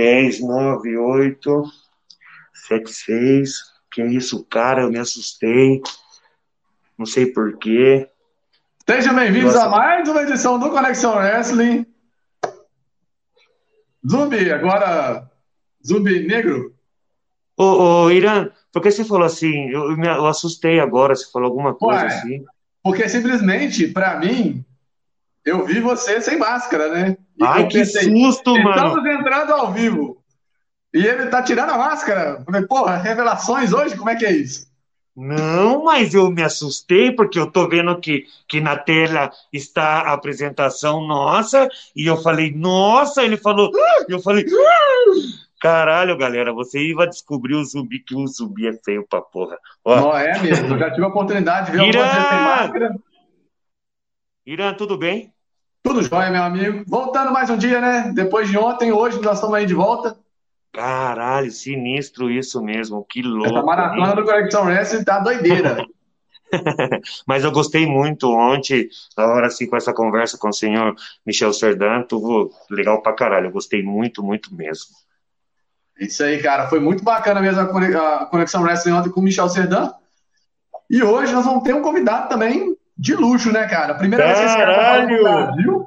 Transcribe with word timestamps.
10, 0.00 0.40
9, 0.40 0.96
8, 0.96 1.62
7, 2.54 2.90
6. 2.90 3.50
Que 3.92 4.02
isso, 4.02 4.42
cara, 4.46 4.82
eu 4.82 4.90
me 4.90 4.98
assustei. 4.98 5.82
Não 6.96 7.04
sei 7.04 7.26
porquê. 7.26 8.08
Sejam 8.88 9.14
bem-vindos 9.14 9.54
a 9.54 9.68
mais 9.68 10.08
uma 10.08 10.22
edição 10.22 10.58
do 10.58 10.70
Conexão 10.70 11.16
Wrestling. 11.16 11.84
Zumbi, 14.08 14.50
agora. 14.50 15.30
Zumbi 15.86 16.26
negro? 16.26 16.74
Ô, 17.54 18.04
ô 18.04 18.10
Irã, 18.10 18.48
por 18.72 18.80
que 18.80 18.90
você 18.90 19.04
falou 19.04 19.26
assim? 19.26 19.68
Eu, 19.68 19.90
eu, 19.90 19.98
me, 19.98 20.06
eu 20.06 20.26
assustei 20.26 20.80
agora, 20.80 21.14
você 21.14 21.30
falou 21.30 21.48
alguma 21.50 21.74
coisa 21.74 22.00
Ué, 22.00 22.06
assim. 22.06 22.44
Porque 22.82 23.06
simplesmente, 23.06 23.86
pra 23.88 24.18
mim, 24.18 24.64
eu 25.44 25.64
vi 25.64 25.80
você 25.80 26.20
sem 26.20 26.38
máscara, 26.38 26.88
né? 26.88 27.16
E 27.38 27.44
Ai, 27.44 27.66
que 27.66 27.78
pensei, 27.78 28.04
susto, 28.04 28.52
mano. 28.52 28.70
Estamos 28.70 29.06
entrando 29.06 29.52
ao 29.52 29.72
vivo. 29.72 30.18
E 30.92 31.06
ele 31.06 31.26
tá 31.26 31.42
tirando 31.42 31.70
a 31.70 31.78
máscara. 31.78 32.42
Falei, 32.44 32.66
porra, 32.66 32.96
revelações 32.96 33.72
hoje? 33.72 33.96
Como 33.96 34.10
é 34.10 34.16
que 34.16 34.26
é 34.26 34.32
isso? 34.32 34.68
Não, 35.16 35.84
mas 35.84 36.14
eu 36.14 36.30
me 36.30 36.42
assustei 36.42 37.12
porque 37.12 37.38
eu 37.38 37.50
tô 37.50 37.68
vendo 37.68 37.98
que, 38.00 38.24
que 38.48 38.60
na 38.60 38.76
tela 38.76 39.30
está 39.52 40.02
a 40.02 40.12
apresentação 40.12 41.06
nossa 41.06 41.68
e 41.94 42.06
eu 42.06 42.16
falei, 42.16 42.52
nossa, 42.52 43.22
ele 43.22 43.36
falou, 43.36 43.70
eu 44.08 44.20
falei, 44.20 44.46
caralho, 45.60 46.16
galera, 46.16 46.52
você 46.52 46.80
ia 46.80 47.06
descobrir 47.06 47.54
o 47.54 47.64
zumbi 47.64 47.98
que 47.98 48.14
o 48.14 48.26
zumbi 48.26 48.68
é 48.68 48.72
feio 48.84 49.06
pra 49.08 49.20
porra. 49.20 49.58
Ó, 49.84 49.96
Não 49.96 50.16
é 50.16 50.38
mesmo. 50.38 50.74
Eu 50.74 50.78
já 50.78 50.90
tive 50.90 51.04
a 51.04 51.08
oportunidade 51.08 51.66
de 51.66 51.72
ver 51.72 51.80
algumas 51.80 52.14
vezes 52.14 52.28
sem 52.28 52.40
máscara. 52.40 52.96
Irã, 54.52 54.74
tudo 54.74 54.98
bem? 54.98 55.32
Tudo 55.80 56.02
jóia, 56.02 56.28
meu 56.28 56.42
amigo. 56.42 56.82
Voltando 56.84 57.30
mais 57.30 57.48
um 57.50 57.56
dia, 57.56 57.80
né? 57.80 58.10
Depois 58.12 58.48
de 58.48 58.58
ontem, 58.58 58.90
hoje 58.90 59.20
nós 59.22 59.36
estamos 59.36 59.54
aí 59.54 59.64
de 59.64 59.74
volta. 59.74 60.18
Caralho, 60.72 61.52
sinistro 61.52 62.28
isso 62.28 62.60
mesmo, 62.60 63.06
que 63.08 63.22
louco. 63.22 63.64
maratona 63.64 64.12
do 64.12 64.24
Conexão 64.24 64.64
Wrestling 64.64 65.04
tá 65.04 65.20
doideira. 65.20 65.86
Mas 67.24 67.44
eu 67.44 67.52
gostei 67.52 67.86
muito 67.86 68.28
ontem, 68.28 68.88
na 69.16 69.26
hora 69.26 69.46
assim, 69.46 69.68
com 69.68 69.76
essa 69.76 69.92
conversa 69.92 70.36
com 70.36 70.48
o 70.48 70.52
senhor 70.52 70.96
Michel 71.24 71.52
Serdan, 71.52 72.04
legal 72.68 73.00
pra 73.02 73.12
caralho. 73.12 73.46
Eu 73.46 73.52
gostei 73.52 73.84
muito, 73.84 74.20
muito 74.20 74.52
mesmo. 74.52 74.90
Isso 75.96 76.24
aí, 76.24 76.42
cara. 76.42 76.68
Foi 76.68 76.80
muito 76.80 77.04
bacana 77.04 77.40
mesmo 77.40 77.60
a 77.60 78.22
a 78.22 78.26
Conexão 78.26 78.62
Wrestling 78.62 78.94
ontem 78.94 79.10
com 79.10 79.20
o 79.20 79.22
Michel 79.22 79.48
Serdan. 79.48 79.92
E 80.90 81.04
hoje 81.04 81.32
nós 81.32 81.44
vamos 81.44 81.62
ter 81.62 81.72
um 81.72 81.82
convidado 81.82 82.28
também 82.28 82.76
de 83.00 83.14
luxo, 83.14 83.50
né, 83.50 83.66
cara? 83.66 83.94
Primeira 83.94 84.26
vez 84.26 84.38
que 84.38 84.44
esse 84.44 84.56
cara 84.56 84.74
tá 84.74 85.02
no 85.02 85.08
Caralho! 85.08 85.22
Brasil. 85.22 85.86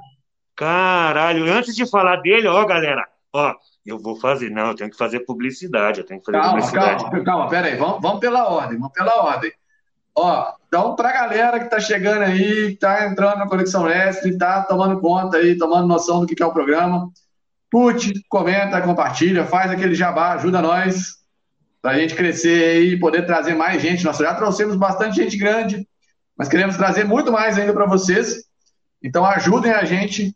Caralho, 0.55 1.53
antes 1.53 1.75
de 1.75 1.89
falar 1.89 2.17
dele, 2.17 2.47
ó, 2.47 2.65
galera, 2.65 3.07
ó, 3.31 3.53
eu 3.85 3.99
vou 3.99 4.15
fazer, 4.19 4.49
não, 4.49 4.69
eu 4.69 4.75
tenho 4.75 4.89
que 4.89 4.97
fazer 4.97 5.19
publicidade, 5.21 5.99
eu 5.99 6.05
tenho 6.05 6.19
que 6.19 6.25
fazer 6.25 6.39
Calma, 6.39 6.53
publicidade. 6.57 7.03
calma, 7.03 7.23
calma, 7.23 7.49
pera 7.49 7.67
aí. 7.67 7.75
Vamos, 7.75 8.01
vamos 8.01 8.19
pela 8.19 8.49
ordem, 8.49 8.77
vamos 8.77 8.93
pela 8.93 9.15
ordem. 9.23 9.51
Ó, 10.15 10.53
então, 10.67 10.95
pra 10.95 11.11
galera 11.11 11.59
que 11.59 11.69
tá 11.69 11.79
chegando 11.79 12.21
aí, 12.23 12.71
que 12.71 12.77
tá 12.79 13.07
entrando 13.07 13.37
na 13.39 13.47
Conexão 13.47 13.83
Wrestling, 13.83 14.37
tá 14.37 14.63
tomando 14.63 14.99
conta 14.99 15.37
aí, 15.37 15.57
tomando 15.57 15.87
noção 15.87 16.19
do 16.19 16.27
que 16.27 16.35
que 16.35 16.43
é 16.43 16.45
o 16.45 16.53
programa, 16.53 17.09
curte, 17.71 18.13
comenta, 18.29 18.81
compartilha, 18.81 19.45
faz 19.45 19.71
aquele 19.71 19.95
jabá, 19.95 20.33
ajuda 20.33 20.61
nós 20.61 21.15
pra 21.81 21.95
gente 21.95 22.15
crescer 22.15 22.77
aí 22.77 22.93
e 22.93 22.99
poder 22.99 23.25
trazer 23.25 23.55
mais 23.55 23.81
gente. 23.81 24.05
Nós 24.05 24.17
já 24.17 24.33
trouxemos 24.35 24.75
bastante 24.75 25.15
gente 25.15 25.35
grande, 25.37 25.87
mas 26.37 26.47
queremos 26.47 26.77
trazer 26.77 27.03
muito 27.03 27.31
mais 27.31 27.57
ainda 27.57 27.73
para 27.73 27.85
vocês. 27.85 28.43
Então, 29.01 29.25
ajudem 29.25 29.71
a 29.71 29.83
gente, 29.83 30.35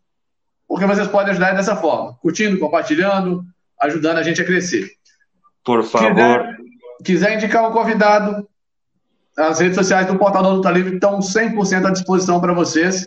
porque 0.67 0.86
vocês 0.86 1.08
podem 1.08 1.31
ajudar 1.31 1.54
dessa 1.54 1.76
forma, 1.76 2.16
curtindo, 2.22 2.59
compartilhando, 2.59 3.44
ajudando 3.81 4.17
a 4.17 4.23
gente 4.23 4.42
a 4.42 4.45
crescer 4.45 4.89
Por 5.64 5.84
favor, 5.84 6.16
quiser, 6.16 6.58
quiser 7.04 7.36
indicar 7.36 7.70
um 7.70 7.72
convidado, 7.72 8.48
as 9.38 9.59
redes 9.59 9.76
sociais 9.76 10.08
do 10.08 10.17
Portal 10.17 10.42
da 10.42 10.50
Luta 10.50 10.72
Livre 10.72 10.95
estão 10.95 11.20
100% 11.20 11.86
à 11.86 11.92
disposição 11.92 12.42
para 12.42 12.54
vocês. 12.54 13.05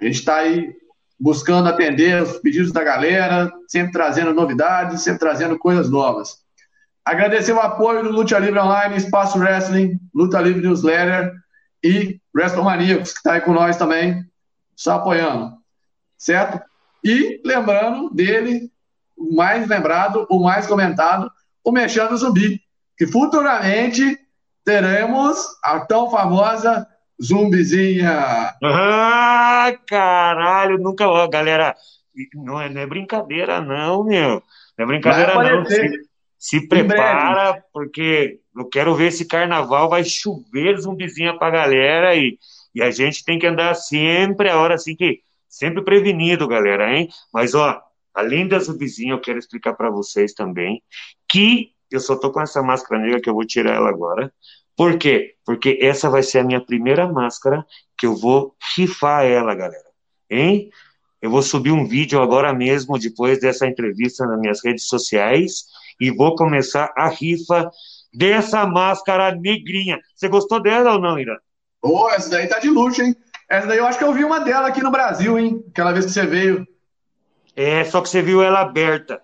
A 0.00 0.04
gente 0.04 0.20
está 0.20 0.36
aí 0.36 0.72
buscando 1.18 1.68
atender 1.68 2.22
os 2.22 2.38
pedidos 2.38 2.72
da 2.72 2.84
galera, 2.84 3.52
sempre 3.66 3.92
trazendo 3.92 4.32
novidades, 4.32 5.02
sempre 5.02 5.18
trazendo 5.18 5.58
coisas 5.58 5.90
novas. 5.90 6.38
Agradecer 7.04 7.52
o 7.52 7.60
apoio 7.60 8.04
do 8.04 8.10
Luta 8.10 8.38
Livre 8.38 8.60
Online, 8.60 8.96
Espaço 8.96 9.38
Wrestling, 9.38 9.98
Luta 10.14 10.40
Livre 10.40 10.62
Newsletter 10.62 11.32
e 11.82 12.20
WrestleManiacos, 12.34 13.12
que 13.12 13.18
está 13.18 13.34
aí 13.34 13.40
com 13.40 13.52
nós 13.52 13.76
também, 13.76 14.24
só 14.76 14.94
apoiando. 14.94 15.54
Certo? 16.16 16.60
E 17.02 17.40
lembrando 17.44 18.10
dele, 18.10 18.70
o 19.16 19.34
mais 19.34 19.66
lembrado, 19.66 20.26
o 20.30 20.42
mais 20.42 20.66
comentado, 20.66 21.30
o 21.64 21.72
Mexendo 21.72 22.16
Zumbi, 22.16 22.60
que 22.96 23.06
futuramente 23.06 24.18
teremos 24.64 25.38
a 25.62 25.80
tão 25.80 26.10
famosa 26.10 26.86
Zumbizinha. 27.22 28.54
Ah, 28.62 29.72
caralho, 29.86 30.78
nunca, 30.78 31.06
ó, 31.08 31.28
galera, 31.28 31.74
não 32.34 32.60
é, 32.60 32.68
não 32.68 32.80
é 32.80 32.86
brincadeira 32.86 33.60
não, 33.60 34.04
meu, 34.04 34.42
não 34.78 34.84
é 34.84 34.86
brincadeira 34.86 35.34
não. 35.34 35.64
Se, 36.40 36.66
prepara, 36.66 37.62
porque 37.70 38.40
eu 38.56 38.64
quero 38.66 38.94
ver 38.94 39.08
esse 39.08 39.26
carnaval, 39.26 39.90
vai 39.90 40.02
chover 40.02 40.80
zumbizinha 40.80 41.36
pra 41.38 41.50
galera 41.50 42.16
e, 42.16 42.38
e 42.74 42.82
a 42.82 42.90
gente 42.90 43.22
tem 43.22 43.38
que 43.38 43.46
andar 43.46 43.74
sempre, 43.74 44.48
a 44.48 44.58
hora 44.58 44.74
assim 44.74 44.96
que, 44.96 45.20
sempre 45.46 45.84
prevenido, 45.84 46.48
galera, 46.48 46.96
hein? 46.96 47.10
Mas, 47.30 47.54
ó, 47.54 47.78
além 48.14 48.48
da 48.48 48.58
zumbizinha, 48.58 49.12
eu 49.12 49.20
quero 49.20 49.38
explicar 49.38 49.74
pra 49.74 49.90
vocês 49.90 50.32
também 50.32 50.82
que 51.28 51.72
eu 51.90 52.00
só 52.00 52.16
tô 52.16 52.32
com 52.32 52.40
essa 52.40 52.62
máscara 52.62 53.02
negra 53.02 53.20
que 53.20 53.28
eu 53.28 53.34
vou 53.34 53.44
tirar 53.44 53.74
ela 53.74 53.90
agora, 53.90 54.32
por 54.74 54.96
quê? 54.96 55.34
Porque 55.44 55.78
essa 55.82 56.08
vai 56.08 56.22
ser 56.22 56.38
a 56.38 56.44
minha 56.44 56.64
primeira 56.64 57.06
máscara 57.06 57.66
que 57.98 58.06
eu 58.06 58.16
vou 58.16 58.56
rifar 58.74 59.26
ela, 59.26 59.54
galera. 59.54 59.90
Hein? 60.30 60.70
Eu 61.20 61.30
vou 61.30 61.42
subir 61.42 61.70
um 61.70 61.86
vídeo 61.86 62.22
agora 62.22 62.50
mesmo, 62.54 62.98
depois 62.98 63.38
dessa 63.38 63.66
entrevista 63.66 64.24
nas 64.24 64.40
minhas 64.40 64.64
redes 64.64 64.86
sociais, 64.86 65.66
e 66.00 66.10
vou 66.10 66.34
começar 66.34 66.92
a 66.96 67.08
rifa 67.08 67.70
dessa 68.12 68.66
máscara 68.66 69.34
negrinha. 69.34 69.98
Você 70.14 70.28
gostou 70.28 70.60
dela 70.60 70.94
ou 70.94 71.00
não, 71.00 71.18
Ira? 71.18 71.38
Ô, 71.82 72.08
essa 72.10 72.30
daí 72.30 72.46
tá 72.46 72.58
de 72.58 72.68
luxo, 72.68 73.02
hein? 73.02 73.14
Essa 73.48 73.66
daí 73.66 73.78
eu 73.78 73.86
acho 73.86 73.98
que 73.98 74.04
eu 74.04 74.12
vi 74.12 74.24
uma 74.24 74.40
dela 74.40 74.68
aqui 74.68 74.82
no 74.82 74.90
Brasil, 74.90 75.38
hein? 75.38 75.62
Aquela 75.70 75.92
vez 75.92 76.06
que 76.06 76.12
você 76.12 76.26
veio. 76.26 76.66
É, 77.54 77.84
só 77.84 78.00
que 78.00 78.08
você 78.08 78.22
viu 78.22 78.42
ela 78.42 78.60
aberta. 78.60 79.20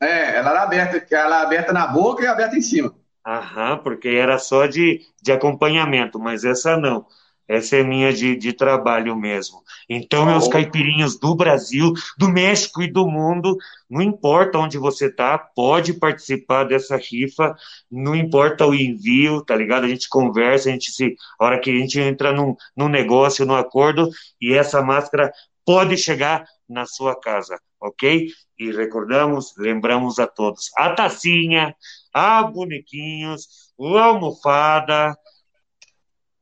É, 0.00 0.36
ela 0.36 0.50
era 0.50 0.62
aberta, 0.62 1.14
ela 1.14 1.40
é 1.40 1.42
aberta 1.44 1.72
na 1.72 1.86
boca 1.86 2.22
e 2.22 2.26
aberta 2.26 2.56
em 2.56 2.62
cima. 2.62 2.94
Aham, 3.26 3.78
porque 3.78 4.08
era 4.08 4.38
só 4.38 4.66
de, 4.66 5.00
de 5.20 5.32
acompanhamento, 5.32 6.18
mas 6.18 6.44
essa 6.44 6.76
não. 6.76 7.04
Essa 7.48 7.76
é 7.76 7.82
minha 7.82 8.12
de, 8.12 8.36
de 8.36 8.52
trabalho 8.52 9.16
mesmo. 9.16 9.62
Então, 9.88 10.26
meus 10.26 10.46
Oh. 10.46 10.50
caipirinhos 10.50 11.18
do 11.18 11.34
Brasil, 11.34 11.92
do 12.18 12.28
México 12.28 12.82
e 12.82 12.92
do 12.92 13.06
mundo, 13.08 13.56
não 13.88 14.02
importa 14.02 14.58
onde 14.58 14.76
você 14.78 15.10
tá, 15.10 15.38
pode 15.38 15.94
participar 15.94 16.64
dessa 16.64 16.96
rifa, 16.96 17.56
não 17.90 18.14
importa 18.14 18.66
o 18.66 18.74
envio, 18.74 19.42
tá 19.44 19.56
ligado? 19.56 19.84
A 19.84 19.88
gente 19.88 20.08
conversa, 20.08 20.68
a 20.68 20.72
gente 20.72 20.92
se, 20.92 21.16
a 21.40 21.44
hora 21.44 21.58
que 21.60 21.70
a 21.70 21.74
gente 21.74 21.98
entra 21.98 22.32
num, 22.32 22.54
num 22.76 22.88
negócio, 22.88 23.46
num 23.46 23.54
acordo, 23.56 24.10
e 24.40 24.52
essa 24.52 24.82
máscara 24.82 25.32
pode 25.64 25.96
chegar 25.96 26.44
na 26.68 26.84
sua 26.86 27.18
casa, 27.18 27.58
ok? 27.80 28.28
E 28.58 28.70
recordamos, 28.72 29.54
lembramos 29.56 30.18
a 30.18 30.26
todos, 30.26 30.70
a 30.76 30.90
tacinha, 30.90 31.74
a 32.12 32.42
bonequinhos, 32.42 33.46
o 33.76 33.96
almofada, 33.96 35.16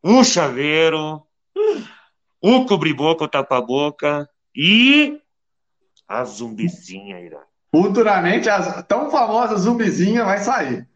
o 0.06 0.22
chaveiro, 0.22 1.21
o 2.41 2.65
cobri-boca, 2.65 3.25
o 3.25 3.28
tapa-boca 3.28 4.28
e 4.55 5.21
a 6.06 6.25
zumbizinha, 6.25 7.21
Ira. 7.21 7.41
Futuramente, 7.72 8.49
a 8.49 8.82
tão 8.85 9.11
famosa 9.11 9.56
Zumbizinha 9.56 10.25
vai 10.25 10.38
sair. 10.38 10.88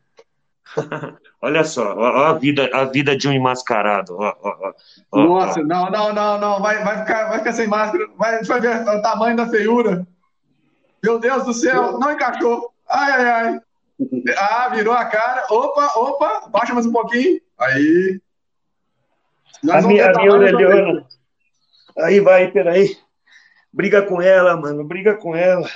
Olha 1.43 1.65
só, 1.65 1.95
ó, 1.97 2.27
a 2.27 2.35
vida, 2.35 2.71
a 2.73 2.85
vida 2.85 3.17
de 3.17 3.27
um 3.27 3.33
enmascarado. 3.33 4.17
Ó, 4.17 4.73
ó, 5.11 5.19
Nossa, 5.21 5.63
não, 5.63 5.91
não, 5.91 6.13
não, 6.13 6.39
não. 6.39 6.61
Vai, 6.61 6.85
vai, 6.85 6.99
ficar, 7.01 7.31
vai 7.31 7.39
ficar 7.39 7.53
sem 7.53 7.67
máscara. 7.67 8.07
Vai, 8.17 8.35
a 8.35 8.39
gente 8.39 8.47
vai 8.47 8.61
ver 8.61 8.81
o 8.87 9.03
tamanho 9.03 9.37
da 9.37 9.49
feiura. 9.49 10.07
Meu 11.03 11.19
Deus 11.19 11.45
do 11.45 11.53
céu, 11.53 11.99
não 11.99 12.13
encaixou. 12.13 12.73
Ai, 12.89 13.13
ai, 13.13 13.29
ai. 13.29 13.61
Ah, 14.39 14.69
virou 14.69 14.95
a 14.95 15.05
cara. 15.07 15.47
Opa, 15.51 15.93
opa, 15.97 16.49
baixa 16.49 16.73
mais 16.73 16.87
um 16.87 16.93
pouquinho. 16.93 17.41
Aí. 17.59 18.21
Nós 19.63 19.85
A 19.85 19.89
minha, 19.89 20.11
a 20.11 20.15
minha 20.15 20.33
orelhona. 20.33 21.07
Aí 21.99 22.21
vai, 22.21 22.51
peraí. 22.51 22.97
Briga 23.73 24.03
com 24.03 24.21
ela, 24.21 24.57
mano, 24.57 24.85
briga 24.85 25.15
com 25.15 25.35
ela. 25.37 25.69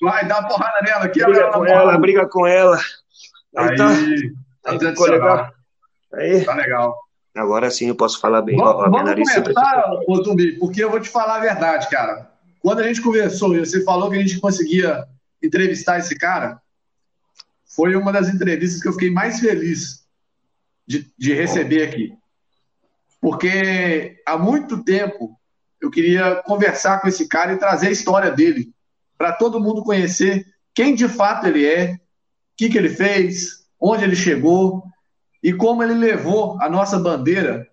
Vai, 0.00 0.26
dá 0.26 0.40
uma 0.40 0.48
porrada 0.48 0.82
nela 0.82 1.04
aqui. 1.04 1.22
Briga 1.24 1.40
ela 1.40 1.52
com 1.52 1.64
ela, 1.64 1.80
porrada. 1.80 1.98
briga 1.98 2.28
com 2.28 2.46
ela. 2.46 2.78
Aí 3.56 3.68
Aí, 3.70 3.76
tá. 3.76 3.88
tá 3.88 4.70
Aí 4.70 4.78
ficou 4.78 4.78
tradicional. 4.78 5.36
legal. 5.36 5.52
Aí. 6.14 6.44
Tá 6.44 6.54
legal. 6.54 6.96
Agora 7.34 7.70
sim 7.70 7.88
eu 7.88 7.96
posso 7.96 8.20
falar 8.20 8.42
bem. 8.42 8.56
Vamos, 8.56 8.74
ó, 8.74 8.90
vamos 8.90 9.10
começar, 9.10 9.90
ô 10.06 10.22
Zumbi, 10.22 10.52
porque 10.58 10.82
eu 10.82 10.90
vou 10.90 11.00
te 11.00 11.08
falar 11.08 11.36
a 11.36 11.40
verdade, 11.40 11.88
cara. 11.88 12.30
Quando 12.60 12.80
a 12.80 12.84
gente 12.84 13.02
conversou 13.02 13.56
e 13.56 13.60
você 13.60 13.82
falou 13.82 14.08
que 14.08 14.16
a 14.16 14.20
gente 14.20 14.40
conseguia 14.40 15.04
entrevistar 15.42 15.98
esse 15.98 16.16
cara, 16.16 16.60
foi 17.66 17.96
uma 17.96 18.12
das 18.12 18.28
entrevistas 18.28 18.80
que 18.80 18.88
eu 18.88 18.92
fiquei 18.92 19.10
mais 19.10 19.40
feliz 19.40 20.06
de, 20.86 21.12
de 21.18 21.34
receber 21.34 21.82
aqui. 21.82 22.12
Porque 23.24 24.20
há 24.26 24.36
muito 24.36 24.84
tempo 24.84 25.34
eu 25.80 25.90
queria 25.90 26.42
conversar 26.42 27.00
com 27.00 27.08
esse 27.08 27.26
cara 27.26 27.54
e 27.54 27.58
trazer 27.58 27.86
a 27.86 27.90
história 27.90 28.30
dele 28.30 28.70
para 29.16 29.32
todo 29.32 29.58
mundo 29.58 29.82
conhecer 29.82 30.44
quem 30.74 30.94
de 30.94 31.08
fato 31.08 31.46
ele 31.46 31.66
é, 31.66 31.94
o 31.94 31.98
que, 32.54 32.68
que 32.68 32.76
ele 32.76 32.90
fez, 32.90 33.64
onde 33.80 34.04
ele 34.04 34.14
chegou 34.14 34.84
e 35.42 35.54
como 35.54 35.82
ele 35.82 35.94
levou 35.94 36.60
a 36.60 36.68
nossa 36.68 36.98
bandeira 36.98 37.66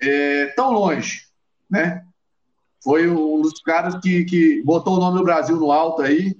é, 0.00 0.46
tão 0.56 0.72
longe, 0.72 1.20
né? 1.70 2.02
Foi 2.82 3.10
um 3.10 3.42
dos 3.42 3.60
caras 3.60 4.00
que, 4.00 4.24
que 4.24 4.62
botou 4.62 4.96
o 4.96 5.00
nome 5.00 5.18
do 5.18 5.24
Brasil 5.24 5.56
no 5.56 5.70
alto 5.70 6.00
aí. 6.00 6.34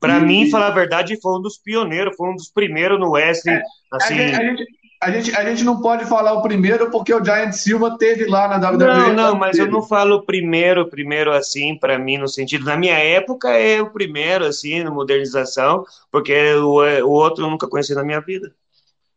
Para 0.00 0.18
mim, 0.18 0.48
falar 0.48 0.68
a 0.68 0.74
verdade, 0.74 1.20
foi 1.20 1.38
um 1.38 1.42
dos 1.42 1.58
pioneiros, 1.58 2.16
foi 2.16 2.30
um 2.30 2.36
dos 2.36 2.48
primeiros 2.48 2.98
no 2.98 3.10
Wesley. 3.10 3.56
É, 3.56 3.62
assim... 3.92 4.14
a, 4.14 4.16
gente, 4.16 4.34
a, 4.34 4.44
gente, 4.44 4.64
a 5.00 5.10
gente 5.44 5.64
não 5.64 5.80
pode 5.80 6.06
falar 6.06 6.32
o 6.32 6.42
primeiro 6.42 6.90
porque 6.90 7.12
o 7.12 7.22
Giant 7.22 7.52
Silva 7.52 7.98
teve 7.98 8.26
lá 8.26 8.48
na 8.48 8.70
WWE. 8.70 8.86
Não, 8.86 9.12
não, 9.12 9.34
mas 9.34 9.56
teve. 9.56 9.68
eu 9.68 9.72
não 9.72 9.82
falo 9.82 10.24
primeiro, 10.24 10.88
primeiro 10.88 11.32
assim, 11.32 11.76
para 11.78 11.98
mim, 11.98 12.16
no 12.16 12.28
sentido. 12.28 12.64
Na 12.64 12.76
minha 12.76 12.98
época 12.98 13.50
é 13.50 13.80
o 13.80 13.90
primeiro, 13.90 14.46
assim, 14.46 14.82
na 14.82 14.90
modernização, 14.90 15.84
porque 16.10 16.54
o, 16.54 16.80
o 17.04 17.10
outro 17.10 17.44
eu 17.44 17.50
nunca 17.50 17.68
conheci 17.68 17.94
na 17.94 18.02
minha 18.02 18.20
vida. 18.20 18.50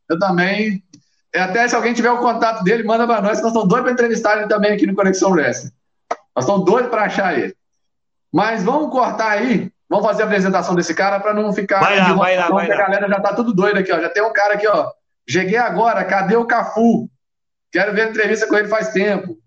Eu 0.10 0.20
também. 0.20 0.84
Até 1.34 1.68
se 1.68 1.76
alguém 1.76 1.94
tiver 1.94 2.12
o 2.12 2.20
contato 2.20 2.64
dele, 2.64 2.84
manda 2.84 3.06
para 3.06 3.22
nós, 3.22 3.40
nós 3.40 3.48
estamos 3.48 3.68
doidos 3.68 3.84
para 3.84 3.94
entrevistar 3.94 4.38
ele 4.38 4.48
também 4.48 4.74
aqui 4.74 4.86
no 4.86 4.96
Conexão 4.96 5.32
Wrestling. 5.32 5.72
Nós 6.36 6.46
estamos 6.46 6.66
doidos 6.66 6.90
para 6.90 7.04
achar 7.04 7.38
ele. 7.38 7.56
Mas 8.34 8.64
vamos 8.64 8.92
cortar 8.92 9.32
aí, 9.32 9.72
vamos 9.88 10.06
fazer 10.06 10.24
a 10.24 10.26
apresentação 10.26 10.76
desse 10.76 10.94
cara 10.94 11.20
para 11.20 11.34
não 11.34 11.54
ficar. 11.54 11.80
Vai 11.80 11.98
lá, 11.98 12.14
vai 12.14 12.36
lá, 12.36 12.50
vai 12.50 12.68
lá. 12.68 12.76
A 12.76 12.78
galera 12.78 13.08
já 13.08 13.20
tá 13.20 13.34
tudo 13.34 13.54
doido 13.54 13.78
aqui, 13.78 13.92
ó. 13.92 14.00
Já 14.00 14.10
tem 14.10 14.24
um 14.24 14.34
cara 14.34 14.56
aqui, 14.56 14.68
ó. 14.68 14.92
Cheguei 15.30 15.58
agora, 15.58 16.04
cadê 16.04 16.36
o 16.36 16.46
Cafu? 16.46 17.08
Quero 17.72 17.94
ver 17.94 18.02
a 18.02 18.10
entrevista 18.10 18.48
com 18.48 18.56
ele 18.56 18.68
faz 18.68 18.90
tempo. 18.90 19.38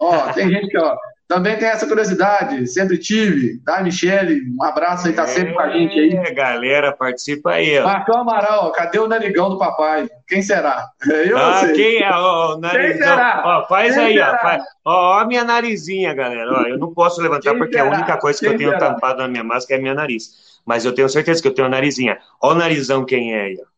Ó, 0.00 0.32
tem 0.32 0.48
gente 0.50 0.68
que, 0.68 0.78
ó, 0.78 0.96
também 1.28 1.56
tem 1.58 1.68
essa 1.68 1.86
curiosidade, 1.86 2.66
sempre 2.66 2.98
tive, 2.98 3.58
tá, 3.62 3.82
Michele? 3.82 4.40
Um 4.58 4.64
abraço 4.64 5.06
aí, 5.06 5.12
tá 5.12 5.26
sempre 5.26 5.52
com 5.52 5.60
a 5.60 5.70
gente 5.70 5.96
aí. 5.96 6.12
É, 6.14 6.32
galera, 6.32 6.90
participa 6.90 7.52
aí, 7.52 7.78
ó. 7.78 7.84
Marcão 7.84 8.22
Amaral, 8.22 8.72
cadê 8.72 8.98
o 8.98 9.06
narigão 9.06 9.50
do 9.50 9.58
papai? 9.58 10.08
Quem 10.26 10.42
será? 10.42 10.88
Eu 11.06 11.36
ah, 11.38 11.60
sei. 11.60 11.74
quem 11.74 12.02
é? 12.02 12.10
Ó, 12.10 12.54
o 12.54 12.58
narizão. 12.58 12.90
Quem 12.90 12.98
será? 12.98 13.42
Ó, 13.44 13.68
faz 13.68 13.94
quem 13.94 14.04
aí, 14.04 14.14
será? 14.14 14.32
ó. 14.32 14.38
Faz... 14.38 14.62
Ó, 14.84 14.92
ó, 14.92 15.18
a 15.20 15.26
minha 15.26 15.44
narizinha, 15.44 16.14
galera. 16.14 16.50
Ó, 16.50 16.62
eu 16.62 16.78
não 16.78 16.92
posso 16.92 17.20
levantar 17.20 17.50
quem 17.50 17.58
porque 17.58 17.76
será? 17.76 17.84
a 17.84 17.92
única 17.92 18.16
coisa 18.16 18.38
que 18.40 18.46
quem 18.46 18.54
eu 18.54 18.58
tenho 18.58 18.70
será? 18.70 18.94
tampado 18.94 19.18
na 19.18 19.28
minha 19.28 19.44
máscara 19.44 19.78
é 19.78 19.82
minha 19.82 19.94
nariz. 19.94 20.60
Mas 20.66 20.84
eu 20.84 20.94
tenho 20.94 21.08
certeza 21.08 21.40
que 21.40 21.48
eu 21.48 21.54
tenho 21.54 21.68
a 21.68 21.70
narizinha. 21.70 22.18
Ó 22.42 22.52
o 22.52 22.54
narizão 22.54 23.04
quem 23.04 23.34
é 23.34 23.42
aí, 23.42 23.58
ó. 23.60 23.77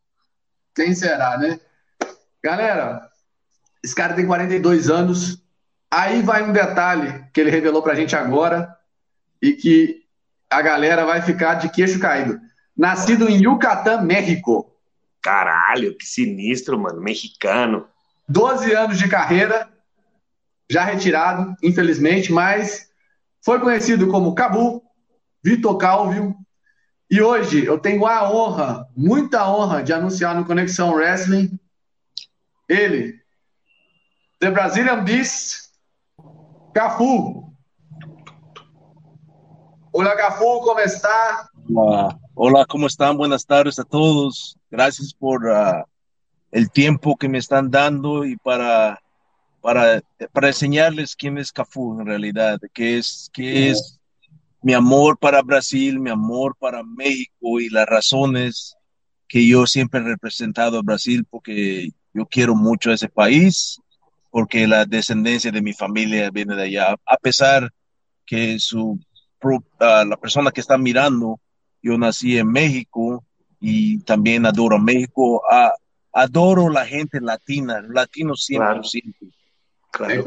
Quem 0.75 0.93
será, 0.93 1.37
né? 1.37 1.59
Galera, 2.43 3.09
esse 3.83 3.93
cara 3.93 4.13
tem 4.13 4.25
42 4.25 4.89
anos. 4.89 5.41
Aí 5.89 6.21
vai 6.21 6.43
um 6.43 6.53
detalhe 6.53 7.25
que 7.33 7.41
ele 7.41 7.51
revelou 7.51 7.81
pra 7.81 7.95
gente 7.95 8.15
agora 8.15 8.75
e 9.41 9.53
que 9.53 10.05
a 10.49 10.61
galera 10.61 11.05
vai 11.05 11.21
ficar 11.21 11.55
de 11.55 11.69
queixo 11.69 11.99
caído. 11.99 12.39
Nascido 12.75 13.29
em 13.29 13.43
Yucatán, 13.43 14.01
México. 14.01 14.73
Caralho, 15.21 15.95
que 15.97 16.05
sinistro, 16.05 16.79
mano. 16.79 17.01
Mexicano. 17.01 17.87
12 18.27 18.73
anos 18.73 18.97
de 18.97 19.09
carreira, 19.09 19.69
já 20.69 20.83
retirado, 20.85 21.53
infelizmente, 21.61 22.31
mas 22.31 22.89
foi 23.43 23.59
conhecido 23.59 24.07
como 24.07 24.33
Cabu, 24.33 24.81
Vitor 25.43 25.77
Calvio, 25.77 26.35
e 27.11 27.21
hoje 27.21 27.65
eu 27.65 27.77
tenho 27.77 28.05
a 28.07 28.31
honra, 28.31 28.87
muita 28.95 29.45
honra, 29.45 29.83
de 29.83 29.91
anunciar 29.91 30.33
no 30.33 30.45
Conexão 30.45 30.93
Wrestling 30.93 31.59
ele, 32.69 33.21
The 34.39 34.49
Brazilian 34.49 35.03
Beast, 35.03 35.73
Cafu. 36.73 37.53
Hola 39.91 40.15
Cafu, 40.15 40.61
¿cómo 40.61 40.79
está? 40.79 41.49
Hola, 41.75 42.17
hola, 42.33 42.65
¿cómo 42.65 42.87
están? 42.87 43.17
Buenas 43.17 43.45
tardes 43.45 43.77
a 43.77 43.83
todos. 43.83 44.57
Gracias 44.71 45.13
por 45.13 45.45
uh, 45.45 45.83
el 46.49 46.71
tiempo 46.71 47.17
que 47.17 47.27
me 47.27 47.39
están 47.39 47.69
dando 47.69 48.23
y 48.23 48.37
para, 48.37 49.01
para, 49.59 50.01
para 50.31 50.47
enseñarles 50.47 51.13
quién 51.13 51.37
es 51.37 51.51
Cafu 51.51 51.99
en 51.99 52.05
realidad, 52.05 52.57
que 52.73 52.97
es, 52.97 53.29
que 53.33 53.69
es 53.69 53.99
mi 54.61 54.73
amor 54.73 55.17
para 55.17 55.41
Brasil, 55.41 55.99
mi 55.99 56.09
amor 56.09 56.55
para 56.57 56.83
México 56.83 57.59
y 57.59 57.69
las 57.69 57.87
razones 57.87 58.75
que 59.27 59.47
yo 59.47 59.65
siempre 59.65 60.01
he 60.01 60.03
representado 60.03 60.77
a 60.77 60.83
Brasil 60.83 61.25
porque 61.29 61.89
yo 62.13 62.25
quiero 62.25 62.55
mucho 62.55 62.91
a 62.91 62.93
ese 62.93 63.09
país, 63.09 63.79
porque 64.29 64.67
la 64.67 64.85
descendencia 64.85 65.51
de 65.51 65.61
mi 65.61 65.73
familia 65.73 66.29
viene 66.29 66.55
de 66.55 66.63
allá, 66.63 66.95
a 67.05 67.17
pesar 67.17 67.71
que 68.25 68.59
su, 68.59 68.99
uh, 69.43 69.59
la 69.79 70.17
persona 70.17 70.51
que 70.51 70.61
está 70.61 70.77
mirando, 70.77 71.39
yo 71.81 71.97
nací 71.97 72.37
en 72.37 72.51
México 72.51 73.25
y 73.59 73.99
también 73.99 74.45
adoro 74.45 74.75
a 74.75 74.79
México, 74.79 75.37
uh, 75.37 75.71
adoro 76.13 76.69
la 76.69 76.85
gente 76.85 77.19
latina, 77.21 77.81
latino 77.81 78.33
100%. 78.33 79.15
Claro. 79.91 80.23
claro. 80.23 80.25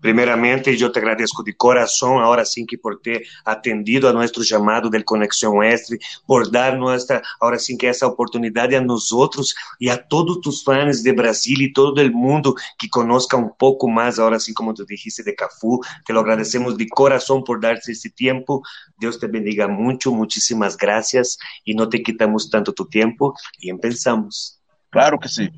Primeiramente, 0.00 0.70
eu 0.80 0.90
te 0.90 0.98
agradeço 0.98 1.42
de 1.44 1.52
coração, 1.52 2.18
agora 2.18 2.44
sim, 2.44 2.64
que 2.64 2.76
por 2.76 2.98
ter 2.98 3.22
atendido 3.44 4.08
a 4.08 4.12
nosso 4.12 4.42
chamado 4.42 4.88
del 4.88 5.04
Conexão 5.04 5.56
Oeste, 5.56 5.98
por 6.26 6.50
dar 6.50 6.76
nossa, 6.76 7.20
agora 7.40 7.58
sim, 7.58 7.76
que 7.76 7.86
essa 7.86 8.06
oportunidade 8.06 8.74
a 8.74 8.80
nós 8.80 9.12
outros 9.12 9.54
e 9.80 9.90
a 9.90 9.98
todos 9.98 10.38
os 10.46 10.62
fãs 10.62 11.02
de 11.02 11.12
Brasil 11.12 11.56
e 11.60 11.72
todo 11.72 12.00
o 12.00 12.12
mundo 12.12 12.54
que 12.78 12.88
conozca 12.88 13.36
um 13.36 13.48
pouco 13.48 13.88
mais, 13.88 14.18
agora 14.18 14.40
sim, 14.40 14.54
como 14.54 14.72
tu 14.72 14.86
dijiste, 14.86 15.22
de 15.22 15.32
Cafu. 15.34 15.80
Te 16.06 16.12
lo 16.12 16.20
agradecemos 16.20 16.76
de 16.76 16.88
coração 16.88 17.42
por 17.42 17.60
dar-se 17.60 17.92
esse 17.92 18.10
tempo. 18.10 18.62
Deus 18.98 19.16
te 19.18 19.26
bendiga 19.26 19.68
muito, 19.68 20.14
muitíssimas 20.14 20.76
graças 20.76 21.36
e 21.66 21.74
não 21.74 21.88
te 21.88 21.98
quitamos 21.98 22.48
tanto 22.48 22.72
tu 22.72 22.86
tempo 22.86 23.34
e 23.62 23.70
empezamos. 23.70 24.58
Claro 24.90 25.18
que 25.18 25.28
sim. 25.28 25.50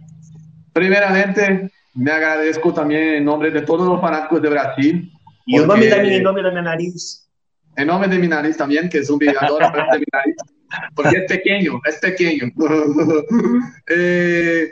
Primeiramente, 0.73 1.71
me 1.95 2.11
agradezco 2.11 2.73
también 2.73 3.15
en 3.15 3.25
nombre 3.25 3.51
de 3.51 3.63
todos 3.63 3.87
los 3.87 4.01
fanáticos 4.01 4.41
de 4.41 4.49
Brasil. 4.49 5.13
Y 5.47 5.57
en 5.57 5.67
nombre 5.67 5.89
también 5.89 6.15
en 6.15 6.23
nombre 6.23 6.43
de 6.43 6.51
mi 6.51 6.63
nariz. 6.63 7.29
En 7.77 7.87
nombre 7.87 8.09
de 8.09 8.19
mi 8.19 8.29
nariz 8.29 8.57
también, 8.57 8.89
que 8.89 8.99
es 8.99 9.11
un 9.11 9.21
adora 9.29 9.71
de 9.71 9.99
mi 9.99 10.05
nariz. 10.13 10.37
Porque 10.95 11.19
es 11.19 11.25
pequeño, 11.29 11.81
es 11.87 11.97
pequeño. 11.97 12.51
eh, 13.89 14.71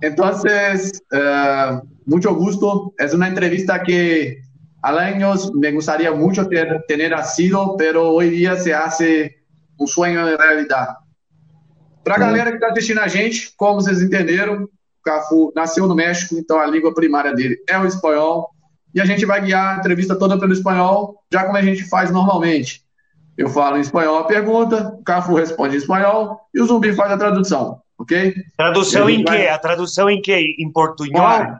entonces, 0.00 1.02
uh, 1.12 1.80
mucho 2.06 2.34
gusto. 2.34 2.94
Es 2.98 3.14
una 3.14 3.28
entrevista 3.28 3.82
que 3.82 4.42
al 4.82 4.98
años 4.98 5.52
me 5.54 5.70
gustaría 5.72 6.10
mucho 6.12 6.48
ter, 6.48 6.84
tener 6.88 7.16
sido, 7.24 7.76
pero 7.76 8.10
hoy 8.10 8.30
día 8.30 8.56
se 8.56 8.74
hace 8.74 9.40
um 9.78 9.86
sonho 9.86 10.26
de 10.26 10.36
realidade. 10.36 10.96
Para 12.04 12.16
a 12.16 12.18
galera 12.18 12.50
que 12.50 12.56
está 12.56 12.68
assistindo 12.68 13.02
a 13.02 13.08
gente, 13.08 13.50
como 13.56 13.74
vocês 13.74 14.00
entenderam, 14.00 14.68
Cafu 15.04 15.52
nasceu 15.54 15.86
no 15.86 15.94
México, 15.94 16.36
então 16.38 16.58
a 16.58 16.66
língua 16.66 16.94
primária 16.94 17.34
dele 17.34 17.56
é 17.68 17.78
o 17.78 17.86
espanhol. 17.86 18.50
E 18.94 19.00
a 19.00 19.04
gente 19.04 19.24
vai 19.24 19.40
guiar 19.40 19.76
a 19.76 19.78
entrevista 19.78 20.16
toda 20.16 20.38
pelo 20.38 20.52
espanhol, 20.52 21.22
já 21.32 21.44
como 21.44 21.56
a 21.56 21.62
gente 21.62 21.88
faz 21.88 22.10
normalmente. 22.10 22.82
Eu 23.36 23.48
falo 23.48 23.78
em 23.78 23.80
espanhol 23.80 24.18
a 24.18 24.24
pergunta, 24.24 24.96
o 25.00 25.02
Cafu 25.02 25.34
responde 25.34 25.74
em 25.74 25.78
espanhol 25.78 26.40
e 26.54 26.60
o 26.60 26.66
zumbi 26.66 26.92
faz 26.92 27.12
a 27.12 27.16
tradução, 27.16 27.80
ok? 27.98 28.34
Tradução 28.56 29.08
em 29.08 29.24
vai... 29.24 29.38
quê? 29.38 29.48
A 29.48 29.58
tradução 29.58 30.10
em 30.10 30.20
quê? 30.20 30.56
Em 30.58 30.70
portunhol? 30.70 31.56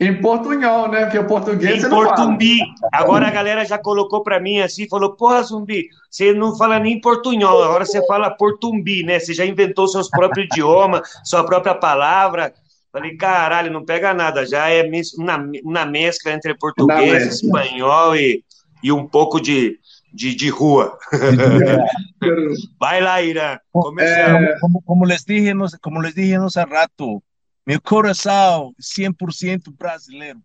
Em 0.00 0.18
portunhol, 0.18 0.88
né? 0.88 1.04
Porque 1.04 1.18
o 1.18 1.26
português 1.26 1.84
em 1.84 1.90
portumbi. 1.90 2.58
Agora 2.90 3.28
a 3.28 3.30
galera 3.30 3.66
já 3.66 3.76
colocou 3.76 4.22
para 4.22 4.40
mim 4.40 4.60
assim, 4.60 4.88
falou: 4.88 5.14
porra, 5.14 5.42
zumbi, 5.42 5.88
você 6.10 6.32
não 6.32 6.56
fala 6.56 6.78
nem 6.78 6.98
portunhol, 6.98 7.62
agora 7.62 7.84
você 7.84 8.04
fala 8.06 8.30
portumbi, 8.30 9.02
né? 9.02 9.18
Você 9.18 9.34
já 9.34 9.44
inventou 9.44 9.86
seus 9.88 10.08
próprios 10.08 10.46
idiomas, 10.50 11.02
sua 11.22 11.44
própria 11.44 11.74
palavra. 11.74 12.54
Falei, 12.92 13.16
caralho, 13.16 13.72
não 13.72 13.84
pega 13.84 14.12
nada, 14.12 14.44
já 14.44 14.68
é 14.68 14.82
uma, 15.16 15.50
uma 15.62 15.86
mescla 15.86 16.32
entre 16.32 16.54
português, 16.56 17.40
espanhol 17.40 18.16
e, 18.16 18.44
e 18.82 18.90
um 18.90 19.06
pouco 19.06 19.40
de, 19.40 19.78
de, 20.12 20.34
de 20.34 20.48
rua. 20.48 20.98
Vai 22.80 23.00
lá, 23.00 23.22
Irã. 23.22 23.58
É, 23.98 24.58
como, 24.60 24.82
como, 24.82 25.04
les 25.04 25.24
dije, 25.24 25.52
como 25.80 26.00
les 26.00 26.14
dije 26.14 26.34
hace 26.36 26.64
rato, 26.64 27.22
meu 27.64 27.80
coração 27.80 28.74
100% 28.80 29.72
brasileiro. 29.78 30.40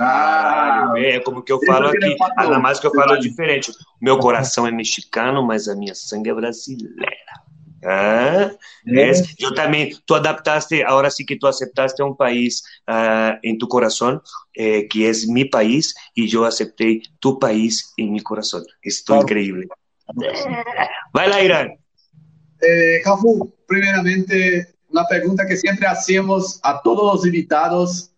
Ah, 0.00 0.92
é 0.96 1.18
como 1.20 1.42
que 1.42 1.52
eu 1.52 1.58
falo 1.66 1.88
aqui, 1.88 2.16
ainda 2.36 2.58
mais 2.60 2.78
que 2.78 2.86
eu 2.86 2.94
falo 2.94 3.18
diferente. 3.18 3.72
Meu 4.00 4.18
coração 4.18 4.66
é 4.66 4.70
mexicano, 4.70 5.42
mas 5.42 5.68
a 5.68 5.74
minha 5.74 5.94
sangue 5.94 6.30
é 6.30 6.34
brasileira. 6.34 7.04
Ah, 7.84 8.50
¿ves? 8.84 9.36
Yo 9.36 9.52
también, 9.52 9.90
tú 10.04 10.14
adaptaste, 10.14 10.82
ahora 10.82 11.10
sí 11.10 11.24
que 11.24 11.36
tú 11.36 11.46
aceptaste 11.46 12.02
a 12.02 12.06
un 12.06 12.16
país 12.16 12.64
uh, 12.88 13.38
en 13.42 13.56
tu 13.58 13.68
corazón, 13.68 14.20
eh, 14.54 14.88
que 14.88 15.08
es 15.08 15.28
mi 15.28 15.44
país, 15.44 15.94
y 16.14 16.26
yo 16.26 16.44
acepté 16.44 17.02
tu 17.20 17.38
país 17.38 17.92
en 17.96 18.12
mi 18.12 18.20
corazón. 18.20 18.64
Esto 18.82 19.12
claro. 19.12 19.22
increíble. 19.22 19.68
Vai 21.12 21.28
lá, 21.28 21.42
Irán. 21.42 21.78
Eh, 22.60 23.00
Cafu, 23.04 23.54
primeramente, 23.66 24.74
una 24.88 25.06
pregunta 25.06 25.46
que 25.46 25.56
siempre 25.56 25.86
hacemos 25.86 26.58
a 26.62 26.82
todos 26.82 27.14
los 27.14 27.26
invitados. 27.26 28.10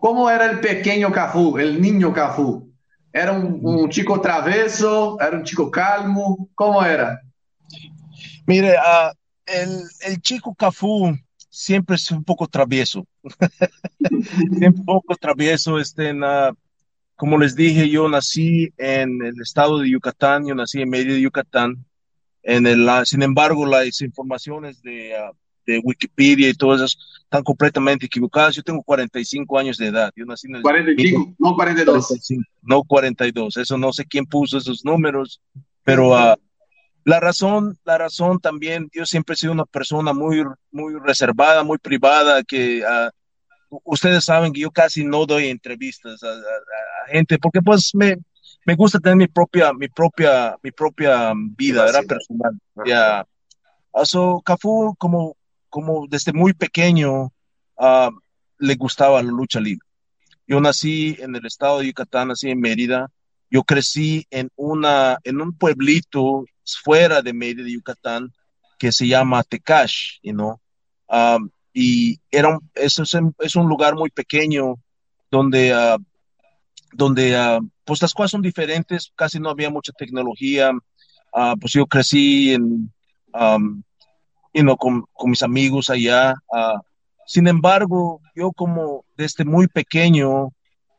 ¿Cómo 0.00 0.28
era 0.28 0.50
el 0.50 0.60
pequeño 0.60 1.10
Cafu, 1.10 1.56
el 1.58 1.80
niño 1.80 2.12
Cafu? 2.12 2.70
¿Era 3.12 3.32
un, 3.32 3.60
un 3.62 3.88
chico 3.88 4.20
traveso? 4.20 5.16
¿Era 5.20 5.36
un 5.36 5.44
chico 5.44 5.70
calmo? 5.70 6.48
¿Cómo 6.54 6.84
era? 6.84 7.20
Mire, 8.50 8.74
uh, 8.74 9.12
el, 9.46 9.82
el, 10.00 10.20
chico 10.20 10.52
Cafú 10.56 11.16
siempre 11.48 11.94
es 11.94 12.10
un 12.10 12.24
poco 12.24 12.48
travieso. 12.48 13.06
siempre 14.58 14.80
un 14.80 14.84
poco 14.84 15.14
travieso. 15.14 15.78
Este, 15.78 16.08
en, 16.08 16.24
uh, 16.24 16.52
como 17.14 17.38
les 17.38 17.54
dije, 17.54 17.88
yo 17.88 18.08
nací 18.08 18.70
en 18.76 19.24
el 19.24 19.40
estado 19.40 19.78
de 19.78 19.90
Yucatán, 19.90 20.48
yo 20.48 20.56
nací 20.56 20.82
en 20.82 20.90
medio 20.90 21.14
de 21.14 21.20
Yucatán. 21.20 21.84
En 22.42 22.66
el, 22.66 22.88
uh, 22.88 23.04
sin 23.04 23.22
embargo, 23.22 23.66
las 23.66 24.00
informaciones 24.00 24.82
de, 24.82 25.14
de 25.64 25.78
Wikipedia 25.84 26.48
y 26.48 26.54
todas 26.54 26.80
esas 26.80 26.98
están 27.22 27.44
completamente 27.44 28.06
equivocadas. 28.06 28.56
Yo 28.56 28.64
tengo 28.64 28.82
45 28.82 29.58
años 29.60 29.76
de 29.76 29.86
edad. 29.86 30.12
Yo 30.16 30.24
nací 30.24 30.48
en 30.48 30.56
el 30.56 30.62
45, 30.62 31.36
no 31.38 31.54
42. 31.54 32.06
45, 32.08 32.42
no 32.62 32.82
42. 32.82 33.56
Eso 33.58 33.78
no 33.78 33.92
sé 33.92 34.06
quién 34.06 34.26
puso 34.26 34.58
esos 34.58 34.84
números, 34.84 35.40
pero 35.84 36.08
uh, 36.08 36.34
la 37.04 37.20
razón, 37.20 37.78
la 37.84 37.98
razón 37.98 38.40
también, 38.40 38.88
yo 38.92 39.06
siempre 39.06 39.34
he 39.34 39.36
sido 39.36 39.52
una 39.52 39.64
persona 39.64 40.12
muy, 40.12 40.44
muy 40.70 40.94
reservada, 40.98 41.62
muy 41.62 41.78
privada, 41.78 42.42
que 42.42 42.82
uh, 42.82 43.78
ustedes 43.84 44.24
saben 44.24 44.52
que 44.52 44.60
yo 44.60 44.70
casi 44.70 45.04
no 45.04 45.26
doy 45.26 45.48
entrevistas 45.48 46.22
a, 46.22 46.28
a, 46.28 46.30
a, 46.30 47.08
gente, 47.10 47.38
porque 47.38 47.62
pues 47.62 47.94
me, 47.94 48.16
me 48.66 48.74
gusta 48.74 48.98
tener 48.98 49.16
mi 49.16 49.28
propia, 49.28 49.72
mi 49.72 49.88
propia, 49.88 50.56
mi 50.62 50.70
propia 50.70 51.32
vida, 51.56 51.84
¿verdad? 51.84 52.04
Personal. 52.06 52.52
Ya. 52.84 52.84
Yeah. 52.84 54.04
So, 54.04 54.40
Cafú, 54.44 54.94
como, 54.98 55.36
como 55.68 56.06
desde 56.08 56.32
muy 56.32 56.52
pequeño, 56.52 57.32
uh, 57.76 58.10
le 58.58 58.74
gustaba 58.76 59.22
la 59.22 59.30
lucha 59.30 59.60
libre. 59.60 59.86
Yo 60.46 60.60
nací 60.60 61.16
en 61.20 61.34
el 61.34 61.46
estado 61.46 61.78
de 61.78 61.86
Yucatán, 61.86 62.28
nací 62.28 62.50
en 62.50 62.60
Mérida. 62.60 63.10
Yo 63.50 63.64
crecí 63.64 64.26
en 64.30 64.50
una, 64.56 65.18
en 65.24 65.40
un 65.40 65.52
pueblito 65.52 66.44
fuera 66.82 67.20
de 67.20 67.32
Mérida, 67.32 67.64
de 67.64 67.72
Yucatán, 67.72 68.32
que 68.78 68.92
se 68.92 69.06
llama 69.06 69.42
Tecash, 69.42 70.18
you 70.22 70.32
know? 70.32 70.60
um, 71.10 71.50
y 71.72 72.18
era 72.30 72.48
un, 72.48 72.70
es, 72.74 72.98
es, 72.98 73.56
un 73.56 73.68
lugar 73.68 73.94
muy 73.94 74.10
pequeño 74.10 74.76
donde, 75.30 75.74
uh, 75.74 76.02
donde 76.92 77.38
uh, 77.38 77.68
pues 77.84 78.02
las 78.02 78.14
cosas 78.14 78.32
son 78.32 78.42
diferentes, 78.42 79.12
casi 79.14 79.38
no 79.38 79.50
había 79.50 79.70
mucha 79.70 79.92
tecnología, 79.92 80.72
uh, 80.72 81.56
pues 81.60 81.72
yo 81.72 81.86
crecí 81.86 82.54
en, 82.54 82.92
um, 83.34 83.82
con, 84.78 85.04
con, 85.12 85.30
mis 85.30 85.42
amigos 85.42 85.90
allá. 85.90 86.34
sin 87.26 87.46
embargo, 87.46 88.20
yo 88.34 88.50
como 88.52 89.04
desde 89.16 89.44
muy 89.44 89.68
pequeño 89.68 90.48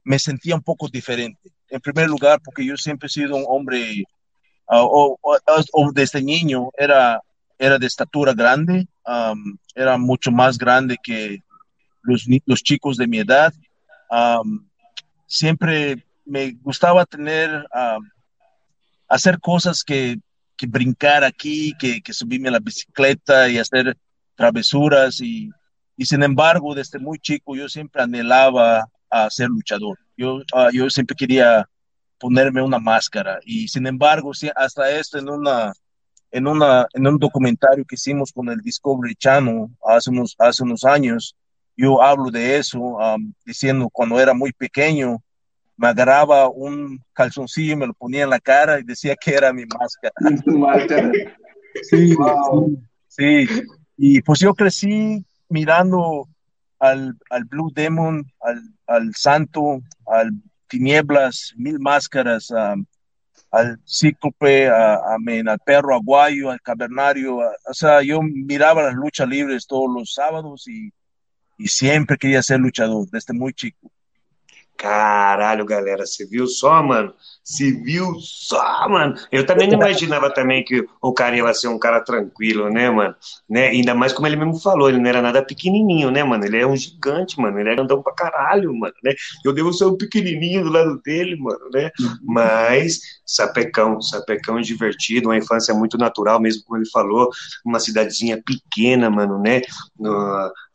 me 0.04 0.20
sentía 0.20 0.56
un 0.56 0.62
poco 0.62 0.88
diferente. 0.88 1.52
En 1.72 1.82
primer 1.82 2.08
lugar, 2.08 2.40
porque 2.44 2.66
yo 2.66 2.78
siempre 2.78 3.08
he 3.08 3.10
sido 3.10 3.36
un 3.36 3.46
hombre 3.48 4.04
Uh, 4.74 5.18
o, 5.22 5.92
desde 5.92 6.22
niño 6.22 6.70
era, 6.78 7.22
era 7.60 7.78
de 7.78 7.88
estatura 7.88 8.34
grande, 8.34 8.88
era 9.76 9.98
mucho 9.98 10.32
más 10.32 10.58
grande 10.58 10.98
que 11.04 11.44
los, 12.04 12.26
los 12.46 12.64
chicos 12.64 12.96
de 12.96 13.06
mi 13.06 13.20
edad. 13.20 13.54
Siempre 15.28 16.06
me 16.26 16.54
gustaba 16.62 17.06
tener, 17.06 17.66
hacer 19.10 19.42
cosas 19.42 19.84
que, 19.84 20.20
que 20.56 20.68
brincar 20.68 21.26
aquí, 21.26 21.74
que, 21.78 22.02
que, 22.02 22.14
subirme 22.14 22.48
a 22.48 22.54
la 22.54 22.60
bicicleta 22.60 23.50
y 23.50 23.58
hacer 23.58 23.98
travesuras 24.36 25.20
y, 25.20 25.50
y 25.98 26.06
sin 26.06 26.24
embargo, 26.24 26.74
desde 26.74 26.98
muy 26.98 27.20
chico 27.20 27.58
yo 27.58 27.68
siempre 27.68 28.04
anhelaba 28.04 28.88
a 29.12 29.30
ser 29.30 29.50
luchador. 29.50 30.00
Yo, 30.18 30.38
uh, 30.38 30.72
yo 30.74 30.90
siempre 30.90 31.16
quería 31.16 31.68
ponerme 32.18 32.62
una 32.62 32.80
máscara. 32.80 33.40
Y 33.44 33.68
sin 33.68 33.86
embargo, 33.88 34.32
hasta 34.56 34.92
esto 34.92 35.18
en 35.18 35.30
una, 35.30 35.74
en 36.32 36.48
una, 36.48 36.88
en 36.94 37.08
un 37.08 37.18
documentario 37.18 37.84
que 37.86 37.96
hicimos 37.96 38.32
con 38.32 38.48
el 38.50 38.62
Discovery 38.62 39.16
Channel 39.16 39.68
hace 39.86 40.10
unos, 40.10 40.36
hace 40.40 40.64
unos 40.64 40.86
años, 40.86 41.36
yo 41.76 42.02
hablo 42.02 42.30
de 42.30 42.58
eso, 42.58 42.80
um, 42.80 43.34
diciendo 43.46 43.90
cuando 43.92 44.20
era 44.20 44.34
muy 44.34 44.52
pequeño, 44.54 45.22
me 45.76 45.88
agarraba 45.88 46.48
un 46.48 47.04
calzoncillo, 47.12 47.76
me 47.76 47.88
lo 47.88 47.94
ponía 47.94 48.24
en 48.24 48.30
la 48.30 48.40
cara 48.40 48.80
y 48.80 48.84
decía 48.84 49.16
que 49.16 49.34
era 49.34 49.52
mi 49.52 49.64
máscara. 49.66 50.14
sí, 51.90 52.16
wow. 52.16 52.80
sí, 53.08 53.48
sí. 53.48 53.64
Y 53.98 54.22
pues 54.22 54.40
yo 54.40 54.54
crecí 54.54 55.26
mirando 55.50 56.28
al, 56.82 57.16
al 57.30 57.46
Blue 57.46 57.72
Demon, 57.74 58.26
al, 58.42 58.60
al 58.88 59.16
Santo, 59.16 59.82
al 60.08 60.32
tinieblas, 60.68 61.54
mil 61.56 61.80
máscaras, 61.80 62.52
al 63.52 63.80
cíclope, 63.86 64.68
a, 64.68 64.96
al 64.96 65.60
perro 65.64 65.94
aguayo, 65.96 66.50
al 66.50 66.60
cavernario. 66.62 67.42
A, 67.42 67.52
o 67.70 67.74
sea, 67.74 68.02
yo 68.02 68.22
miraba 68.24 68.82
las 68.84 68.96
luchas 68.96 69.28
libres 69.28 69.68
todos 69.68 69.90
los 69.94 70.14
sábados 70.14 70.68
y, 70.68 70.92
y 71.58 71.68
siempre 71.68 72.18
quería 72.18 72.42
ser 72.42 72.60
luchador, 72.60 73.08
desde 73.12 73.34
muy 73.34 73.54
chico. 73.54 73.92
Caralho, 74.82 75.64
galera, 75.64 76.08
você 76.08 76.26
viu 76.26 76.48
só, 76.48 76.82
mano? 76.82 77.14
Se 77.44 77.72
viu 77.84 78.16
só, 78.20 78.90
mano? 78.90 79.14
Eu 79.32 79.46
também 79.46 79.68
não 79.68 79.76
imaginava 79.76 80.34
também 80.34 80.64
que 80.64 80.84
o 81.00 81.14
cara 81.14 81.38
ia 81.38 81.54
ser 81.54 81.68
um 81.68 81.78
cara 81.78 82.02
tranquilo, 82.02 82.68
né, 82.68 82.90
mano? 82.90 83.16
Né? 83.48 83.68
Ainda 83.68 83.94
mais 83.94 84.12
como 84.12 84.26
ele 84.26 84.36
mesmo 84.38 84.60
falou, 84.60 84.90
ele 84.90 84.98
não 84.98 85.08
era 85.08 85.22
nada 85.22 85.46
pequenininho, 85.46 86.10
né, 86.10 86.24
mano? 86.24 86.44
Ele 86.46 86.58
é 86.58 86.66
um 86.66 86.76
gigante, 86.76 87.40
mano. 87.40 87.60
Ele 87.60 87.70
é 87.70 87.76
grandão 87.76 88.02
pra 88.02 88.12
caralho, 88.16 88.74
mano, 88.74 88.96
né? 89.04 89.14
Eu 89.46 89.54
devo 89.54 89.72
ser 89.72 89.86
um 89.86 89.96
pequenininho 89.96 90.64
do 90.64 90.72
lado 90.72 91.00
dele, 91.06 91.36
mano, 91.36 91.70
né? 91.72 91.92
Mas 92.24 93.21
sapecão, 93.32 94.02
sapecão 94.02 94.60
divertido, 94.60 95.30
uma 95.30 95.38
infância 95.38 95.74
muito 95.74 95.98
natural, 95.98 96.40
mesmo 96.40 96.64
como 96.64 96.78
ele 96.78 96.90
falou, 96.90 97.30
uma 97.66 97.80
cidadezinha 97.80 98.42
pequena, 98.44 99.10
mano, 99.10 99.40
né? 99.40 99.62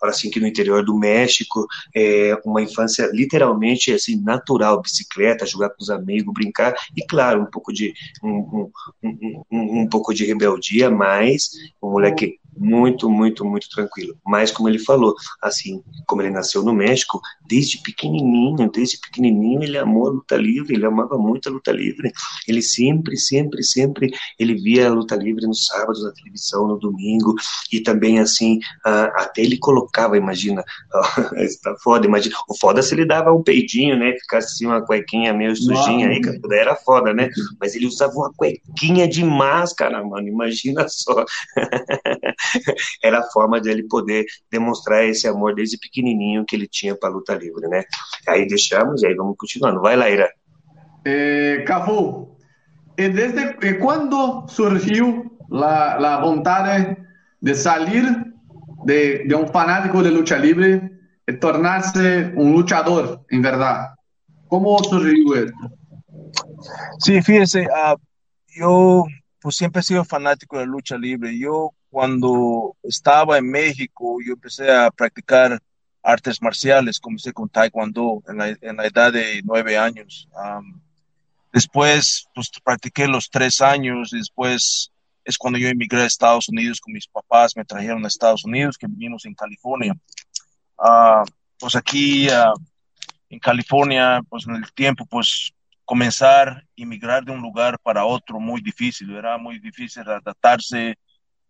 Assim 0.03 0.31
que 0.31 0.41
no 0.41 0.47
interior 0.47 0.85
do 0.85 0.97
México, 0.97 1.67
é 1.95 2.39
uma 2.45 2.63
infância 2.63 3.09
literalmente 3.13 3.93
assim 3.93 4.21
natural, 4.21 4.81
bicicleta, 4.81 5.47
jogar 5.47 5.71
com 5.71 5.83
os 5.83 5.91
amigos, 5.91 6.33
brincar 6.33 6.75
e 6.97 7.05
claro 7.07 7.43
um 7.43 7.47
pouco 7.47 7.73
de 7.73 7.93
um, 8.23 8.71
um, 9.03 9.45
um, 9.51 9.81
um 9.81 9.89
pouco 9.89 10.15
de 10.15 10.25
rebeldia, 10.25 10.91
mas 10.91 11.51
um 11.83 11.91
moleque 11.91 12.39
muito, 12.57 13.09
muito, 13.11 13.45
muito 13.45 13.69
tranquilo. 13.69 14.17
Mas 14.25 14.51
como 14.51 14.69
ele 14.69 14.79
falou, 14.79 15.15
assim, 15.43 15.83
como 16.07 16.23
ele 16.23 16.31
nasceu 16.31 16.63
no 16.63 16.73
México, 16.73 17.21
desde 17.47 17.79
pequenininho, 17.83 18.71
desde 18.71 18.99
pequenininho 18.99 19.63
ele 19.63 19.79
amou 19.79 20.09
a 20.09 20.11
luta 20.11 20.37
livre, 20.37 20.75
ele 20.75 20.87
amava 20.87 21.19
muito 21.19 21.49
a 21.49 21.53
luta 21.53 21.73
livre. 21.73 22.11
Ele 22.47 22.63
sempre, 22.63 23.17
sempre, 23.17 23.63
sempre, 23.63 24.11
ele 24.39 24.55
via 24.55 24.89
a 24.89 24.93
luta 24.93 25.17
livre 25.17 25.47
nos 25.47 25.67
sábados 25.67 26.03
na 26.03 26.13
televisão, 26.13 26.67
no 26.67 26.79
domingo, 26.79 27.35
e 27.73 27.81
também 27.81 28.19
assim, 28.19 28.59
até 28.85 29.43
ele 29.43 29.59
colocava, 29.59 30.17
imagina, 30.17 30.65
está 31.37 31.75
foda, 31.83 32.07
imagina, 32.07 32.37
o 32.49 32.57
foda 32.57 32.83
se 32.83 32.95
ele 32.95 33.05
dava 33.05 33.33
um 33.33 33.43
peidinho, 33.43 33.97
né, 33.97 34.13
ficasse 34.21 34.55
assim 34.55 34.67
uma 34.67 34.85
cuequinha 34.85 35.33
meio 35.33 35.55
sujinha 35.57 36.09
aí, 36.09 36.21
daí 36.21 36.59
era 36.59 36.77
foda, 36.77 37.13
né, 37.13 37.29
mas 37.61 37.75
ele 37.75 37.87
usava 37.87 38.13
uma 38.15 38.33
cuequinha 38.35 39.09
de 39.09 39.25
máscara, 39.25 40.03
mano, 40.05 40.29
imagina 40.29 40.87
só. 40.89 41.25
era 43.03 43.21
a 43.21 43.31
forma 43.31 43.61
dele 43.61 43.85
poder 43.89 44.25
demonstrar 44.51 45.05
esse 45.05 45.27
amor 45.27 45.55
desde 45.55 45.79
pequenininho 45.79 46.45
que 46.45 46.57
ele 46.57 46.69
tinha 46.69 46.97
para 46.97 47.09
a 47.09 47.13
luta 47.13 47.35
livre, 47.35 47.69
né? 47.69 47.85
Aí 48.29 48.47
deixamos 48.47 49.03
e 49.03 49.07
aí 49.07 49.15
vamos 49.15 49.37
continuando. 49.39 49.81
Vai, 49.81 49.97
Laira. 49.97 50.29
Eh, 51.05 51.65
Cafu, 51.67 52.37
desde 52.97 53.75
quando 53.79 54.47
surgiu 54.49 55.39
a, 55.53 56.15
a 56.15 56.21
vontade 56.21 56.97
de 57.41 57.55
sair 57.55 58.25
de, 58.85 59.27
de, 59.27 59.35
um 59.35 59.47
fanático 59.47 60.03
de 60.03 60.11
luta 60.11 60.37
livre 60.37 60.91
e 61.29 61.33
tornar-se 61.33 62.33
um 62.37 62.53
lutador, 62.53 63.21
em 63.31 63.41
verdade? 63.41 63.95
Como 64.49 64.83
surgiu 64.85 65.45
isso? 65.45 65.55
Sí, 67.01 67.23
fíjese, 67.23 67.67
uh, 67.67 68.01
yo 68.57 69.05
pues 69.41 69.57
siempre 69.57 69.81
he 69.81 69.83
sido 69.85 70.05
fanático 70.05 70.59
de 70.59 70.67
lucha 70.67 70.97
libre. 70.97 71.39
Yo 71.39 71.73
cuando 71.97 72.77
estaba 72.83 73.39
en 73.39 73.51
México, 73.51 74.19
yo 74.23 74.35
empecé 74.35 74.71
a 74.71 74.91
practicar 74.91 75.59
artes 76.03 76.43
marciales, 76.43 77.01
comencé 77.01 77.33
con 77.33 77.49
taekwondo 77.49 78.23
en 78.29 78.37
la, 78.37 78.49
en 78.51 78.77
la 78.77 78.87
edad 78.87 79.15
de 79.15 79.41
nueve 79.43 79.79
años. 79.79 80.29
Um, 80.35 80.79
después, 81.51 82.29
pues 82.35 82.51
practiqué 82.63 83.09
los 83.09 83.31
tres 83.31 83.63
años 83.63 84.13
y 84.13 84.19
después 84.19 84.93
es 85.25 85.39
cuando 85.39 85.59
yo 85.59 85.69
emigré 85.69 86.03
a 86.03 86.05
Estados 86.05 86.51
Unidos 86.51 86.83
con 86.83 86.93
mis 86.93 87.07
papás, 87.07 87.57
me 87.57 87.65
trajeron 87.65 88.05
a 88.05 88.09
Estados 88.09 88.45
Unidos, 88.45 88.77
que 88.77 88.87
vivimos 88.87 89.25
en 89.25 89.35
California. 89.35 89.95
Uh, 90.77 91.25
pues 91.59 91.77
aquí 91.77 92.29
uh, 92.29 92.53
en 93.31 93.39
California, 93.39 94.21
pues 94.29 94.47
en 94.47 94.57
el 94.57 94.71
tiempo, 94.75 95.07
pues 95.07 95.55
comenzar 95.87 96.49
a 96.49 96.85
migrar 96.85 97.25
de 97.25 97.33
un 97.33 97.41
lugar 97.41 97.79
para 97.79 98.05
otro 98.05 98.39
muy 98.39 98.61
difícil, 98.61 99.17
era 99.17 99.39
muy 99.39 99.59
difícil 99.61 100.03
adaptarse, 100.03 100.99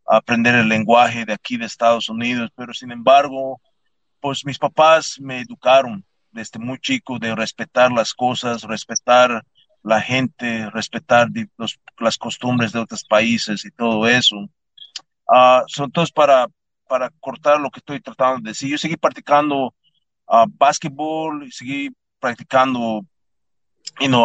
aprender 0.06 0.54
el 0.54 0.68
lenguaje 0.68 1.24
de 1.24 1.32
aquí 1.32 1.56
de 1.56 1.66
Estados 1.66 2.08
Unidos, 2.08 2.50
pero 2.54 2.72
sin 2.72 2.90
embargo, 2.90 3.60
pues 4.20 4.44
mis 4.44 4.58
papás 4.58 5.18
me 5.20 5.40
educaron 5.40 6.04
desde 6.30 6.58
muy 6.58 6.78
chico 6.78 7.18
de 7.18 7.34
respetar 7.34 7.90
las 7.92 8.14
cosas, 8.14 8.62
respetar 8.62 9.42
la 9.82 10.00
gente, 10.00 10.68
respetar 10.70 11.28
las 11.98 12.18
costumbres 12.18 12.72
de 12.72 12.80
otros 12.80 13.04
países 13.04 13.64
y 13.64 13.70
todo 13.70 14.06
eso. 14.06 14.36
Uh, 15.28 15.62
entonces, 15.78 16.12
para, 16.12 16.46
para 16.88 17.10
cortar 17.20 17.60
lo 17.60 17.70
que 17.70 17.80
estoy 17.80 18.00
tratando 18.00 18.42
de 18.42 18.50
decir, 18.50 18.70
yo 18.70 18.78
seguí 18.78 18.96
practicando 18.96 19.74
uh, 20.26 20.46
básquetbol, 20.48 21.50
seguí 21.52 21.90
practicando 22.20 23.02
you 24.00 24.08
know, 24.08 24.24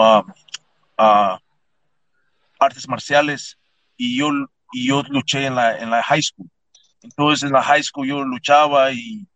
uh, 0.97 1.37
artes 2.59 2.87
marciales 2.87 3.57
y 3.97 4.17
yo, 4.17 4.29
y 4.71 4.87
yo 4.87 5.03
luché 5.03 5.45
en 5.45 5.55
la, 5.55 5.77
en 5.77 5.89
la 5.89 6.01
high 6.03 6.21
school. 6.21 6.49
Entonces, 7.01 7.43
en 7.43 7.53
la 7.53 7.63
high 7.63 7.83
school 7.83 8.07
yo 8.07 8.23
luchaba 8.23 8.91
y 8.91 9.27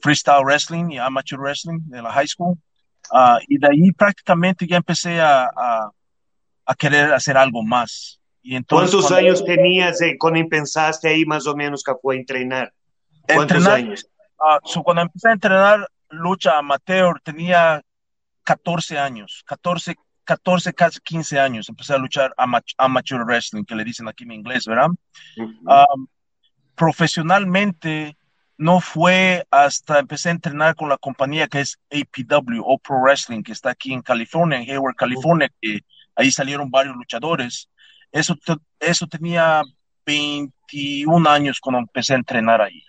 freestyle 0.00 0.44
wrestling 0.44 0.90
y 0.90 0.98
amateur 0.98 1.38
wrestling 1.38 1.80
en 1.92 2.04
la 2.04 2.12
high 2.12 2.26
school. 2.26 2.56
Uh, 3.10 3.38
y 3.48 3.58
de 3.58 3.68
ahí 3.68 3.92
prácticamente 3.92 4.66
ya 4.66 4.76
empecé 4.76 5.20
a, 5.20 5.44
a, 5.44 5.90
a 6.64 6.74
querer 6.74 7.12
hacer 7.12 7.36
algo 7.36 7.62
más. 7.62 8.20
Y 8.42 8.56
entonces, 8.56 8.90
¿Cuántos 8.90 9.12
años 9.12 9.44
tenías 9.44 10.00
eh, 10.00 10.16
cuando 10.18 10.40
empezaste 10.40 11.08
ahí 11.08 11.24
más 11.24 11.46
o 11.46 11.54
menos 11.54 11.82
que 11.82 11.92
fue 12.00 12.16
a 12.16 12.18
entrenar? 12.18 12.72
¿Cuántos 13.26 13.56
entrenar, 13.58 13.78
años? 13.78 14.06
Uh, 14.38 14.68
so 14.68 14.82
cuando 14.82 15.02
empecé 15.02 15.28
a 15.28 15.32
entrenar 15.32 15.88
lucha 16.10 16.58
amateur 16.58 17.20
tenía 17.22 17.82
14 18.42 18.98
años, 18.98 19.44
14, 19.46 19.96
14, 20.24 20.72
casi 20.72 21.00
15 21.00 21.38
años. 21.38 21.68
Empecé 21.68 21.94
a 21.94 21.98
luchar 21.98 22.34
amateur 22.36 23.24
wrestling, 23.24 23.64
que 23.64 23.74
le 23.74 23.84
dicen 23.84 24.08
aquí 24.08 24.24
en 24.24 24.32
inglés, 24.32 24.64
¿verdad? 24.66 24.90
Uh 25.36 25.42
-huh. 25.42 25.86
um, 25.94 26.06
profesionalmente 26.74 28.16
no 28.58 28.80
fue 28.80 29.44
hasta 29.50 29.98
empecé 29.98 30.28
a 30.28 30.32
entrenar 30.32 30.76
con 30.76 30.88
la 30.88 30.96
compañía 30.96 31.48
que 31.48 31.60
es 31.60 31.80
APW 31.90 32.62
o 32.64 32.78
Pro 32.78 33.00
Wrestling, 33.00 33.42
que 33.42 33.52
está 33.52 33.70
aquí 33.70 33.92
en 33.92 34.02
California, 34.02 34.58
en 34.58 34.70
Hayward, 34.70 34.94
California, 34.94 35.50
que 35.60 35.80
ahí 36.14 36.30
salieron 36.30 36.70
varios 36.70 36.94
luchadores. 36.94 37.68
Eso, 38.12 38.36
eso 38.78 39.06
tenía 39.06 39.62
21 40.06 41.28
años 41.28 41.58
cuando 41.60 41.80
empecé 41.80 42.12
a 42.12 42.18
entrenar 42.18 42.60
ahí. 42.60 42.82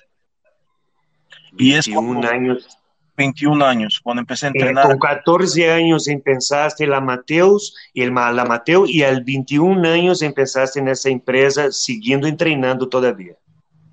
Y 1.57 1.71
21 1.71 2.19
es 2.19 2.31
años. 2.31 2.77
21 3.15 3.65
años, 3.65 3.99
cuando 4.01 4.21
empecé 4.21 4.47
a 4.47 4.49
entrenar. 4.49 4.85
Eh, 4.85 4.89
con 4.89 4.99
14 4.99 5.71
años 5.71 6.07
empezaste 6.07 6.87
la 6.87 6.99
Mateus 6.99 7.75
y 7.93 8.01
el 8.01 8.13
la 8.13 8.45
Mateo 8.45 8.85
y 8.87 9.03
al 9.03 9.23
21 9.23 9.87
años 9.87 10.21
empezaste 10.21 10.79
en 10.79 10.87
esa 10.87 11.09
empresa 11.09 11.71
siguiendo 11.71 12.27
entrenando 12.27 12.89
todavía. 12.89 13.35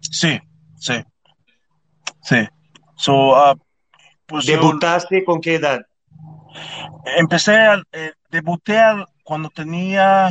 Sí, 0.00 0.40
sí. 0.78 0.94
Sí. 2.22 2.48
So, 2.96 3.32
uh, 3.32 3.58
pues 4.26 4.46
¿Debutaste 4.46 5.20
yo, 5.20 5.24
con 5.24 5.40
qué 5.40 5.56
edad? 5.56 5.80
Empecé, 7.16 7.56
a, 7.56 7.82
eh, 7.92 8.12
debuté 8.30 8.78
a, 8.78 9.06
cuando 9.22 9.48
tenía, 9.50 10.30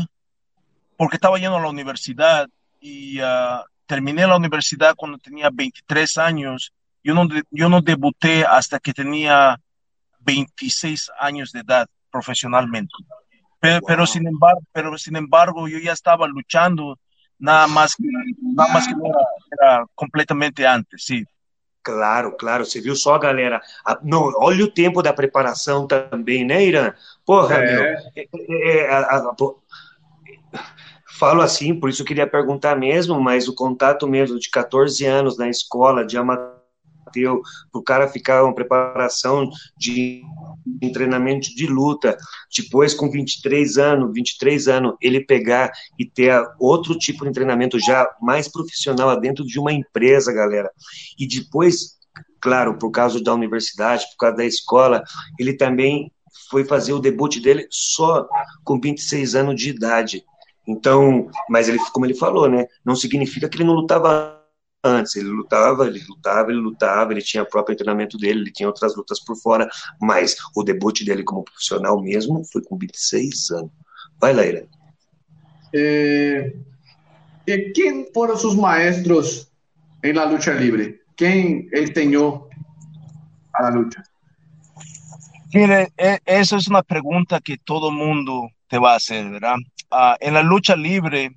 porque 0.98 1.18
estaba 1.18 1.38
yendo 1.38 1.58
a 1.58 1.62
la 1.62 1.70
universidad 1.70 2.48
y 2.80 3.20
uh, 3.22 3.64
terminé 3.86 4.28
la 4.28 4.38
universidad 4.38 4.96
cuando 4.96 5.18
tenía 5.18 5.50
23 5.52 6.18
años. 6.18 6.74
Yo 7.04 7.14
no, 7.14 7.28
yo 7.52 7.70
no 7.70 7.82
debuté 7.82 8.46
hasta 8.46 8.80
que 8.80 8.94
tenía 8.94 9.60
26 10.20 11.12
años 11.20 11.52
de 11.52 11.62
edad 11.62 11.88
profesionalmente. 12.12 12.94
Pero, 13.60 13.80
wow. 13.80 13.88
pero, 13.88 14.06
sin 14.06 14.28
embargo, 14.28 14.62
pero 14.72 14.98
sin 14.98 15.16
embargo, 15.16 15.68
yo 15.68 15.80
ya 15.80 15.94
estaba 15.94 16.28
luchando, 16.28 16.98
nada 17.38 17.68
más 17.68 17.96
que, 17.96 18.04
nada 18.42 18.74
más 18.74 18.88
que 18.88 18.94
era, 18.94 19.78
era 19.78 19.86
completamente 19.96 20.66
antes, 20.66 21.04
sí. 21.04 21.26
Claro, 21.82 22.36
claro, 22.38 22.66
você 22.66 22.82
viu 22.82 22.96
só, 22.96 23.18
galera? 23.18 23.62
A, 23.86 23.98
não, 24.04 24.32
olha 24.38 24.66
o 24.66 24.72
tempo 24.72 25.02
da 25.02 25.14
preparação 25.14 25.88
também, 25.88 26.46
né, 26.46 26.64
Irã? 26.64 26.94
Porra, 27.26 27.56
é. 27.56 27.66
meu. 27.66 27.84
É, 27.84 28.28
é, 28.86 28.94
a, 28.94 29.00
a, 29.00 29.36
falo 31.18 31.42
assim, 31.42 31.78
por 31.78 31.90
isso 31.90 32.02
eu 32.02 32.06
queria 32.06 32.28
perguntar 32.28 32.76
mesmo, 32.76 33.20
mas 33.20 33.48
o 33.48 33.56
contato 33.56 34.08
mesmo 34.08 34.40
de 34.40 34.50
14 34.50 35.06
anos 35.06 35.38
na 35.38 35.50
escola 35.50 36.06
de 36.06 36.18
amateur, 36.18 36.59
para 37.12 37.80
o 37.80 37.84
cara 37.84 38.08
ficar 38.08 38.44
uma 38.44 38.54
preparação 38.54 39.50
de 39.78 40.24
treinamento 40.94 41.54
de 41.56 41.68
luta, 41.68 42.18
depois 42.56 42.94
com 42.94 43.10
23 43.10 43.78
anos, 43.78 44.14
23 44.14 44.68
anos, 44.68 44.96
ele 45.02 45.26
pegar 45.26 45.72
e 45.98 46.06
ter 46.06 46.34
outro 46.60 46.98
tipo 46.98 47.26
de 47.26 47.32
treinamento 47.32 47.80
já 47.80 48.08
mais 48.22 48.48
profissional 48.48 49.20
dentro 49.20 49.46
de 49.46 49.60
uma 49.60 49.74
empresa, 49.74 50.34
galera. 50.34 50.72
E 51.18 51.28
depois, 51.28 51.98
claro, 52.40 52.78
por 52.78 52.92
causa 52.92 53.22
da 53.22 53.34
universidade, 53.34 54.06
por 54.12 54.18
causa 54.18 54.38
da 54.38 54.46
escola, 54.46 55.04
ele 55.40 55.54
também 55.54 56.12
foi 56.50 56.66
fazer 56.66 56.94
o 56.94 57.00
debut 57.00 57.40
dele 57.40 57.68
só 57.70 58.28
com 58.64 58.80
26 58.80 59.36
anos 59.36 59.56
de 59.56 59.70
idade. 59.70 60.24
Então, 60.68 61.30
mas 61.50 61.68
ele, 61.68 61.80
como 61.92 62.06
ele 62.06 62.14
falou, 62.14 62.48
né, 62.48 62.66
não 62.86 62.96
significa 62.96 63.50
que 63.50 63.58
ele 63.58 63.64
não 63.64 63.74
lutava 63.74 64.39
antes. 64.84 65.16
Ele 65.16 65.30
lutava, 65.30 65.88
ele 65.88 66.04
lutava, 66.08 66.52
ele 66.52 66.60
lutava, 66.60 67.12
ele 67.12 67.22
tinha 67.22 67.44
o 67.44 67.50
próprio 67.50 67.76
treinamento 67.76 68.18
dele, 68.18 68.42
ele 68.42 68.52
tinha 68.52 68.68
outras 68.68 68.96
lutas 68.96 69.20
por 69.20 69.36
fora, 69.36 69.70
mas 70.02 70.36
o 70.56 70.64
debut 70.64 71.04
dele 71.04 71.24
como 71.24 71.44
profissional 71.44 72.02
mesmo 72.02 72.44
foi 72.46 72.62
com 72.64 72.78
26 72.78 73.52
anos. 73.52 73.72
Vai 74.20 74.34
lá, 74.34 74.46
Irene. 74.46 74.70
Eh, 75.74 76.56
¿Quién 77.74 78.08
fueron 78.14 78.38
sus 78.38 78.56
maestros 78.56 79.52
en 80.02 80.16
la 80.16 80.26
lucha 80.26 80.54
libre? 80.54 81.02
¿Quién 81.16 81.70
enseñó 81.74 82.48
a 83.54 83.64
la 83.64 83.72
lucha? 83.72 84.04
Mire, 85.54 85.92
eso 86.26 86.58
es 86.58 86.68
una 86.68 86.84
pregunta 86.84 87.40
que 87.40 87.58
todo 87.58 87.92
mundo 87.92 88.50
te 88.68 88.78
va 88.78 88.94
a 88.94 88.98
hacer, 88.98 89.30
¿verdad? 89.30 89.56
Uh, 89.92 90.16
en 90.20 90.36
la 90.36 90.44
lucha 90.44 90.76
libre, 90.76 91.32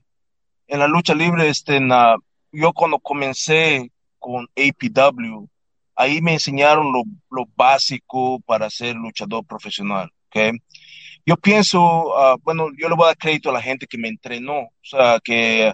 en 0.66 0.78
la 0.78 0.86
lucha 0.86 1.14
libre, 1.14 1.48
este, 1.48 1.76
en, 1.76 1.90
uh, 1.90 2.20
yo 2.52 2.72
cuando 2.72 2.98
comencé 2.98 3.90
con 4.18 4.46
APW, 4.56 5.48
ahí 5.96 6.20
me 6.20 6.34
enseñaron 6.34 6.92
lo, 6.92 7.02
lo 7.30 7.46
básico 7.56 8.40
para 8.40 8.70
ser 8.70 8.94
luchador 8.96 9.44
profesional, 9.44 10.10
¿ok? 10.28 10.56
Yo 11.24 11.36
pienso, 11.36 11.80
uh, 11.80 12.38
bueno, 12.42 12.68
yo 12.76 12.88
le 12.88 12.96
voy 12.96 13.04
a 13.04 13.08
dar 13.08 13.16
crédito 13.16 13.50
a 13.50 13.52
la 13.52 13.62
gente 13.62 13.86
que 13.86 13.98
me 13.98 14.08
entrenó, 14.08 14.60
o 14.60 14.72
sea, 14.82 15.20
que 15.22 15.72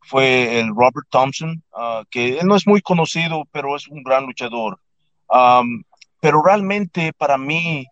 fue 0.00 0.58
el 0.60 0.68
Robert 0.68 1.06
Thompson, 1.10 1.62
uh, 1.72 2.04
que 2.10 2.38
él 2.38 2.46
no 2.46 2.56
es 2.56 2.66
muy 2.66 2.80
conocido, 2.80 3.44
pero 3.52 3.76
es 3.76 3.86
un 3.88 4.02
gran 4.02 4.24
luchador. 4.24 4.80
Um, 5.28 5.82
pero 6.20 6.42
realmente 6.42 7.12
para 7.12 7.38
mí, 7.38 7.86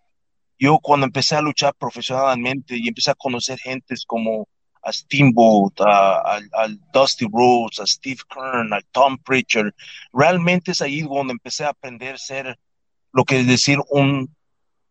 yo 0.59 0.79
cuando 0.79 1.07
empecé 1.07 1.37
a 1.37 1.43
luchar 1.43 1.75
profesionalmente 1.75 2.77
y 2.77 2.89
empecé 2.89 3.11
a 3.11 3.15
conocer 3.15 3.59
gentes 3.59 4.05
como 4.07 4.49
a 4.87 4.93
Steamboat, 4.93 5.81
a, 5.81 6.37
a, 6.37 6.69
Dusty 6.93 7.27
Rhodes, 7.31 7.81
a 7.81 7.87
Steve 7.87 8.21
Kern, 8.29 8.73
al 8.73 8.85
Tom 8.93 9.19
Pritchard. 9.19 9.73
Realmente 10.13 10.71
es 10.71 10.81
ahí 10.81 11.03
donde 11.03 11.33
empecé 11.33 11.65
a 11.65 11.71
aprender 11.71 12.15
a 12.15 12.19
ser 12.19 12.59
lo 13.13 13.25
que 13.25 13.41
es 13.41 13.47
decir 13.47 13.79
un, 13.91 14.33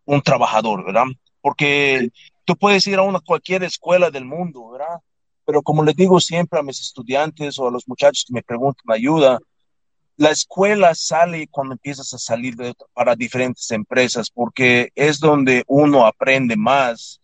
un 0.04 0.22
trabajador, 0.22 0.86
¿verdad? 0.86 1.06
Porque 1.40 2.10
tú 2.44 2.58
puedes 2.58 2.86
ir 2.88 2.98
a 2.98 3.04
una 3.04 3.22
cualquier 3.22 3.64
escuela 3.64 4.12
del 4.12 4.26
mundo, 4.26 4.72
¿verdad? 4.72 5.00
Pero 5.46 5.62
como 5.62 5.84
les 5.84 5.96
digo 5.96 6.20
siempre 6.20 6.60
a 6.60 6.64
mis 6.64 6.82
estudiantes 6.82 7.58
o 7.58 7.68
a 7.68 7.72
los 7.72 7.88
muchachos 7.88 8.26
que 8.28 8.34
me 8.34 8.44
preguntan 8.44 8.92
ayuda, 8.92 9.40
la 10.18 10.32
escuela 10.32 10.94
sale 10.94 11.48
cuando 11.50 11.74
empiezas 11.74 12.14
a 12.14 12.18
salir 12.18 12.56
de, 12.56 12.74
para 12.94 13.16
diferentes 13.16 13.72
empresas, 13.72 14.30
porque 14.30 14.90
es 14.96 15.20
donde 15.20 15.64
uno 15.68 16.06
aprende 16.06 16.58
más 16.58 17.22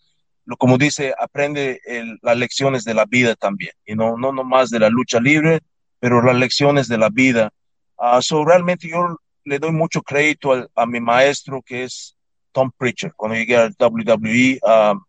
como 0.57 0.77
dice, 0.77 1.13
aprende 1.19 1.79
el, 1.85 2.19
las 2.21 2.37
lecciones 2.37 2.83
de 2.83 2.93
la 2.93 3.05
vida 3.05 3.35
también, 3.35 3.71
y 3.85 3.95
no, 3.95 4.17
no 4.17 4.31
nomás 4.31 4.69
de 4.69 4.79
la 4.79 4.89
lucha 4.89 5.19
libre, 5.19 5.61
pero 5.99 6.21
las 6.21 6.35
lecciones 6.35 6.87
de 6.87 6.97
la 6.97 7.09
vida. 7.09 7.51
Uh, 7.97 8.21
so 8.21 8.43
realmente 8.43 8.89
yo 8.89 9.17
le 9.43 9.59
doy 9.59 9.71
mucho 9.71 10.01
crédito 10.01 10.53
a, 10.53 10.67
a, 10.75 10.85
mi 10.85 10.99
maestro 10.99 11.61
que 11.61 11.83
es 11.83 12.15
Tom 12.51 12.71
Pritchard 12.75 13.13
cuando 13.15 13.37
llegué 13.37 13.55
al 13.57 13.75
WWE, 13.79 14.59
uh, 14.63 14.99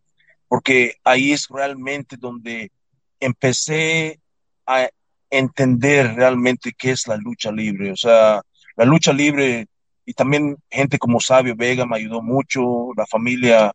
porque 0.49 0.97
ahí 1.03 1.33
es 1.33 1.49
realmente 1.49 2.16
donde 2.18 2.71
empecé 3.18 4.21
a 4.66 4.88
entender 5.31 6.14
realmente 6.14 6.73
qué 6.77 6.90
es 6.90 7.07
la 7.07 7.16
lucha 7.16 7.51
libre. 7.51 7.92
O 7.92 7.97
sea, 7.97 8.42
la 8.77 8.85
lucha 8.85 9.12
libre 9.12 9.66
y 10.05 10.12
también 10.12 10.57
gente 10.71 10.99
como 10.99 11.21
Sabio 11.21 11.55
Vega 11.57 11.87
me 11.87 11.97
ayudó 11.97 12.21
mucho, 12.21 12.90
la 12.97 13.07
familia 13.07 13.73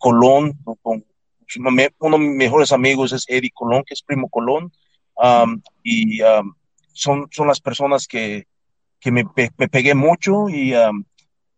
Colón, 0.00 0.58
con, 0.82 1.04
uno 1.58 2.18
de 2.18 2.18
mis 2.18 2.36
mejores 2.36 2.72
amigos 2.72 3.12
es 3.12 3.24
Eddie 3.28 3.52
Colón, 3.52 3.84
que 3.86 3.94
es 3.94 4.02
primo 4.02 4.28
Colón, 4.28 4.72
um, 5.16 5.60
y 5.82 6.22
um, 6.22 6.54
son, 6.92 7.28
son 7.30 7.46
las 7.46 7.60
personas 7.60 8.06
que, 8.06 8.46
que 8.98 9.12
me, 9.12 9.24
pegué 9.24 9.94
mucho, 9.94 10.48
y, 10.48 10.72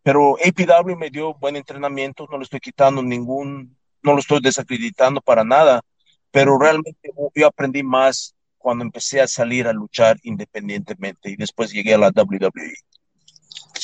pero 0.03 0.35
APW 0.35 0.95
me 0.97 1.09
dio 1.09 1.33
buen 1.35 1.55
entrenamiento, 1.55 2.27
no 2.29 2.37
le 2.37 2.43
estoy 2.43 2.59
quitando 2.59 3.01
ningún, 3.01 3.77
no 4.01 4.13
lo 4.13 4.19
estoy 4.19 4.41
desacreditando 4.41 5.21
para 5.21 5.43
nada, 5.43 5.81
pero 6.29 6.59
realmente 6.59 7.11
yo 7.33 7.47
aprendí 7.47 7.81
más 7.81 8.35
cuando 8.57 8.83
empecé 8.83 9.21
a 9.21 9.27
salir 9.27 9.67
a 9.67 9.73
luchar 9.73 10.17
independientemente 10.23 11.29
y 11.29 11.35
después 11.35 11.71
llegué 11.71 11.93
a 11.93 11.97
la 11.97 12.11
WWE. 12.15 12.73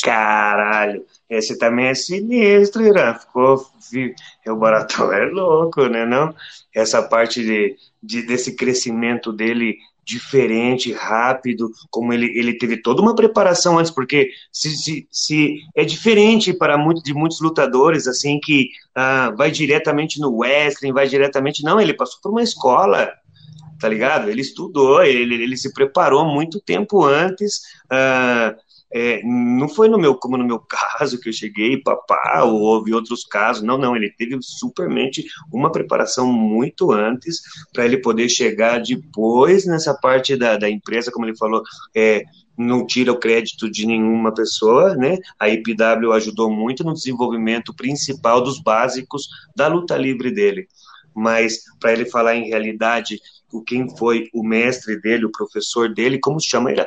Caralho, 0.04 1.06
esse 1.30 1.58
também 1.58 1.88
é 1.88 1.94
sinistro, 1.94 2.86
Irã. 2.86 3.14
Ficou, 3.16 3.66
o 4.48 4.56
Baratão 4.56 5.12
é 5.12 5.26
louco, 5.26 5.88
né? 5.88 6.06
Não? 6.06 6.34
Essa 6.74 7.02
parte 7.02 7.44
de, 7.44 7.76
de, 8.02 8.22
desse 8.22 8.56
crescimento 8.56 9.32
dele 9.34 9.78
diferente, 10.10 10.92
rápido, 10.92 11.70
como 11.92 12.12
ele, 12.12 12.26
ele 12.36 12.58
teve 12.58 12.82
toda 12.82 13.00
uma 13.00 13.14
preparação 13.14 13.78
antes, 13.78 13.92
porque 13.92 14.32
se, 14.52 14.76
se, 14.76 15.08
se 15.12 15.60
é 15.76 15.86
diferente 15.86 16.52
para 16.52 16.80
muito, 16.80 17.04
de 17.04 17.14
muitos 17.14 17.40
lutadores, 17.40 18.08
assim, 18.08 18.40
que 18.40 18.70
ah, 18.96 19.32
vai 19.38 19.52
diretamente 19.52 20.20
no 20.20 20.36
wrestling, 20.36 20.94
vai 20.94 21.08
diretamente. 21.08 21.64
Não, 21.64 21.80
ele 21.80 21.94
passou 21.94 22.20
por 22.24 22.32
uma 22.32 22.42
escola, 22.42 23.12
tá 23.80 23.88
ligado? 23.88 24.30
Ele 24.30 24.42
estudou, 24.42 25.04
ele, 25.04 25.36
ele 25.44 25.56
se 25.56 25.72
preparou 25.74 26.26
muito 26.26 26.60
tempo 26.60 27.06
antes. 27.06 27.62
Ah, 27.88 28.56
é, 28.92 29.22
não 29.24 29.70
foi 29.70 29.88
no 29.88 29.98
meu, 29.98 30.16
como 30.16 30.38
no 30.38 30.46
meu 30.46 30.60
caso, 30.68 31.20
que 31.20 31.30
eu 31.30 31.34
cheguei, 31.34 31.78
papá, 31.78 32.44
ou 32.44 32.60
houve 32.62 32.94
outros 32.94 33.24
casos, 33.24 33.64
não, 33.64 33.78
não, 33.78 33.96
ele 33.96 34.12
teve 34.12 34.38
supermente 34.42 35.26
uma 35.52 35.72
preparação 35.72 36.32
muito 36.32 36.92
antes 36.92 37.42
para 37.74 37.86
ele 37.86 37.98
poder 37.98 38.30
chegar 38.30 38.82
depois 38.82 39.66
nessa 39.66 39.94
parte 39.94 40.36
da, 40.36 40.58
da 40.58 40.70
empresa, 40.70 41.12
como 41.12 41.26
ele 41.26 41.38
falou, 41.38 41.62
é, 41.96 42.24
não 42.58 42.86
tira 42.86 43.12
o 43.12 43.20
crédito 43.20 43.72
de 43.72 43.86
nenhuma 43.86 44.34
pessoa, 44.34 44.94
né? 44.94 45.18
A 45.40 45.48
IPW 45.48 46.12
ajudou 46.14 46.52
muito 46.52 46.84
no 46.84 46.94
desenvolvimento 46.94 47.74
principal 47.74 48.42
dos 48.42 48.62
básicos 48.62 49.30
da 49.56 49.68
luta 49.68 49.96
livre 49.96 50.30
dele. 50.30 50.68
Mas 51.16 51.60
para 51.80 51.94
ele 51.94 52.06
falar 52.06 52.36
em 52.36 52.50
realidade 52.50 53.18
o 53.52 53.64
quem 53.64 53.90
foi 53.98 54.30
o 54.34 54.44
mestre 54.44 55.00
dele, 55.00 55.26
o 55.26 55.32
professor 55.32 55.94
dele, 55.94 56.20
como 56.20 56.40
se 56.40 56.50
chama 56.50 56.72
ele? 56.72 56.86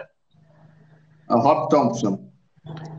Rob 1.36 1.68
Thompson. 1.68 2.32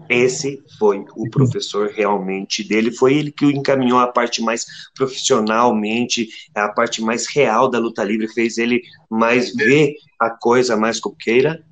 Esse 0.10 0.62
foi 0.78 1.06
o 1.16 1.30
professor 1.30 1.90
realmente 1.90 2.68
dele, 2.68 2.92
foi 2.92 3.14
ele 3.14 3.32
que 3.32 3.46
o 3.46 3.52
encaminhou 3.52 4.00
a 4.00 4.08
parte 4.08 4.42
mais 4.42 4.66
profissionalmente, 4.94 6.28
a 6.54 6.68
parte 6.70 7.02
mais 7.02 7.26
real 7.34 7.70
da 7.70 7.80
luta 7.80 8.04
livre, 8.04 8.28
fez 8.28 8.58
ele 8.58 8.82
mais 9.10 9.56
ver 9.56 9.96
a 10.20 10.30
coisa 10.30 10.76
mais 10.76 11.00
coqueira. 11.00 11.64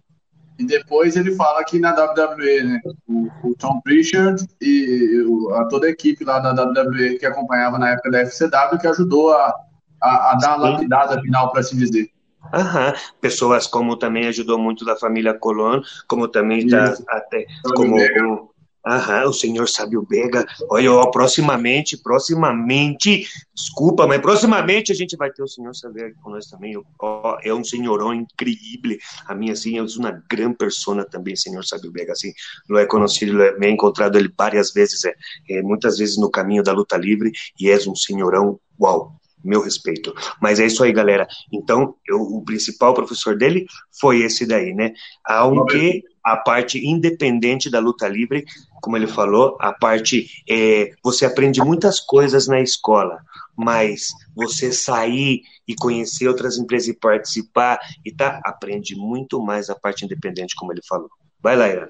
E 0.58 0.66
depois 0.66 1.18
ele 1.18 1.36
fala 1.36 1.64
que 1.66 1.80
na 1.80 1.92
WWE, 1.92 2.64
né, 2.64 2.82
o, 3.08 3.28
o 3.44 3.56
Tom 3.56 3.82
Pritchard 3.82 4.46
e 4.62 5.24
o, 5.28 5.54
a 5.56 5.66
toda 5.66 5.88
a 5.88 5.90
equipe 5.90 6.24
lá 6.24 6.40
da 6.40 6.52
WWE 6.52 7.18
que 7.18 7.26
acompanhava 7.26 7.80
na 7.80 7.90
época 7.90 8.12
da 8.12 8.20
FCW, 8.22 8.80
que 8.80 8.88
ajudou 8.88 9.34
a, 9.34 9.56
a, 10.02 10.32
a 10.32 10.36
dar 10.36 10.54
a 10.54 10.58
lapidada 10.58 11.22
final, 11.22 11.52
para 11.52 11.62
assim 11.62 11.78
dizer. 11.78 12.11
Aham. 12.54 12.94
Pessoas 13.20 13.68
como 13.68 13.98
também 13.98 14.28
ajudou 14.28 14.58
muito 14.58 14.86
da 14.86 14.96
família 14.96 15.34
Colón, 15.34 15.82
como 16.08 16.28
também 16.28 16.60
está 16.60 16.96
até 17.10 17.46
como 17.76 17.96
o, 17.96 18.52
aham, 18.86 19.26
o 19.26 19.34
senhor 19.34 19.68
Sábio 19.68 20.06
Bega. 20.08 20.46
Olha, 20.70 20.92
ó, 20.92 21.06
proximamente, 21.08 21.98
proximamente, 21.98 23.28
desculpa, 23.54 24.08
mas 24.08 24.22
proximamente 24.22 24.92
a 24.92 24.96
gente 24.96 25.16
vai 25.16 25.32
ter 25.32 25.44
o 25.44 25.48
senhor 25.48 25.76
Sábio 25.76 26.08
aqui 26.08 26.16
nós 26.26 26.48
também. 26.48 26.82
Ó, 27.00 27.38
é 27.44 27.54
um 27.54 27.64
senhorão 27.64 28.14
incrível. 28.14 28.98
A 29.28 29.36
minha, 29.36 29.54
assim, 29.54 29.78
é 29.78 29.84
uma 29.84 30.24
grande 30.30 30.58
persona 30.58 31.06
também, 31.06 31.36
senhor 31.36 31.64
Sábio 31.64 31.92
Bega. 31.92 32.14
Assim, 32.14 32.32
lo 32.70 32.80
he 32.80 32.86
conhecido, 32.86 33.34
lo 33.34 33.44
he 33.44 33.70
encontrado 33.70 34.18
ele 34.18 34.32
várias 34.38 34.74
vezes, 34.74 35.04
é, 35.06 35.14
é, 35.50 35.62
muitas 35.62 35.98
vezes 35.98 36.18
no 36.18 36.30
caminho 36.30 36.64
da 36.64 36.74
luta 36.74 36.98
livre, 36.98 37.32
e 37.60 37.70
é 37.70 37.78
um 37.88 37.96
senhorão, 37.96 38.60
uau, 38.80 39.21
meu 39.44 39.62
respeito. 39.62 40.14
Mas 40.42 40.60
é 40.60 40.66
isso 40.66 40.84
aí, 40.84 40.92
galera. 40.92 41.28
Então, 41.52 41.96
eu, 42.08 42.22
o 42.22 42.44
principal 42.44 42.94
professor 42.94 43.38
dele 43.38 43.66
foi 44.00 44.22
esse 44.22 44.46
daí, 44.46 44.74
né? 44.74 44.94
Aunque 45.26 46.04
a 46.24 46.38
parte 46.38 46.78
independente 46.86 47.70
da 47.70 47.80
luta 47.80 48.08
livre, 48.08 48.46
como 48.82 48.96
ele 48.96 49.08
falou, 49.08 49.58
a 49.60 49.74
parte 49.74 50.28
é, 50.50 50.92
você 51.04 51.26
aprende 51.26 51.62
muitas 51.62 52.00
coisas 52.00 52.48
na 52.48 52.62
escola, 52.62 53.20
mas 53.58 54.08
você 54.36 54.72
sair 54.72 55.42
e 55.68 55.76
conhecer 55.76 56.28
outras 56.28 56.58
empresas 56.58 56.90
e 56.90 56.94
participar 56.94 57.80
e 58.06 58.12
tá, 58.12 58.40
aprende 58.44 58.96
muito 58.96 59.42
mais 59.42 59.70
a 59.70 59.76
parte 59.76 60.06
independente, 60.06 60.56
como 60.56 60.72
ele 60.72 60.82
falou. 60.88 61.10
Vai 61.42 61.56
lá, 61.56 61.68
Irã. 61.68 61.88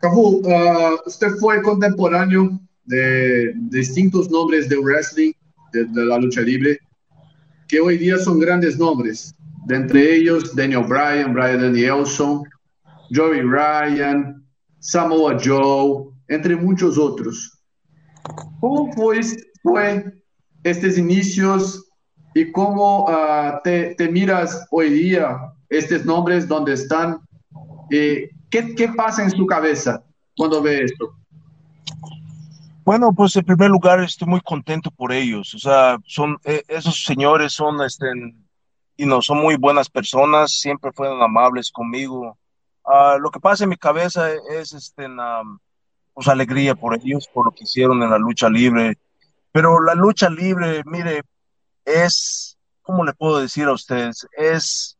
Cabu, 0.00 0.40
uh, 0.40 1.02
você 1.04 1.38
foi 1.38 1.62
contemporâneo 1.62 2.60
de 2.86 3.54
distintos 3.70 4.28
nomes 4.28 4.68
do 4.68 4.82
wrestling 4.82 5.34
de, 5.72 5.86
la 6.04 6.18
lucha 6.18 6.40
libre, 6.40 6.78
que 7.68 7.80
hoy 7.80 7.98
día 7.98 8.18
son 8.18 8.38
grandes 8.38 8.78
nombres, 8.78 9.34
entre 9.68 10.16
ellos 10.16 10.54
Daniel 10.54 10.84
Bryan, 10.84 11.34
Brian 11.34 11.60
Danielson, 11.60 12.44
Joey 13.12 13.42
Ryan, 13.42 14.44
Samoa 14.78 15.36
Joe, 15.42 16.08
entre 16.28 16.56
muchos 16.56 16.98
otros. 16.98 17.52
¿Cómo 18.60 18.92
fue, 18.92 19.20
fue 19.62 20.04
estos 20.62 20.98
inicios 20.98 21.84
y 22.34 22.50
cómo 22.52 23.04
uh, 23.04 23.58
te, 23.62 23.96
miras 24.10 24.66
hoy 24.70 24.90
día 24.90 25.38
estos 25.68 26.04
nombres 26.04 26.46
donde 26.46 26.74
están? 26.74 27.18
Eh, 27.90 28.30
¿qué, 28.50 28.74
¿Qué 28.74 28.88
pasa 28.88 29.24
en 29.24 29.30
su 29.30 29.46
cabeza 29.46 30.04
cuando 30.36 30.62
ve 30.62 30.84
esto? 30.84 31.16
Bueno, 32.86 33.12
pues 33.12 33.34
en 33.34 33.44
primer 33.44 33.68
lugar 33.68 33.98
estoy 33.98 34.28
muy 34.28 34.40
contento 34.40 34.92
por 34.92 35.12
ellos. 35.12 35.52
O 35.54 35.58
sea, 35.58 35.98
son 36.06 36.38
eh, 36.44 36.62
esos 36.68 37.02
señores 37.02 37.52
son, 37.52 37.82
este, 37.82 38.06
y 38.96 39.04
no, 39.04 39.20
son 39.20 39.38
muy 39.38 39.56
buenas 39.56 39.90
personas, 39.90 40.52
siempre 40.52 40.92
fueron 40.92 41.20
amables 41.20 41.72
conmigo. 41.72 42.38
Uh, 42.84 43.18
lo 43.18 43.32
que 43.32 43.40
pasa 43.40 43.64
en 43.64 43.70
mi 43.70 43.76
cabeza 43.76 44.28
es, 44.32 44.72
este, 44.72 45.06
um, 45.08 45.58
pues 46.14 46.28
alegría 46.28 46.76
por 46.76 46.94
ellos, 46.94 47.28
por 47.34 47.46
lo 47.46 47.50
que 47.50 47.64
hicieron 47.64 48.04
en 48.04 48.10
la 48.10 48.18
lucha 48.18 48.48
libre. 48.48 48.96
Pero 49.50 49.82
la 49.82 49.96
lucha 49.96 50.30
libre, 50.30 50.84
mire, 50.84 51.22
es, 51.84 52.56
¿cómo 52.82 53.04
le 53.04 53.14
puedo 53.14 53.40
decir 53.40 53.64
a 53.64 53.72
ustedes? 53.72 54.28
Es 54.38 54.96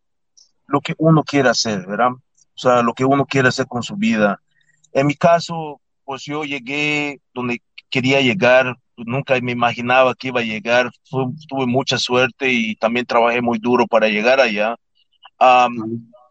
lo 0.67 0.81
que 0.81 0.97
uno 0.99 1.23
quiere 1.23 1.51
hacer, 1.51 1.87
¿verdad? 1.87 2.11
O 2.11 2.59
sea, 2.59 2.83
lo 2.83 2.95
que 2.95 3.05
uno 3.05 3.27
quiere 3.27 3.47
hacer 3.47 3.69
con 3.69 3.85
su 3.85 3.95
vida. 3.95 4.43
En 4.91 5.07
mi 5.07 5.15
caso, 5.15 5.81
pues 6.05 6.25
yo 6.25 6.43
llegué 6.43 7.21
donde 7.33 7.63
quería 7.91 8.21
llegar, 8.21 8.77
nunca 8.97 9.39
me 9.41 9.53
imaginaba 9.53 10.15
que 10.15 10.29
iba 10.29 10.41
a 10.41 10.45
llegar, 10.45 10.91
tuve 11.11 11.67
mucha 11.67 11.99
suerte 11.99 12.51
y 12.51 12.77
también 12.77 13.07
trabajé 13.07 13.41
muy 13.41 13.59
duro 13.59 13.87
para 13.87 14.09
llegar 14.09 14.41
allá. 14.41 14.77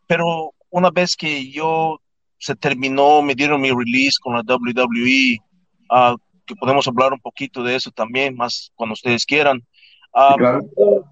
pero 0.08 0.54
una 0.70 0.90
vez 0.90 1.16
que 1.16 1.52
yo 1.52 2.00
se 2.38 2.56
terminó, 2.56 3.22
me 3.22 3.36
dieron 3.36 3.62
mi 3.62 3.72
release 3.72 4.18
con 4.22 4.34
la 4.34 4.42
WWE, 4.42 5.40
ah, 5.90 6.16
que 6.46 6.56
podemos 6.56 6.88
hablar 6.88 7.14
un 7.14 7.20
poquito 7.20 7.64
de 7.64 7.76
eso 7.76 7.92
también, 7.92 8.36
más 8.36 8.72
cuando 8.76 8.94
ustedes 8.94 9.26
quieran. 9.26 9.64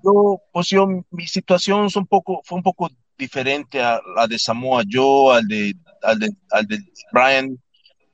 yo, 0.04 0.42
pues 0.52 0.70
yo, 0.70 0.88
mi 1.12 1.28
situación 1.28 1.86
es 1.86 1.96
un 1.96 2.06
poco, 2.06 2.42
fue 2.44 2.58
un 2.58 2.64
poco 2.64 2.90
diferente 3.18 3.82
a 3.82 4.00
la 4.16 4.28
de 4.28 4.38
Samoa 4.38 4.84
Joe, 4.90 5.38
al 5.38 5.48
de, 5.48 5.74
al 6.02 6.20
de, 6.20 6.30
al 6.52 6.68
de 6.68 6.80
Brian 7.12 7.58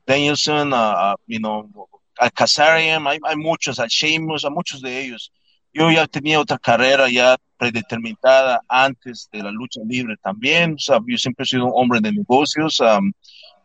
Danielson, 0.06 0.72
a, 0.74 1.16
you 1.28 1.40
know, 1.40 1.70
a 2.20 2.30
Kazarian, 2.30 3.08
hay, 3.08 3.18
hay 3.24 3.36
muchos, 3.38 3.80
al 3.80 3.88
Sheamus, 3.88 4.44
a 4.44 4.50
muchos 4.50 4.82
de 4.82 5.06
ellos. 5.06 5.32
Yo 5.74 5.90
ya 5.90 6.06
tenía 6.08 6.40
otra 6.40 6.58
carrera 6.58 7.10
ya 7.10 7.38
predeterminada 7.58 8.62
antes 8.68 9.30
de 9.32 9.44
la 9.44 9.52
lucha 9.52 9.80
libre 9.86 10.16
también. 10.22 10.74
O 10.74 10.80
sea, 10.80 11.00
yo 11.06 11.18
siempre 11.18 11.44
he 11.44 11.48
sido 11.48 11.66
un 11.66 11.72
hombre 11.76 12.00
de 12.02 12.12
negocios 12.12 12.80
um, 12.80 13.12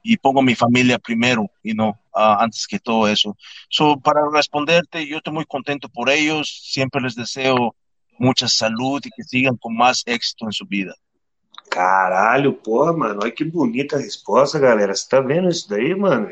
y 0.03 0.17
pongo 0.17 0.43
mi 0.43 0.55
familia 0.55 0.99
primero, 0.99 1.51
y 1.63 1.73
no 1.73 1.91
uh, 2.15 2.37
antes 2.39 2.67
que 2.67 2.79
todo 2.79 3.09
eso. 3.09 3.37
So, 3.71 3.99
para 3.99 4.21
responderte, 4.33 5.07
yo 5.07 5.17
estoy 5.17 5.33
muy 5.33 5.47
contento 5.47 5.89
por 5.89 6.11
ellos. 6.11 6.61
Siempre 6.63 7.01
les 7.01 7.15
deseo 7.15 7.75
mucha 8.19 8.47
salud 8.47 9.01
y 9.05 9.11
que 9.11 9.25
sigan 9.25 9.57
con 9.57 9.75
más 9.77 10.03
éxito 10.07 10.45
en 10.45 10.53
su 10.53 10.67
vida. 10.67 10.95
Caralho, 11.71 12.63
porra, 12.63 12.93
mano, 12.93 13.21
olha 13.23 13.33
que 13.33 13.45
bonita 13.45 13.97
resposta, 13.97 14.59
galera. 14.59 14.95
Você 14.95 15.09
tá 15.09 15.21
vendo 15.21 15.49
isso 15.49 15.69
daí, 15.69 15.95
mano? 15.95 16.29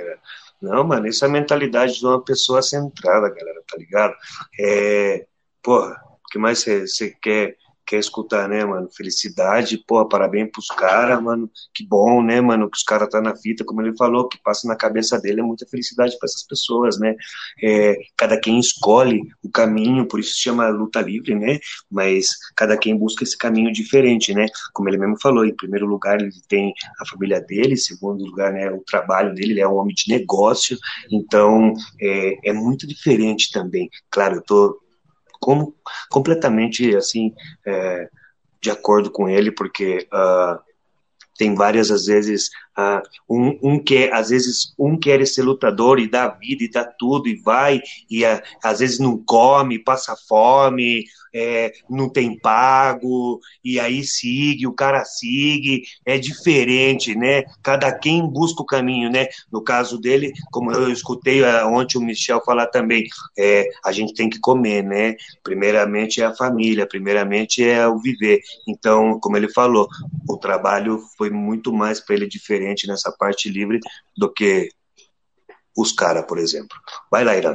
Não, 0.62 0.85
mano, 0.85 1.09
isso 1.09 1.25
é 1.25 1.29
a 1.29 1.31
mentalidade 1.31 1.98
de 1.98 2.07
uma 2.07 2.22
pessoa 2.25 2.62
centrada, 2.62 3.29
galera, 3.29 3.62
tá 3.68 3.77
ligado? 3.77 4.14
É, 4.61 5.27
porra, 5.61 6.01
o 6.25 6.29
que 6.31 6.38
mais 6.38 6.62
você 6.62 7.11
quer 7.20 7.57
quer 7.87 7.99
escutar, 7.99 8.49
né, 8.49 8.64
mano? 8.64 8.88
Felicidade, 8.97 9.83
pô, 9.87 10.07
parabéns 10.07 10.51
pros 10.51 10.68
caras, 10.68 11.23
mano. 11.23 11.51
Que 11.75 11.87
bom, 11.87 12.23
né, 12.23 12.40
mano? 12.40 12.71
Que 12.71 12.77
os 12.77 12.83
caras 12.83 13.09
tá 13.09 13.21
na 13.21 13.37
fita, 13.37 13.64
como 13.64 13.83
ele 13.83 13.97
falou, 13.97 14.29
que 14.29 14.40
passa 14.42 14.66
na 14.68 14.77
cabeça 14.77 15.18
dele 15.21 15.40
é 15.40 15.45
muita 15.45 15.66
felicidade 15.66 16.16
para 16.18 16.27
essas 16.27 16.47
pessoas, 16.47 16.99
né? 16.99 17.14
É, 17.62 17.97
cada 18.16 18.38
quem 18.38 18.59
escolhe 18.59 19.21
o 19.42 19.51
caminho, 19.51 20.07
por 20.07 20.21
isso 20.21 20.35
se 20.35 20.42
chama 20.42 20.68
luta 20.68 21.01
livre, 21.01 21.35
né? 21.35 21.59
Mas 21.90 22.29
cada 22.57 22.77
quem 22.77 22.97
busca 22.97 23.25
esse 23.25 23.37
caminho 23.37 23.73
diferente, 23.73 24.35
né? 24.35 24.47
Como 24.73 24.88
ele 24.88 24.99
mesmo 24.99 25.21
falou, 25.21 25.45
em 25.45 25.55
primeiro 25.55 25.87
lugar 25.87 26.21
ele 26.21 26.31
tem 26.49 26.73
a 27.01 27.07
família 27.07 27.40
dele, 27.40 27.75
em 27.75 27.77
segundo 27.77 28.25
lugar, 28.25 28.53
né, 28.53 28.71
o 28.71 28.83
trabalho 28.85 29.35
dele, 29.35 29.53
ele 29.53 29.61
é 29.61 29.68
um 29.68 29.77
homem 29.77 29.95
de 29.95 30.05
negócio, 30.09 30.77
então 31.11 31.73
é, 32.01 32.51
é 32.51 32.53
muito 32.53 32.87
diferente 32.87 33.51
também. 33.53 33.88
Claro, 34.11 34.37
eu 34.37 34.42
tô 34.42 34.82
como 35.42 35.74
completamente 36.09 36.94
assim 36.94 37.35
é, 37.66 38.09
de 38.62 38.70
acordo 38.70 39.11
com 39.11 39.28
ele, 39.28 39.50
porque 39.50 40.07
uh, 40.12 40.59
tem 41.37 41.55
várias 41.55 41.90
às 41.90 42.07
vezes 42.07 42.51
uh, 42.79 43.03
um, 43.29 43.59
um 43.62 43.79
quer 43.83 44.12
às 44.12 44.31
vezes 44.31 44.75
um 44.79 44.99
quer 44.99 45.27
ser 45.27 45.42
lutador 45.42 45.99
e 45.99 46.09
dá 46.09 46.29
vida 46.29 46.64
e 46.64 46.71
dá 46.71 46.85
tudo 46.85 47.29
e 47.29 47.37
vai 47.37 47.81
e 48.11 48.25
uh, 48.25 48.40
às 48.62 48.81
vezes 48.81 48.99
não 48.99 49.16
come, 49.16 49.79
passa 49.79 50.14
fome, 50.29 51.05
é, 51.35 51.73
não 51.88 52.09
tem 52.09 52.38
pago, 52.38 53.40
e 53.64 53.81
aí 53.81 54.05
sigue, 54.05 54.66
o 54.66 54.73
cara 54.73 55.05
sigue, 55.05 55.83
é 56.05 56.18
diferente, 56.18 57.14
né? 57.14 57.45
Cada 57.62 57.90
quem 57.92 58.27
busca 58.27 58.62
o 58.62 58.66
caminho, 58.66 59.11
né? 59.11 59.29
No 59.51 59.62
caso 59.62 59.99
dele, 59.99 60.33
como 60.51 60.71
eu 60.73 60.92
escutei 60.92 61.42
uh, 61.42 61.66
ontem 61.68 61.97
o 61.99 62.03
Michel 62.03 62.42
falar 62.45 62.66
também, 62.66 63.05
é, 63.38 63.68
a 63.85 63.92
gente 63.92 64.14
tem 64.14 64.29
que 64.29 64.38
comer, 64.38 64.83
né? 64.83 65.16
Primeiramente 65.42 66.21
é 66.21 66.27
a 66.27 66.35
família, 66.35 66.87
primeiramente 66.87 67.64
é 67.64 67.87
o 67.88 67.99
viver. 67.99 68.40
Então, 68.68 69.18
como 69.21 69.37
ele 69.37 69.51
falou, 69.51 69.88
o 70.29 70.37
trabalho 70.37 71.01
foi 71.16 71.22
muito 71.31 71.73
mais 71.73 72.01
para 72.01 72.17
ele 72.17 72.29
diferente 72.29 72.87
nessa 72.87 73.13
parte 73.13 73.49
livre 73.49 73.81
do 74.17 74.33
que 74.33 74.69
os 75.77 75.93
caras, 75.93 76.25
por 76.27 76.39
exemplo. 76.39 76.77
Vai 77.11 77.25
lá, 77.25 77.37
Irã. 77.37 77.55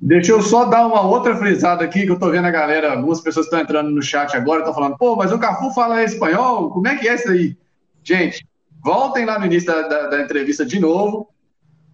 Deixa 0.00 0.32
eu 0.32 0.40
só 0.42 0.64
dar 0.64 0.86
uma 0.86 1.02
outra 1.02 1.36
frisada 1.36 1.84
aqui, 1.84 2.04
que 2.04 2.10
eu 2.10 2.18
tô 2.18 2.30
vendo 2.30 2.46
a 2.46 2.50
galera, 2.52 2.92
algumas 2.92 3.20
pessoas 3.20 3.46
estão 3.46 3.58
entrando 3.58 3.90
no 3.90 4.00
chat 4.00 4.36
agora, 4.36 4.60
estão 4.60 4.74
falando, 4.74 4.96
pô, 4.96 5.16
mas 5.16 5.32
o 5.32 5.38
Cafu 5.38 5.72
fala 5.72 6.04
espanhol, 6.04 6.70
como 6.70 6.86
é 6.86 6.96
que 6.96 7.08
é 7.08 7.14
isso 7.14 7.28
aí? 7.28 7.56
Gente, 8.04 8.46
voltem 8.82 9.24
lá 9.24 9.38
no 9.38 9.46
início 9.46 9.66
da, 9.66 9.82
da, 9.82 10.06
da 10.08 10.22
entrevista 10.22 10.64
de 10.64 10.78
novo, 10.78 11.28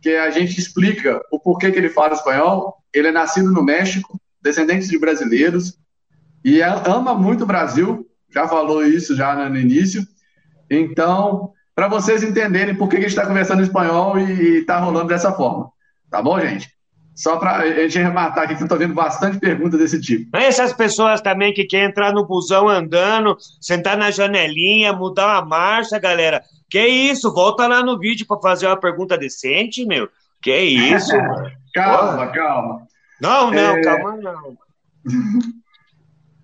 que 0.02 0.10
a 0.10 0.30
gente 0.30 0.58
explica 0.58 1.18
o 1.30 1.40
porquê 1.40 1.72
que 1.72 1.78
ele 1.78 1.88
fala 1.88 2.12
espanhol. 2.12 2.76
Ele 2.92 3.08
é 3.08 3.12
nascido 3.12 3.50
no 3.50 3.64
México, 3.64 4.20
descendente 4.42 4.86
de 4.86 4.98
brasileiros, 4.98 5.78
e 6.44 6.60
é, 6.60 6.66
ama 6.86 7.14
muito 7.14 7.44
o 7.44 7.46
Brasil, 7.46 8.06
já 8.30 8.46
falou 8.46 8.84
isso 8.84 9.16
já 9.16 9.48
no 9.48 9.56
início. 9.56 10.06
Então, 10.80 11.52
para 11.74 11.88
vocês 11.88 12.22
entenderem 12.22 12.74
por 12.74 12.88
que 12.88 12.96
a 12.96 13.00
gente 13.00 13.10
está 13.10 13.26
conversando 13.26 13.60
em 13.60 13.64
espanhol 13.64 14.18
e 14.18 14.58
está 14.58 14.78
rolando 14.78 15.08
dessa 15.08 15.32
forma. 15.32 15.70
Tá 16.10 16.22
bom, 16.22 16.38
gente? 16.40 16.74
Só 17.14 17.36
para 17.36 17.58
a 17.58 17.66
gente 17.66 17.98
rematar 17.98 18.44
aqui, 18.44 18.56
que 18.56 18.62
eu 18.62 18.64
estou 18.64 18.78
vendo 18.78 18.94
bastante 18.94 19.38
perguntas 19.38 19.78
desse 19.78 20.00
tipo. 20.00 20.36
Essas 20.36 20.72
pessoas 20.72 21.20
também 21.20 21.52
que 21.52 21.64
querem 21.64 21.86
entrar 21.86 22.12
no 22.12 22.26
busão 22.26 22.68
andando, 22.68 23.36
sentar 23.60 23.96
na 23.96 24.10
janelinha, 24.10 24.92
mudar 24.92 25.26
uma 25.26 25.44
marcha, 25.44 25.98
galera. 25.98 26.42
Que 26.68 26.84
isso? 26.84 27.32
Volta 27.32 27.68
lá 27.68 27.84
no 27.84 27.98
vídeo 27.98 28.26
para 28.26 28.40
fazer 28.40 28.66
uma 28.66 28.76
pergunta 28.76 29.16
decente, 29.16 29.86
meu. 29.86 30.08
Que 30.42 30.56
isso? 30.56 31.12
calma, 31.72 32.26
calma. 32.28 32.86
Não, 33.20 33.50
não, 33.52 33.76
é... 33.76 33.80
calma 33.80 34.16
não. 34.16 34.58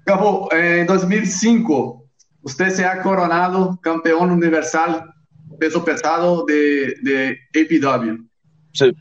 Acabou. 0.07 0.49
Em 0.53 0.87
2005, 0.87 2.00
você 2.43 2.71
se 2.71 2.85
ha 2.85 3.03
coronado 3.03 3.79
campeão 3.83 4.23
universal 4.23 5.05
peso 5.59 5.83
pesado 5.83 6.45
de, 6.47 6.95
de 7.03 7.39
APW. 7.55 8.25
Sim. 8.75 8.93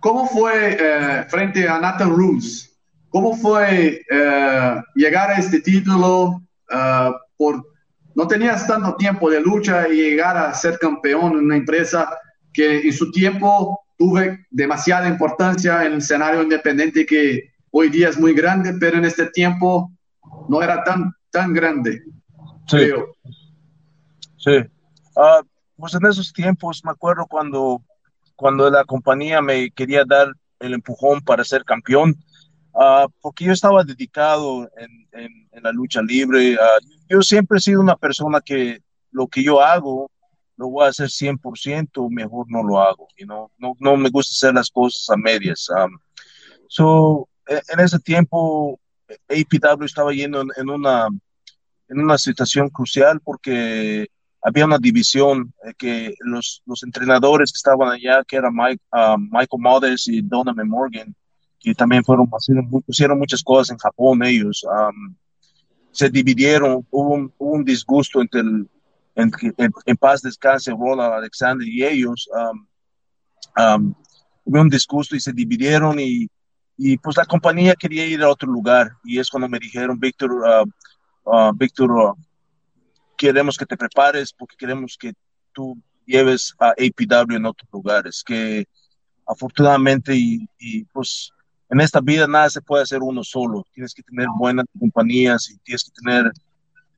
¿Cómo 0.00 0.26
fue 0.26 0.76
eh, 0.78 1.24
frente 1.28 1.68
a 1.68 1.78
Nathan 1.78 2.10
Roos? 2.10 2.76
¿Cómo 3.08 3.36
fue 3.36 4.02
eh, 4.10 4.82
llegar 4.94 5.30
a 5.30 5.38
este 5.38 5.60
título? 5.60 6.42
Uh, 6.68 7.12
por, 7.36 7.64
no 8.14 8.26
tenías 8.26 8.66
tanto 8.66 8.96
tiempo 8.96 9.30
de 9.30 9.40
lucha 9.40 9.88
y 9.88 9.96
llegar 9.96 10.36
a 10.36 10.52
ser 10.52 10.78
campeón 10.78 11.32
en 11.32 11.44
una 11.44 11.56
empresa 11.56 12.08
que 12.52 12.80
en 12.80 12.92
su 12.92 13.12
tiempo 13.12 13.80
tuve 13.96 14.46
demasiada 14.50 15.08
importancia 15.08 15.84
en 15.84 15.92
el 15.92 15.98
escenario 15.98 16.42
independiente 16.42 17.06
que 17.06 17.52
hoy 17.70 17.88
día 17.88 18.08
es 18.08 18.18
muy 18.18 18.34
grande, 18.34 18.74
pero 18.80 18.98
en 18.98 19.04
este 19.04 19.26
tiempo 19.26 19.92
no 20.48 20.62
era 20.62 20.82
tan, 20.82 21.12
tan 21.30 21.52
grande. 21.52 22.02
Sí. 22.66 22.76
Creo. 22.76 23.16
Sí. 24.36 24.56
Uh, 25.14 25.44
pues 25.76 25.94
en 25.94 26.06
esos 26.06 26.32
tiempos 26.32 26.82
me 26.84 26.90
acuerdo 26.90 27.26
cuando 27.26 27.82
cuando 28.36 28.70
la 28.70 28.84
compañía 28.84 29.40
me 29.40 29.70
quería 29.70 30.04
dar 30.06 30.28
el 30.60 30.74
empujón 30.74 31.22
para 31.22 31.42
ser 31.42 31.64
campeón, 31.64 32.14
uh, 32.74 33.08
porque 33.20 33.46
yo 33.46 33.52
estaba 33.52 33.82
dedicado 33.82 34.70
en, 34.76 35.08
en, 35.12 35.48
en 35.50 35.62
la 35.62 35.72
lucha 35.72 36.02
libre. 36.02 36.54
Uh, 36.54 36.86
yo 37.08 37.22
siempre 37.22 37.58
he 37.58 37.62
sido 37.62 37.80
una 37.80 37.96
persona 37.96 38.40
que 38.40 38.82
lo 39.10 39.26
que 39.26 39.42
yo 39.42 39.60
hago 39.62 40.10
lo 40.56 40.68
voy 40.68 40.86
a 40.86 40.88
hacer 40.88 41.08
100%, 41.08 42.10
mejor 42.10 42.46
no 42.48 42.62
lo 42.62 42.80
hago. 42.80 43.08
You 43.18 43.26
know? 43.26 43.50
no, 43.58 43.74
no 43.78 43.96
me 43.96 44.10
gusta 44.10 44.32
hacer 44.32 44.54
las 44.54 44.70
cosas 44.70 45.08
a 45.10 45.16
medias. 45.16 45.68
Um, 45.70 45.98
so, 46.68 47.28
en, 47.46 47.60
en 47.68 47.80
ese 47.80 47.98
tiempo, 47.98 48.80
APW 49.28 49.84
estaba 49.84 50.12
yendo 50.12 50.40
en, 50.40 50.48
en, 50.56 50.70
una, 50.70 51.08
en 51.88 52.00
una 52.00 52.18
situación 52.18 52.68
crucial 52.68 53.20
porque 53.20 54.08
había 54.42 54.64
una 54.64 54.78
división 54.78 55.52
eh, 55.64 55.72
que 55.76 56.14
los, 56.20 56.62
los, 56.66 56.82
entrenadores 56.84 57.52
que 57.52 57.56
estaban 57.56 57.88
allá, 57.88 58.22
que 58.24 58.36
eran 58.36 58.54
Mike, 58.54 58.82
uh, 58.92 59.18
Michael 59.18 59.60
Mothers 59.60 60.06
y 60.08 60.22
Donald 60.22 60.64
Morgan, 60.64 61.14
que 61.58 61.74
también 61.74 62.04
fueron, 62.04 62.28
hicieron 62.86 63.18
muchas 63.18 63.42
cosas 63.42 63.72
en 63.72 63.78
Japón 63.78 64.22
ellos, 64.24 64.64
um, 64.64 65.16
se 65.90 66.08
dividieron, 66.10 66.86
hubo 66.90 67.14
un, 67.14 67.32
hubo 67.38 67.52
un 67.52 67.64
disgusto 67.64 68.20
entre 68.20 68.40
el, 68.40 68.68
en, 69.16 69.32
en, 69.56 69.72
en, 69.86 69.96
paz 69.96 70.22
descanse 70.22 70.70
Ronald 70.70 71.14
Alexander 71.14 71.66
y 71.66 71.82
ellos, 71.82 72.28
um, 72.32 72.66
um, 73.56 73.94
hubo 74.44 74.60
un 74.60 74.68
disgusto 74.68 75.16
y 75.16 75.20
se 75.20 75.32
dividieron 75.32 75.98
y, 75.98 76.28
y, 76.76 76.98
pues 76.98 77.16
la 77.16 77.24
compañía 77.24 77.74
quería 77.74 78.06
ir 78.06 78.22
a 78.22 78.28
otro 78.28 78.48
lugar 78.52 78.92
y 79.02 79.18
es 79.18 79.28
cuando 79.28 79.48
me 79.48 79.58
dijeron, 79.58 79.98
Víctor, 79.98 80.32
uh, 80.32 80.70
uh, 81.26 81.52
Víctor, 81.54 81.90
uh, 81.90 82.14
queremos 83.16 83.56
que 83.56 83.66
te 83.66 83.76
prepares 83.76 84.32
porque 84.32 84.56
queremos 84.56 84.96
que 84.98 85.12
tú 85.52 85.76
lleves 86.06 86.54
a 86.58 86.70
APW 86.70 87.34
en 87.34 87.46
otros 87.46 87.68
lugares, 87.72 88.22
que 88.24 88.66
afortunadamente 89.26 90.14
y, 90.14 90.84
pues 90.92 91.30
en 91.68 91.80
esta 91.80 92.00
vida 92.00 92.28
nada 92.28 92.48
se 92.48 92.62
puede 92.62 92.84
hacer 92.84 93.02
uno 93.02 93.24
solo, 93.24 93.66
tienes 93.72 93.92
que 93.92 94.02
tener 94.02 94.28
buenas 94.38 94.66
compañías 94.78 95.50
y 95.50 95.58
tienes 95.58 95.84
que 95.84 95.90
tener 96.00 96.30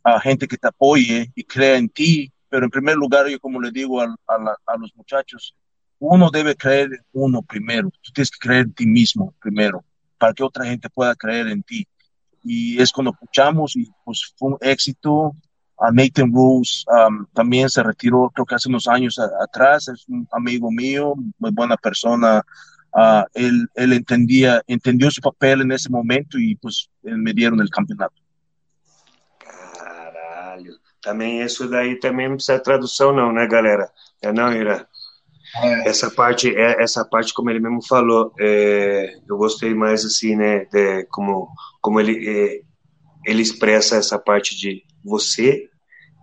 a 0.05 0.21
gente 0.21 0.47
que 0.47 0.59
te 0.59 0.69
apoye 0.69 1.33
y 1.35 1.45
crea 1.45 1.77
en 1.77 1.88
ti, 1.88 2.31
pero 2.51 2.64
en 2.64 2.71
primer 2.71 2.97
lugar 2.97 3.27
yo 3.29 3.41
como 3.41 3.61
le 3.61 3.71
digo 3.71 4.01
a 4.01 4.77
los 4.79 4.95
muchachos, 4.95 5.55
uno 5.99 6.31
debe 6.31 6.55
creer 6.55 6.93
en 6.93 7.05
uno 7.12 7.43
primero, 7.43 7.91
tú 8.03 8.12
tienes 8.12 8.31
que 8.31 8.38
creer 8.38 8.67
en 8.67 8.75
ti 8.75 8.87
mismo 8.87 9.35
primero, 9.41 9.85
para 10.19 10.35
que 10.35 10.45
otra 10.45 10.67
gente 10.67 10.91
pueda 10.91 11.14
creer 11.14 11.49
en 11.49 11.62
ti. 11.62 11.87
Y 12.44 12.81
es 12.81 12.92
cuando 12.92 13.12
escuchamos 13.12 13.77
y 13.77 13.90
pues 14.05 14.35
fue 14.37 14.51
un 14.51 14.59
éxito, 14.61 15.35
a 15.79 15.92
Nathan 15.92 16.33
Rose 16.33 16.85
um, 16.88 17.24
también 17.33 17.68
se 17.68 17.83
retiró, 17.83 18.31
creo 18.35 18.44
que 18.44 18.57
hace 18.57 18.68
unos 18.68 18.88
años 18.88 19.18
a, 19.18 19.31
atrás, 19.42 19.88
es 19.88 20.09
un 20.09 20.27
amigo 20.33 20.70
mío, 20.70 21.14
muy 21.38 21.51
buena 21.53 21.77
persona. 21.77 22.42
Uh, 22.92 23.22
él, 23.35 23.68
él 23.74 23.92
entendía, 23.92 24.62
entendió 24.66 25.11
su 25.11 25.20
papel 25.20 25.61
en 25.61 25.72
ese 25.72 25.88
momento 25.88 26.38
y 26.38 26.57
pues 26.57 26.88
me 27.03 27.33
dieron 27.33 27.61
el 27.61 27.70
campeonato. 27.70 28.14
Caralho. 29.38 30.79
Também 31.01 31.42
isso 31.42 31.68
daí 31.68 31.96
também 32.01 32.29
precisa 32.29 32.59
tradução 32.59 33.12
não, 33.12 33.33
né, 33.33 33.46
galera? 33.46 33.90
É 34.20 34.33
não, 34.33 34.53
Ira? 34.53 34.88
É. 35.56 35.88
Essa 35.88 36.11
parte, 36.11 36.54
é, 36.54 36.82
essa 36.82 37.04
parte 37.04 37.32
como 37.32 37.50
ele 37.50 37.61
mesmo 37.61 37.84
falou, 37.87 38.32
é, 38.38 39.14
eu 39.28 39.37
gostei 39.37 39.74
mais 39.74 40.04
assim, 40.04 40.37
né, 40.37 40.64
de, 40.66 41.04
como 41.06 41.48
como 41.80 42.00
ele 42.00 42.28
é, 42.28 42.61
ele 43.24 43.42
expressa 43.42 43.96
essa 43.96 44.18
parte 44.18 44.56
de 44.56 44.82
você 45.04 45.68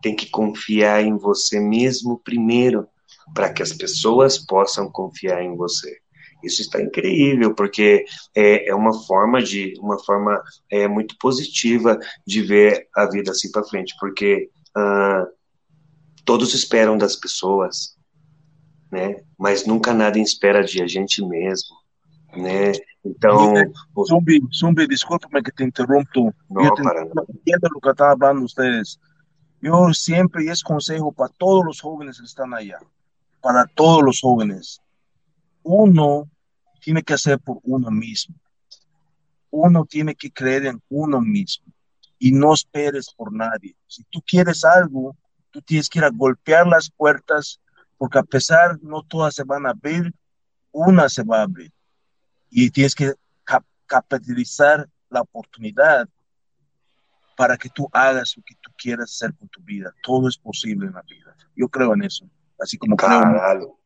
tem 0.02 0.16
que 0.16 0.30
confiar 0.30 1.02
em 1.02 1.18
você 1.18 1.60
mesmo 1.60 2.20
primeiro, 2.24 2.88
para 3.34 3.52
que 3.52 3.64
as 3.64 3.74
pessoas 3.74 4.38
possam 4.38 4.90
confiar 4.92 5.42
em 5.42 5.56
você. 5.56 5.98
Isso 6.44 6.62
está 6.62 6.80
incrível, 6.80 7.56
porque 7.56 8.06
é, 8.36 8.70
é 8.70 8.76
uma 8.76 8.94
forma 9.06 9.42
de 9.42 9.74
uma 9.80 9.98
forma 10.04 10.40
é, 10.70 10.88
muito 10.88 11.16
positiva 11.20 11.98
de 12.26 12.42
ver 12.44 12.88
a 12.96 13.08
vida 13.08 13.32
assim 13.32 13.52
para 13.52 13.64
frente, 13.64 13.96
porque 14.00 14.50
ah, 14.76 15.26
todos 16.24 16.54
esperam 16.54 16.98
das 16.98 17.16
pessoas, 17.16 17.95
né? 18.96 19.22
Mas 19.38 19.66
nunca 19.66 19.94
nada 19.94 20.18
em 20.18 20.24
espera 20.24 20.64
de 20.64 20.82
a 20.82 20.88
gente 20.88 21.24
mesmo, 21.26 21.76
né? 22.36 22.72
Então... 23.04 23.54
Zumbi, 24.08 24.42
Zumbi, 24.54 24.88
desculpa 24.88 25.28
que 25.44 25.52
te 25.52 25.64
interrompo. 25.64 26.34
Não, 26.50 26.64
eu 26.64 26.72
entendo 27.30 27.70
o 27.76 27.82
que 27.82 27.90
está 27.90 28.16
falando 28.18 28.42
vocês. 28.42 28.98
Eu 29.62 29.94
sempre 29.94 30.48
esse 30.48 30.64
conselho 30.64 31.12
para 31.12 31.30
todos 31.38 31.72
os 31.72 31.78
jovens 31.78 32.18
que 32.18 32.26
estão 32.26 32.54
aí, 32.54 32.72
para 33.42 33.68
todos 33.76 34.12
os 34.12 34.18
jovens. 34.20 34.80
Uno 35.64 36.28
tem 36.84 36.96
que 37.04 37.18
ser 37.18 37.38
por 37.40 37.60
uno 37.64 37.92
mesmo. 37.92 38.34
Uno 39.52 39.86
tem 39.86 40.06
que 40.16 40.30
crer 40.30 40.66
em 40.66 40.80
uno 40.90 41.20
mesmo. 41.20 41.66
E 42.22 42.32
não 42.32 42.54
esperes 42.54 43.12
por 43.14 43.32
nadie. 43.32 43.76
Se 43.90 44.04
tu 44.10 44.22
quieres 44.22 44.64
algo, 44.64 45.16
tu 45.52 45.62
tens 45.62 45.90
que 45.90 46.00
ir 46.00 46.04
a 46.06 46.10
golpear 46.10 46.72
as 46.74 46.88
puertas 46.90 47.60
porque 47.98 48.20
a 48.20 48.24
pesar 48.24 48.78
no 48.82 49.04
todas 49.04 49.34
se 49.36 49.44
van 49.44 49.66
a 49.66 49.72
abrir, 49.72 50.14
una 50.72 51.08
se 51.10 51.24
va 51.24 51.40
a 51.40 51.44
abrir. 51.44 51.72
Y 52.50 52.70
tienes 52.70 52.96
que 52.96 53.14
cap- 53.44 53.66
capitalizar 53.86 54.88
la 55.10 55.22
oportunidad 55.22 56.08
para 57.38 57.58
que 57.58 57.70
tú 57.70 57.90
hagas 57.92 58.36
lo 58.38 58.44
que 58.44 58.56
tú 58.62 58.72
quieras 58.78 59.12
hacer 59.12 59.34
con 59.36 59.48
tu 59.50 59.62
vida. 59.62 59.94
Todo 60.04 60.28
es 60.30 60.38
posible 60.38 60.88
en 60.88 60.94
la 60.94 61.02
vida. 61.02 61.36
Yo 61.56 61.68
creo 61.68 61.94
en 61.94 62.04
eso. 62.04 62.30
Así 62.60 62.78
como 62.78 62.96
creo 62.96 63.12
en 63.18 63.34
Caralho. 63.34 63.80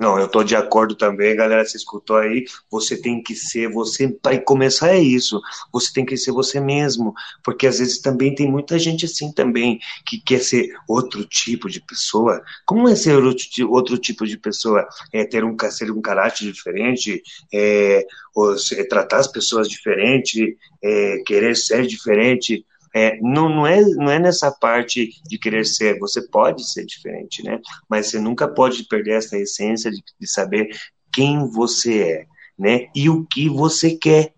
Não, 0.00 0.18
eu 0.18 0.26
tô 0.28 0.42
de 0.42 0.56
acordo 0.56 0.94
também, 0.96 1.36
galera. 1.36 1.62
Você 1.62 1.76
escutou 1.76 2.16
aí? 2.16 2.46
Você 2.70 2.96
tem 3.00 3.22
que 3.22 3.34
ser 3.34 3.68
você. 3.70 4.16
Vai 4.24 4.40
começar 4.40 4.88
é 4.94 4.98
isso. 4.98 5.38
Você 5.70 5.92
tem 5.92 6.06
que 6.06 6.16
ser 6.16 6.32
você 6.32 6.58
mesmo, 6.58 7.12
porque 7.44 7.66
às 7.66 7.78
vezes 7.80 8.00
também 8.00 8.34
tem 8.34 8.50
muita 8.50 8.78
gente 8.78 9.04
assim 9.04 9.30
também 9.30 9.78
que 10.06 10.18
quer 10.18 10.40
ser 10.40 10.70
outro 10.88 11.22
tipo 11.26 11.68
de 11.68 11.82
pessoa. 11.82 12.42
Como 12.64 12.88
é 12.88 12.96
ser 12.96 13.22
outro, 13.22 13.70
outro 13.70 13.98
tipo 13.98 14.26
de 14.26 14.38
pessoa? 14.38 14.88
É 15.12 15.22
ter 15.26 15.44
um 15.44 15.54
ser 15.70 15.90
um 15.90 16.00
caráter 16.00 16.50
diferente, 16.50 17.22
é, 17.52 18.06
ou 18.34 18.56
se- 18.56 18.82
tratar 18.88 19.18
as 19.18 19.28
pessoas 19.28 19.68
diferente, 19.68 20.56
é, 20.82 21.18
querer 21.26 21.54
ser 21.56 21.86
diferente. 21.86 22.64
É, 22.94 23.20
não, 23.20 23.48
não, 23.48 23.66
é, 23.66 23.80
não 23.80 24.10
é 24.10 24.18
nessa 24.18 24.50
parte 24.50 25.10
de 25.24 25.38
querer 25.38 25.64
ser, 25.64 25.98
você 25.98 26.26
pode 26.28 26.68
ser 26.68 26.84
diferente, 26.84 27.42
né? 27.42 27.60
Mas 27.88 28.08
você 28.08 28.18
nunca 28.18 28.48
pode 28.48 28.84
perder 28.84 29.18
essa 29.18 29.38
essência 29.38 29.90
de, 29.90 30.02
de 30.18 30.26
saber 30.26 30.68
quem 31.12 31.48
você 31.48 32.02
é, 32.02 32.26
né? 32.58 32.88
E 32.94 33.08
o 33.08 33.24
que 33.24 33.48
você 33.48 33.96
quer, 33.96 34.34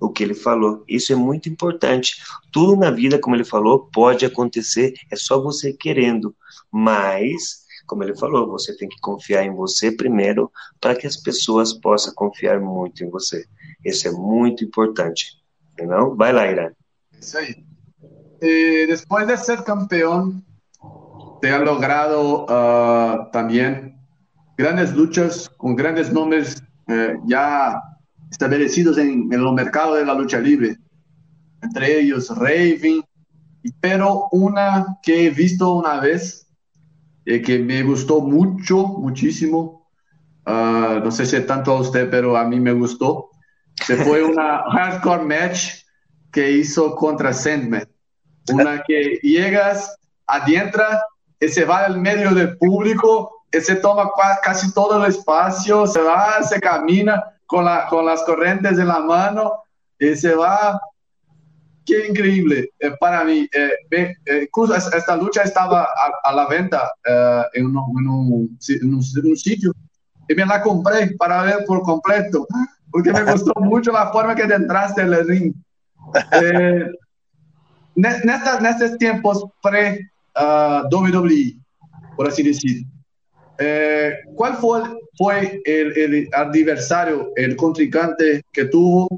o 0.00 0.08
que 0.08 0.22
ele 0.22 0.34
falou. 0.34 0.82
Isso 0.88 1.12
é 1.12 1.16
muito 1.16 1.48
importante. 1.48 2.16
Tudo 2.50 2.74
na 2.74 2.90
vida, 2.90 3.18
como 3.18 3.36
ele 3.36 3.44
falou, 3.44 3.90
pode 3.92 4.24
acontecer, 4.24 4.94
é 5.10 5.16
só 5.16 5.40
você 5.40 5.72
querendo. 5.74 6.34
Mas, 6.72 7.64
como 7.86 8.02
ele 8.02 8.16
falou, 8.16 8.48
você 8.48 8.74
tem 8.76 8.88
que 8.88 8.98
confiar 9.00 9.44
em 9.44 9.54
você 9.54 9.92
primeiro 9.92 10.50
para 10.80 10.94
que 10.94 11.06
as 11.06 11.18
pessoas 11.18 11.74
possam 11.74 12.14
confiar 12.14 12.60
muito 12.60 13.04
em 13.04 13.10
você. 13.10 13.44
Isso 13.84 14.08
é 14.08 14.10
muito 14.10 14.64
importante. 14.64 15.38
Não? 15.78 16.16
Vai 16.16 16.32
lá, 16.32 16.46
Irã. 16.50 16.70
Eso 17.18 17.38
ahí. 17.38 17.69
Eh, 18.40 18.86
después 18.88 19.26
de 19.26 19.36
ser 19.36 19.64
campeón, 19.64 20.44
te 21.40 21.50
han 21.50 21.64
logrado 21.64 22.46
ah, 22.48 23.30
también 23.32 23.96
grandes 24.56 24.94
luchas 24.94 25.50
con 25.58 25.76
grandes 25.76 26.12
nombres 26.12 26.62
eh, 26.88 27.16
ya 27.26 27.82
establecidos 28.30 28.98
en, 28.98 29.32
en 29.32 29.42
los 29.42 29.54
mercados 29.54 29.98
de 29.98 30.06
la 30.06 30.14
lucha 30.14 30.38
libre, 30.40 30.76
entre 31.62 32.00
ellos 32.00 32.30
Raven, 32.36 33.02
y- 33.62 33.72
pero 33.80 34.28
una 34.32 34.98
que 35.02 35.26
he 35.26 35.30
visto 35.30 35.74
una 35.74 36.00
vez 36.00 36.48
eh, 37.26 37.42
que 37.42 37.58
me 37.60 37.82
gustó 37.82 38.20
mucho, 38.20 38.86
muchísimo, 38.86 39.90
ah, 40.46 41.00
no 41.04 41.10
sé 41.12 41.26
si 41.26 41.40
tanto 41.42 41.72
a 41.72 41.80
usted, 41.80 42.10
pero 42.10 42.36
a 42.36 42.44
mí 42.46 42.60
me 42.60 42.72
gustó, 42.72 43.30
se 43.78 43.96
fue 43.98 44.24
una 44.24 44.64
hardcore 44.72 45.24
match 45.24 45.84
que 46.32 46.52
hizo 46.52 46.94
contra 46.96 47.32
Sandman. 47.32 47.88
Una 48.52 48.82
que 48.86 49.18
llegas, 49.22 49.96
adentra, 50.26 51.02
y 51.38 51.48
se 51.48 51.64
va 51.64 51.84
al 51.84 52.00
medio 52.00 52.32
del 52.34 52.56
público, 52.58 53.44
y 53.52 53.60
se 53.60 53.76
toma 53.76 54.10
casi 54.42 54.72
todo 54.72 55.02
el 55.04 55.10
espacio, 55.10 55.86
se 55.86 56.00
va, 56.00 56.42
se 56.42 56.60
camina 56.60 57.22
con, 57.46 57.64
la, 57.64 57.86
con 57.88 58.06
las 58.06 58.22
corrientes 58.22 58.78
en 58.78 58.88
la 58.88 59.00
mano, 59.00 59.52
y 59.98 60.14
se 60.16 60.34
va. 60.34 60.80
Qué 61.86 62.06
increíble 62.08 62.70
eh, 62.78 62.92
para 63.00 63.24
mí. 63.24 63.48
Eh, 63.52 63.70
eh, 63.90 64.42
incluso 64.42 64.74
es- 64.74 64.92
esta 64.92 65.16
lucha 65.16 65.42
estaba 65.42 65.82
a, 65.84 66.12
a 66.28 66.32
la 66.32 66.46
venta 66.46 66.92
eh, 67.04 67.42
en, 67.54 67.66
un, 67.66 67.76
en 68.00 68.08
un 68.08 68.58
en 68.68 68.94
un- 68.94 69.02
en 69.16 69.26
un 69.30 69.36
sitio 69.36 69.72
y 70.28 70.34
me 70.34 70.46
la 70.46 70.62
compré 70.62 71.10
para 71.18 71.42
ver 71.42 71.64
por 71.66 71.82
completo, 71.82 72.46
porque 72.92 73.10
me 73.12 73.24
gustó 73.32 73.52
mucho 73.60 73.90
la 73.92 74.12
forma 74.12 74.34
que 74.36 74.46
te 74.46 74.54
entraste 74.54 75.00
en 75.02 75.12
el 75.12 75.26
ring. 75.28 75.54
Eh, 76.42 76.86
ne- 77.94 78.20
nesta- 78.24 78.60
nestes 78.60 78.96
tiempos 78.98 79.44
pre-WWE, 79.62 81.56
por 82.16 82.28
así 82.28 82.42
decir, 82.42 82.84
eh, 83.58 84.14
¿cuál 84.34 84.56
fue, 84.56 84.82
fue 85.16 85.60
el, 85.64 85.96
el 85.98 86.28
adversario, 86.32 87.30
el 87.36 87.56
contrincante 87.56 88.42
que 88.52 88.64
tuvo, 88.66 89.08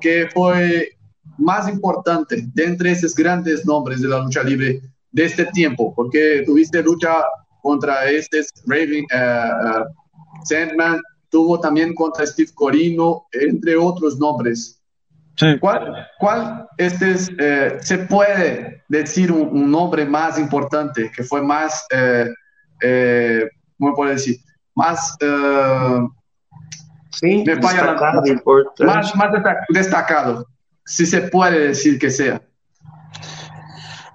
que 0.00 0.28
fue 0.32 0.90
más 1.38 1.68
importante 1.68 2.44
de 2.54 2.64
entre 2.64 2.90
esos 2.92 3.14
grandes 3.14 3.64
nombres 3.64 4.00
de 4.02 4.08
la 4.08 4.18
lucha 4.20 4.42
libre 4.42 4.80
de 5.12 5.24
este 5.24 5.46
tiempo? 5.46 5.94
Porque 5.94 6.42
tuviste 6.44 6.82
lucha 6.82 7.22
contra 7.62 8.10
este 8.10 8.42
Raven, 8.66 9.04
eh, 9.12 9.14
eh, 9.14 9.84
Sandman, 10.44 11.00
tuvo 11.28 11.60
también 11.60 11.94
contra 11.94 12.26
Steve 12.26 12.50
Corino, 12.54 13.26
entre 13.32 13.76
otros 13.76 14.18
nombres. 14.18 14.79
Sí. 15.40 15.58
¿Cuál, 15.58 16.06
cuál 16.18 16.68
este 16.76 17.12
es, 17.12 17.30
eh, 17.38 17.78
se 17.80 17.96
puede 17.96 18.84
decir 18.88 19.32
un, 19.32 19.48
un 19.56 19.70
nombre 19.70 20.04
más 20.04 20.38
importante, 20.38 21.10
que 21.10 21.22
fue 21.24 21.40
más, 21.40 21.86
eh, 21.94 22.28
eh, 22.82 23.48
¿cómo 23.78 23.94
puedo 23.94 24.10
decir? 24.10 24.36
Más, 24.74 25.16
eh, 25.20 25.98
Sim, 27.12 27.44
Me 27.46 27.56
destacado, 27.56 28.26
importante. 28.26 28.84
más, 28.84 29.16
más 29.16 29.32
desta- 29.32 29.64
destacado, 29.70 30.46
si 30.84 31.06
se 31.06 31.22
puede 31.22 31.68
decir 31.68 31.98
que 31.98 32.10
sea. 32.10 32.42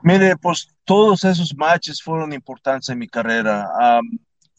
Mire, 0.04 0.36
pues 0.38 0.68
todos 0.86 1.24
esos 1.24 1.56
matches 1.56 2.02
fueron 2.04 2.32
importantes 2.34 2.90
en 2.90 3.00
mi 3.00 3.08
carrera. 3.08 3.68
Am, 3.80 4.06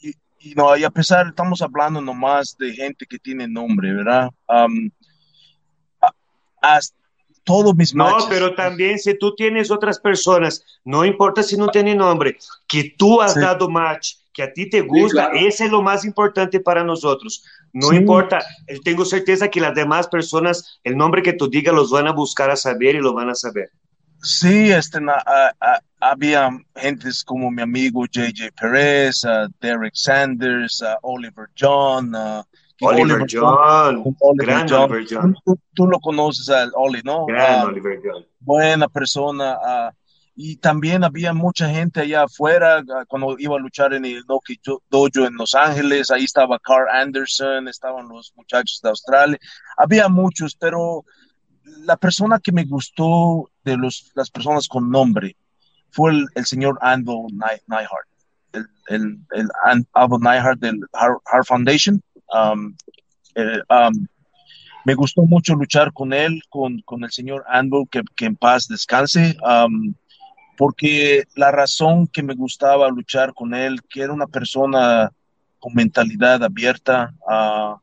y, 0.00 0.11
y 0.40 0.55
no, 0.57 0.76
y 0.76 0.83
a 0.83 0.90
pesar, 0.90 1.29
estamos 1.29 1.62
hablando 1.62 2.00
nomás 2.00 2.57
de 2.59 2.72
gente 2.72 3.07
que 3.07 3.18
tiene 3.20 3.46
nombre, 3.46 3.92
¿verdad? 3.94 4.29
A- 4.48 4.66
hasta 6.74 6.96
todos 7.44 7.74
mis 7.76 7.94
No, 7.94 8.05
matches. 8.05 8.26
pero 8.29 8.55
también 8.55 8.98
si 8.98 9.16
tú 9.16 9.35
tienes 9.35 9.70
otras 9.70 10.00
personas, 10.00 10.64
no 10.85 11.05
importa 11.05 11.42
si 11.44 11.57
no 11.57 11.68
tiene 11.68 11.94
nombre, 11.94 12.37
que 12.66 12.94
tú 12.98 13.20
has 13.22 13.35
Sí. 13.35 13.40
dado 13.40 13.68
match, 13.70 14.14
que 14.33 14.42
a 14.42 14.52
ti 14.52 14.68
te 14.68 14.81
gusta, 14.83 15.31
claro. 15.31 15.46
ese 15.46 15.64
es 15.66 15.70
lo 15.70 15.81
más 15.81 16.05
importante 16.05 16.59
para 16.61 16.83
nosotros. 16.85 17.44
No 17.72 17.88
Sí. 17.88 17.96
importa, 17.96 18.40
yo 18.68 18.81
tengo 18.81 19.05
certeza 19.05 19.48
que 19.48 19.61
las 19.61 19.74
demás 19.74 20.09
personas, 20.09 20.81
el 20.83 20.96
nombre 20.96 21.22
que 21.22 21.33
tú 21.35 21.48
digas, 21.48 21.74
los 21.74 21.90
van 21.90 22.07
a 22.09 22.12
buscar 22.12 22.50
a 22.50 22.57
saber 22.57 22.96
y 22.96 23.00
lo 23.00 23.14
van 23.14 23.31
a 23.31 23.35
saber. 23.35 23.70
Sí, 24.22 24.70
este, 24.72 25.00
na- 25.00 25.22
a- 25.24 25.52
a- 25.61 25.81
había 26.00 26.50
gentes 26.74 27.22
como 27.22 27.50
mi 27.50 27.62
amigo 27.62 28.07
JJ 28.07 28.50
Perez, 28.61 29.24
ah, 29.24 29.46
Derek 29.61 29.94
Sanders, 29.94 30.83
ah, 30.83 30.98
Oliver 31.02 31.46
John, 31.59 32.12
ah, 32.16 32.44
Oliver 32.81 33.27
John, 33.31 34.03
Oliver 34.21 34.47
gran 34.47 34.69
John. 34.69 34.91
Oliver 34.91 35.07
John, 35.11 35.37
Tú, 35.45 35.59
tú 35.75 35.87
lo 35.87 35.99
conoces 36.01 36.49
al 36.51 36.71
Oli, 36.75 37.01
¿no? 37.05 37.27
gran 37.27 37.61
Ah, 37.61 37.65
Oliver 37.65 37.99
John. 38.05 38.25
buena 38.41 38.89
persona. 38.89 39.57
ah, 39.65 39.93
y 40.39 40.57
también 40.57 41.03
había 41.03 41.33
mucha 41.33 41.69
gente 41.71 42.01
allá 42.01 42.25
afuera 42.25 42.85
ah, 42.95 43.05
cuando 43.09 43.37
iba 43.39 43.57
a 43.57 43.59
luchar 43.59 43.95
en 43.95 44.05
el 44.05 44.23
Noki 44.29 44.61
Jo- 44.65 44.83
Dojo 44.91 45.27
en 45.27 45.35
Los 45.37 45.55
Ángeles. 45.55 46.11
Ahí 46.11 46.25
estaba 46.25 46.59
Carl 46.59 46.89
Anderson, 46.91 47.69
estaban 47.69 48.07
los 48.09 48.33
muchachos 48.37 48.81
de 48.83 48.91
Australia. 48.91 49.39
Había 49.79 50.09
muchos, 50.09 50.55
pero 50.55 51.05
la 51.85 51.97
persona 51.97 52.39
que 52.39 52.53
me 52.53 52.65
gustó 52.67 53.51
de 53.65 53.77
los, 53.79 54.12
las 54.15 54.31
personas 54.31 54.69
con 54.69 54.91
nombre 54.91 55.37
fue 55.91 56.11
el, 56.12 56.27
el 56.35 56.45
señor 56.45 56.79
Anvil 56.83 57.27
Neihart, 57.67 58.09
el, 58.53 58.67
el, 58.89 59.19
el 59.31 59.49
An- 59.65 59.87
Anvil 59.95 60.21
Neihart 60.21 60.61
del 60.61 60.81
Heart 60.93 61.47
Foundation. 61.47 62.03
Um, 62.33 62.75
eh, 63.35 63.61
um, 63.69 64.07
me 64.85 64.95
gustó 64.95 65.23
mucho 65.23 65.55
luchar 65.55 65.93
con 65.93 66.12
él, 66.12 66.43
con, 66.49 66.81
con 66.83 67.05
el 67.05 67.11
señor 67.11 67.45
Anvil, 67.49 67.89
que, 67.91 68.03
que 68.15 68.27
en 68.27 68.37
paz 68.37 68.69
descanse, 68.69 69.37
um, 69.43 69.95
porque 70.57 71.25
la 71.35 71.51
razón 71.51 72.07
que 72.07 72.23
me 72.23 72.35
gustaba 72.35 72.89
luchar 72.89 73.35
con 73.35 73.55
él, 73.55 73.83
que 73.89 74.03
era 74.03 74.12
una 74.12 74.27
persona 74.27 75.11
con 75.59 75.75
mentalidad 75.75 76.43
abierta, 76.43 77.15
ah, 77.29 77.77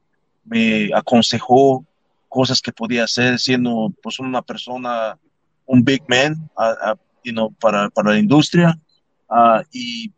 me 0.45 0.89
aconsejó 0.93 1.85
cosas 2.29 2.61
que 2.61 2.71
podía 2.71 3.03
hacer 3.03 3.39
siendo 3.39 3.93
pues 4.01 4.19
una 4.19 4.41
persona, 4.41 5.17
un 5.65 5.83
big 5.83 6.03
man, 6.07 6.49
ah, 6.57 6.75
ah, 6.81 6.95
you 7.23 7.31
know, 7.31 7.51
para, 7.59 7.89
para 7.89 8.11
la 8.11 8.19
industria. 8.19 8.77
ah, 9.29 9.61
y 9.71 10.11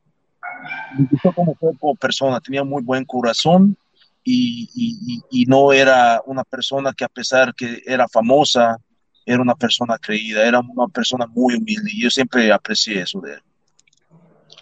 me 0.97 1.07
gustó 1.11 1.33
como 1.33 1.55
fue 1.55 1.75
como 1.77 1.95
persona, 1.95 2.39
tenía 2.39 2.63
muy 2.63 2.83
buen 2.83 3.03
corazón 3.05 3.75
y, 4.25 5.21
y, 5.29 5.45
no 5.45 5.71
era 5.71 6.21
una 6.25 6.43
persona 6.43 6.93
que 6.93 7.05
a 7.05 7.09
pesar 7.09 7.53
que 7.53 7.83
era 7.85 8.07
famosa, 8.07 8.77
era 9.23 9.41
una 9.41 9.53
persona 9.53 9.99
creída, 9.99 10.45
era 10.45 10.59
una 10.59 10.87
persona 10.87 11.27
muy 11.27 11.55
humilde 11.55 11.91
y 11.93 12.01
yo 12.01 12.09
siempre 12.09 12.51
aprecié 12.51 13.01
eso 13.01 13.21
de 13.21 13.33
él. 13.33 13.41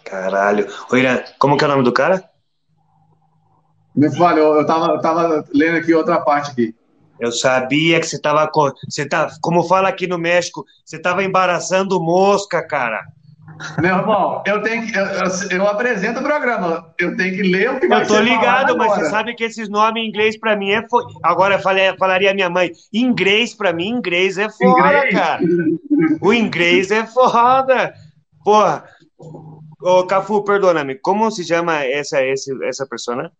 Caralho. 0.04 0.66
Oiga, 0.90 1.24
como 1.38 1.56
que 1.56 1.64
é 1.64 1.66
o 1.66 1.70
nome 1.70 1.82
do 1.82 1.92
cara? 1.92 2.30
Me 3.96 4.14
fala, 4.14 4.38
eu, 4.38 4.54
eu, 4.54 4.66
tava, 4.66 4.92
eu 4.92 5.00
tava 5.00 5.44
lendo 5.54 5.78
aqui 5.78 5.94
outra 5.94 6.20
parte 6.20 6.50
aqui. 6.50 6.74
Eu 7.18 7.32
sabia 7.32 8.00
que 8.00 8.06
você 8.06 8.20
tava, 8.20 8.50
você 8.86 9.06
tá, 9.06 9.30
como 9.40 9.62
fala 9.62 9.88
aqui 9.88 10.06
no 10.06 10.18
México, 10.18 10.66
você 10.84 10.98
tava 10.98 11.24
embaraçando 11.24 12.00
mosca, 12.02 12.66
cara. 12.66 13.06
Meu 13.80 13.96
irmão, 13.96 14.42
eu 14.46 14.62
tenho 14.62 14.86
que, 14.86 14.96
eu, 14.96 15.58
eu, 15.58 15.68
apresento 15.68 16.20
o 16.20 16.22
programa, 16.22 16.92
eu 16.98 17.16
tenho 17.16 17.36
que 17.36 17.42
ler 17.42 17.70
o 17.70 17.80
que 17.80 17.86
vai 17.86 18.02
Eu 18.02 18.06
tô 18.06 18.18
ligado, 18.18 18.76
mas 18.76 18.94
você 18.94 19.10
sabe 19.10 19.34
que 19.34 19.44
esses 19.44 19.68
nomes 19.68 20.02
em 20.02 20.08
inglês 20.08 20.38
para 20.38 20.56
mim 20.56 20.70
é 20.70 20.82
fo... 20.88 20.98
agora 21.22 21.58
falei, 21.58 21.96
falaria 21.96 22.34
minha 22.34 22.50
mãe, 22.50 22.72
inglês 22.92 23.54
para 23.54 23.72
mim, 23.72 23.88
inglês 23.88 24.38
é 24.38 24.48
foda, 24.50 24.88
inglês? 24.88 25.14
cara. 25.14 25.42
O 26.20 26.32
inglês 26.32 26.90
é 26.90 27.06
foda. 27.06 27.94
Porra. 28.42 28.84
Ô, 29.80 30.04
Cafu, 30.06 30.42
perdóname, 30.42 30.96
como 30.96 31.30
se 31.30 31.44
chama 31.44 31.84
essa 31.84 32.20
essa 32.20 32.52
essa 32.64 32.86
persona? 32.86 33.30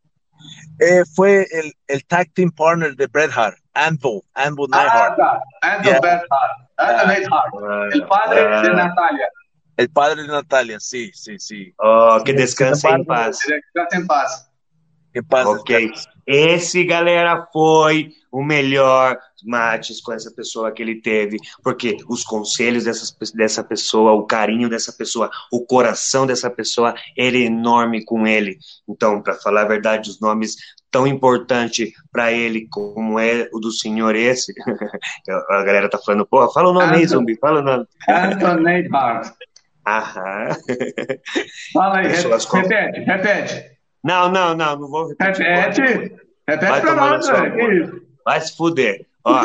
Eh, 0.80 1.02
fue 1.14 1.46
el, 1.50 1.72
el 1.88 2.04
tag 2.06 2.30
team 2.34 2.50
partner 2.50 2.94
de 2.94 3.06
Bret 3.06 3.30
Hart, 3.34 3.56
Anvil, 3.74 4.22
Anvil 4.34 4.66
Neidhart. 4.68 5.18
Ah, 5.18 5.40
Anvil 5.62 5.92
yeah. 5.92 6.00
Bret 6.00 6.22
Hart, 6.30 7.06
Neidhart, 7.06 7.94
el 7.94 8.06
padre 8.06 8.44
uh, 8.44 8.62
de 8.62 8.68
Natalia. 8.74 9.28
El 9.76 9.90
padre 9.90 10.22
de 10.22 10.28
Natalia, 10.28 10.78
sí, 10.78 11.10
sí, 11.12 11.38
sí. 11.38 11.74
Oh, 11.78 12.22
que 12.24 12.32
descanse 12.32 12.88
em 12.88 13.04
paz. 13.04 13.38
Descanse 13.38 13.96
em 13.96 14.06
paz. 14.06 14.50
Em 15.14 15.22
paz. 15.22 15.46
Ok. 15.46 15.92
Esse, 16.26 16.84
galera, 16.84 17.46
foi 17.52 18.10
o 18.32 18.42
melhor 18.42 19.18
matches 19.44 20.00
com 20.00 20.12
essa 20.12 20.30
pessoa 20.30 20.72
que 20.72 20.82
ele 20.82 21.00
teve, 21.00 21.38
porque 21.62 21.98
os 22.08 22.24
conselhos 22.24 22.84
dessa, 22.84 23.14
dessa 23.34 23.62
pessoa, 23.62 24.12
o 24.12 24.26
carinho 24.26 24.68
dessa 24.68 24.92
pessoa, 24.92 25.30
o 25.52 25.66
coração 25.66 26.26
dessa 26.26 26.50
pessoa 26.50 26.94
era 27.16 27.36
enorme 27.36 28.04
com 28.04 28.26
ele. 28.26 28.58
Então, 28.88 29.20
para 29.22 29.34
falar 29.34 29.62
a 29.62 29.68
verdade, 29.68 30.08
os 30.08 30.20
nomes 30.20 30.56
tão 30.90 31.06
importantes 31.06 31.92
para 32.10 32.32
ele 32.32 32.66
como 32.70 33.18
é 33.18 33.48
o 33.52 33.58
do 33.58 33.70
senhor 33.70 34.14
esse, 34.14 34.54
a 35.50 35.62
galera 35.62 35.90
tá 35.90 35.98
falando, 35.98 36.26
porra, 36.26 36.50
fala 36.52 36.70
o 36.70 36.72
nome 36.72 36.96
aí, 36.96 37.06
zumbi, 37.06 37.36
fala 37.36 37.60
o 37.60 37.62
nome. 37.62 37.86
Anthony 38.08 38.88
Hart. 38.92 39.34
Aham. 39.86 40.48
Fala 41.72 41.98
aí, 41.98 42.08
repete, 42.08 43.00
repete. 43.00 43.74
Não, 44.02 44.30
não, 44.30 44.54
não, 44.54 44.78
não 44.78 44.88
vou 44.88 45.08
repetir. 45.08 45.46
Repete, 45.46 46.16
repete 46.48 46.80
pra 46.80 46.94
nós, 46.94 47.26
velho. 47.26 48.02
Vai 48.24 48.40
se 48.40 48.56
fuder. 48.56 49.06
Ó. 49.24 49.40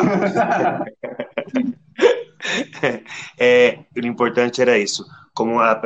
é, 3.38 3.78
o 3.96 4.06
importante 4.06 4.60
era 4.60 4.78
isso. 4.78 5.04
Como 5.34 5.60
a, 5.60 5.80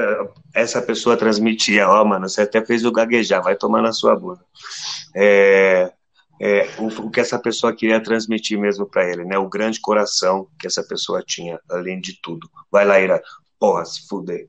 essa 0.55 0.81
pessoa 0.83 1.17
transmitia, 1.17 1.89
ó, 1.89 2.05
mano, 2.05 2.29
você 2.29 2.43
até 2.43 2.65
fez 2.65 2.85
o 2.85 2.93
gaguejar, 2.93 3.43
vai 3.43 3.57
tomar 3.57 3.83
na 3.83 3.93
sua 3.93 4.17
bunda. 4.17 4.41
É, 5.15 5.93
é, 6.41 6.69
o, 6.79 6.87
o, 7.07 7.11
que 7.11 7.21
essa 7.21 7.39
pessoa 7.39 7.75
queria 7.75 8.03
transmitir 8.03 8.59
mesmo 8.59 8.87
para 8.87 9.09
ele, 9.09 9.25
né? 9.25 9.39
O 9.39 9.49
grande 9.49 9.81
coração 9.81 10.49
que 10.59 10.67
essa 10.67 10.83
pessoa 10.83 11.23
tinha, 11.25 11.61
além 11.71 12.01
de 12.01 12.21
tudo. 12.21 12.49
Vai 12.71 12.85
lá, 12.85 13.01
Ira. 13.01 13.23
Porra, 13.65 13.85
se 13.87 14.07
fuder. 14.07 14.47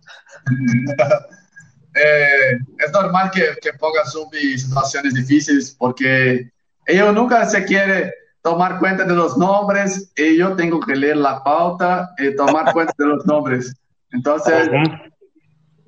é, 1.95 2.57
é 2.81 2.91
normal 2.91 3.31
que, 3.31 3.55
que 3.55 3.71
ponga 3.73 4.03
sobre 4.05 4.57
situações 4.57 5.13
difíceis, 5.13 5.69
porque 5.71 6.49
eu 6.85 7.13
nunca 7.13 7.45
se 7.45 7.61
quer 7.61 8.13
tomar 8.43 8.77
cuenta 8.79 9.05
de 9.05 9.13
los 9.13 9.37
nombres 9.37 10.11
y 10.17 10.35
yo 10.37 10.53
tengo 10.57 10.81
que 10.81 10.95
leer 10.95 11.15
la 11.15 11.41
pauta 11.43 12.13
y 12.17 12.35
tomar 12.35 12.73
cuenta 12.73 12.93
de 12.97 13.05
los 13.05 13.25
nombres. 13.25 13.73
Entonces, 14.11 14.69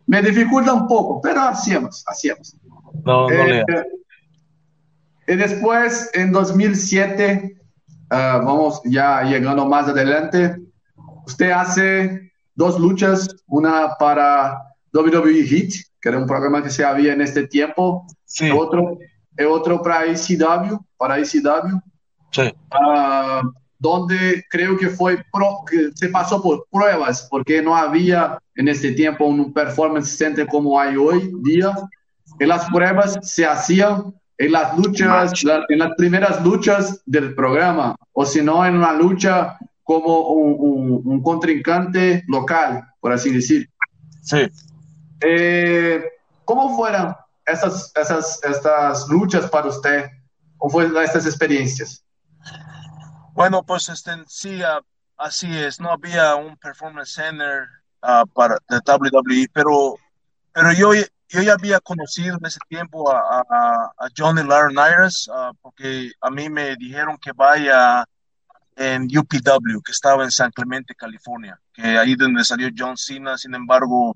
me 0.05 0.21
dificulta 0.21 0.71
un 0.71 0.87
poco, 0.87 1.19
pero 1.19 1.41
hacemos, 1.41 2.05
hacemos. 2.07 2.55
No, 3.03 3.29
no 3.29 3.45
eh, 3.45 3.63
y 5.27 5.35
después, 5.35 6.09
en 6.13 6.31
2007, 6.31 7.57
ah, 8.09 8.41
vamos 8.41 8.79
ya 8.85 9.23
llegando 9.23 9.65
más 9.65 9.89
adelante, 9.89 10.55
usted 11.25 11.51
hace 11.51 12.26
dos 12.57 12.77
luchas, 12.77 13.27
una 13.45 13.95
para 13.97 14.57
WWE 14.93 15.43
Hit, 15.43 15.73
que 16.01 16.09
era 16.09 16.17
un 16.17 16.27
programa 16.27 16.61
que 16.61 16.69
se 16.69 16.83
había 16.83 17.13
en 17.13 17.21
este 17.21 17.47
tiempo, 17.47 18.05
sí. 18.25 18.49
otro, 18.51 18.97
y 19.37 19.43
otro 19.43 19.81
para 19.81 20.05
ICW, 20.07 20.77
para 20.97 21.19
ICW, 21.19 21.79
Uh, 22.37 23.49
donde 23.79 24.43
creo 24.49 24.77
que 24.77 24.89
fue 24.89 25.23
pro, 25.31 25.63
que 25.69 25.89
se 25.95 26.09
pasó 26.09 26.41
por 26.41 26.65
pruebas, 26.71 27.27
porque 27.29 27.61
no 27.61 27.75
había 27.75 28.37
en 28.55 28.67
este 28.67 28.91
tiempo 28.91 29.25
un 29.25 29.53
performance 29.53 30.17
center 30.17 30.47
como 30.47 30.79
hay 30.79 30.95
hoy 30.95 31.31
día. 31.41 31.73
Y 32.39 32.45
las 32.45 32.65
pruebas 32.69 33.17
se 33.21 33.45
hacían 33.45 34.13
en 34.37 34.51
las 34.51 34.77
luchas, 34.77 35.43
la, 35.43 35.65
en 35.69 35.79
las 35.79 35.95
primeras 35.95 36.43
luchas 36.43 37.01
del 37.05 37.33
programa, 37.33 37.95
o 38.13 38.25
si 38.25 38.41
no, 38.41 38.65
en 38.65 38.75
una 38.75 38.93
lucha 38.93 39.57
como 39.87 40.19
un, 40.31 40.55
un, 40.59 41.01
un, 41.05 41.23
contrincante 41.23 42.25
local, 42.27 42.85
por 42.99 43.13
así 43.13 43.31
decir. 43.31 43.69
Sí. 44.21 44.45
Eh, 45.21 46.03
¿Cómo 46.43 46.75
fueron 46.75 47.15
esas, 47.45 47.93
esas, 47.95 48.43
estas 48.43 49.07
luchas 49.07 49.49
para 49.49 49.67
usted? 49.67 50.09
¿Cómo 50.57 50.71
fueron 50.71 51.01
estas 51.01 51.25
experiencias? 51.25 52.03
Bueno, 53.31 53.63
pues 53.63 53.87
este, 53.87 54.11
sí, 54.27 54.61
uh, 54.61 54.83
así 55.15 55.57
es. 55.57 55.79
No 55.79 55.89
había 55.89 56.35
un 56.35 56.57
performance 56.57 57.13
center 57.13 57.63
uh, 58.03 58.27
para 58.33 58.57
de 58.67 58.79
WWE, 58.85 59.47
pero, 59.53 59.95
pero 60.51 60.73
yo, 60.73 60.91
yo 61.29 61.41
ya 61.41 61.53
había 61.53 61.79
conocido 61.79 62.35
en 62.37 62.45
ese 62.45 62.59
tiempo 62.67 63.09
a, 63.09 63.39
a, 63.39 63.85
a 63.97 64.07
Johnny 64.17 64.43
Laurinaitis, 64.43 65.29
uh, 65.29 65.55
porque 65.61 66.11
a 66.19 66.29
mí 66.29 66.49
me 66.49 66.75
dijeron 66.75 67.17
que 67.17 67.31
vaya 67.31 68.05
en 68.77 69.03
UPW, 69.05 69.81
que 69.83 69.91
estaba 69.91 70.23
en 70.23 70.31
San 70.31 70.51
Clemente, 70.51 70.93
California, 70.95 71.59
que 71.73 71.97
ahí 71.97 72.15
donde 72.15 72.43
salió 72.43 72.69
John 72.77 72.95
Cena, 72.95 73.37
sin 73.37 73.55
embargo, 73.55 74.15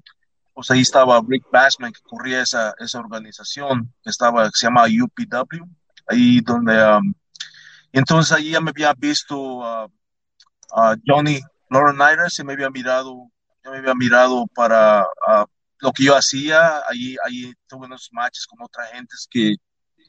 pues 0.53 0.69
ahí 0.69 0.81
estaba 0.81 1.21
Rick 1.27 1.45
Bassman, 1.51 1.91
que 1.91 2.01
corría 2.01 2.41
esa, 2.41 2.73
esa 2.77 2.99
organización, 2.99 3.91
que 4.03 4.11
estaba, 4.11 4.45
que 4.45 4.57
se 4.57 4.67
llama 4.67 4.83
UPW, 4.85 5.65
ahí 6.07 6.41
donde 6.41 6.73
um, 6.85 7.13
entonces 7.91 8.31
ahí 8.31 8.51
ya 8.51 8.61
me 8.61 8.69
había 8.69 8.93
visto 8.93 9.63
a 9.63 10.95
Johnny 11.05 11.41
Laurinaitis 11.69 12.39
y 12.39 12.43
me 12.43 12.53
había 12.53 12.69
mirado, 12.69 13.29
ya 13.63 13.71
me 13.71 13.77
había 13.77 13.95
mirado 13.95 14.45
para 14.47 15.05
lo 15.79 15.91
que 15.91 16.05
yo 16.05 16.15
hacía. 16.15 16.81
Ahí, 16.87 17.15
ahí 17.25 17.53
tuve 17.67 17.87
unos 17.87 18.09
matches 18.11 18.45
con 18.45 18.61
otras 18.61 18.91
gentes 18.91 19.27
que, 19.29 19.55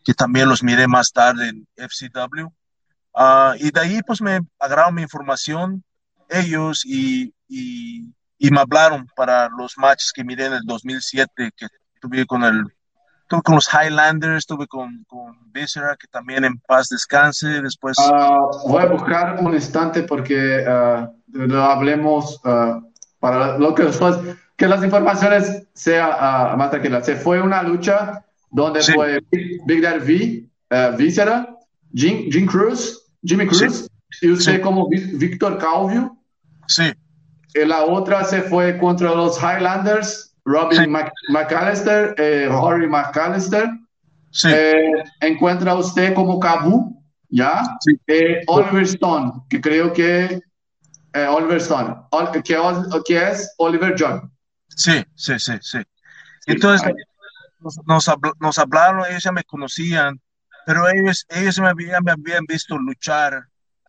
que 0.04 0.14
también 0.14 0.48
los 0.48 0.62
miré 0.62 0.86
más 0.86 1.12
tarde 1.12 1.48
en 1.48 1.66
FCW. 1.76 2.48
Ah, 3.14 3.54
y 3.58 3.70
de 3.70 3.80
ahí 3.80 4.02
pues 4.02 4.20
me 4.20 4.40
agarraron 4.58 4.94
mi 4.94 5.02
información 5.02 5.84
ellos 6.28 6.84
y, 6.86 7.34
y, 7.48 8.06
y, 8.38 8.50
me 8.50 8.60
hablaron 8.60 9.06
para 9.14 9.50
los 9.50 9.76
matches 9.76 10.12
que 10.14 10.24
miré 10.24 10.46
en 10.46 10.54
el 10.54 10.62
2007 10.64 11.50
que 11.54 11.66
tuve 12.00 12.24
con 12.24 12.42
el 12.42 12.64
Estuve 13.32 13.42
con 13.44 13.54
los 13.54 13.68
Highlanders, 13.72 14.38
estuve 14.38 14.66
con, 14.66 15.04
con 15.08 15.38
Viscera, 15.52 15.96
que 15.98 16.06
también 16.06 16.44
en 16.44 16.58
paz 16.58 16.90
descanse. 16.90 17.62
Después. 17.62 17.96
Uh, 17.98 18.68
voy 18.68 18.82
a 18.82 18.86
buscar 18.86 19.38
un 19.40 19.54
instante 19.54 20.02
porque 20.02 20.62
uh, 20.66 21.54
hablemos 21.56 22.38
uh, 22.44 22.82
para 23.18 23.56
lo 23.56 23.74
que 23.74 23.84
después, 23.84 24.16
que 24.54 24.68
las 24.68 24.84
informaciones 24.84 25.66
sean 25.72 26.10
más 26.58 26.70
tranquilas. 26.70 27.06
Se 27.06 27.16
fue 27.16 27.40
una 27.40 27.62
lucha 27.62 28.22
donde 28.50 28.82
sí. 28.82 28.92
fue 28.92 29.22
Big 29.30 29.80
Daddy 29.80 30.50
V, 30.68 30.96
Viscera, 30.98 31.56
Jim, 31.94 32.30
Jim 32.30 32.46
Cruz, 32.46 33.01
Jimmy 33.22 33.46
Cruz, 33.46 33.88
sí. 34.10 34.26
y 34.26 34.30
usted 34.30 34.56
sí. 34.56 34.60
como 34.60 34.88
Víctor 34.88 35.58
Calvio. 35.58 36.16
Sí. 36.66 36.92
Y 37.54 37.64
la 37.64 37.84
otra 37.84 38.24
se 38.24 38.42
fue 38.42 38.78
contra 38.78 39.14
los 39.14 39.38
Highlanders, 39.38 40.34
Robin 40.44 40.84
sí. 40.84 41.32
McAllister, 41.32 42.14
eh, 42.18 42.48
Rory 42.48 42.88
McAllister. 42.88 43.68
Sí. 44.30 44.48
Eh, 44.50 45.04
encuentra 45.20 45.74
usted 45.74 46.14
como 46.14 46.40
Cabu, 46.40 47.02
¿ya? 47.28 47.62
Sí. 47.80 47.98
Eh, 48.06 48.42
Oliver 48.46 48.84
Stone, 48.84 49.32
que 49.50 49.60
creo 49.60 49.92
que 49.92 50.40
eh, 51.12 51.26
Oliver 51.26 51.58
Stone, 51.58 51.96
que, 52.32 52.42
que, 52.42 53.28
es 53.30 53.54
Oliver 53.58 53.94
John. 53.98 54.32
Sí, 54.68 55.04
sí, 55.14 55.38
sí, 55.38 55.52
sí. 55.60 55.78
Entonces, 56.46 56.90
nos, 57.60 57.78
nos, 57.86 58.06
nos, 58.40 58.58
hablaron, 58.58 59.04
ellos 59.08 59.22
ya 59.22 59.32
me 59.32 59.44
conocían, 59.44 60.18
pero 60.66 60.88
ellos, 60.88 61.26
ellos 61.28 61.58
me 61.60 61.68
habían, 61.68 62.02
me 62.04 62.12
habían 62.12 62.44
visto 62.46 62.78
luchar 62.78 63.46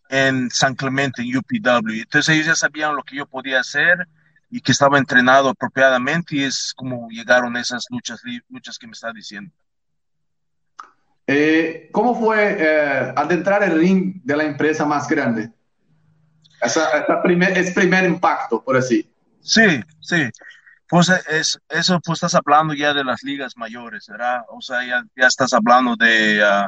en 0.09 0.49
San 0.51 0.75
Clemente, 0.75 1.21
en 1.21 1.37
UPW. 1.37 2.01
Entonces 2.01 2.35
ellos 2.35 2.47
ya 2.47 2.55
sabían 2.55 2.95
lo 2.95 3.03
que 3.03 3.15
yo 3.15 3.25
podía 3.25 3.59
hacer 3.59 4.07
y 4.49 4.61
que 4.61 4.71
estaba 4.71 4.99
entrenado 4.99 5.49
apropiadamente 5.49 6.35
y 6.35 6.43
es 6.43 6.73
como 6.75 7.09
llegaron 7.09 7.57
esas 7.57 7.85
luchas, 7.89 8.21
luchas 8.49 8.77
que 8.77 8.87
me 8.87 8.93
está 8.93 9.11
diciendo. 9.11 9.51
Eh, 11.25 11.89
¿Cómo 11.91 12.19
fue 12.19 12.57
eh, 12.59 13.13
adentrar 13.15 13.63
el 13.63 13.79
ring 13.79 14.21
de 14.23 14.37
la 14.37 14.43
empresa 14.43 14.85
más 14.85 15.07
grande? 15.07 15.49
Esa, 16.61 16.89
esa 16.89 17.21
primer, 17.21 17.57
es 17.57 17.71
primer 17.73 18.05
impacto, 18.05 18.63
por 18.63 18.77
así. 18.77 19.09
Sí, 19.41 19.81
sí. 19.99 20.29
Pues 20.93 21.09
es, 21.09 21.59
eso, 21.69 21.99
pues 22.01 22.17
estás 22.17 22.35
hablando 22.35 22.75
ya 22.75 22.93
de 22.93 23.03
las 23.03 23.23
ligas 23.23 23.57
mayores, 23.57 24.05
¿verdad? 24.07 24.43
O 24.49 24.61
sea, 24.61 24.85
ya, 24.85 25.03
ya 25.15 25.25
estás 25.25 25.51
hablando 25.53 25.95
de, 25.95 26.39
uh, 26.43 26.67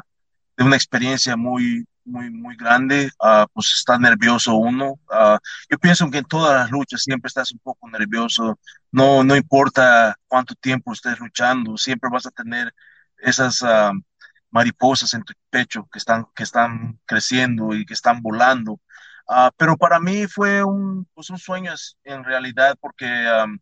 de 0.57 0.63
una 0.63 0.75
experiencia 0.75 1.37
muy, 1.37 1.85
muy, 2.03 2.31
muy 2.31 2.55
grande, 2.55 3.11
uh, 3.19 3.45
pues 3.53 3.71
está 3.77 3.99
nervioso 3.99 4.55
uno. 4.55 4.93
Uh, 5.11 5.37
yo 5.69 5.77
pienso 5.77 6.09
que 6.09 6.17
en 6.17 6.25
todas 6.25 6.55
las 6.55 6.71
luchas 6.71 7.03
siempre 7.03 7.27
estás 7.27 7.51
un 7.51 7.59
poco 7.59 7.87
nervioso, 7.87 8.57
no, 8.91 9.23
no 9.23 9.35
importa 9.35 10.15
cuánto 10.27 10.55
tiempo 10.55 10.91
estés 10.91 11.19
luchando, 11.19 11.77
siempre 11.77 12.09
vas 12.11 12.25
a 12.25 12.31
tener 12.31 12.73
esas 13.19 13.59
mariposas 14.49 15.13
en 15.13 15.21
tu 15.21 15.33
pecho 15.51 15.87
que 15.91 15.99
están, 15.99 16.25
que 16.35 16.41
están 16.41 16.99
creciendo 17.05 17.75
y 17.75 17.85
que 17.85 17.93
están 17.93 18.23
volando. 18.23 18.81
Pero 19.55 19.77
para 19.77 19.99
mí 19.99 20.25
fue 20.25 20.63
un, 20.63 21.07
pues 21.13 21.29
un 21.29 21.37
sueño 21.37 21.75
en 22.03 22.23
realidad 22.23 22.75
porque 22.81 23.05
um, 23.05 23.59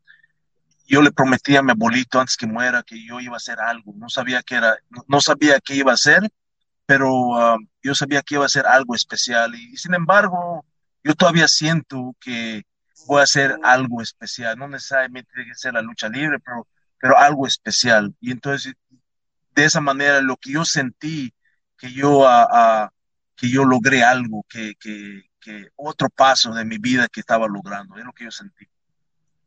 yo 0.88 1.02
le 1.02 1.12
prometí 1.12 1.56
a 1.56 1.64
mi 1.64 1.72
abuelito 1.72 2.20
antes 2.20 2.38
que 2.38 2.48
muera 2.48 2.84
que 2.84 3.04
yo 3.06 3.20
iba 3.20 3.36
a 3.36 3.38
hacer 3.38 3.60
algo. 3.60 3.94
No 3.96 4.10
sabía 4.10 4.44
qué 4.44 4.56
era, 4.56 4.78
no, 5.08 5.22
sabía 5.22 5.60
qué 5.60 5.76
iba 5.76 5.92
a 5.92 5.96
hacer, 5.96 6.30
pero 6.86 7.10
um, 7.12 7.68
yo 7.82 7.96
sabía 7.96 8.22
que 8.22 8.36
iba 8.36 8.46
a 8.46 8.50
ser 8.50 8.66
algo 8.68 8.96
especial. 8.96 9.56
Y, 9.56 9.78
sin 9.78 9.94
embargo, 9.94 10.66
yo 11.04 11.16
todavía 11.16 11.48
siento 11.48 12.16
que 12.20 12.64
voy 13.08 13.22
a 13.22 13.24
hacer 13.24 13.58
algo 13.64 14.02
especial. 14.02 14.58
No 14.58 14.68
necesariamente 14.68 15.32
tiene 15.34 15.50
que 15.50 15.56
ser 15.56 15.74
la 15.74 15.82
lucha 15.82 16.10
libre, 16.10 16.40
pero, 16.40 16.68
pero 17.00 17.18
algo 17.18 17.48
especial. 17.48 18.14
Y 18.20 18.32
entonces 18.32 18.74
de 19.56 19.66
esa 19.66 19.82
manera 19.82 20.22
lo 20.22 20.38
que 20.38 20.52
yo 20.52 20.66
sentí, 20.66 21.34
que 21.78 21.92
yo, 21.92 22.22
uh, 22.22 22.90
que 23.36 23.50
yo 23.50 23.66
logré 23.66 24.04
algo, 24.04 24.46
que, 24.50 24.76
que, 24.76 25.24
que, 25.40 25.70
outro 25.78 26.10
passo 26.10 26.50
na 26.52 26.64
minha 26.64 26.80
vida 26.82 27.10
que 27.10 27.20
estava 27.20 27.46
logrando, 27.46 27.98
é 28.00 28.08
o 28.08 28.14
que 28.14 28.26
eu 28.26 28.32
senti. 28.32 28.70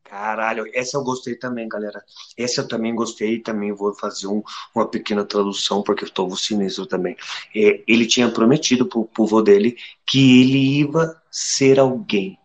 Caralho, 0.08 0.64
essa 0.72 0.96
eu 0.96 1.02
gostei 1.02 1.34
também, 1.34 1.68
galera. 1.68 2.02
Essa 2.36 2.60
eu 2.60 2.68
também 2.68 2.94
gostei 2.94 3.40
também 3.40 3.72
vou 3.72 3.92
fazer 3.94 4.28
um, 4.28 4.42
uma 4.74 4.86
pequena 4.86 5.24
tradução, 5.24 5.82
porque 5.82 6.04
eu 6.04 6.08
estou 6.08 6.34
sinistro 6.36 6.86
também. 6.86 7.16
É, 7.54 7.82
ele 7.86 8.06
tinha 8.06 8.30
prometido 8.30 8.86
para 8.86 8.98
o 8.98 9.04
povo 9.04 9.42
dele 9.42 9.76
que 10.06 10.40
ele 10.40 10.80
ia 10.80 11.16
ser 11.30 11.80
alguém. 11.80 12.38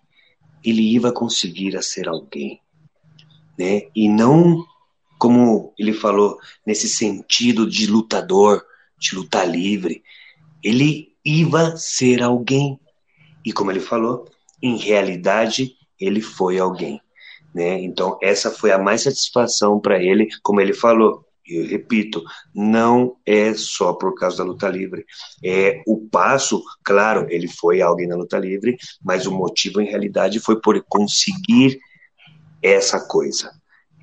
Ele 0.63 0.81
ia 0.81 1.11
conseguir 1.11 1.81
ser 1.83 2.07
alguém. 2.07 2.59
Né? 3.57 3.83
E 3.95 4.09
não 4.09 4.65
como 5.21 5.71
ele 5.77 5.93
falou, 5.93 6.39
nesse 6.65 6.89
sentido 6.89 7.69
de 7.69 7.85
lutador, 7.85 8.65
de 8.97 9.13
lutar 9.13 9.47
livre. 9.47 10.03
Ele 10.63 11.15
ia 11.23 11.77
ser 11.77 12.23
alguém. 12.23 12.79
E 13.45 13.53
como 13.53 13.69
ele 13.69 13.79
falou, 13.79 14.27
em 14.59 14.77
realidade, 14.77 15.75
ele 15.99 16.21
foi 16.21 16.57
alguém. 16.57 16.99
Né? 17.53 17.81
Então, 17.81 18.17
essa 18.21 18.49
foi 18.49 18.71
a 18.71 18.77
mais 18.77 19.03
satisfação 19.03 19.79
para 19.79 20.01
ele, 20.01 20.27
como 20.41 20.61
ele 20.61 20.73
falou. 20.73 21.25
Eu 21.45 21.67
repito, 21.67 22.23
não 22.55 23.17
é 23.25 23.53
só 23.53 23.93
por 23.93 24.15
causa 24.15 24.37
da 24.37 24.43
luta 24.43 24.69
livre. 24.69 25.05
É 25.43 25.81
o 25.85 26.07
passo, 26.07 26.63
claro, 26.83 27.25
ele 27.29 27.47
foi 27.47 27.81
alguém 27.81 28.07
na 28.07 28.15
luta 28.15 28.37
livre, 28.37 28.77
mas 29.03 29.25
o 29.25 29.31
motivo 29.31 29.81
em 29.81 29.89
realidade 29.89 30.39
foi 30.39 30.61
por 30.61 30.81
conseguir 30.87 31.79
essa 32.61 32.99
coisa. 32.99 33.51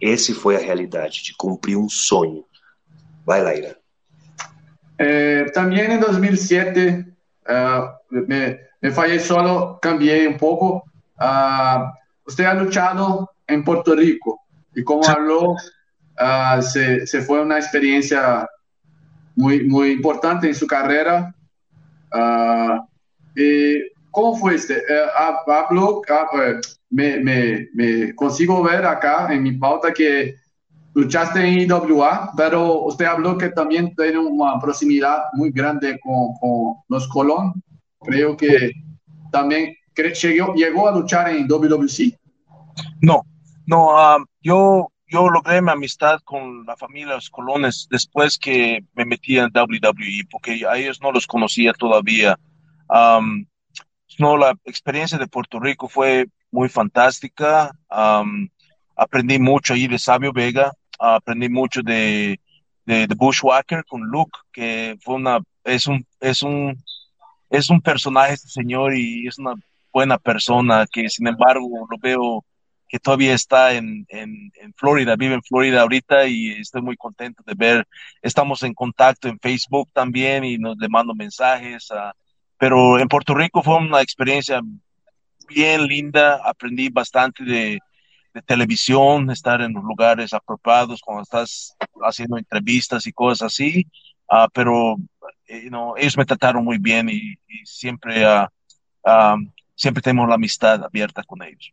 Esse 0.01 0.35
foi 0.35 0.57
a 0.57 0.61
realidade, 0.61 1.23
de 1.23 1.35
cumprir 1.37 1.77
um 1.77 1.89
sonho. 1.89 2.45
Vai, 3.25 3.43
Laira. 3.43 3.79
Eh, 4.99 5.47
también 5.55 5.93
en 5.93 6.01
2007 6.01 7.07
uh, 7.49 7.93
me, 8.11 8.59
me, 8.81 8.91
fallé 8.91 9.21
solo, 9.21 9.79
cambié 9.81 10.27
un 10.27 10.37
poco. 10.37 10.85
Uh, 11.21 11.93
usted 12.27 12.47
ha 12.47 12.55
luchado 12.55 13.31
en 13.49 13.65
Puerto 13.65 13.95
Rico 13.95 14.43
y 14.75 14.85
como 14.85 15.05
habló, 15.09 15.53
uh, 15.53 16.63
se, 16.63 17.07
se, 17.07 17.23
fue 17.23 17.41
una 17.43 17.57
experiencia 17.57 18.49
muy, 19.35 19.65
muy 19.65 19.91
importante 19.91 20.47
en 20.47 20.55
su 20.55 20.67
carrera. 20.67 21.35
y 23.35 23.81
¿Cómo 24.11 24.37
fue 24.37 24.55
este? 24.55 24.83
habló, 25.17 26.03
me, 26.91 27.19
me, 27.21 27.69
me, 27.75 28.15
consigo 28.15 28.63
ver 28.63 28.85
acá 28.87 29.33
en 29.33 29.43
mi 29.43 29.53
pauta 29.53 29.93
que 29.93 30.37
luchaste 30.95 31.41
en 31.41 31.61
IWA, 31.61 32.33
pero 32.37 32.85
usted 32.85 33.05
habló 33.05 33.37
que 33.37 33.51
también 33.51 33.95
tiene 33.95 34.19
una 34.19 34.59
proximidad 34.61 35.25
muy 35.35 35.51
grande 35.51 35.99
con, 36.01 36.35
con 36.41 36.77
los 36.89 37.07
Colón. 37.09 37.63
Creo 38.01 38.37
que 38.37 38.73
también 39.31 39.75
llegó, 39.95 40.55
llegó 40.55 40.89
a 40.89 40.93
luchar 40.93 41.31
en 41.31 41.47
WWC. 41.47 42.19
No, 43.03 43.23
no, 43.69 44.25
yo, 44.41 44.91
yo 45.07 45.29
logré 45.29 45.61
mi 45.61 45.71
amistad 45.71 46.21
con 46.25 46.65
la 46.65 46.75
familia 46.75 47.09
de 47.09 47.15
los 47.17 47.29
Colones 47.29 47.87
después 47.91 48.39
que 48.39 48.83
me 48.95 49.05
metí 49.05 49.37
en 49.37 49.53
WWE, 49.55 50.27
porque 50.31 50.65
a 50.67 50.79
ellos 50.79 51.03
no 51.03 51.13
los 51.13 51.27
conocía 51.27 51.75
todavía. 51.75 52.39
No, 54.19 54.37
la 54.39 54.55
experiencia 54.65 55.19
de 55.19 55.27
Puerto 55.27 55.61
Rico 55.61 55.87
fue 55.87 56.29
muy 56.51 56.71
fantástica. 56.71 57.71
Aprendí 58.97 59.39
mucho 59.39 59.75
ahí 59.75 59.87
de 59.87 59.99
Sabio 59.99 60.33
Vega, 60.33 60.73
aprendí 60.99 61.51
mucho 61.51 61.83
de, 61.83 62.41
de, 62.87 63.07
de, 63.07 63.15
Bushwhacker 63.15 63.85
con 63.85 64.01
Luke, 64.01 64.39
que 64.51 64.97
fue 65.03 65.17
una, 65.17 65.41
es 65.63 65.87
un, 65.87 66.07
es 66.21 66.43
un, 66.43 66.83
es 67.51 67.69
un 67.69 67.83
personaje 67.83 68.33
este 68.33 68.49
señor 68.49 68.97
y 68.97 69.29
es 69.29 69.39
una 69.39 69.53
buena 69.93 70.17
persona 70.17 70.87
que 70.91 71.11
sin 71.11 71.27
embargo 71.27 71.69
lo 71.91 71.99
veo 72.01 72.45
que 72.89 72.99
todavía 72.99 73.35
está 73.35 73.75
en, 73.75 74.07
en, 74.09 74.51
en 74.55 74.73
Florida, 74.75 75.17
vive 75.17 75.35
en 75.35 75.43
Florida 75.43 75.83
ahorita 75.83 76.27
y 76.27 76.53
estoy 76.53 76.83
muy 76.83 76.97
contento 76.97 77.43
de 77.47 77.55
ver, 77.55 77.87
estamos 78.23 78.63
en 78.63 78.75
contacto 78.75 79.29
en 79.29 79.39
Facebook 79.39 79.91
también 79.93 80.45
y 80.45 80.59
nos 80.59 80.77
le 80.79 80.89
mando 80.89 81.15
mensajes 81.15 81.91
pero 82.59 82.99
en 82.99 83.09
Puerto 83.09 83.35
Rico 83.35 83.63
fue 83.63 83.77
una 83.77 84.03
experiencia 84.03 84.61
bien 85.49 85.87
linda, 85.87 86.41
aprendí 86.45 86.89
bastante 86.91 87.45
de, 87.45 87.79
de, 88.35 88.43
televisión, 88.43 89.31
estar 89.31 89.63
en 89.63 89.73
los 89.73 89.85
lugares 89.85 90.35
apropiados 90.35 91.01
cuando 91.01 91.23
estás 91.23 91.77
haciendo 92.03 92.37
entrevistas 92.37 93.07
y 93.07 93.13
cosas 93.13 93.47
así, 93.47 93.87
uh, 94.31 94.49
pero 94.53 94.97
eh, 95.47 95.71
ellos 95.97 96.19
me 96.19 96.27
trataron 96.27 96.65
muy 96.65 96.79
bien 96.79 97.09
y, 97.09 97.39
siempre, 97.65 98.27
uh, 98.27 98.47
uh, 99.05 99.39
siempre 99.75 100.03
tenemos 100.03 100.29
la 100.29 100.35
amistad 100.35 100.85
abierta 100.85 101.23
con 101.23 101.43
ellos. 101.43 101.73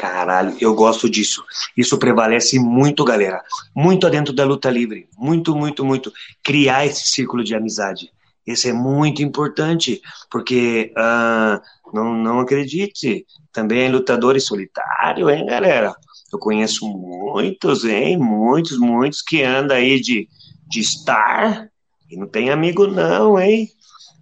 Caralho, 0.00 0.56
eu 0.58 0.74
gosto 0.74 1.10
disso. 1.10 1.44
Isso 1.76 1.98
prevalece 1.98 2.58
muito, 2.58 3.04
galera. 3.04 3.42
Muito 3.76 4.08
dentro 4.08 4.32
da 4.32 4.46
luta 4.46 4.70
livre. 4.70 5.06
Muito, 5.14 5.54
muito, 5.54 5.84
muito. 5.84 6.10
Criar 6.42 6.86
esse 6.86 7.06
círculo 7.08 7.44
de 7.44 7.54
amizade. 7.54 8.10
Isso 8.46 8.66
é 8.66 8.72
muito 8.72 9.22
importante, 9.22 10.00
porque 10.30 10.90
uh, 10.96 11.60
não, 11.92 12.14
não 12.14 12.40
acredite, 12.40 13.26
também 13.52 13.92
lutadores 13.92 14.46
solitários, 14.46 15.30
hein, 15.30 15.44
galera? 15.44 15.94
Eu 16.32 16.38
conheço 16.38 16.88
muitos, 16.88 17.84
hein? 17.84 18.16
Muitos, 18.16 18.78
muitos 18.78 19.20
que 19.20 19.42
andam 19.42 19.76
aí 19.76 20.00
de, 20.00 20.26
de 20.66 20.82
star 20.82 21.68
e 22.10 22.16
não 22.16 22.26
tem 22.26 22.48
amigo, 22.48 22.86
não, 22.86 23.38
hein? 23.38 23.68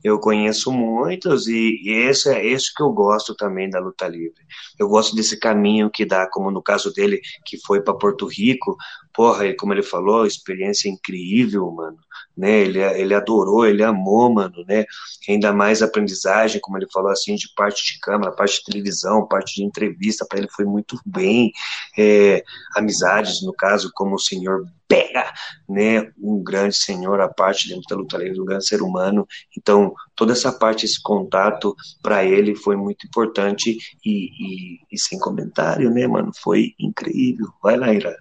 Eu 0.02 0.18
conheço 0.18 0.72
muitos 0.72 1.48
e, 1.48 1.80
e 1.82 1.90
esse 1.90 2.28
é 2.28 2.46
isso 2.46 2.72
que 2.76 2.82
eu 2.82 2.90
gosto 2.90 3.34
também 3.34 3.68
da 3.68 3.80
luta 3.80 4.06
livre. 4.06 4.40
Eu 4.78 4.88
gosto 4.88 5.14
desse 5.14 5.38
caminho 5.38 5.90
que 5.90 6.04
dá, 6.04 6.28
como 6.28 6.50
no 6.50 6.62
caso 6.62 6.92
dele, 6.92 7.20
que 7.44 7.58
foi 7.66 7.80
para 7.82 7.94
Porto 7.94 8.26
Rico. 8.26 8.76
Porra, 9.12 9.52
como 9.54 9.72
ele 9.72 9.82
falou, 9.82 10.26
experiência 10.26 10.88
incrível, 10.88 11.70
mano 11.70 11.98
né? 12.38 12.60
Ele, 12.60 12.78
ele 12.78 13.14
adorou, 13.14 13.66
ele 13.66 13.82
amou, 13.82 14.32
mano, 14.32 14.64
né? 14.66 14.84
Ainda 15.28 15.52
mais 15.52 15.82
aprendizagem, 15.82 16.60
como 16.60 16.78
ele 16.78 16.86
falou 16.92 17.10
assim, 17.10 17.34
de 17.34 17.52
parte 17.56 17.94
de 17.94 18.00
câmera, 18.00 18.30
parte 18.30 18.58
de 18.58 18.64
televisão, 18.64 19.26
parte 19.26 19.56
de 19.56 19.64
entrevista, 19.64 20.24
para 20.24 20.38
ele 20.38 20.48
foi 20.48 20.64
muito 20.64 20.98
bem. 21.04 21.50
É, 21.98 22.44
amizades, 22.76 23.42
no 23.42 23.52
caso, 23.52 23.90
como 23.92 24.14
o 24.14 24.20
senhor 24.20 24.64
Pega, 24.86 25.30
né? 25.68 26.10
Um 26.18 26.42
grande 26.42 26.74
senhor, 26.74 27.20
a 27.20 27.28
parte 27.28 27.68
dentro 27.68 27.82
da 27.90 27.96
luta 27.96 28.16
livre, 28.16 28.40
um 28.40 28.44
grande 28.46 28.66
ser 28.66 28.80
humano. 28.80 29.26
Então, 29.54 29.87
toda 30.14 30.32
essa 30.32 30.52
parte, 30.52 30.86
esse 30.86 31.00
contato, 31.02 31.74
para 32.02 32.24
ele 32.24 32.54
foi 32.54 32.76
muito 32.76 33.06
importante 33.06 33.76
e, 34.04 34.10
e, 34.10 34.78
e 34.90 34.98
sem 34.98 35.18
comentário, 35.18 35.90
né, 35.90 36.06
mano? 36.06 36.30
Foi 36.42 36.74
incrível. 36.78 37.48
Vai 37.62 37.76
lá, 37.76 37.92
Ira. 37.92 38.16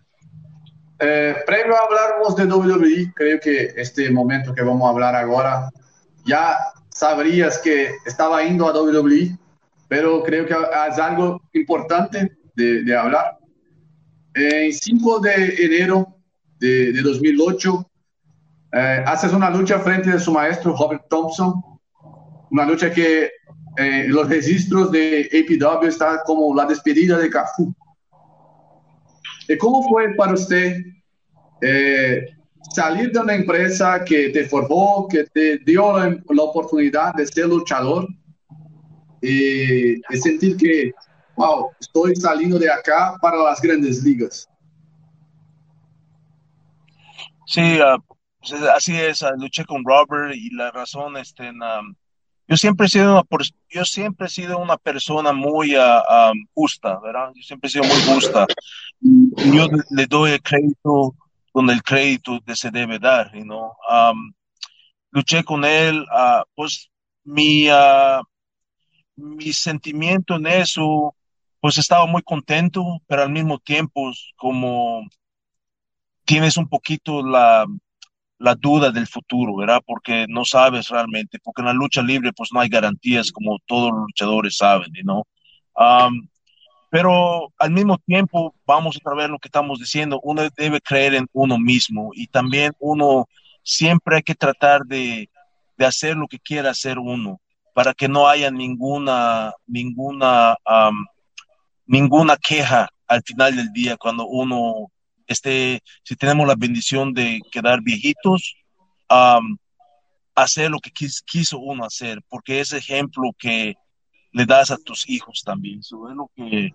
Eh, 1.00 1.44
previo 1.46 1.76
a 1.76 1.80
hablarmos 1.80 2.36
de 2.36 2.46
WWE, 2.46 3.14
creo 3.16 3.40
que 3.40 3.74
este 3.76 4.10
momento 4.10 4.54
que 4.54 4.64
vamos 4.64 4.88
a 4.88 4.90
hablar 4.90 5.16
ahora, 5.16 5.70
ya 6.26 6.58
que 7.64 7.92
estaba 8.06 8.44
yendo 8.44 8.68
a 8.68 8.74
WWE, 8.74 9.38
pero 9.88 10.24
creo 10.24 10.46
que 10.46 10.54
es 10.54 11.00
algo 11.00 11.42
importante 11.54 12.38
de, 12.56 12.84
de 12.84 12.96
hablar. 12.96 13.38
En 14.34 14.74
5 14.74 15.20
de 15.20 15.66
enero 15.66 16.16
de, 16.60 16.92
de 16.92 17.02
2008, 17.02 17.90
eh, 18.78 19.04
haces 19.08 19.34
una 19.34 19.50
lucha 19.50 19.80
frente 19.80 20.12
a 20.12 20.20
su 20.20 20.32
maestro 20.32 20.76
Robert 20.78 21.06
Thompson, 21.10 21.64
una 22.52 22.64
lucha 22.64 22.92
que 22.92 23.32
eh, 23.76 24.06
los 24.08 24.30
registros 24.30 24.92
de 24.92 25.28
APW 25.34 25.88
está 25.88 26.22
como 26.24 26.54
la 26.56 26.66
despedida 26.66 27.18
de 27.18 27.28
Cafu. 27.28 27.74
¿Y 29.48 29.58
cómo 29.58 29.82
fue 29.90 30.14
para 30.14 30.34
usted 30.34 30.78
eh, 31.62 32.28
salir 32.70 33.12
de 33.12 33.20
una 33.20 33.34
empresa 33.34 34.04
que 34.06 34.30
te 34.30 34.46
formó, 34.46 35.08
que 35.08 35.24
te 35.24 35.58
dio 35.60 35.98
la, 35.98 36.10
la 36.30 36.44
oportunidad 36.44 37.16
de 37.16 37.26
ser 37.26 37.48
luchador 37.48 38.08
y, 39.24 40.00
sentir 40.22 40.56
que, 40.56 40.92
wow, 41.36 41.72
estoy 41.80 42.16
saliendo 42.16 42.60
de 42.60 42.70
acá 42.70 43.16
para 43.20 43.38
las 43.38 43.60
grandes 43.60 44.04
ligas? 44.04 44.48
Sí, 47.48 47.80
uh, 47.80 48.00
así 48.54 48.96
es, 48.96 49.22
uh, 49.22 49.36
luché 49.38 49.66
con 49.66 49.84
Robert 49.86 50.36
y 50.36 50.50
la 50.52 50.72
razón, 50.72 51.18
este, 51.18 51.50
um, 51.50 51.96
yo 52.48 52.56
siempre 52.56 52.86
he 52.86 52.90
sido 52.90 53.14
una, 53.14 53.24
yo 53.70 53.86
siempre 53.86 54.28
he 54.28 54.30
sido 54.30 54.58
una 54.58 54.78
persona 54.78 55.34
muy 55.34 55.76
uh, 55.76 56.32
um, 56.32 56.46
justa, 56.54 57.00
¿verdad? 57.02 57.32
Yo 57.36 57.44
siempre 57.44 57.68
he 57.68 57.72
sido 57.72 57.84
muy 57.84 58.02
justa. 58.04 58.46
Yo 59.02 59.68
le 59.92 60.06
doy 60.06 60.32
el 60.32 60.42
crédito 60.42 61.16
donde 61.54 61.74
el 61.74 61.84
crédito 61.84 62.40
se 62.54 62.72
debe 62.72 63.00
dar, 63.00 63.34
you 63.34 63.44
know? 63.44 63.74
um, 63.90 64.32
luché 65.12 65.44
con 65.44 65.66
él, 65.66 66.02
uh, 66.04 66.44
pues 66.56 66.90
mi, 67.24 67.70
uh, 67.70 68.24
mi 69.16 69.52
sentimiento 69.52 70.36
en 70.36 70.48
eso, 70.48 71.16
pues 71.60 71.78
estaba 71.78 72.06
muy 72.06 72.22
contento, 72.22 73.02
pero 73.08 73.24
al 73.24 73.32
mismo 73.32 73.60
tiempo 73.60 74.12
como 74.36 75.02
tienes 76.24 76.56
un 76.58 76.70
poquito 76.70 77.22
la, 77.26 77.66
la 78.40 78.56
duda 78.56 78.92
del 78.92 79.08
futuro, 79.08 79.56
¿verdad? 79.56 79.82
Porque 79.86 80.26
no 80.30 80.46
sabes 80.46 80.90
realmente, 80.90 81.40
porque 81.44 81.62
en 81.62 81.68
la 81.68 81.74
lucha 81.74 82.02
libre 82.02 82.32
pues 82.34 82.50
no 82.54 82.60
hay 82.60 82.70
garantías 82.70 83.32
como 83.32 83.58
todos 83.66 83.92
los 83.92 84.02
luchadores 84.02 84.58
saben, 84.58 84.92
¿no? 85.04 85.24
Pero 86.90 87.52
al 87.58 87.72
mismo 87.72 87.98
tiempo 87.98 88.56
vamos 88.66 89.00
a 89.04 89.16
ver 89.16 89.30
lo 89.30 89.40
que 89.40 89.48
estamos 89.48 89.80
diciendo, 89.80 90.20
uno 90.24 90.44
debe 90.56 90.80
creer 90.82 91.16
en 91.16 91.28
uno 91.34 91.58
mismo 91.58 92.12
y 92.14 92.28
también 92.28 92.74
uno 92.80 93.28
siempre 93.64 94.18
hay 94.18 94.24
que 94.24 94.36
tratar 94.36 94.84
de, 94.86 95.30
de 95.78 95.86
hacer 95.86 96.16
lo 96.16 96.28
que 96.28 96.40
quiera 96.40 96.72
hacer 96.72 97.00
uno 97.00 97.42
para 97.74 97.94
que 97.94 98.08
no 98.08 98.28
haya 98.28 98.50
ninguna, 98.50 99.54
ninguna, 99.68 100.58
um, 100.66 101.06
ninguna 101.86 102.38
queja 102.38 102.90
al 103.08 103.22
final 103.24 103.56
del 103.56 103.72
día 103.72 103.98
cuando 103.98 104.26
uno 104.26 104.92
este, 105.28 105.82
si 106.04 106.16
tenemos 106.16 106.48
la 106.48 106.56
bendición 106.56 107.14
de 107.14 107.42
quedar 107.52 107.82
viejitos, 107.82 108.56
um, 109.10 109.58
hacer 110.36 110.72
lo 110.72 110.80
que 110.80 110.92
quis, 110.92 111.22
quiso 111.22 111.60
uno 111.60 111.86
hacer, 111.86 112.22
porque 112.30 112.60
ese 112.60 112.78
ejemplo 112.78 113.32
que 113.38 113.76
le 114.32 114.46
das 114.46 114.72
a 114.72 114.78
tus 114.78 115.10
hijos 115.10 115.42
también. 115.44 115.80
Eso 115.80 116.10
es 116.10 116.16
lo 116.16 116.30
que, 116.36 116.72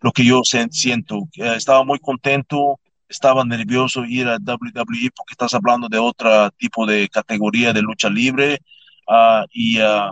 lo 0.00 0.12
que 0.12 0.24
yo 0.24 0.42
siento. 0.42 1.28
estaba 1.34 1.84
muy 1.84 1.98
contento, 1.98 2.80
estaba 3.08 3.44
nervioso 3.44 4.04
ir 4.04 4.28
a 4.28 4.36
WWE 4.36 5.10
porque 5.14 5.32
estás 5.32 5.54
hablando 5.54 5.88
de 5.88 5.98
otro 5.98 6.50
tipo 6.52 6.86
de 6.86 7.08
categoría 7.08 7.72
de 7.72 7.82
lucha 7.82 8.10
libre 8.10 8.58
uh, 9.06 9.46
y, 9.52 9.80
uh, 9.80 10.10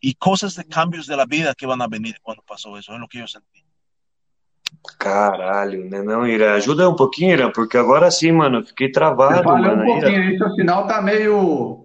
y 0.00 0.14
cosas 0.14 0.54
de 0.54 0.64
cambios 0.64 1.06
de 1.06 1.16
la 1.16 1.26
vida 1.26 1.54
que 1.54 1.66
van 1.66 1.82
a 1.82 1.88
venir 1.88 2.18
cuando 2.22 2.42
pasó 2.42 2.78
eso. 2.78 2.94
Es 2.94 3.00
lo 3.00 3.08
que 3.08 3.18
yo 3.18 3.26
sentí. 3.26 3.67
Caralho, 4.98 5.88
né? 5.88 6.02
Não, 6.02 6.26
Ira, 6.26 6.54
ajuda 6.54 6.88
um 6.88 6.96
pouquinho, 6.96 7.32
Ira, 7.32 7.52
porque 7.52 7.76
agora 7.76 8.10
sim, 8.10 8.32
mano, 8.32 8.64
fiquei 8.64 8.90
travado, 8.90 9.48
mano. 9.48 9.82
um 9.82 9.86
pouquinho, 9.86 10.24
Ira. 10.24 10.46
esse 10.46 10.54
sinal 10.56 10.86
tá 10.86 11.00
meio... 11.00 11.84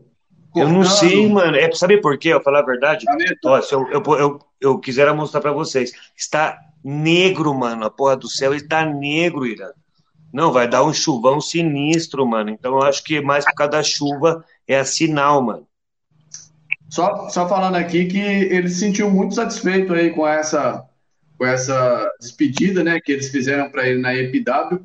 Eu 0.55 0.69
não 0.69 0.83
sei, 0.83 1.27
mano. 1.27 1.57
É, 1.57 1.71
sabe 1.71 1.99
por 1.99 2.15
quê? 2.17 2.29
Eu 2.29 2.41
falar 2.41 2.59
a 2.59 2.65
verdade? 2.65 3.05
Ó, 3.43 3.59
se 3.59 3.73
eu, 3.73 3.87
eu, 3.89 4.03
eu, 4.19 4.39
eu 4.61 4.79
quisera 4.79 5.11
mostrar 5.11 5.41
para 5.41 5.51
vocês. 5.51 5.91
Está 6.15 6.59
negro, 6.83 7.53
mano. 7.55 7.85
A 7.85 7.89
porra 7.89 8.15
do 8.15 8.29
céu 8.29 8.53
está 8.53 8.85
negro, 8.85 9.47
Ira. 9.47 9.73
Não, 10.31 10.51
vai 10.51 10.67
dar 10.67 10.83
um 10.83 10.93
chuvão 10.93 11.41
sinistro, 11.41 12.25
mano. 12.25 12.49
Então 12.49 12.73
eu 12.73 12.83
acho 12.83 13.03
que 13.03 13.21
mais 13.21 13.45
por 13.45 13.53
causa 13.53 13.71
da 13.71 13.83
chuva 13.83 14.43
é 14.67 14.77
a 14.77 14.85
sinal, 14.85 15.41
mano. 15.41 15.67
Só, 16.89 17.29
só 17.29 17.47
falando 17.47 17.75
aqui 17.75 18.05
que 18.05 18.19
ele 18.19 18.69
se 18.69 18.79
sentiu 18.79 19.09
muito 19.09 19.33
satisfeito 19.33 19.93
aí 19.93 20.11
com 20.11 20.27
essa 20.27 20.85
com 21.43 21.47
essa 21.47 22.09
despedida 22.21 22.85
né, 22.85 23.01
que 23.01 23.11
eles 23.11 23.27
fizeram 23.27 23.69
para 23.69 23.85
ele 23.85 23.99
na 23.99 24.15
EPW, 24.15 24.79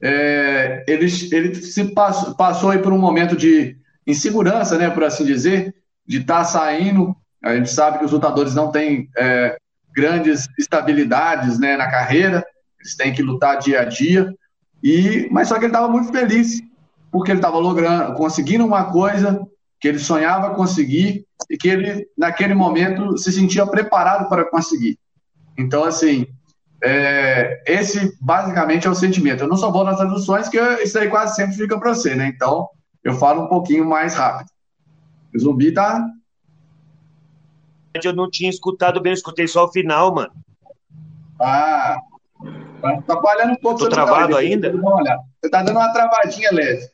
é, 0.00 0.84
ele, 0.86 1.06
ele 1.32 1.54
se 1.56 1.84
passou, 1.86 2.32
passou 2.36 2.70
aí 2.70 2.78
por 2.78 2.92
um 2.92 2.98
momento 2.98 3.34
de 3.34 3.76
insegurança, 4.06 4.78
né, 4.78 4.88
por 4.88 5.02
assim 5.02 5.24
dizer, 5.24 5.74
de 6.06 6.18
estar 6.18 6.38
tá 6.38 6.44
saindo. 6.44 7.16
A 7.42 7.56
gente 7.56 7.70
sabe 7.70 7.98
que 7.98 8.04
os 8.04 8.12
lutadores 8.12 8.54
não 8.54 8.70
têm 8.70 9.10
é, 9.18 9.58
grandes 9.92 10.48
estabilidades 10.56 11.58
né, 11.58 11.76
na 11.76 11.90
carreira, 11.90 12.46
eles 12.78 12.94
têm 12.94 13.12
que 13.12 13.20
lutar 13.20 13.58
dia 13.58 13.80
a 13.80 13.84
dia. 13.84 14.32
E, 14.80 15.28
mas 15.32 15.48
só 15.48 15.54
que 15.54 15.64
ele 15.64 15.72
estava 15.72 15.88
muito 15.88 16.12
feliz, 16.12 16.62
porque 17.10 17.32
ele 17.32 17.38
estava 17.38 17.58
logrando, 17.58 18.14
conseguindo 18.14 18.64
uma 18.64 18.92
coisa 18.92 19.44
que 19.80 19.88
ele 19.88 19.98
sonhava 19.98 20.54
conseguir 20.54 21.26
e 21.50 21.56
que 21.56 21.66
ele, 21.66 22.06
naquele 22.16 22.54
momento, 22.54 23.18
se 23.18 23.32
sentia 23.32 23.66
preparado 23.66 24.28
para 24.28 24.48
conseguir. 24.48 24.96
Então, 25.58 25.84
assim, 25.84 26.26
é, 26.82 27.62
esse 27.66 28.16
basicamente 28.20 28.86
é 28.86 28.90
o 28.90 28.94
sentimento. 28.94 29.42
Eu 29.42 29.48
não 29.48 29.56
sou 29.56 29.72
bom 29.72 29.84
nas 29.84 29.96
traduções, 29.96 30.48
que 30.48 30.58
isso 30.82 30.98
aí 30.98 31.08
quase 31.08 31.34
sempre 31.34 31.56
fica 31.56 31.78
para 31.78 31.94
você, 31.94 32.14
né? 32.14 32.26
Então, 32.28 32.68
eu 33.02 33.14
falo 33.14 33.44
um 33.44 33.48
pouquinho 33.48 33.84
mais 33.84 34.14
rápido. 34.14 34.48
O 35.34 35.38
zumbi 35.38 35.72
tá. 35.72 36.06
Eu 38.02 38.12
não 38.14 38.30
tinha 38.30 38.50
escutado 38.50 39.00
bem, 39.00 39.12
eu 39.12 39.14
escutei 39.14 39.48
só 39.48 39.64
o 39.64 39.72
final, 39.72 40.14
mano. 40.14 40.32
Ah, 41.40 41.98
tá 43.06 43.20
falhando 43.20 43.52
um 43.52 43.56
pouco. 43.56 43.78
Tô 43.78 43.88
travado 43.88 44.36
ainda? 44.36 44.70
Você 44.70 45.50
tá 45.50 45.62
dando 45.62 45.76
uma 45.76 45.92
travadinha 45.92 46.50
leve. 46.52 46.88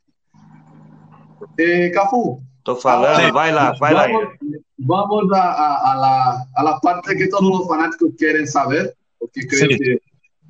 E, 1.58 1.90
Cafu. 1.90 2.40
Tô 2.64 2.76
falando, 2.76 3.32
vai 3.32 3.50
lá, 3.50 3.72
vai 3.72 3.92
vamos, 3.92 4.22
lá. 4.22 4.28
Vamos 4.28 4.62
a, 4.90 5.38
a, 5.38 5.92
a, 5.92 5.96
la, 5.96 6.46
a, 6.54 6.62
la, 6.62 6.78
parte 6.80 7.16
que 7.16 7.28
todos 7.28 7.60
los 7.60 7.68
fanáticos 7.68 8.10
quieren 8.18 8.46
saber, 8.46 8.94
porque 9.18 9.46
creo 9.46 9.68
sí. 9.70 9.78
que 9.78 9.98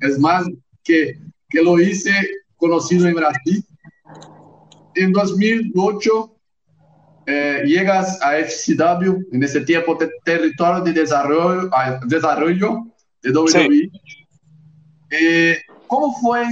es 0.01 0.19
más 0.19 0.45
que, 0.83 1.17
que 1.49 1.61
lo 1.61 1.79
hice 1.79 2.11
conocido 2.57 3.07
en 3.07 3.15
Brasil. 3.15 3.65
En 4.95 5.11
2008 5.11 6.33
eh, 7.25 7.63
llegas 7.65 8.21
a 8.21 8.37
FCW, 8.37 9.27
en 9.31 9.43
ese 9.43 9.61
tiempo 9.61 9.97
te, 9.97 10.09
territorio 10.25 10.83
de 10.83 10.93
desarrollo, 10.93 11.69
desarrollo 12.05 12.87
de 13.21 13.31
WWE. 13.31 13.49
Sí. 13.49 13.91
Eh, 15.11 15.57
¿Cómo 15.87 16.13
fue, 16.19 16.43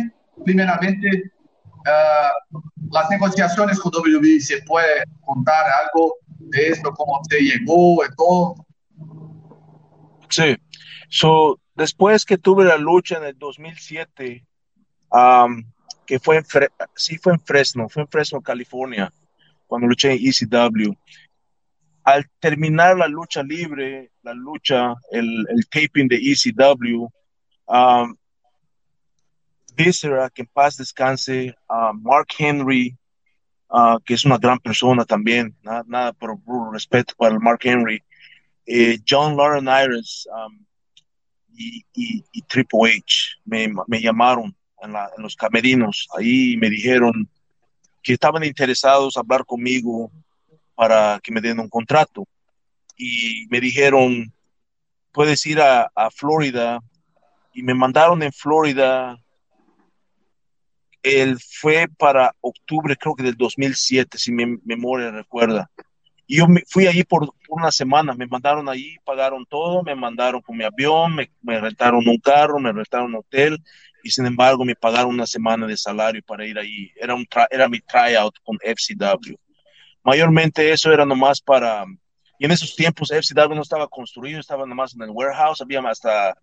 primeramente, 0.45 1.31
uh, 1.65 2.59
las 2.91 3.09
negociaciones 3.09 3.79
con 3.79 3.91
WWE? 3.93 4.39
¿Se 4.39 4.61
puede 4.63 5.03
contar 5.25 5.65
algo 5.83 6.15
de 6.49 6.67
esto, 6.69 6.91
cómo 6.91 7.21
te 7.29 7.39
llegó, 7.39 8.03
de 8.03 8.09
todo. 8.15 8.55
Sí, 10.29 10.55
so, 11.09 11.59
después 11.75 12.25
que 12.25 12.37
tuve 12.37 12.65
la 12.65 12.77
lucha 12.77 13.17
en 13.17 13.25
el 13.25 13.37
2007, 13.37 14.45
um, 15.11 15.63
que 16.05 16.19
fue 16.19 16.37
en, 16.37 16.45
Fre 16.45 16.69
fue 17.21 17.33
en 17.33 17.39
Fresno, 17.39 17.89
fue 17.89 18.03
en 18.03 18.07
Fresno, 18.07 18.41
California, 18.41 19.11
cuando 19.67 19.87
luché 19.87 20.13
en 20.13 20.19
ECW. 20.21 20.93
Al 22.03 22.27
terminar 22.39 22.97
la 22.97 23.07
lucha 23.07 23.43
libre, 23.43 24.11
la 24.23 24.33
lucha, 24.33 24.95
el, 25.11 25.45
el 25.49 25.67
taping 25.69 26.07
de 26.07 26.17
ECW, 26.17 27.07
um, 27.67 28.15
Viscera, 29.75 30.29
que 30.29 30.41
en 30.41 30.47
paz 30.47 30.77
descanse, 30.77 31.55
uh, 31.69 31.93
Mark 31.93 32.27
Henry, 32.37 32.97
uh, 33.71 33.99
que 34.05 34.13
es 34.13 34.25
una 34.25 34.37
gran 34.37 34.59
persona 34.59 35.05
también, 35.05 35.55
nada, 35.61 35.83
nada 35.87 36.13
por, 36.13 36.37
respeto 36.71 37.13
para 37.17 37.33
el 37.33 37.39
Mark 37.39 37.59
Henry, 37.63 38.03
eh, 38.65 38.99
John 39.07 39.35
Lauren 39.35 39.67
Iris 39.67 40.27
y, 41.53 42.41
Triple 42.47 42.95
H 42.97 43.39
me, 43.45 43.71
me 43.87 44.01
llamaron 44.01 44.55
en, 44.81 44.93
la, 44.93 45.09
los 45.17 45.35
camerinos, 45.35 46.07
ahí 46.17 46.57
me 46.57 46.69
dijeron 46.69 47.29
que 48.01 48.13
estaban 48.13 48.43
interesados 48.43 49.15
en 49.15 49.21
hablar 49.21 49.45
conmigo 49.45 50.11
para 50.75 51.19
que 51.21 51.31
me 51.31 51.41
den 51.41 51.59
un 51.59 51.69
contrato. 51.69 52.27
Y 52.97 53.47
me 53.49 53.59
dijeron, 53.59 54.33
puedes 55.11 55.45
ir 55.45 55.61
a, 55.61 55.91
a 55.95 56.09
Florida 56.09 56.79
y 57.53 57.63
me 57.63 57.73
mandaron 57.73 58.23
en 58.23 58.31
Florida 58.31 59.19
él 61.03 61.37
fue 61.39 61.87
para 61.97 62.35
octubre, 62.41 62.95
creo 62.95 63.15
que 63.15 63.23
del 63.23 63.35
2007, 63.35 64.17
si 64.17 64.31
mi 64.31 64.57
memoria 64.63 65.11
recuerda. 65.11 65.69
Y 66.27 66.37
yo 66.37 66.47
me 66.47 66.63
fui 66.67 66.87
allí 66.87 67.03
por 67.03 67.33
una 67.49 67.71
semana, 67.71 68.13
me 68.13 68.27
mandaron 68.27 68.69
allí, 68.69 68.95
pagaron 69.03 69.45
todo, 69.45 69.83
me 69.83 69.95
mandaron 69.95 70.41
con 70.41 70.55
mi 70.55 70.63
avión, 70.63 71.15
me, 71.15 71.31
me 71.41 71.59
rentaron 71.59 72.07
un 72.07 72.17
carro, 72.19 72.59
me 72.59 72.71
rentaron 72.71 73.07
un 73.07 73.15
hotel, 73.15 73.61
y 74.03 74.11
sin 74.11 74.25
embargo 74.25 74.63
me 74.63 74.75
pagaron 74.75 75.13
una 75.13 75.27
semana 75.27 75.67
de 75.67 75.77
salario 75.77 76.21
para 76.25 76.45
ir 76.45 76.57
allí. 76.57 76.91
Era, 76.95 77.15
un 77.15 77.25
era 77.49 77.67
mi 77.67 77.79
tryout 77.79 78.35
con 78.43 78.57
FCW. 78.61 79.35
mayormente 80.03 80.71
eso 80.71 80.91
era 80.91 81.05
nomás 81.05 81.41
para, 81.41 81.85
y 82.39 82.45
en 82.45 82.51
esos 82.51 82.75
tiempos 82.75 83.11
FCW 83.11 83.53
no 83.53 83.61
estaba 83.61 83.87
construido, 83.87 84.39
estaba 84.39 84.65
nomás 84.65 84.95
en 84.95 85.01
el 85.03 85.09
warehouse, 85.09 85.61
había 85.61 85.81
hasta 85.81 86.35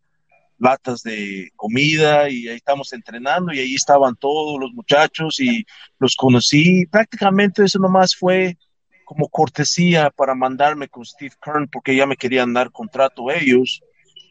latas 0.58 1.02
de 1.02 1.50
comida 1.56 2.28
y 2.28 2.48
ahí 2.48 2.56
estamos 2.56 2.92
entrenando 2.92 3.52
y 3.52 3.60
ahí 3.60 3.74
estaban 3.74 4.16
todos 4.16 4.60
los 4.60 4.72
muchachos 4.72 5.40
y 5.40 5.64
los 5.98 6.16
conocí. 6.16 6.86
Prácticamente 6.86 7.64
eso 7.64 7.78
nomás 7.78 8.14
fue 8.14 8.56
como 9.04 9.28
cortesía 9.28 10.10
para 10.10 10.34
mandarme 10.34 10.88
con 10.88 11.04
Steve 11.04 11.34
Kern 11.40 11.68
porque 11.68 11.96
ya 11.96 12.06
me 12.06 12.16
querían 12.16 12.52
dar 12.52 12.70
contrato 12.70 13.30
ellos, 13.30 13.80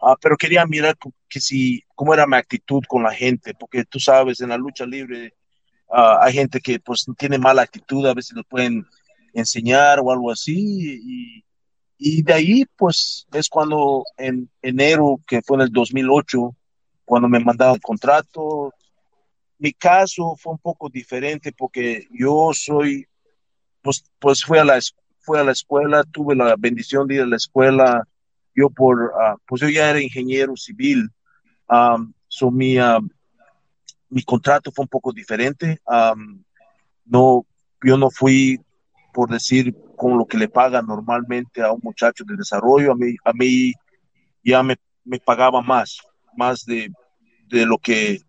uh, 0.02 0.16
pero 0.22 0.38
quería 0.38 0.66
mirar 0.66 0.96
que 1.28 1.40
si, 1.40 1.84
cómo 1.96 2.14
era 2.14 2.28
mi 2.28 2.36
actitud 2.36 2.84
con 2.88 3.04
la 3.04 3.14
gente, 3.14 3.54
porque 3.56 3.86
tú 3.86 4.00
sabes, 4.00 4.40
en 4.40 4.50
la 4.50 4.58
lucha 4.58 4.86
libre 4.86 5.34
uh, 5.88 6.22
hay 6.22 6.34
gente 6.34 6.60
que 6.60 6.80
pues 6.80 7.06
tiene 7.18 7.40
mala 7.40 7.64
actitud, 7.64 8.06
a 8.06 8.14
veces 8.14 8.36
lo 8.36 8.44
pueden 8.44 8.86
enseñar 9.34 10.00
o 10.00 10.12
algo 10.12 10.32
así 10.32 11.02
y 11.04 11.47
y 11.98 12.22
de 12.22 12.34
ahí, 12.34 12.66
pues, 12.76 13.28
es 13.34 13.50
cuando 13.50 14.04
en 14.18 14.50
enero, 14.62 15.20
que 15.28 15.42
fue 15.42 15.58
en 15.58 15.62
el 15.62 15.72
2008, 15.72 16.56
cuando 17.04 17.28
me 17.28 17.40
mandaron 17.40 17.76
el 17.76 17.82
contrato, 17.82 18.74
mi 19.58 19.74
caso 19.74 20.36
fue 20.38 20.54
un 20.54 20.60
poco 20.60 20.90
diferente 20.90 21.52
porque 21.52 22.08
yo 22.12 22.52
soy, 22.54 23.08
pues, 23.82 24.04
pues 24.20 24.44
fui 24.44 24.60
a 24.60 24.64
la, 24.64 24.80
fui 25.20 25.40
a 25.40 25.44
la 25.44 25.54
escuela, 25.54 26.04
tuve 26.04 26.36
la 26.36 26.56
bendición 26.58 27.08
de 27.08 27.16
ir 27.16 27.22
a 27.22 27.26
la 27.26 27.38
escuela, 27.38 28.08
yo 28.54 28.70
por, 28.70 29.02
uh, 29.02 29.38
pues 29.48 29.62
yo 29.62 29.70
ya 29.70 29.90
era 29.90 30.02
ingeniero 30.02 30.56
civil, 30.56 31.10
um, 31.70 32.14
so 32.28 32.52
mi, 32.52 32.80
uh, 32.80 33.02
mi 34.10 34.22
contrato 34.24 34.72
fue 34.72 34.84
un 34.84 34.90
poco 34.90 35.12
diferente, 35.12 35.80
um, 35.88 36.44
no, 37.06 37.46
yo 37.84 37.98
no 37.98 38.12
fui, 38.12 38.60
por 39.14 39.30
decir, 39.30 39.76
con 39.98 40.18
lo 40.18 40.26
que 40.26 40.38
le 40.38 40.48
paga 40.48 40.82
normalmente 40.82 41.62
a 41.62 41.72
un 41.72 41.82
muchacho 41.84 42.24
de 42.26 42.38
desarrollo, 42.38 42.94
a 42.94 42.96
mí, 42.96 43.16
a 43.26 43.34
mí 43.34 43.74
ya 44.44 44.64
me, 44.64 44.78
me 45.04 45.20
pagaba 45.20 45.62
más, 45.62 46.00
más 46.38 46.64
de, 46.66 46.92
de, 47.48 47.66
lo 47.66 47.78
que 47.78 48.22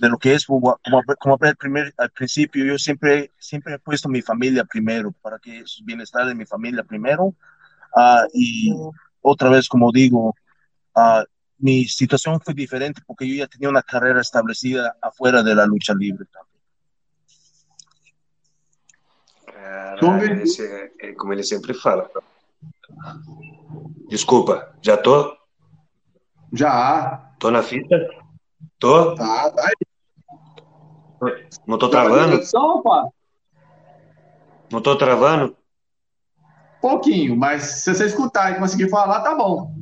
de 0.00 0.08
lo 0.08 0.18
que 0.18 0.34
es 0.34 0.46
como, 0.46 0.78
como 1.18 1.38
al, 1.40 2.10
principio 2.10 2.64
yo 2.64 2.78
siempre 2.78 3.32
siempre 3.38 3.74
he 3.74 3.78
puesto 3.80 4.08
mi 4.08 4.22
familia 4.22 4.64
primero 4.64 5.10
para 5.10 5.40
que 5.40 5.58
es 5.58 5.80
bienestar 5.82 6.24
de 6.26 6.36
mi 6.36 6.46
familia 6.46 6.84
primero 6.84 7.24
uh, 7.24 8.28
y 8.32 8.72
otra 9.20 9.48
vez 9.48 9.66
como 9.66 9.90
digo 9.90 10.36
uh, 10.94 11.24
mi 11.58 11.84
situación 11.86 12.40
fue 12.40 12.54
diferente 12.54 13.02
porque 13.06 13.28
yo 13.28 13.34
ya 13.34 13.46
tenía 13.46 13.68
una 13.68 13.82
carrera 13.82 14.20
establecida 14.20 14.96
afuera 15.02 15.42
de 15.42 15.54
la 15.54 15.66
lucha 15.66 15.92
libre. 15.94 16.26
Cara, 19.68 20.42
esse, 20.42 20.64
é, 21.00 21.12
como 21.12 21.32
ele 21.32 21.42
sempre 21.42 21.74
fala. 21.74 22.10
Desculpa, 24.08 24.74
já 24.80 24.96
tô? 24.96 25.36
Já. 26.52 27.32
Tô 27.38 27.50
na 27.50 27.62
fita? 27.62 27.96
Tô? 28.78 29.14
Tá, 29.14 29.50
tá 29.50 29.62
aí. 29.62 31.48
Não 31.66 31.78
tô 31.78 31.90
travando? 31.90 32.40
Não 34.70 34.80
tô 34.80 34.96
travando? 34.96 35.56
Pouquinho, 36.80 37.36
mas 37.36 37.62
se 37.82 37.94
você 37.94 38.06
escutar 38.06 38.52
e 38.52 38.58
conseguir 38.58 38.88
falar, 38.88 39.20
tá 39.20 39.34
bom. 39.34 39.77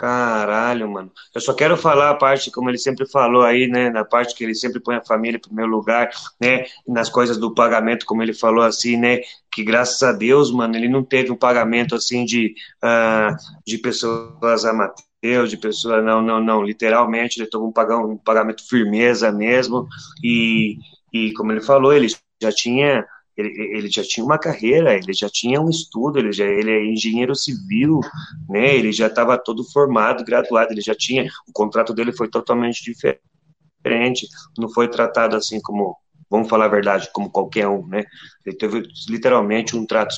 Caralho, 0.00 0.90
mano. 0.90 1.12
Eu 1.34 1.42
só 1.42 1.52
quero 1.52 1.76
falar 1.76 2.08
a 2.08 2.14
parte, 2.14 2.50
como 2.50 2.70
ele 2.70 2.78
sempre 2.78 3.06
falou 3.06 3.42
aí, 3.42 3.66
né? 3.68 3.90
Na 3.90 4.02
parte 4.02 4.34
que 4.34 4.42
ele 4.42 4.54
sempre 4.54 4.80
põe 4.80 4.96
a 4.96 5.04
família 5.04 5.36
em 5.36 5.40
primeiro 5.40 5.70
lugar, 5.70 6.08
né? 6.40 6.64
Nas 6.88 7.10
coisas 7.10 7.36
do 7.36 7.52
pagamento, 7.52 8.06
como 8.06 8.22
ele 8.22 8.32
falou 8.32 8.64
assim, 8.64 8.96
né? 8.96 9.18
Que 9.52 9.62
graças 9.62 10.02
a 10.02 10.10
Deus, 10.12 10.50
mano, 10.50 10.74
ele 10.74 10.88
não 10.88 11.04
teve 11.04 11.30
um 11.30 11.36
pagamento 11.36 11.94
assim 11.94 12.24
de, 12.24 12.54
uh, 12.82 13.36
de 13.66 13.76
pessoas 13.76 14.64
amateurs, 14.64 15.50
de 15.50 15.58
pessoas. 15.58 16.02
Não, 16.02 16.22
não, 16.22 16.40
não. 16.42 16.62
Literalmente, 16.62 17.38
ele 17.38 17.50
teve 17.50 17.62
um, 17.62 17.70
um 18.10 18.16
pagamento 18.16 18.66
firmeza 18.66 19.30
mesmo. 19.30 19.86
E, 20.24 20.78
e 21.12 21.30
como 21.34 21.52
ele 21.52 21.60
falou, 21.60 21.92
ele 21.92 22.08
já 22.42 22.50
tinha 22.50 23.04
ele, 23.36 23.48
ele, 23.76 23.90
já 23.90 24.02
tinha 24.02 24.24
uma 24.24 24.38
carreira, 24.38 24.94
ele 24.94 25.12
já 25.12 25.28
tinha 25.28 25.60
um 25.60 25.68
estudo, 25.68 26.18
ele, 26.18 26.32
já, 26.32 26.44
ele 26.44 26.70
é 26.70 26.84
engenheiro 26.84 27.34
civil, 27.34 28.00
né? 28.48 28.74
Ele 28.74 28.92
já 28.92 29.06
estava 29.06 29.38
todo 29.38 29.64
formado, 29.64 30.24
graduado, 30.24 30.72
ele 30.72 30.80
já 30.80 30.94
tinha, 30.94 31.28
o 31.48 31.52
contrato 31.52 31.94
dele 31.94 32.12
foi 32.12 32.28
totalmente 32.28 32.82
diferente, 32.84 34.28
não 34.58 34.68
foi 34.68 34.88
tratado 34.88 35.36
assim 35.36 35.60
como, 35.62 35.96
vamos 36.28 36.48
falar 36.48 36.66
a 36.66 36.68
verdade, 36.68 37.10
como 37.12 37.30
qualquer 37.30 37.68
um, 37.68 37.86
né? 37.86 38.04
Ele 38.44 38.56
teve 38.56 38.82
literalmente 39.08 39.76
um 39.76 39.86
trato 39.86 40.14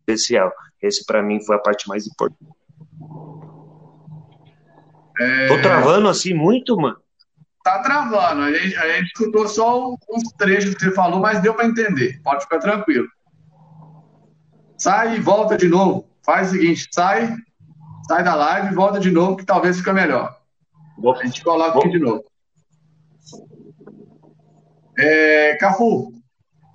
especial. 0.00 0.52
Esse 0.80 1.04
para 1.04 1.22
mim 1.22 1.44
foi 1.44 1.56
a 1.56 1.60
parte 1.60 1.88
mais 1.88 2.06
importante. 2.06 2.50
É... 5.18 5.48
Tô 5.48 5.60
travando 5.60 6.08
assim 6.08 6.34
muito, 6.34 6.76
mano. 6.76 6.98
Tá 7.66 7.80
travando. 7.80 8.16
A 8.44 8.52
gente, 8.52 8.76
a 8.76 8.92
gente 8.92 9.06
escutou 9.06 9.48
só 9.48 9.96
uns 10.08 10.22
trechos 10.38 10.72
que 10.76 10.84
você 10.84 10.92
falou, 10.92 11.18
mas 11.18 11.42
deu 11.42 11.52
para 11.52 11.66
entender. 11.66 12.20
Pode 12.22 12.44
ficar 12.44 12.60
tranquilo. 12.60 13.08
Sai 14.78 15.16
e 15.16 15.20
volta 15.20 15.56
de 15.56 15.68
novo. 15.68 16.08
Faz 16.24 16.50
o 16.50 16.52
seguinte, 16.52 16.86
sai, 16.92 17.34
sai 18.06 18.22
da 18.22 18.36
live 18.36 18.68
e 18.68 18.74
volta 18.74 19.00
de 19.00 19.10
novo, 19.10 19.36
que 19.36 19.44
talvez 19.44 19.78
fique 19.78 19.92
melhor. 19.92 20.38
A 21.20 21.24
gente 21.24 21.42
coloca 21.42 21.76
aqui 21.76 21.88
de 21.88 21.98
novo. 21.98 22.24
Eh, 24.96 25.56
Cafu, 25.58 26.12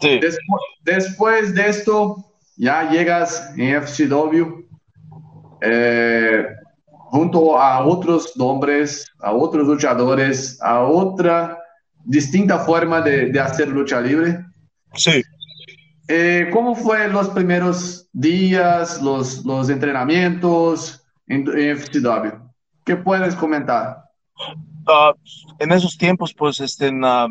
sí. 0.02 0.20
después, 0.20 0.62
después, 0.84 1.54
de 1.54 1.70
esto 1.70 2.18
ya 2.58 2.84
llegas 2.84 3.58
en 3.58 3.82
FCW. 3.82 4.68
Eh, 5.62 6.54
junto 7.12 7.59
a 7.59 7.86
otros 7.86 8.38
nombres, 8.38 9.05
a 9.20 9.34
otros 9.34 9.68
luchadores, 9.68 10.62
a 10.62 10.80
otra 10.80 11.57
distinta 12.05 12.59
forma 12.59 13.01
de, 13.01 13.32
de 13.32 13.39
hacer 13.39 13.68
lucha 13.68 13.99
libre. 13.99 14.45
Sí. 14.93 15.22
Eh, 16.07 16.49
¿Cómo 16.53 16.74
fue 16.74 17.09
los 17.09 17.28
primeros 17.30 18.07
días, 18.14 19.01
los, 19.01 19.45
los 19.45 19.70
entrenamientos 19.70 21.05
en, 21.28 21.45
en 21.49 21.78
FCW? 21.78 22.32
¿Qué 22.86 22.95
puedes 22.95 23.36
comentar? 23.36 24.05
Uh, 24.88 25.14
en 25.59 25.72
esos 25.74 25.97
tiempos, 25.97 26.34
pues, 26.34 26.62
este, 26.62 26.88
en, 26.88 27.03
uh, 27.03 27.28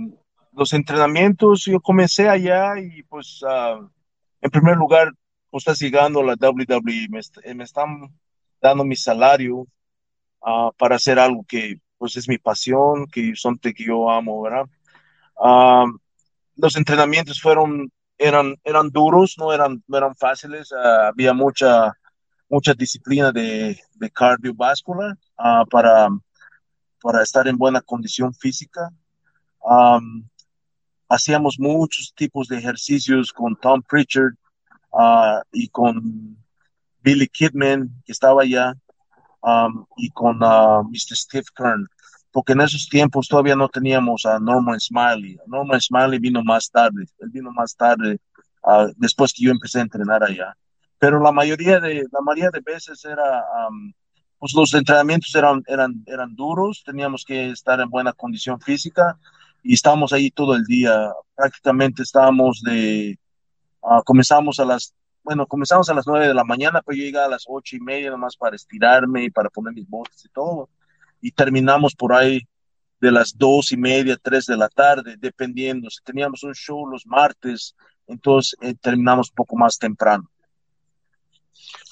los 0.52 0.74
entrenamientos, 0.74 1.64
yo 1.64 1.80
comencé 1.80 2.28
allá 2.28 2.78
y, 2.78 3.02
pues, 3.04 3.40
uh, 3.42 3.88
en 4.42 4.50
primer 4.50 4.76
lugar, 4.76 5.10
pues, 5.50 5.62
estás 5.62 5.78
llegando 5.80 6.20
a 6.20 6.24
la 6.24 6.36
WWE, 6.38 7.08
me, 7.08 7.54
me 7.54 7.64
están 7.64 8.12
dando 8.60 8.84
mi 8.84 8.96
salario 8.96 9.66
uh, 10.40 10.72
para 10.76 10.96
hacer 10.96 11.18
algo 11.18 11.44
que 11.46 11.80
pues 11.98 12.16
es 12.16 12.28
mi 12.28 12.38
pasión, 12.38 13.06
que 13.06 13.32
son 13.34 13.58
que 13.58 13.72
yo 13.76 14.10
amo, 14.10 14.42
¿verdad? 14.42 14.66
Uh, 15.36 15.98
los 16.56 16.76
entrenamientos 16.76 17.40
fueron, 17.40 17.90
eran, 18.16 18.56
eran 18.64 18.90
duros, 18.90 19.36
no 19.38 19.52
eran, 19.52 19.82
eran 19.92 20.14
fáciles, 20.16 20.72
uh, 20.72 21.08
había 21.08 21.34
mucha, 21.34 21.92
mucha 22.48 22.74
disciplina 22.74 23.32
de, 23.32 23.78
de 23.94 24.10
cardiovascular 24.10 25.16
para, 25.70 26.08
para 27.02 27.22
estar 27.22 27.46
en 27.48 27.56
buena 27.56 27.80
condición 27.80 28.34
física. 28.34 28.90
Hacíamos 31.08 31.58
muchos 31.58 32.12
tipos 32.14 32.48
de 32.48 32.58
ejercicios 32.58 33.32
con 33.32 33.56
Tom 33.56 33.82
Pritchard 33.82 34.34
y 35.52 35.68
con 35.68 36.36
Billy 37.02 37.28
Kidman, 37.28 37.90
que 38.04 38.12
estaba 38.12 38.42
allá, 38.42 38.74
um, 39.42 39.84
y 39.96 40.10
con 40.10 40.42
uh, 40.42 40.82
Mr. 40.84 41.16
Steve 41.16 41.46
Kern, 41.54 41.86
porque 42.32 42.52
en 42.52 42.60
esos 42.60 42.88
tiempos 42.88 43.28
todavía 43.28 43.56
no 43.56 43.68
teníamos 43.68 44.24
a 44.26 44.38
Norman 44.38 44.78
Smiley. 44.78 45.38
Norman 45.46 45.80
Smiley 45.80 46.18
vino 46.18 46.42
más 46.44 46.70
tarde, 46.70 47.06
él 47.18 47.30
vino 47.30 47.50
más 47.52 47.74
tarde, 47.74 48.18
uh, 48.62 48.92
después 48.96 49.32
que 49.32 49.44
yo 49.44 49.50
empecé 49.50 49.78
a 49.78 49.82
entrenar 49.82 50.22
allá. 50.22 50.56
Pero 50.98 51.18
la 51.20 51.32
mayoría 51.32 51.80
de, 51.80 52.06
la 52.12 52.20
mayoría 52.20 52.50
de 52.50 52.60
veces 52.60 53.04
era, 53.04 53.44
um, 53.68 53.92
pues 54.38 54.52
los 54.54 54.72
entrenamientos 54.74 55.34
eran, 55.34 55.62
eran, 55.66 56.04
eran 56.06 56.34
duros, 56.36 56.82
teníamos 56.84 57.24
que 57.24 57.50
estar 57.50 57.80
en 57.80 57.88
buena 57.88 58.12
condición 58.12 58.60
física 58.60 59.18
y 59.62 59.74
estábamos 59.74 60.12
ahí 60.12 60.30
todo 60.30 60.54
el 60.54 60.64
día. 60.64 61.10
Prácticamente 61.34 62.02
estábamos 62.02 62.60
de, 62.62 63.18
uh, 63.80 64.02
comenzamos 64.04 64.60
a 64.60 64.64
las 64.66 64.94
bueno, 65.22 65.46
comenzamos 65.46 65.88
a 65.88 65.94
las 65.94 66.06
nueve 66.06 66.28
de 66.28 66.34
la 66.34 66.44
mañana, 66.44 66.82
pero 66.84 66.96
yo 66.96 67.04
llegaba 67.04 67.26
a 67.26 67.30
las 67.30 67.44
ocho 67.46 67.76
y 67.76 67.80
media 67.80 68.10
nomás 68.10 68.36
para 68.36 68.56
estirarme 68.56 69.24
y 69.24 69.30
para 69.30 69.50
poner 69.50 69.74
mis 69.74 69.88
botas 69.88 70.24
y 70.24 70.28
todo. 70.28 70.68
Y 71.20 71.32
terminamos 71.32 71.94
por 71.94 72.12
ahí 72.12 72.40
de 73.00 73.10
las 73.10 73.36
dos 73.36 73.72
y 73.72 73.76
media, 73.76 74.16
tres 74.20 74.46
de 74.46 74.56
la 74.56 74.68
tarde, 74.68 75.16
dependiendo. 75.18 75.90
Si 75.90 76.02
teníamos 76.02 76.42
un 76.42 76.54
show 76.54 76.86
los 76.86 77.06
martes, 77.06 77.74
entonces 78.06 78.56
eh, 78.60 78.74
terminamos 78.80 79.30
un 79.30 79.34
poco 79.34 79.56
más 79.56 79.78
temprano. 79.78 80.30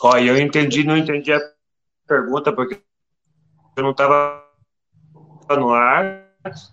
Ó, 0.01 0.17
eu 0.17 0.37
entendi, 0.39 0.85
não 0.85 0.97
entendi 0.97 1.33
a 1.33 1.41
pergunta, 2.07 2.53
porque 2.53 2.81
eu 3.77 3.83
não 3.83 3.91
estava 3.91 4.45
no 5.51 5.73
ar, 5.73 6.25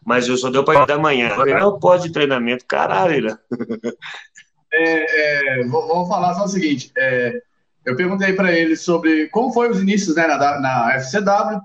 mas 0.06 0.28
eu 0.28 0.38
só 0.38 0.49
deu 0.49 0.64
para 0.64 0.86
da 0.86 0.97
manhã. 0.97 1.36
Não 1.60 1.80
pode 1.80 2.12
treinamento, 2.12 2.66
caralho. 2.68 3.38
É, 4.72 5.59
é, 5.61 5.63
vou, 5.68 5.88
vou, 5.88 6.07
falar 6.07 6.34
só 6.34 6.45
o 6.45 6.49
seguinte: 6.49 6.91
é, 6.97 7.41
eu 7.86 7.95
perguntei 7.95 8.34
para 8.34 8.51
ele 8.51 8.76
sobre 8.76 9.30
como 9.30 9.53
foi 9.53 9.70
os 9.70 9.82
inícios 9.82 10.16
né, 10.16 10.28
na, 10.28 10.59
na 10.59 10.99
FCW. 10.99 11.61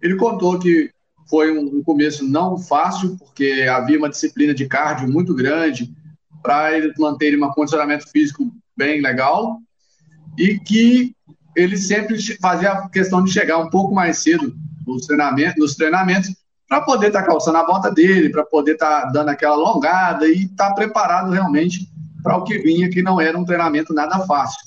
Ele 0.00 0.16
contou 0.16 0.58
que 0.58 0.90
foi 1.28 1.50
um, 1.56 1.78
um 1.78 1.82
começo 1.82 2.24
não 2.28 2.58
fácil, 2.58 3.16
porque 3.18 3.66
havia 3.70 3.98
uma 3.98 4.08
disciplina 4.08 4.54
de 4.54 4.66
cardio 4.66 5.10
muito 5.10 5.34
grande 5.34 5.92
para 6.42 6.76
eles 6.76 6.92
manterem 6.98 7.42
um 7.42 7.48
condicionamento 7.50 8.08
físico 8.10 8.52
bem 8.76 9.00
legal 9.00 9.58
e 10.38 10.58
que 10.58 11.14
ele 11.56 11.76
sempre 11.76 12.18
fazia 12.40 12.88
questão 12.88 13.22
de 13.22 13.32
chegar 13.32 13.58
um 13.58 13.70
pouco 13.70 13.94
mais 13.94 14.18
cedo 14.18 14.54
nos 14.86 15.06
treinamentos, 15.06 15.56
nos 15.56 15.74
treinamentos 15.74 16.34
para 16.68 16.80
poder 16.82 17.08
estar 17.08 17.22
tá 17.22 17.26
calçando 17.26 17.58
a 17.58 17.64
bota 17.64 17.90
dele, 17.90 18.30
para 18.30 18.44
poder 18.44 18.72
estar 18.72 19.02
tá 19.02 19.10
dando 19.10 19.28
aquela 19.28 19.54
alongada 19.54 20.26
e 20.26 20.44
estar 20.44 20.70
tá 20.70 20.74
preparado 20.74 21.30
realmente 21.30 21.88
para 22.24 22.38
o 22.38 22.44
que 22.44 22.58
vinha, 22.58 22.88
que 22.88 23.02
não 23.02 23.20
era 23.20 23.38
um 23.38 23.44
treinamento 23.44 23.92
nada 23.92 24.26
fácil. 24.26 24.58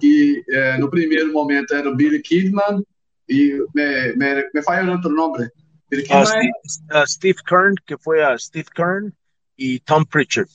Que 0.00 0.44
é, 0.50 0.78
no 0.78 0.90
primeiro 0.90 1.32
momento 1.32 1.72
era 1.72 1.88
o 1.88 1.94
Billy 1.94 2.20
Kidman 2.20 2.84
e 3.28 3.64
me, 3.72 4.12
me, 4.16 4.50
me 4.52 4.90
outro 4.90 5.10
nome. 5.10 5.48
Billy 5.88 6.02
Kidman, 6.02 6.22
uh, 6.22 6.26
Steve, 6.26 6.52
uh, 6.92 7.06
Steve 7.06 7.38
Kern, 7.46 7.74
que 7.86 7.96
foi 7.96 8.22
a 8.22 8.36
Steve 8.36 8.68
Kern 8.74 9.12
e 9.56 9.78
Tom 9.86 10.04
Pritchard. 10.04 10.48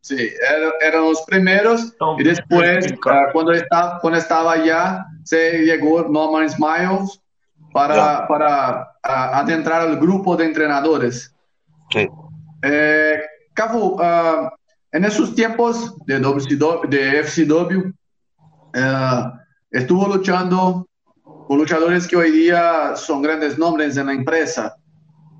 Sí, 0.00 0.30
eran 0.80 1.02
los 1.02 1.20
primeros 1.26 1.94
y 2.18 2.24
después, 2.24 2.92
uh, 2.92 3.32
cuando, 3.32 3.52
estaba, 3.52 4.00
cuando 4.00 4.18
estaba 4.18 4.52
allá, 4.52 5.04
se 5.22 5.64
llegó 5.64 6.08
Norman 6.08 6.48
Smiles 6.48 7.20
para, 7.74 8.26
para 8.26 8.84
uh, 9.06 9.36
adentrar 9.36 9.82
al 9.82 9.98
grupo 9.98 10.34
de 10.34 10.46
entrenadores. 10.46 11.34
Sí. 11.90 12.08
Eh, 12.62 13.20
Cafu, 13.52 13.96
uh, 14.00 14.48
en 14.92 15.04
esos 15.04 15.34
tiempos 15.34 15.94
de, 16.06 16.18
WCW, 16.18 16.88
de 16.88 17.22
FCW, 17.24 17.92
estuvo 19.70 20.08
luchando 20.08 20.88
con 21.22 21.58
luchadores 21.58 22.06
que 22.06 22.16
hoy 22.16 22.30
día 22.30 22.94
son 22.96 23.22
grandes 23.22 23.58
nombres 23.58 23.96
en 23.96 24.06
la 24.06 24.12
empresa. 24.12 24.76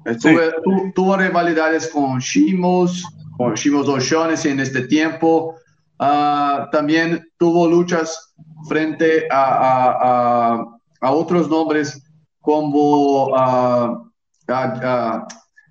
Estuve, 0.05 0.46
sí. 0.46 0.57
tu, 0.64 0.92
tuvo 0.94 1.16
rivalidades 1.16 1.88
con 1.88 2.18
Shimos, 2.18 3.05
con 3.36 3.55
Shimos 3.55 3.88
O'Shaughnessy 3.88 4.49
en 4.49 4.61
este 4.61 4.82
tiempo. 4.82 5.57
Uh, 6.01 6.70
también 6.70 7.28
tuvo 7.38 7.68
luchas 7.68 8.34
frente 8.68 9.26
a, 9.30 9.42
a, 9.42 9.96
a, 10.01 10.64
a 11.01 11.11
otros 11.12 11.51
nombres 11.51 12.03
como 12.40 13.26
uh, 13.26 14.11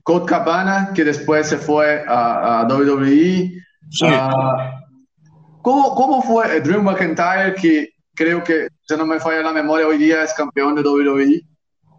Code 0.03 0.25
Cabana, 0.25 0.91
que 0.93 1.03
después 1.03 1.47
se 1.47 1.57
fue 1.57 2.03
a, 2.07 2.67
WWE. 2.69 3.51
Sí. 3.89 4.05
Uh, 4.05 5.61
¿cómo, 5.61 5.95
¿Cómo 5.95 6.21
fue 6.21 6.59
Drew 6.61 6.81
McIntyre, 6.81 7.55
que 7.55 7.89
creo 8.15 8.43
que, 8.43 8.67
si 8.87 8.97
no 8.97 9.05
me 9.05 9.19
falla 9.19 9.41
la 9.41 9.53
memoria, 9.53 9.87
hoy 9.87 9.97
día 9.97 10.23
es 10.23 10.33
campeón 10.33 10.75
de 10.75 10.81
WWE? 10.81 11.41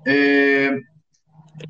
Eh, 0.04 0.80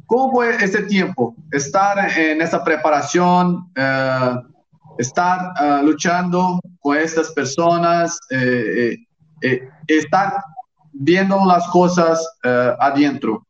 ¿Cómo 0.06 0.30
fue 0.32 0.56
este 0.62 0.82
tiempo? 0.82 1.34
Estar 1.50 1.98
en 2.18 2.40
esta 2.42 2.62
preparación, 2.62 3.70
eh, 3.74 4.34
estar 4.98 5.52
uh, 5.60 5.84
luchando 5.84 6.60
con 6.80 6.96
estas 6.96 7.32
personas, 7.32 8.18
eh, 8.30 8.96
eh, 9.42 9.68
estar 9.86 10.34
viendo 10.92 11.44
las 11.46 11.66
cosas 11.68 12.26
adentro. 12.80 13.46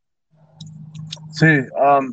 Sí, 1.32 1.46
um, 1.46 2.12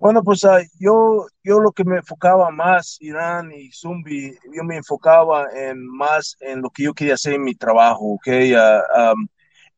bueno, 0.00 0.24
pues 0.24 0.42
uh, 0.44 0.66
yo, 0.78 1.26
yo 1.44 1.60
lo 1.60 1.72
que 1.72 1.84
me 1.84 1.98
enfocaba 1.98 2.50
más, 2.50 2.96
Irán 3.00 3.52
y 3.52 3.70
Zumbi, 3.70 4.34
yo 4.50 4.64
me 4.64 4.78
enfocaba 4.78 5.48
en 5.54 5.86
más 5.86 6.38
en 6.40 6.62
lo 6.62 6.70
que 6.70 6.84
yo 6.84 6.94
quería 6.94 7.14
hacer 7.14 7.34
en 7.34 7.44
mi 7.44 7.54
trabajo, 7.54 8.14
¿ok? 8.14 8.26
Uh, 8.26 9.12
um, 9.12 9.28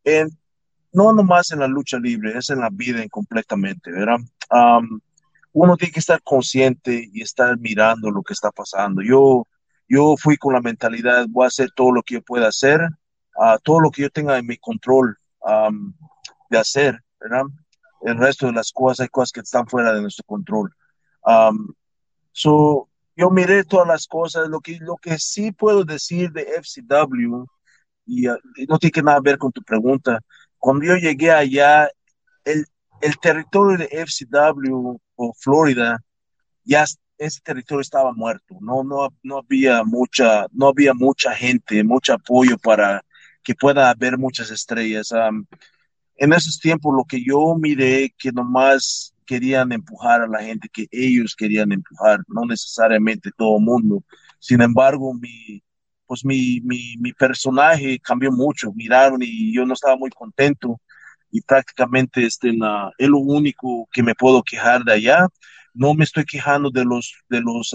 en, 0.05 0.29
no 0.93 1.13
nomás 1.13 1.51
en 1.51 1.59
la 1.59 1.67
lucha 1.67 1.99
libre, 1.99 2.39
es 2.39 2.51
en 2.51 2.61
la 2.61 2.71
vida 2.71 3.05
completamente, 3.11 3.91
¿verdad? 3.91 4.19
Um, 4.49 5.01
uno 5.53 5.77
tiene 5.77 5.93
que 5.93 6.01
estar 6.01 6.23
consciente 6.23 7.09
y 7.13 7.21
estar 7.21 7.59
mirando 7.59 8.09
lo 8.09 8.23
que 8.23 8.35
está 8.35 8.53
pasando. 8.53 9.03
Yo, 9.03 9.49
yo 9.89 10.15
fui 10.17 10.37
con 10.37 10.55
la 10.55 10.61
mentalidad, 10.61 11.27
voy 11.29 11.47
a 11.47 11.49
hacer 11.49 11.71
todo 11.75 11.91
lo 11.91 12.03
que 12.05 12.15
yo 12.15 12.23
pueda 12.23 12.47
hacer, 12.47 12.81
uh, 13.35 13.59
todo 13.65 13.81
lo 13.81 13.91
que 13.91 14.03
yo 14.03 14.11
tenga 14.11 14.39
en 14.39 14.47
mi 14.47 14.57
control 14.57 15.19
um, 15.41 15.93
de 16.49 16.59
hacer, 16.59 17.01
¿verdad? 17.19 17.43
El 18.03 18.19
resto 18.19 18.47
de 18.47 18.53
las 18.53 18.73
cosas, 18.73 19.01
hay 19.01 19.09
cosas 19.09 19.33
que 19.33 19.41
están 19.41 19.67
fuera 19.67 19.93
de 19.93 20.03
nuestro 20.03 20.25
control. 20.25 20.75
Um, 21.25 21.73
so, 22.33 22.89
yo 23.17 23.31
miré 23.31 23.65
todas 23.65 23.87
las 23.87 24.07
cosas, 24.07 24.49
lo 24.49 24.61
que, 24.61 24.79
lo 24.81 24.97
que 24.97 25.19
sí 25.19 25.53
puedo 25.53 25.85
decir 25.85 26.33
de 26.33 26.43
FCW, 26.57 27.47
y, 28.07 28.29
uh, 28.29 28.37
no 28.69 28.79
tiene 28.79 28.93
que 28.93 29.03
nada 29.03 29.21
ver 29.21 29.39
con 29.39 29.53
tu 29.53 29.63
pregunta, 29.63 30.21
cuando 30.59 30.85
yo 30.87 30.97
llegué 30.97 31.31
allá, 31.31 31.89
el, 32.45 32.67
el 33.01 33.19
territorio 33.19 33.79
de 33.79 33.89
FCW 33.91 34.97
o 35.17 35.35
Florida, 35.35 35.99
ya 36.65 36.85
ese 37.19 37.41
territorio 37.41 37.81
estaba 37.81 38.13
muerto, 38.13 38.57
no, 38.61 38.83
no, 38.85 39.09
no 39.23 39.39
había 39.39 39.85
mucha, 39.85 40.47
no 40.53 40.69
había 40.69 40.95
mucha 40.95 41.33
gente, 41.35 41.85
mucho 41.85 42.15
apoyo 42.15 42.59
para 42.59 43.03
que 43.43 43.55
pueda 43.55 43.91
haber 43.91 44.19
muchas 44.19 44.51
estrellas. 44.51 45.13
Um, 45.13 45.47
en 46.23 46.33
esos 46.33 46.61
tiempos 46.61 46.95
lo 46.97 47.05
que 47.05 47.21
yo 47.21 47.57
miré 47.59 48.15
que 48.17 48.31
nomás 48.31 49.13
querían 49.27 49.73
empujar 49.73 50.23
a 50.23 50.29
la 50.29 50.41
gente 50.41 50.69
que 50.73 50.87
ellos 50.93 51.35
querían 51.35 51.73
empujar, 51.73 52.21
no 52.29 52.45
necesariamente 52.45 53.33
todo 53.37 53.59
el 53.59 53.65
mundo. 53.65 54.05
Sin 54.39 54.63
embargo, 54.63 55.15
mi, 55.15 55.61
pues 56.07 56.25
mi, 56.25 56.61
mi, 56.61 56.97
mi 56.99 57.13
personaje 57.13 57.99
cambió 57.99 58.31
mucho, 58.31 58.73
miraron 58.73 59.21
y 59.21 59.53
yo 59.53 59.67
no 59.67 59.75
estaba 59.75 59.97
muy 59.97 60.11
contento 60.11 60.81
y 61.33 61.41
prácticamente 61.41 62.25
este, 62.25 62.53
la, 62.53 62.93
es 62.99 63.09
lo 63.09 63.19
único 63.19 63.89
que 63.93 64.05
me 64.05 64.15
puedo 64.15 64.45
quejar 64.45 64.85
de 64.85 64.93
allá. 64.93 65.27
No 65.75 65.93
me 65.93 66.05
estoy 66.05 66.25
quejando 66.25 66.71
de 66.71 66.85
los, 66.85 67.17
de 67.29 67.41
los, 67.41 67.75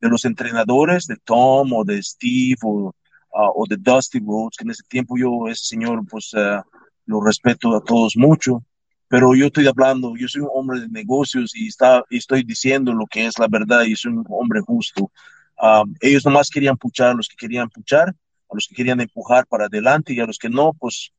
de 0.00 0.08
los 0.08 0.24
entrenadores, 0.24 1.06
de 1.06 1.16
Tom 1.18 1.72
o 1.72 1.84
de 1.84 2.02
Steve 2.02 2.56
o, 2.62 2.88
uh, 2.88 2.92
o 3.30 3.64
de 3.68 3.76
Dusty 3.76 4.18
Rhodes, 4.18 4.56
que 4.56 4.64
en 4.64 4.70
ese 4.70 4.82
tiempo 4.88 5.16
yo, 5.16 5.46
ese 5.46 5.66
señor, 5.66 6.04
pues 6.10 6.34
uh, 6.34 6.62
lo 7.08 7.20
respeto 7.20 7.74
a 7.74 7.82
todos 7.82 8.16
mucho, 8.16 8.62
pero 9.08 9.34
yo 9.34 9.46
estoy 9.46 9.66
hablando, 9.66 10.14
yo 10.16 10.28
soy 10.28 10.42
un 10.42 10.50
hombre 10.52 10.80
de 10.80 10.88
negocios 10.88 11.52
y, 11.56 11.68
está, 11.68 12.04
y 12.10 12.18
estoy 12.18 12.42
diciendo 12.44 12.92
lo 12.92 13.06
que 13.06 13.26
es 13.26 13.38
la 13.38 13.48
verdad 13.48 13.82
y 13.82 13.96
soy 13.96 14.12
un 14.12 14.26
hombre 14.28 14.60
justo. 14.60 15.10
Um, 15.60 15.94
ellos 16.00 16.24
nomás 16.24 16.50
querían 16.50 16.76
puchar 16.76 17.08
a 17.08 17.14
los 17.14 17.26
que 17.26 17.36
querían 17.36 17.70
puchar, 17.70 18.10
a 18.10 18.54
los 18.54 18.68
que 18.68 18.74
querían 18.74 19.00
empujar 19.00 19.46
para 19.46 19.64
adelante 19.64 20.12
y 20.12 20.20
a 20.20 20.26
los 20.26 20.38
que 20.38 20.50
no, 20.50 20.74
pues 20.74 21.10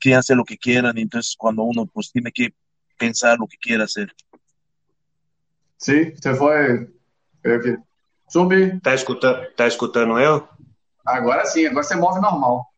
querían 0.00 0.20
hacer 0.20 0.36
lo 0.36 0.44
que 0.44 0.56
quieran. 0.56 0.96
Y 0.96 1.02
entonces 1.02 1.36
cuando 1.36 1.62
uno 1.62 1.84
pues 1.86 2.10
tiene 2.10 2.32
que 2.32 2.54
pensar 2.98 3.38
lo 3.38 3.46
que 3.46 3.58
quiere 3.58 3.84
hacer. 3.84 4.12
Sí, 5.76 6.14
se 6.16 6.34
fue. 6.34 6.88
Zumbi. 8.32 8.80
Tá 8.80 8.94
escutando, 8.94 9.46
tá 9.54 9.66
escutando 9.66 10.18
eu? 10.18 10.48
Agora 11.04 11.44
sim, 11.44 11.66
agora 11.66 11.84
você 11.84 11.94
move 11.94 12.18
normal. 12.18 12.73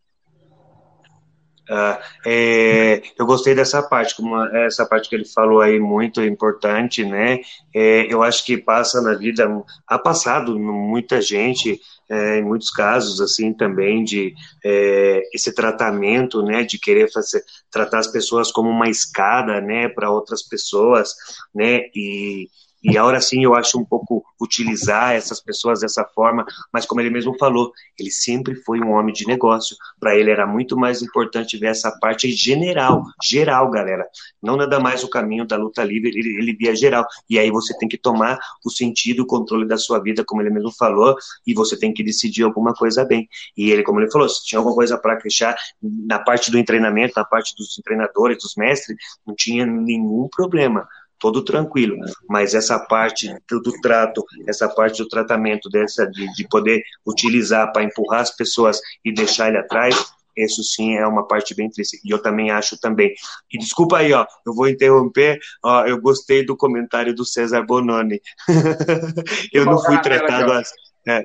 Uh, 1.68 1.98
é, 2.24 3.02
eu 3.18 3.26
gostei 3.26 3.54
dessa 3.54 3.82
parte, 3.82 4.14
como 4.14 4.36
essa 4.46 4.86
parte 4.86 5.08
que 5.08 5.16
ele 5.16 5.24
falou 5.24 5.60
aí, 5.60 5.80
muito 5.80 6.22
importante, 6.22 7.04
né? 7.04 7.40
É, 7.74 8.12
eu 8.12 8.22
acho 8.22 8.44
que 8.44 8.56
passa 8.56 9.00
na 9.00 9.14
vida, 9.14 9.48
ha 9.86 9.98
passado 9.98 10.56
muita 10.58 11.20
gente, 11.20 11.80
é, 12.08 12.38
em 12.38 12.44
muitos 12.44 12.70
casos, 12.70 13.20
assim, 13.20 13.52
também, 13.52 14.04
de 14.04 14.32
é, 14.64 15.22
esse 15.34 15.52
tratamento, 15.52 16.40
né? 16.42 16.62
De 16.62 16.78
querer 16.78 17.10
fazer, 17.12 17.42
tratar 17.70 17.98
as 17.98 18.06
pessoas 18.06 18.52
como 18.52 18.70
uma 18.70 18.88
escada, 18.88 19.60
né? 19.60 19.88
Para 19.88 20.10
outras 20.10 20.42
pessoas, 20.42 21.14
né? 21.52 21.80
E 21.94 22.48
e 22.86 22.96
agora 22.96 23.20
sim 23.20 23.42
eu 23.42 23.54
acho 23.54 23.78
um 23.78 23.84
pouco 23.84 24.24
utilizar 24.40 25.12
essas 25.12 25.40
pessoas 25.40 25.80
dessa 25.80 26.04
forma, 26.04 26.46
mas 26.72 26.86
como 26.86 27.00
ele 27.00 27.10
mesmo 27.10 27.36
falou, 27.36 27.72
ele 27.98 28.12
sempre 28.12 28.54
foi 28.54 28.78
um 28.80 28.92
homem 28.92 29.12
de 29.12 29.26
negócio. 29.26 29.76
Para 29.98 30.16
ele 30.16 30.30
era 30.30 30.46
muito 30.46 30.76
mais 30.76 31.02
importante 31.02 31.58
ver 31.58 31.66
essa 31.66 31.90
parte 31.98 32.30
general, 32.30 33.02
geral, 33.24 33.68
galera. 33.70 34.06
Não 34.40 34.56
nada 34.56 34.78
mais 34.78 35.02
o 35.02 35.10
caminho 35.10 35.44
da 35.44 35.56
luta 35.56 35.82
livre, 35.82 36.10
ele, 36.10 36.38
ele 36.38 36.52
via 36.54 36.76
geral. 36.76 37.04
E 37.28 37.40
aí 37.40 37.50
você 37.50 37.76
tem 37.76 37.88
que 37.88 37.98
tomar 37.98 38.38
o 38.64 38.70
sentido, 38.70 39.24
o 39.24 39.26
controle 39.26 39.66
da 39.66 39.76
sua 39.76 39.98
vida, 39.98 40.24
como 40.24 40.40
ele 40.40 40.50
mesmo 40.50 40.70
falou, 40.70 41.16
e 41.44 41.54
você 41.54 41.76
tem 41.76 41.92
que 41.92 42.04
decidir 42.04 42.44
alguma 42.44 42.72
coisa 42.72 43.04
bem. 43.04 43.28
E 43.56 43.70
ele, 43.70 43.82
como 43.82 44.00
ele 44.00 44.12
falou, 44.12 44.28
se 44.28 44.44
tinha 44.44 44.60
alguma 44.60 44.76
coisa 44.76 44.96
para 44.96 45.16
queixar 45.16 45.56
na 45.82 46.20
parte 46.20 46.52
do 46.52 46.64
treinamento, 46.64 47.14
na 47.16 47.24
parte 47.24 47.52
dos 47.56 47.74
treinadores, 47.84 48.38
dos 48.38 48.54
mestres, 48.54 48.96
não 49.26 49.34
tinha 49.34 49.66
nenhum 49.66 50.28
problema 50.30 50.86
todo 51.18 51.44
tranquilo. 51.44 51.96
Mas 52.28 52.54
essa 52.54 52.78
parte 52.78 53.34
do, 53.48 53.60
do 53.60 53.72
trato, 53.80 54.24
essa 54.46 54.68
parte 54.68 55.02
do 55.02 55.08
tratamento, 55.08 55.68
dessa 55.68 56.06
de, 56.06 56.32
de 56.34 56.48
poder 56.48 56.82
utilizar 57.06 57.72
para 57.72 57.84
empurrar 57.84 58.20
as 58.20 58.34
pessoas 58.34 58.80
e 59.04 59.12
deixar 59.12 59.48
ele 59.48 59.58
atrás, 59.58 59.94
isso 60.36 60.62
sim 60.62 60.96
é 60.96 61.06
uma 61.06 61.26
parte 61.26 61.54
bem 61.54 61.70
triste. 61.70 61.98
E 62.04 62.10
eu 62.10 62.20
também 62.20 62.50
acho 62.50 62.78
também. 62.78 63.14
E 63.50 63.58
desculpa 63.58 63.98
aí, 63.98 64.12
ó, 64.12 64.26
eu 64.46 64.54
vou 64.54 64.68
interromper, 64.68 65.38
ó, 65.64 65.86
eu 65.86 66.00
gostei 66.00 66.44
do 66.44 66.56
comentário 66.56 67.14
do 67.14 67.24
César 67.24 67.62
Bononi. 67.62 68.20
eu 69.52 69.64
não 69.64 69.82
fui 69.82 69.98
tratado 70.02 70.52
assim. 70.52 70.74
É, 71.08 71.24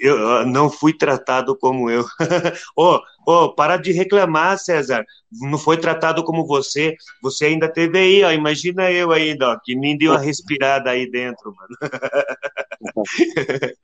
eu 0.00 0.46
não 0.46 0.70
fui 0.70 0.92
tratado 0.92 1.56
como 1.56 1.90
eu. 1.90 2.04
Ô, 2.76 2.94
oh, 2.94 3.00
oh, 3.26 3.54
para 3.54 3.76
de 3.76 3.92
reclamar, 3.92 4.58
César. 4.58 5.04
Não 5.30 5.58
foi 5.58 5.76
tratado 5.76 6.24
como 6.24 6.46
você. 6.46 6.96
Você 7.22 7.46
ainda 7.46 7.68
teve 7.70 7.98
aí, 7.98 8.24
ó. 8.24 8.32
Imagina 8.32 8.90
eu 8.90 9.12
ainda, 9.12 9.50
ó, 9.50 9.58
que 9.62 9.74
nem 9.74 9.96
deu 9.96 10.12
uma 10.12 10.20
respirada 10.20 10.90
aí 10.90 11.10
dentro, 11.10 11.54
mano. 11.54 11.76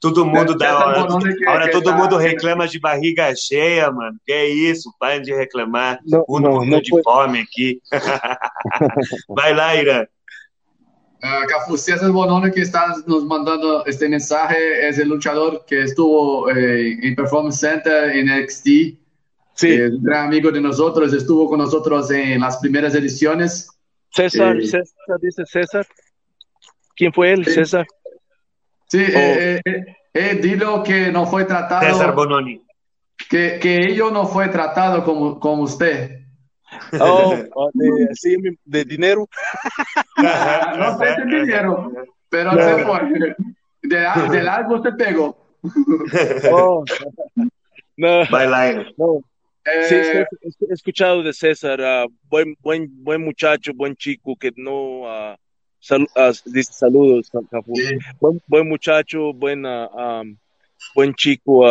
todo 0.00 0.24
mundo 0.24 0.56
dá 0.56 0.78
hora. 0.78 1.06
Hora 1.48 1.70
todo 1.70 1.94
mundo 1.94 2.16
reclama 2.16 2.66
de 2.66 2.80
barriga 2.80 3.34
cheia, 3.36 3.90
mano. 3.90 4.16
Que 4.24 4.32
é 4.32 4.48
isso? 4.48 4.90
Para 4.98 5.18
de 5.20 5.34
reclamar. 5.34 6.00
Uno 6.26 6.50
morrendo 6.50 6.80
de 6.80 7.02
fome 7.02 7.40
aqui. 7.40 7.80
Vai 9.28 9.54
lá, 9.54 9.74
Irã. 9.76 10.06
Uh, 11.20 11.46
Cafu 11.48 11.76
César 11.76 12.12
Bonono 12.12 12.48
que 12.52 12.60
está 12.60 12.94
nos 13.06 13.24
mandando 13.24 13.84
este 13.86 14.08
mensaje 14.08 14.88
es 14.88 14.98
el 14.98 15.08
luchador 15.08 15.64
que 15.66 15.82
estuvo 15.82 16.48
eh, 16.48 16.96
en 17.02 17.16
Performance 17.16 17.58
Center 17.58 18.10
en 18.16 18.26
NXT. 18.26 18.66
Sí. 19.54 19.68
Eh, 19.72 19.88
un 19.88 20.04
gran 20.04 20.26
amigo 20.26 20.52
de 20.52 20.60
nosotros, 20.60 21.12
estuvo 21.12 21.48
con 21.48 21.58
nosotros 21.58 22.08
en 22.12 22.40
las 22.40 22.58
primeras 22.58 22.94
ediciones. 22.94 23.68
César, 24.10 24.56
eh, 24.56 24.66
César, 24.66 25.18
dice 25.20 25.44
César. 25.44 25.86
¿Quién 26.94 27.12
fue 27.12 27.32
él, 27.32 27.44
sí. 27.44 27.52
César? 27.52 27.86
Sí, 28.86 29.04
oh. 29.04 29.18
eh, 29.18 29.60
eh, 30.14 30.38
dilo 30.40 30.82
que 30.82 31.10
no 31.10 31.26
fue 31.26 31.44
tratado. 31.44 31.84
César 31.84 32.14
Bononi. 32.14 32.62
Que, 33.28 33.58
que 33.60 33.88
ello 33.88 34.10
no 34.10 34.26
fue 34.26 34.48
tratado 34.48 35.04
como, 35.04 35.40
como 35.40 35.64
usted. 35.64 36.27
Oh, 37.00 37.34
de, 37.74 38.08
sí, 38.14 38.36
de 38.64 38.84
dinero. 38.84 39.28
no 40.16 40.98
sé 40.98 41.06
de 41.06 41.40
dinero, 41.40 41.92
pero 42.28 42.52
no. 42.52 42.62
se 42.62 42.84
fue. 42.84 43.36
De, 43.82 44.06
del 44.30 44.48
algo 44.48 44.82
se 44.82 44.92
pegó. 44.92 45.36
Oh, 46.50 46.84
no. 47.96 48.26
Bailar. 48.30 48.86
No. 48.96 49.20
Sí, 49.88 49.94
he, 49.94 50.20
he 50.20 50.72
escuchado 50.72 51.22
de 51.22 51.32
César, 51.32 51.78
uh, 51.80 52.10
buen, 52.30 52.56
buen, 52.60 52.88
buen 53.04 53.22
muchacho, 53.22 53.72
buen 53.74 53.94
chico, 53.96 54.34
que 54.36 54.50
no 54.56 55.02
uh, 55.02 55.36
sal, 55.78 56.06
uh, 56.16 56.32
dice 56.46 56.72
saludos, 56.72 57.30
sí. 57.30 57.98
buen, 58.18 58.40
buen, 58.46 58.66
muchacho, 58.66 59.34
buen, 59.34 59.66
um, 59.66 60.36
buen 60.94 61.14
chico, 61.14 61.66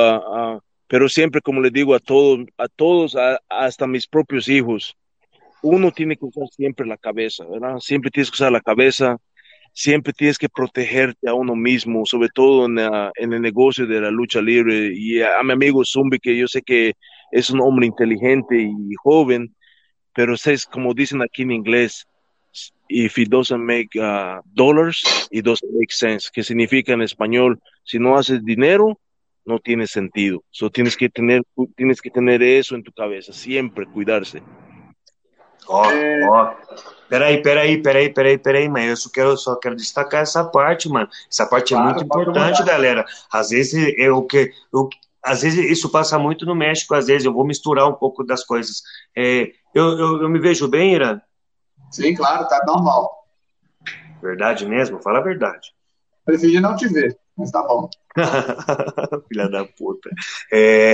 pero 0.87 1.09
siempre, 1.09 1.41
como 1.41 1.61
le 1.61 1.69
digo 1.69 1.93
a 1.95 1.99
todos, 1.99 2.45
a 2.57 2.67
todos, 2.67 3.15
a, 3.15 3.39
hasta 3.49 3.87
mis 3.87 4.07
propios 4.07 4.47
hijos, 4.47 4.95
uno 5.61 5.91
tiene 5.91 6.15
que 6.15 6.25
usar 6.25 6.47
siempre 6.49 6.85
la 6.85 6.97
cabeza, 6.97 7.45
¿verdad? 7.45 7.79
Siempre 7.79 8.11
tienes 8.11 8.29
que 8.29 8.35
usar 8.35 8.51
la 8.51 8.61
cabeza, 8.61 9.17
siempre 9.73 10.13
tienes 10.13 10.37
que 10.37 10.49
protegerte 10.49 11.29
a 11.29 11.33
uno 11.33 11.55
mismo, 11.55 12.05
sobre 12.05 12.29
todo 12.29 12.65
en, 12.65 12.75
la, 12.75 13.11
en 13.15 13.33
el 13.33 13.41
negocio 13.41 13.85
de 13.85 14.01
la 14.01 14.11
lucha 14.11 14.41
libre. 14.41 14.91
Y 14.93 15.21
a, 15.21 15.39
a, 15.39 15.43
mi 15.43 15.53
amigo 15.53 15.83
Zumbi, 15.83 16.19
que 16.19 16.37
yo 16.37 16.47
sé 16.47 16.61
que 16.61 16.93
es 17.31 17.49
un 17.49 17.61
hombre 17.61 17.85
inteligente 17.85 18.55
y 18.57 18.93
joven, 18.95 19.53
pero 20.13 20.33
es 20.33 20.65
como 20.65 20.93
dicen 20.93 21.21
aquí 21.21 21.43
en 21.43 21.51
inglés, 21.51 22.07
if 22.89 23.17
it 23.17 23.29
doesn't 23.29 23.63
make 23.63 23.89
uh, 23.99 24.41
dollars, 24.53 25.03
it 25.31 25.43
doesn't 25.43 25.71
make 25.73 25.91
sense, 25.91 26.29
que 26.31 26.43
significa 26.43 26.93
en 26.93 27.01
español, 27.01 27.59
si 27.83 27.99
no 27.99 28.17
haces 28.17 28.43
dinero, 28.43 28.99
no 29.47 29.59
tiene 29.59 29.87
sentido. 29.87 30.43
So, 30.51 30.69
tienes 30.69 30.95
que 30.95 31.09
tener, 31.09 31.41
tienes 31.75 32.01
que 32.01 32.11
tener 32.11 32.43
eso 32.43 32.75
en 32.75 32.83
tu 32.83 32.91
cabeza, 32.91 33.33
siempre 33.33 33.87
cuidarse. 33.87 34.43
Ó, 35.67 35.81
oh, 35.81 36.31
ó. 36.31 36.43
Oh. 36.43 36.97
Peraí, 37.09 37.41
peraí, 37.41 37.81
peraí, 37.81 38.13
peraí, 38.13 38.37
peraí, 38.37 38.69
mas 38.69 38.89
eu 38.89 38.97
só 38.97 39.09
quero, 39.09 39.37
só 39.37 39.55
quero 39.55 39.75
destacar 39.75 40.23
essa 40.23 40.43
parte, 40.43 40.89
mano. 40.89 41.07
Essa 41.31 41.45
parte 41.45 41.73
claro, 41.73 41.89
é 41.89 41.93
muito 41.93 42.03
importante, 42.03 42.63
galera. 42.63 43.05
Às 43.31 43.49
vezes 43.49 43.93
eu 43.97 44.21
que 44.23 44.51
eu, 44.73 44.89
às 45.23 45.41
vezes 45.41 45.71
isso 45.71 45.89
passa 45.89 46.19
muito 46.19 46.45
no 46.45 46.53
México, 46.53 46.93
às 46.93 47.07
vezes 47.07 47.25
eu 47.25 47.33
vou 47.33 47.45
misturar 47.45 47.87
um 47.87 47.93
pouco 47.93 48.25
das 48.25 48.43
coisas. 48.43 48.81
É, 49.15 49.51
eu, 49.73 49.97
eu, 49.97 50.21
eu, 50.23 50.29
me 50.29 50.39
vejo 50.39 50.67
bem, 50.67 50.95
Irã? 50.95 51.21
Sim, 51.91 52.13
claro, 52.13 52.45
tá 52.49 52.61
normal. 52.67 53.25
Verdade 54.21 54.65
mesmo? 54.65 55.01
Fala 55.01 55.19
a 55.19 55.23
verdade. 55.23 55.73
Preferi 56.25 56.59
não 56.59 56.75
te 56.75 56.89
ver, 56.89 57.17
mas 57.37 57.51
tá 57.51 57.61
bom. 57.63 57.89
Filha 59.27 59.47
da 59.49 59.65
puta. 59.65 60.09
É, 60.51 60.93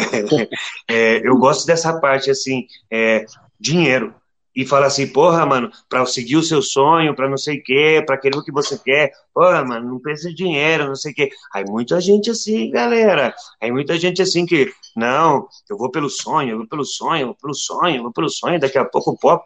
é, 0.90 1.28
eu 1.28 1.38
gosto 1.38 1.66
dessa 1.66 2.00
parte 2.00 2.30
assim, 2.30 2.68
é, 2.92 3.26
dinheiro 3.60 4.14
e 4.56 4.66
fala 4.66 4.86
assim, 4.86 5.08
porra, 5.08 5.46
mano, 5.46 5.72
para 5.90 6.06
seguir 6.06 6.38
o 6.38 6.44
seu 6.44 6.62
sonho, 6.62 7.16
para 7.16 7.28
não 7.28 7.38
sei 7.38 7.58
o 7.58 7.64
quê, 7.64 8.04
para 8.06 8.18
querer 8.18 8.38
o 8.38 8.44
que 8.44 8.52
você 8.52 8.78
quer, 8.78 9.12
porra, 9.34 9.64
mano, 9.64 9.90
não 9.90 10.00
precisa 10.00 10.30
de 10.30 10.36
dinheiro, 10.36 10.88
não 10.88 10.96
sei 10.96 11.12
o 11.12 11.16
quê. 11.16 11.30
Aí 11.54 11.64
muita 11.66 12.00
gente 12.00 12.30
assim, 12.30 12.70
galera, 12.70 13.34
aí 13.60 13.72
muita 13.72 13.98
gente 13.98 14.22
assim 14.22 14.46
que, 14.46 14.72
não, 14.96 15.48
eu 15.70 15.78
vou 15.78 15.90
pelo 15.90 16.10
sonho, 16.10 16.52
eu 16.52 16.58
vou 16.58 16.68
pelo 16.68 16.86
sonho, 16.86 17.22
eu 17.22 17.28
vou 17.28 17.36
pelo 17.36 17.56
sonho, 17.56 17.98
eu 17.98 18.04
vou 18.04 18.14
pelo 18.14 18.30
sonho, 18.30 18.60
daqui 18.60 18.78
a 18.78 18.86
pouco, 18.86 19.18
pô, 19.18 19.42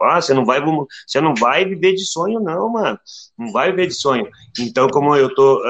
ah, 0.00 0.20
você 0.20 0.32
não 0.32 0.44
vai, 0.44 0.60
você 1.06 1.20
não 1.20 1.34
vai 1.34 1.64
viver 1.64 1.92
de 1.94 2.04
sonho, 2.04 2.40
não, 2.40 2.68
mano, 2.68 2.98
não 3.36 3.52
vai 3.52 3.70
viver 3.70 3.88
de 3.88 3.94
sonho. 3.94 4.28
Então, 4.58 4.88
como 4.88 5.14
eu 5.16 5.32
tô, 5.34 5.60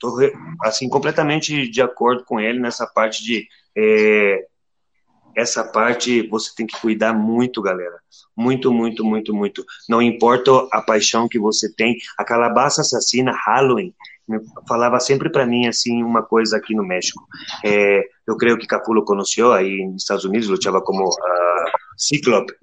tô 0.00 0.16
assim, 0.62 0.88
completamente 0.88 1.68
de 1.68 1.82
acordo 1.82 2.24
com 2.24 2.40
ele 2.40 2.58
nessa 2.58 2.86
parte 2.86 3.22
de, 3.22 3.46
é, 3.76 4.44
essa 5.36 5.62
parte 5.62 6.26
você 6.28 6.50
tem 6.56 6.66
que 6.66 6.80
cuidar 6.80 7.12
muito, 7.12 7.62
galera. 7.62 8.00
Muito, 8.36 8.72
muito, 8.72 9.04
muito, 9.04 9.34
muito. 9.34 9.64
Não 9.88 10.00
importa 10.00 10.50
a 10.72 10.80
paixão 10.80 11.28
que 11.28 11.38
você 11.38 11.72
tem. 11.72 11.96
A 12.18 12.24
calabaça 12.24 12.80
assassina, 12.80 13.32
Halloween, 13.46 13.94
falava 14.68 14.98
sempre 15.00 15.30
para 15.30 15.46
mim 15.46 15.66
assim 15.66 16.02
uma 16.02 16.22
coisa 16.22 16.56
aqui 16.56 16.74
no 16.74 16.86
México. 16.86 17.22
É, 17.64 18.02
eu 18.26 18.36
creio 18.36 18.58
que 18.58 18.66
Capulo 18.66 19.04
conheceu 19.04 19.52
aí 19.52 19.86
nos 19.86 20.02
Estados 20.02 20.24
Unidos, 20.24 20.48
lutava 20.48 20.80
como 20.80 21.04
uh, 21.04 21.70
Cíclope. 21.96 22.54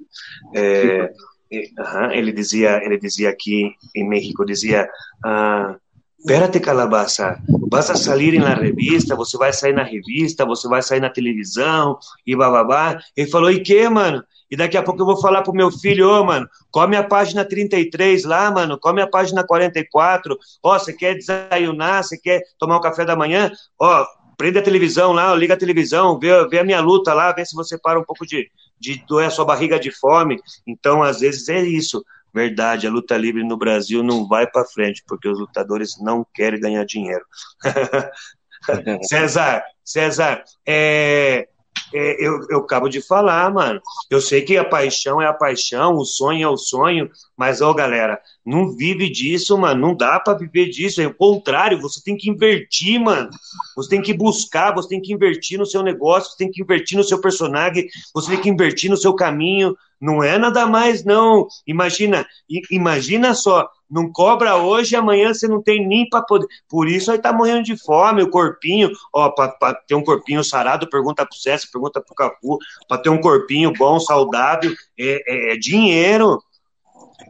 É, 0.56 1.12
uh, 1.52 2.12
ele 2.12 2.32
dizia, 2.32 2.84
ele 2.84 2.98
dizia 2.98 3.30
aqui 3.30 3.72
em 3.96 4.08
México, 4.08 4.46
dizia 4.46 4.90
uh, 5.26 5.76
Espérate, 6.20 6.60
calabaça, 6.60 7.40
vas 7.70 7.90
a 7.92 7.96
sair 7.96 8.40
na 8.40 8.56
revista, 8.56 9.16
você 9.16 9.38
vai 9.38 9.54
sair 9.54 9.74
na 9.74 9.84
revista, 9.84 10.46
você 10.46 10.68
vai 10.68 10.82
sair 10.82 11.00
na 11.00 11.12
televisão, 11.12 12.00
e 12.26 12.36
bababá. 12.36 13.00
Ele 13.16 13.30
falou, 13.30 13.52
e 13.52 13.62
que, 13.62 13.88
mano? 13.88 14.24
E 14.50 14.58
daqui 14.58 14.78
a 14.78 14.84
pouco 14.84 15.02
eu 15.02 15.06
vou 15.06 15.22
falar 15.22 15.44
pro 15.44 15.54
meu 15.54 15.70
filho, 15.70 16.10
ô, 16.10 16.22
oh, 16.22 16.24
mano, 16.24 16.50
come 16.72 16.96
a 16.96 17.04
página 17.04 17.46
33 17.46 18.24
lá, 18.24 18.50
mano, 18.50 18.80
come 18.80 19.02
a 19.02 19.08
página 19.08 19.46
44. 19.46 20.38
Ó, 20.64 20.76
oh, 20.76 20.80
você 20.80 20.92
quer 20.92 21.16
desayunar, 21.16 22.04
você 22.04 22.18
quer 22.18 22.42
tomar 22.58 22.78
um 22.78 22.82
café 22.82 23.06
da 23.06 23.16
manhã? 23.16 23.52
Ó, 23.80 24.02
oh, 24.02 24.06
prende 24.38 24.58
a 24.58 24.64
televisão 24.64 25.12
lá, 25.12 25.36
liga 25.36 25.54
a 25.54 25.58
televisão, 25.58 26.18
vê, 26.18 26.48
vê 26.48 26.60
a 26.60 26.64
minha 26.64 26.80
luta 26.80 27.14
lá, 27.14 27.32
vê 27.32 27.46
se 27.46 27.56
você 27.56 27.78
para 27.78 28.00
um 28.00 28.04
pouco 28.04 28.26
de, 28.26 28.50
de 28.80 29.04
doer 29.06 29.28
a 29.28 29.30
sua 29.30 29.46
barriga 29.46 29.80
de 29.80 29.92
fome. 29.92 30.40
Então, 30.66 31.04
às 31.04 31.20
vezes 31.20 31.48
é 31.50 31.62
isso. 31.62 32.04
Verdade, 32.34 32.86
a 32.86 32.92
luta 32.92 33.18
livre 33.18 33.44
no 33.44 33.58
Brasil 33.58 34.04
não 34.04 34.28
vai 34.28 34.46
para 34.46 34.66
frente 34.66 35.04
porque 35.08 35.28
os 35.28 35.40
lutadores 35.40 36.00
não 36.00 36.26
querem 36.34 36.60
ganhar 36.60 36.86
dinheiro. 36.86 37.26
César, 39.08 39.64
César, 39.84 40.44
é, 40.66 41.48
é, 41.94 42.26
eu, 42.26 42.40
eu 42.50 42.60
acabo 42.60 42.90
de 42.90 43.02
falar, 43.02 43.52
mano. 43.54 43.82
Eu 44.10 44.20
sei 44.20 44.42
que 44.42 44.58
a 44.58 44.66
paixão 44.66 45.22
é 45.22 45.28
a 45.28 45.34
paixão, 45.34 45.96
o 45.96 46.06
sonho 46.06 46.44
é 46.44 46.50
o 46.50 46.58
sonho, 46.58 47.10
mas, 47.36 47.62
ó, 47.62 47.74
galera, 47.74 48.20
não 48.46 48.76
vive 48.76 49.10
disso, 49.10 49.58
mano. 49.58 49.88
Não 49.88 49.96
dá 49.96 50.20
para 50.20 50.38
viver 50.38 50.70
disso. 50.70 51.02
É 51.02 51.08
o 51.08 51.14
contrário, 51.14 51.82
você 51.82 52.02
tem 52.04 52.18
que 52.18 52.30
invertir, 52.30 53.00
mano. 53.00 53.30
Você 53.76 53.90
tem 53.90 54.02
que 54.02 54.14
buscar, 54.14 54.74
você 54.74 54.90
tem 54.90 55.02
que 55.02 55.14
invertir 55.14 55.58
no 55.58 55.66
seu 55.66 55.82
negócio, 55.84 56.32
você 56.32 56.38
tem 56.38 56.52
que 56.52 56.62
invertir 56.62 56.98
no 56.98 57.04
seu 57.04 57.20
personagem, 57.22 57.88
você 58.14 58.32
tem 58.32 58.42
que 58.42 58.50
invertir 58.50 58.90
no 58.90 58.98
seu 58.98 59.14
caminho. 59.14 59.76
Não 60.00 60.24
é 60.24 60.38
nada 60.38 60.66
mais, 60.66 61.04
não. 61.04 61.48
Imagina, 61.66 62.26
imagina 62.70 63.34
só, 63.34 63.68
não 63.90 64.12
cobra 64.12 64.58
hoje, 64.58 64.96
amanhã 64.96 65.34
você 65.34 65.48
não 65.48 65.62
tem 65.62 65.88
nem 65.88 66.08
para 66.08 66.22
poder. 66.22 66.48
Por 66.68 66.88
isso 66.88 67.12
aí 67.12 67.18
tá 67.18 67.32
morrendo 67.32 67.64
de 67.64 67.78
fome, 67.78 68.22
o 68.22 68.30
corpinho, 68.30 68.92
ó, 69.14 69.30
para 69.30 69.74
ter 69.88 69.96
um 69.96 70.04
corpinho 70.04 70.44
sarado, 70.44 70.90
pergunta 70.90 71.26
pro 71.26 71.38
César, 71.38 71.68
pergunta 71.72 72.02
pro 72.02 72.16
Capu, 72.16 72.58
para 72.88 72.98
ter 72.98 73.10
um 73.10 73.20
corpinho 73.20 73.72
bom, 73.74 74.00
saudável, 74.00 74.74
é, 75.00 75.24
é, 75.28 75.54
é 75.54 75.58
dinheiro. 75.58 76.42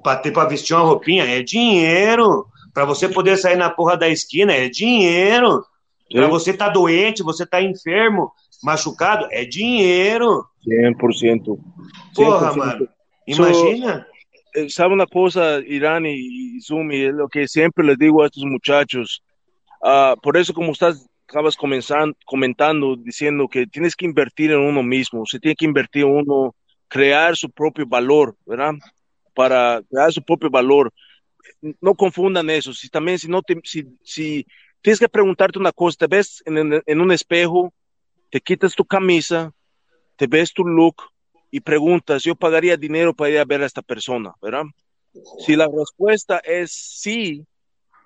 Para 0.04 0.18
ter 0.18 0.32
para 0.32 0.50
vestir 0.50 0.76
uma 0.76 0.84
roupinha, 0.84 1.26
é 1.26 1.42
dinheiro. 1.42 2.46
Para 2.74 2.86
você 2.86 3.08
poder 3.08 3.38
sair 3.38 3.56
na 3.56 3.70
porra 3.70 3.96
da 3.96 4.10
esquina, 4.10 4.54
é 4.54 4.68
dinheiro. 4.68 5.64
Para 6.12 6.28
você 6.28 6.54
tá 6.54 6.70
doente, 6.70 7.24
você 7.24 7.46
tá 7.46 7.62
enfermo, 7.62 8.32
machucado, 8.64 9.28
é 9.32 9.46
dinheiro. 9.46 10.46
100%. 10.68 11.60
Porra, 12.16 12.54
mano. 12.54 12.88
Imagina. 13.26 14.06
So, 14.58 14.70
¿Sabe 14.70 14.94
una 14.94 15.06
cosa, 15.06 15.60
Irán 15.60 16.06
y, 16.06 16.58
y 16.58 16.62
Zumi? 16.62 17.04
Es 17.04 17.14
lo 17.14 17.28
que 17.28 17.48
siempre 17.48 17.86
les 17.86 17.98
digo 17.98 18.24
a 18.24 18.26
estos 18.26 18.44
muchachos. 18.44 19.24
Uh, 19.82 20.20
por 20.22 20.38
eso, 20.38 20.54
como 20.54 20.72
estás 20.72 21.08
estabas 21.28 21.58
comentando, 22.26 22.96
diciendo 22.96 23.48
que 23.50 23.68
tienes 23.68 23.96
que 23.96 24.06
invertir 24.06 24.52
en 24.52 24.60
uno 24.60 24.82
mismo, 24.82 25.26
se 25.26 25.40
tiene 25.40 25.56
que 25.56 25.66
invertir 25.66 26.04
en 26.04 26.12
uno, 26.12 26.56
crear 26.88 27.36
su 27.36 27.52
propio 27.52 27.86
valor, 27.86 28.36
¿verdad? 28.46 28.74
Para 29.36 29.82
crear 29.90 30.12
su 30.12 30.24
propio 30.24 30.50
valor. 30.50 30.92
No 31.82 31.96
confundan 31.96 32.50
eso. 32.50 32.74
Si 32.74 32.90
también, 32.90 33.20
si 33.20 33.28
no 33.28 33.42
te, 33.42 33.60
si, 33.64 33.86
si 34.04 34.48
tienes 34.82 35.00
que 35.00 35.10
preguntarte 35.10 35.60
una 35.60 35.74
cosa, 35.74 35.98
te 36.00 36.08
ves 36.08 36.42
en, 36.46 36.82
en 36.84 37.02
un 37.02 37.12
espejo, 37.12 37.74
te 38.32 38.40
quitas 38.40 38.74
tu 38.74 38.86
camisa, 38.86 39.52
te 40.16 40.28
ves 40.28 40.54
tu 40.54 40.66
look 40.66 40.96
y 41.52 41.60
preguntas, 41.60 42.24
yo 42.24 42.36
pagaría 42.36 42.78
dinero 42.78 43.14
para 43.14 43.32
ir 43.32 43.40
a 43.40 43.46
ver 43.46 43.62
a 43.62 43.66
esta 43.66 43.82
persona, 43.82 44.34
¿verdad? 44.42 44.64
Si 45.40 45.56
la 45.56 45.68
respuesta 45.68 46.40
es 46.44 46.72
sí, 46.72 47.46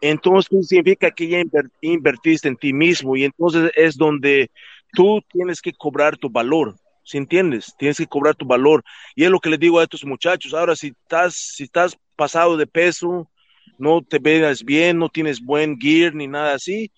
entonces 0.02 0.68
significa 0.68 1.12
que 1.12 1.28
ya 1.28 1.44
invertiste 1.82 2.48
en 2.48 2.56
ti 2.56 2.74
mismo 2.74 3.16
y 3.16 3.24
entonces 3.24 3.72
es 3.76 3.96
donde 3.96 4.50
tú 4.94 5.22
tienes 5.32 5.62
que 5.62 5.74
cobrar 5.74 6.18
tu 6.18 6.30
valor, 6.30 6.76
¿sí 7.04 7.18
entiendes? 7.18 7.74
Tienes 7.78 7.98
que 7.98 8.08
cobrar 8.08 8.36
tu 8.36 8.46
valor. 8.46 8.84
Y 9.16 9.24
es 9.24 9.30
lo 9.30 9.40
que 9.40 9.50
le 9.50 9.58
digo 9.58 9.80
a 9.80 9.84
estos 9.84 10.06
muchachos, 10.06 10.54
ahora 10.54 10.76
si 10.76 10.88
estás, 10.88 11.36
si 11.36 11.64
estás 11.64 11.98
pasado 12.16 12.58
de 12.58 12.68
peso, 12.68 13.30
no 13.78 14.02
te 14.02 14.20
veas 14.20 14.64
bien, 14.64 14.98
no 14.98 15.10
tienes 15.10 15.40
buen 15.40 15.80
gear 15.80 16.14
ni 16.14 16.28
nada 16.28 16.54
así, 16.54 16.92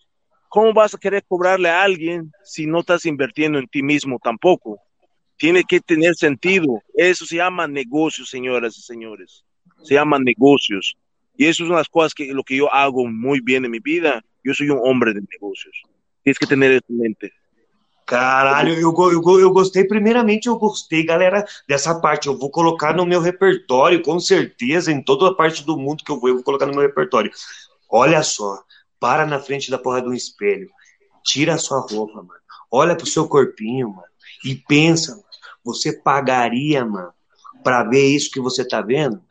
¿cómo 0.49 0.73
vas 0.73 0.93
a 0.93 0.97
querer 0.97 1.23
cobrarle 1.27 1.69
a 1.69 1.81
alguien 1.81 2.31
si 2.43 2.65
no 2.65 2.79
estás 2.79 3.05
invirtiendo 3.05 3.57
en 3.57 3.67
ti 3.67 3.81
mismo 3.81 4.19
tampoco? 4.21 4.82
Tiene 5.37 5.63
que 5.63 5.79
tener 5.79 6.15
sentido. 6.15 6.81
Eso 6.93 7.25
se 7.25 7.37
llama 7.37 7.67
negocio, 7.67 8.25
señoras 8.25 8.77
y 8.77 8.81
señores. 8.81 9.43
Se 9.83 9.95
llama 9.95 10.19
negocios. 10.19 10.95
Y 11.35 11.45
eso 11.45 11.63
es 11.63 11.69
una 11.69 11.77
de 11.77 11.81
las 11.81 11.89
cosas 11.89 12.13
que 12.13 12.33
lo 12.33 12.43
que 12.43 12.55
yo 12.55 12.73
hago 12.73 13.05
muy 13.07 13.39
bien 13.41 13.65
en 13.65 13.71
mi 13.71 13.79
vida. 13.79 14.23
Eu 14.43 14.53
sou 14.53 14.65
um 14.67 14.83
homem 14.83 15.13
de 15.13 15.21
negócios. 15.21 15.75
Tens 16.23 16.37
que 16.37 16.45
ter 16.45 16.57
isso 16.59 16.83
em 16.89 16.97
mente. 16.97 17.31
Caralho, 18.05 18.73
eu, 18.73 18.93
eu, 18.93 19.39
eu 19.39 19.51
gostei. 19.51 19.85
Primeiramente, 19.85 20.47
eu 20.47 20.57
gostei, 20.57 21.03
galera, 21.05 21.45
dessa 21.67 21.99
parte. 22.01 22.27
Eu 22.27 22.37
vou 22.37 22.49
colocar 22.51 22.93
no 22.93 23.05
meu 23.05 23.21
repertório, 23.21 24.01
com 24.01 24.19
certeza, 24.19 24.91
em 24.91 25.01
toda 25.01 25.29
a 25.29 25.33
parte 25.33 25.65
do 25.65 25.77
mundo 25.77 26.03
que 26.03 26.11
eu 26.11 26.19
vou, 26.19 26.29
eu 26.29 26.35
vou 26.35 26.43
colocar 26.43 26.65
no 26.65 26.73
meu 26.73 26.81
repertório. 26.81 27.31
Olha 27.89 28.21
só, 28.21 28.61
para 28.99 29.25
na 29.25 29.39
frente 29.39 29.71
da 29.71 29.77
porra 29.77 30.01
de 30.01 30.09
um 30.09 30.13
espelho, 30.13 30.69
tira 31.23 31.53
a 31.53 31.57
sua 31.57 31.79
roupa, 31.79 32.21
mano. 32.21 32.41
Olha 32.69 32.95
pro 32.95 33.05
seu 33.05 33.27
corpinho, 33.27 33.89
mano, 33.89 34.07
e 34.43 34.55
pensa, 34.55 35.22
você 35.63 35.93
pagaria, 35.93 36.85
mano, 36.85 37.11
pra 37.63 37.83
ver 37.83 38.05
isso 38.05 38.31
que 38.31 38.39
você 38.39 38.67
tá 38.67 38.81
vendo? 38.81 39.21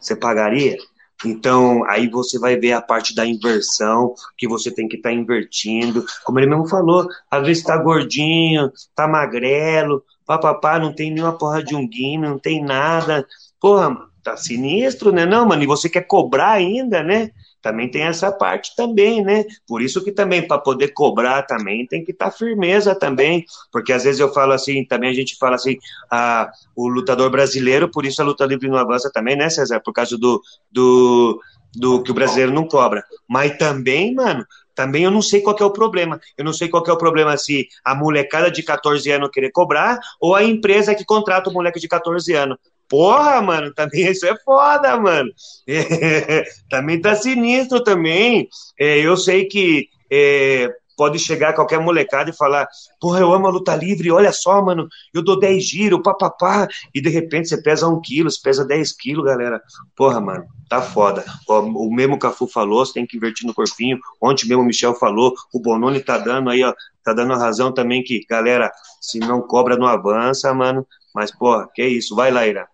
Você 0.00 0.16
pagaria? 0.16 0.76
Então, 1.24 1.82
aí 1.88 2.08
você 2.08 2.38
vai 2.38 2.56
ver 2.56 2.72
a 2.72 2.82
parte 2.82 3.14
da 3.14 3.26
inversão, 3.26 4.14
que 4.36 4.46
você 4.46 4.70
tem 4.70 4.86
que 4.86 4.96
estar 4.96 5.08
tá 5.08 5.14
invertindo. 5.14 6.04
Como 6.24 6.38
ele 6.38 6.46
mesmo 6.46 6.68
falou, 6.68 7.08
às 7.30 7.46
vezes 7.46 7.62
tá 7.62 7.76
gordinho, 7.78 8.70
tá 8.94 9.08
magrelo, 9.08 10.04
papapá, 10.26 10.78
não 10.78 10.94
tem 10.94 11.10
nenhuma 11.10 11.36
porra 11.36 11.62
de 11.62 11.74
um 11.74 11.88
não 12.20 12.38
tem 12.38 12.62
nada. 12.62 13.26
Porra, 13.58 13.96
tá 14.22 14.36
sinistro, 14.36 15.10
né? 15.10 15.24
Não, 15.24 15.46
mano, 15.46 15.62
e 15.62 15.66
você 15.66 15.88
quer 15.88 16.06
cobrar 16.06 16.50
ainda, 16.50 17.02
né? 17.02 17.30
Também 17.66 17.90
tem 17.90 18.02
essa 18.02 18.30
parte 18.30 18.76
também, 18.76 19.24
né? 19.24 19.44
Por 19.66 19.82
isso 19.82 20.04
que 20.04 20.12
também, 20.12 20.46
para 20.46 20.56
poder 20.56 20.88
cobrar 20.94 21.42
também, 21.42 21.84
tem 21.84 22.04
que 22.04 22.12
estar 22.12 22.26
tá 22.26 22.30
firmeza 22.30 22.94
também, 22.94 23.44
porque 23.72 23.92
às 23.92 24.04
vezes 24.04 24.20
eu 24.20 24.32
falo 24.32 24.52
assim, 24.52 24.84
também 24.84 25.10
a 25.10 25.12
gente 25.12 25.36
fala 25.36 25.56
assim, 25.56 25.76
ah, 26.08 26.48
o 26.76 26.86
lutador 26.86 27.28
brasileiro, 27.28 27.90
por 27.90 28.06
isso 28.06 28.22
a 28.22 28.24
luta 28.24 28.46
livre 28.46 28.68
não 28.68 28.78
avança 28.78 29.10
também, 29.12 29.34
né, 29.34 29.50
César? 29.50 29.80
Por 29.80 29.92
causa 29.92 30.16
do, 30.16 30.40
do, 30.70 31.40
do 31.74 32.04
que 32.04 32.12
o 32.12 32.14
brasileiro 32.14 32.52
não 32.52 32.68
cobra. 32.68 33.02
Mas 33.28 33.58
também, 33.58 34.14
mano, 34.14 34.46
também 34.72 35.02
eu 35.02 35.10
não 35.10 35.22
sei 35.22 35.40
qual 35.40 35.56
é 35.58 35.64
o 35.64 35.72
problema. 35.72 36.20
Eu 36.38 36.44
não 36.44 36.52
sei 36.52 36.68
qual 36.68 36.84
é 36.86 36.92
o 36.92 36.96
problema 36.96 37.36
se 37.36 37.66
a 37.84 37.96
molecada 37.96 38.48
de 38.48 38.62
14 38.62 39.10
anos 39.10 39.30
querer 39.32 39.50
cobrar 39.50 39.98
ou 40.20 40.36
a 40.36 40.44
empresa 40.44 40.94
que 40.94 41.04
contrata 41.04 41.50
o 41.50 41.52
moleque 41.52 41.80
de 41.80 41.88
14 41.88 42.32
anos. 42.32 42.58
Porra, 42.88 43.42
mano, 43.42 43.72
também 43.74 44.10
isso 44.10 44.26
é 44.26 44.36
foda, 44.44 44.98
mano. 44.98 45.30
É, 45.66 46.44
também 46.70 47.00
tá 47.00 47.14
sinistro 47.16 47.82
também. 47.82 48.48
É, 48.78 48.98
eu 48.98 49.16
sei 49.16 49.46
que 49.46 49.88
é, 50.10 50.72
pode 50.96 51.18
chegar 51.18 51.52
qualquer 51.52 51.78
molecada 51.78 52.30
e 52.30 52.36
falar, 52.36 52.66
porra, 53.00 53.20
eu 53.20 53.32
amo 53.32 53.46
a 53.46 53.50
luta 53.50 53.76
livre, 53.76 54.10
olha 54.10 54.32
só, 54.32 54.62
mano, 54.62 54.88
eu 55.12 55.22
dou 55.22 55.38
10 55.38 55.62
giros, 55.62 56.00
papapá, 56.02 56.66
e 56.94 57.00
de 57.00 57.10
repente 57.10 57.48
você 57.48 57.60
pesa 57.60 57.86
1 57.86 58.00
quilo, 58.00 58.30
você 58.30 58.40
pesa 58.42 58.64
10 58.64 58.92
quilos, 58.92 59.24
galera. 59.24 59.60
Porra, 59.94 60.20
mano, 60.20 60.46
tá 60.68 60.80
foda. 60.80 61.24
O 61.48 61.94
mesmo 61.94 62.18
Cafu 62.18 62.48
falou, 62.48 62.84
você 62.84 62.94
tem 62.94 63.06
que 63.06 63.16
invertir 63.16 63.46
no 63.46 63.54
corpinho. 63.54 63.98
Ontem 64.20 64.48
mesmo 64.48 64.62
o 64.62 64.66
Michel 64.66 64.94
falou, 64.94 65.34
o 65.52 65.60
Bononi 65.60 66.00
tá 66.00 66.18
dando 66.18 66.50
aí, 66.50 66.64
ó, 66.64 66.72
tá 67.04 67.12
dando 67.12 67.34
a 67.34 67.38
razão 67.38 67.72
também 67.72 68.02
que, 68.02 68.24
galera, 68.28 68.72
se 69.00 69.18
não 69.18 69.42
cobra, 69.42 69.76
não 69.76 69.86
avança, 69.86 70.52
mano. 70.54 70.86
Mas, 71.14 71.30
porra, 71.30 71.68
que 71.74 71.86
isso, 71.86 72.14
vai 72.14 72.30
lá, 72.30 72.46
Ira. 72.46 72.66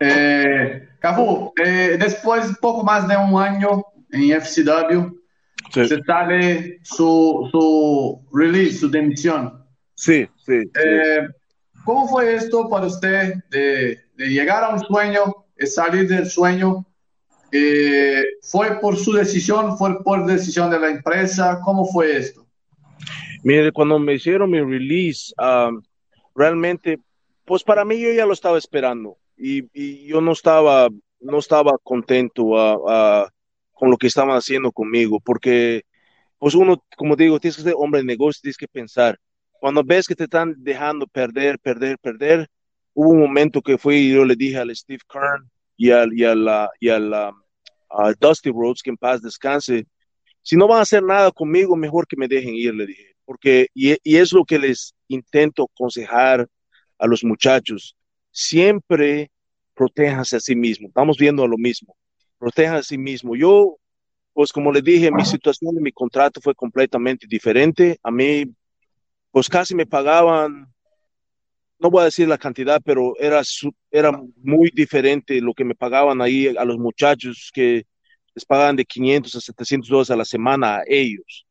Eh, 0.00 0.88
Cafu, 1.00 1.52
eh, 1.62 1.96
después, 1.98 2.56
poco 2.60 2.84
más 2.84 3.06
de 3.08 3.16
un 3.16 3.40
año 3.40 3.84
en 4.10 4.40
FCW, 4.40 5.16
sí. 5.72 5.86
se 5.86 6.02
sale 6.02 6.80
su, 6.82 7.48
su 7.50 8.26
release, 8.32 8.78
su 8.78 8.90
demisión. 8.90 9.64
Sí, 9.94 10.28
sí. 10.44 10.70
Eh, 10.84 11.28
¿Cómo 11.84 12.08
fue 12.08 12.34
esto 12.34 12.68
para 12.68 12.86
usted 12.86 13.34
de, 13.50 13.98
de, 14.16 14.28
llegar 14.28 14.64
a 14.64 14.70
un 14.70 14.80
sueño, 14.80 15.46
salir 15.58 16.08
del 16.08 16.26
sueño? 16.26 16.84
Eh, 17.52 18.24
¿Fue 18.42 18.80
por 18.80 18.96
su 18.96 19.12
decisión? 19.12 19.78
¿Fue 19.78 20.02
por 20.02 20.26
decisión 20.26 20.70
de 20.70 20.80
la 20.80 20.90
empresa? 20.90 21.60
¿Cómo 21.64 21.86
fue 21.86 22.16
esto? 22.16 22.46
Mire, 23.44 23.70
cuando 23.70 23.98
me 23.98 24.14
hicieron 24.14 24.50
mi 24.50 24.60
release, 24.60 25.32
um, 25.38 25.80
realmente, 26.34 26.98
pues 27.44 27.62
para 27.62 27.84
mí 27.84 28.00
yo 28.00 28.12
ya 28.12 28.26
lo 28.26 28.32
estaba 28.32 28.58
esperando 28.58 29.16
y, 29.36 30.06
yo 30.06 30.20
no 30.20 30.32
estaba, 30.32 30.88
no 31.20 31.38
estaba 31.38 31.72
contento 31.82 32.44
con 33.72 33.90
lo 33.90 33.96
que 33.96 34.06
estaban 34.06 34.36
haciendo 34.36 34.72
conmigo, 34.72 35.20
porque 35.20 35.82
pues 36.38 36.54
uno, 36.54 36.82
como 36.96 37.16
digo, 37.16 37.40
tienes 37.40 37.56
que 37.56 37.62
ser 37.62 37.74
hombre 37.76 38.00
de 38.00 38.06
negocio, 38.06 38.40
tienes 38.42 38.56
que 38.56 38.68
pensar. 38.68 39.18
Cuando 39.58 39.82
ves 39.82 40.06
que 40.06 40.14
te 40.14 40.24
están 40.24 40.54
dejando 40.58 41.06
perder, 41.06 41.58
perder, 41.58 41.98
perder, 41.98 42.48
hubo 42.94 43.10
un 43.10 43.20
momento 43.20 43.62
que 43.62 43.78
fui 43.78 43.96
y 43.96 44.12
yo 44.12 44.24
le 44.24 44.36
dije 44.36 44.58
al 44.58 44.74
Steve 44.74 45.00
Kern 45.08 45.50
y 45.76 45.90
al, 45.90 46.12
y 46.12 46.24
al, 46.24 46.68
y 46.80 46.88
al 46.88 47.34
Dusty 48.20 48.50
Rhodes, 48.50 48.82
que 48.82 48.90
en 48.90 48.96
paz 48.96 49.22
descanse, 49.22 49.86
si 50.42 50.56
no 50.56 50.68
van 50.68 50.78
a 50.78 50.82
hacer 50.82 51.02
nada 51.02 51.30
conmigo, 51.32 51.74
mejor 51.74 52.06
que 52.06 52.16
me 52.16 52.28
dejen 52.28 52.54
ir, 52.54 52.74
le 52.74 52.86
dije, 52.86 53.16
porque, 53.24 53.68
y, 53.74 53.96
y 54.02 54.16
es 54.16 54.32
lo 54.32 54.44
que 54.44 54.58
les 54.58 54.94
intento 55.08 55.68
aconsejar 55.74 56.46
a 56.98 57.06
los 57.06 57.24
muchachos 57.24 57.95
siempre 58.36 59.30
protéjase 59.74 60.36
a 60.36 60.40
sí 60.40 60.54
mismo. 60.54 60.88
Estamos 60.88 61.16
viendo 61.16 61.46
lo 61.46 61.56
mismo. 61.56 61.96
Proteja 62.38 62.76
a 62.76 62.82
sí 62.82 62.98
mismo. 62.98 63.34
Yo, 63.34 63.78
pues 64.34 64.52
como 64.52 64.70
le 64.70 64.82
dije, 64.82 65.10
mi 65.10 65.24
situación 65.24 65.74
de 65.74 65.80
mi 65.80 65.90
contrato 65.90 66.40
fue 66.42 66.54
completamente 66.54 67.26
diferente. 67.26 67.98
A 68.02 68.10
mí, 68.10 68.44
pues 69.30 69.48
casi 69.48 69.74
me 69.74 69.86
pagaban, 69.86 70.70
no 71.78 71.90
voy 71.90 72.02
a 72.02 72.04
decir 72.04 72.28
la 72.28 72.36
cantidad, 72.36 72.80
pero 72.84 73.14
era, 73.18 73.40
era 73.90 74.12
muy 74.42 74.70
diferente 74.70 75.40
lo 75.40 75.54
que 75.54 75.64
me 75.64 75.74
pagaban 75.74 76.20
ahí 76.20 76.48
a 76.48 76.64
los 76.66 76.76
muchachos 76.76 77.50
que 77.54 77.86
les 78.34 78.44
pagaban 78.44 78.76
de 78.76 78.84
500 78.84 79.34
a 79.34 79.40
700 79.40 79.88
dólares 79.88 80.10
a 80.10 80.16
la 80.16 80.24
semana 80.26 80.76
a 80.76 80.82
ellos. 80.86 81.46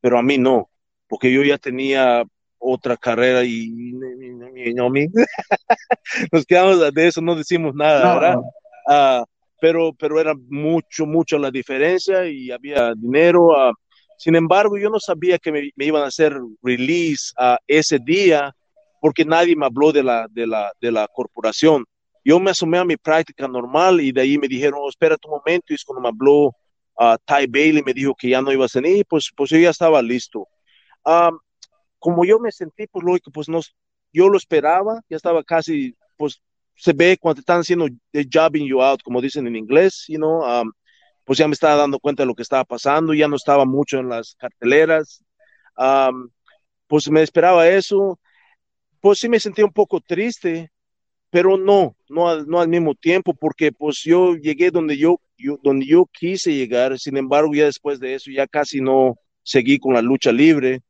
Pero 0.00 0.18
a 0.18 0.22
mí 0.22 0.36
no, 0.36 0.70
porque 1.08 1.32
yo 1.32 1.42
ya 1.42 1.56
tenía 1.56 2.22
otra 2.58 2.98
carrera 2.98 3.44
y, 3.44 3.92
no, 4.74 4.88
nos 6.32 6.46
quedamos 6.46 6.94
de 6.94 7.06
eso, 7.06 7.20
no 7.20 7.34
decimos 7.34 7.74
nada, 7.74 8.14
¿verdad? 8.14 8.40
Ah, 8.88 9.24
pero, 9.60 9.92
pero 9.92 10.20
era 10.20 10.34
mucho, 10.48 11.06
mucho 11.06 11.38
la 11.38 11.50
diferencia 11.50 12.26
y 12.26 12.50
había 12.50 12.94
dinero. 12.94 13.48
Uh, 13.48 13.74
sin 14.16 14.36
embargo, 14.36 14.78
yo 14.78 14.88
no 14.88 15.00
sabía 15.00 15.38
que 15.38 15.52
me, 15.52 15.70
iban 15.76 16.02
a 16.02 16.06
hacer 16.06 16.36
release 16.62 17.32
uh, 17.38 17.56
ese 17.66 17.98
día 17.98 18.54
porque 19.00 19.24
nadie 19.24 19.56
me 19.56 19.66
habló 19.66 19.92
de 19.92 20.02
la, 20.02 20.26
de 20.30 20.46
la, 20.46 20.72
de 20.80 20.92
la 20.92 21.06
corporación. 21.12 21.84
Yo 22.24 22.40
me 22.40 22.50
asumí 22.50 22.78
a 22.78 22.84
mi 22.84 22.96
práctica 22.96 23.46
normal 23.48 24.00
y 24.00 24.12
de 24.12 24.20
ahí 24.20 24.38
me 24.38 24.48
dijeron, 24.48 24.80
oh, 24.82 24.88
espera 24.88 25.16
un 25.24 25.30
momento, 25.30 25.66
y 25.72 25.74
es 25.74 25.84
cuando 25.84 26.02
me 26.02 26.08
habló 26.08 26.52
Ty 27.24 27.46
Bailey, 27.48 27.82
me 27.84 27.94
dijo 27.94 28.14
que 28.14 28.28
ya 28.28 28.42
no 28.42 28.52
iba 28.52 28.64
a 28.64 28.68
salir, 28.68 29.04
pues, 29.08 29.30
pues 29.34 29.50
yo 29.50 29.58
ya 29.58 29.70
estaba 29.70 30.02
listo 30.02 30.46
como 31.98 32.24
yo 32.24 32.38
me 32.38 32.52
sentí, 32.52 32.86
pues 32.86 33.04
lógico, 33.04 33.30
pues 33.30 33.48
no, 33.48 33.60
yo 34.12 34.28
lo 34.28 34.36
esperaba, 34.36 35.00
ya 35.08 35.16
estaba 35.16 35.42
casi, 35.44 35.96
pues 36.16 36.40
se 36.74 36.92
ve 36.92 37.18
cuando 37.20 37.40
están 37.40 37.60
haciendo 37.60 37.88
the 38.12 38.26
jobbing 38.32 38.66
you 38.66 38.82
out, 38.82 39.02
como 39.02 39.20
dicen 39.20 39.46
en 39.46 39.56
inglés, 39.56 40.04
you 40.08 40.16
know, 40.16 40.42
um, 40.44 40.72
pues 41.24 41.38
ya 41.38 41.48
me 41.48 41.54
estaba 41.54 41.76
dando 41.76 41.98
cuenta 41.98 42.22
de 42.22 42.28
lo 42.28 42.34
que 42.34 42.42
estaba 42.42 42.64
pasando, 42.64 43.12
ya 43.14 43.28
no 43.28 43.36
estaba 43.36 43.64
mucho 43.64 43.98
en 43.98 44.08
las 44.08 44.34
carteleras, 44.36 45.24
um, 45.76 46.28
pues 46.86 47.10
me 47.10 47.22
esperaba 47.22 47.68
eso, 47.68 48.18
pues 49.00 49.18
sí 49.18 49.28
me 49.28 49.40
sentí 49.40 49.62
un 49.62 49.72
poco 49.72 50.00
triste, 50.00 50.70
pero 51.30 51.58
no, 51.58 51.96
no 52.08 52.28
al, 52.28 52.46
no 52.46 52.60
al 52.60 52.68
mismo 52.68 52.94
tiempo, 52.94 53.34
porque 53.34 53.72
pues 53.72 54.02
yo 54.04 54.36
llegué 54.36 54.70
donde 54.70 54.96
yo, 54.96 55.20
yo, 55.36 55.58
donde 55.62 55.86
yo 55.86 56.06
quise 56.06 56.54
llegar, 56.54 56.98
sin 56.98 57.16
embargo 57.16 57.54
ya 57.54 57.66
después 57.66 58.00
de 58.00 58.14
eso 58.14 58.30
ya 58.30 58.46
casi 58.46 58.80
no, 58.80 59.16
seguí 59.42 59.78
con 59.78 59.94
la 59.94 60.02
lucha 60.02 60.32
libre 60.32 60.82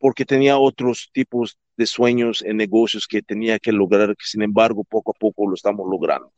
porque 0.00 0.24
tenía 0.24 0.58
otros 0.58 1.10
tipos 1.12 1.58
de 1.76 1.86
sueños 1.86 2.42
en 2.42 2.56
negocios 2.56 3.06
que 3.06 3.22
tenía 3.22 3.58
que 3.58 3.70
lograr, 3.70 4.16
que 4.16 4.24
sin 4.24 4.42
embargo 4.42 4.82
poco 4.82 5.12
a 5.12 5.14
poco 5.14 5.46
lo 5.46 5.54
estamos 5.54 5.86
logrando. 5.88 6.32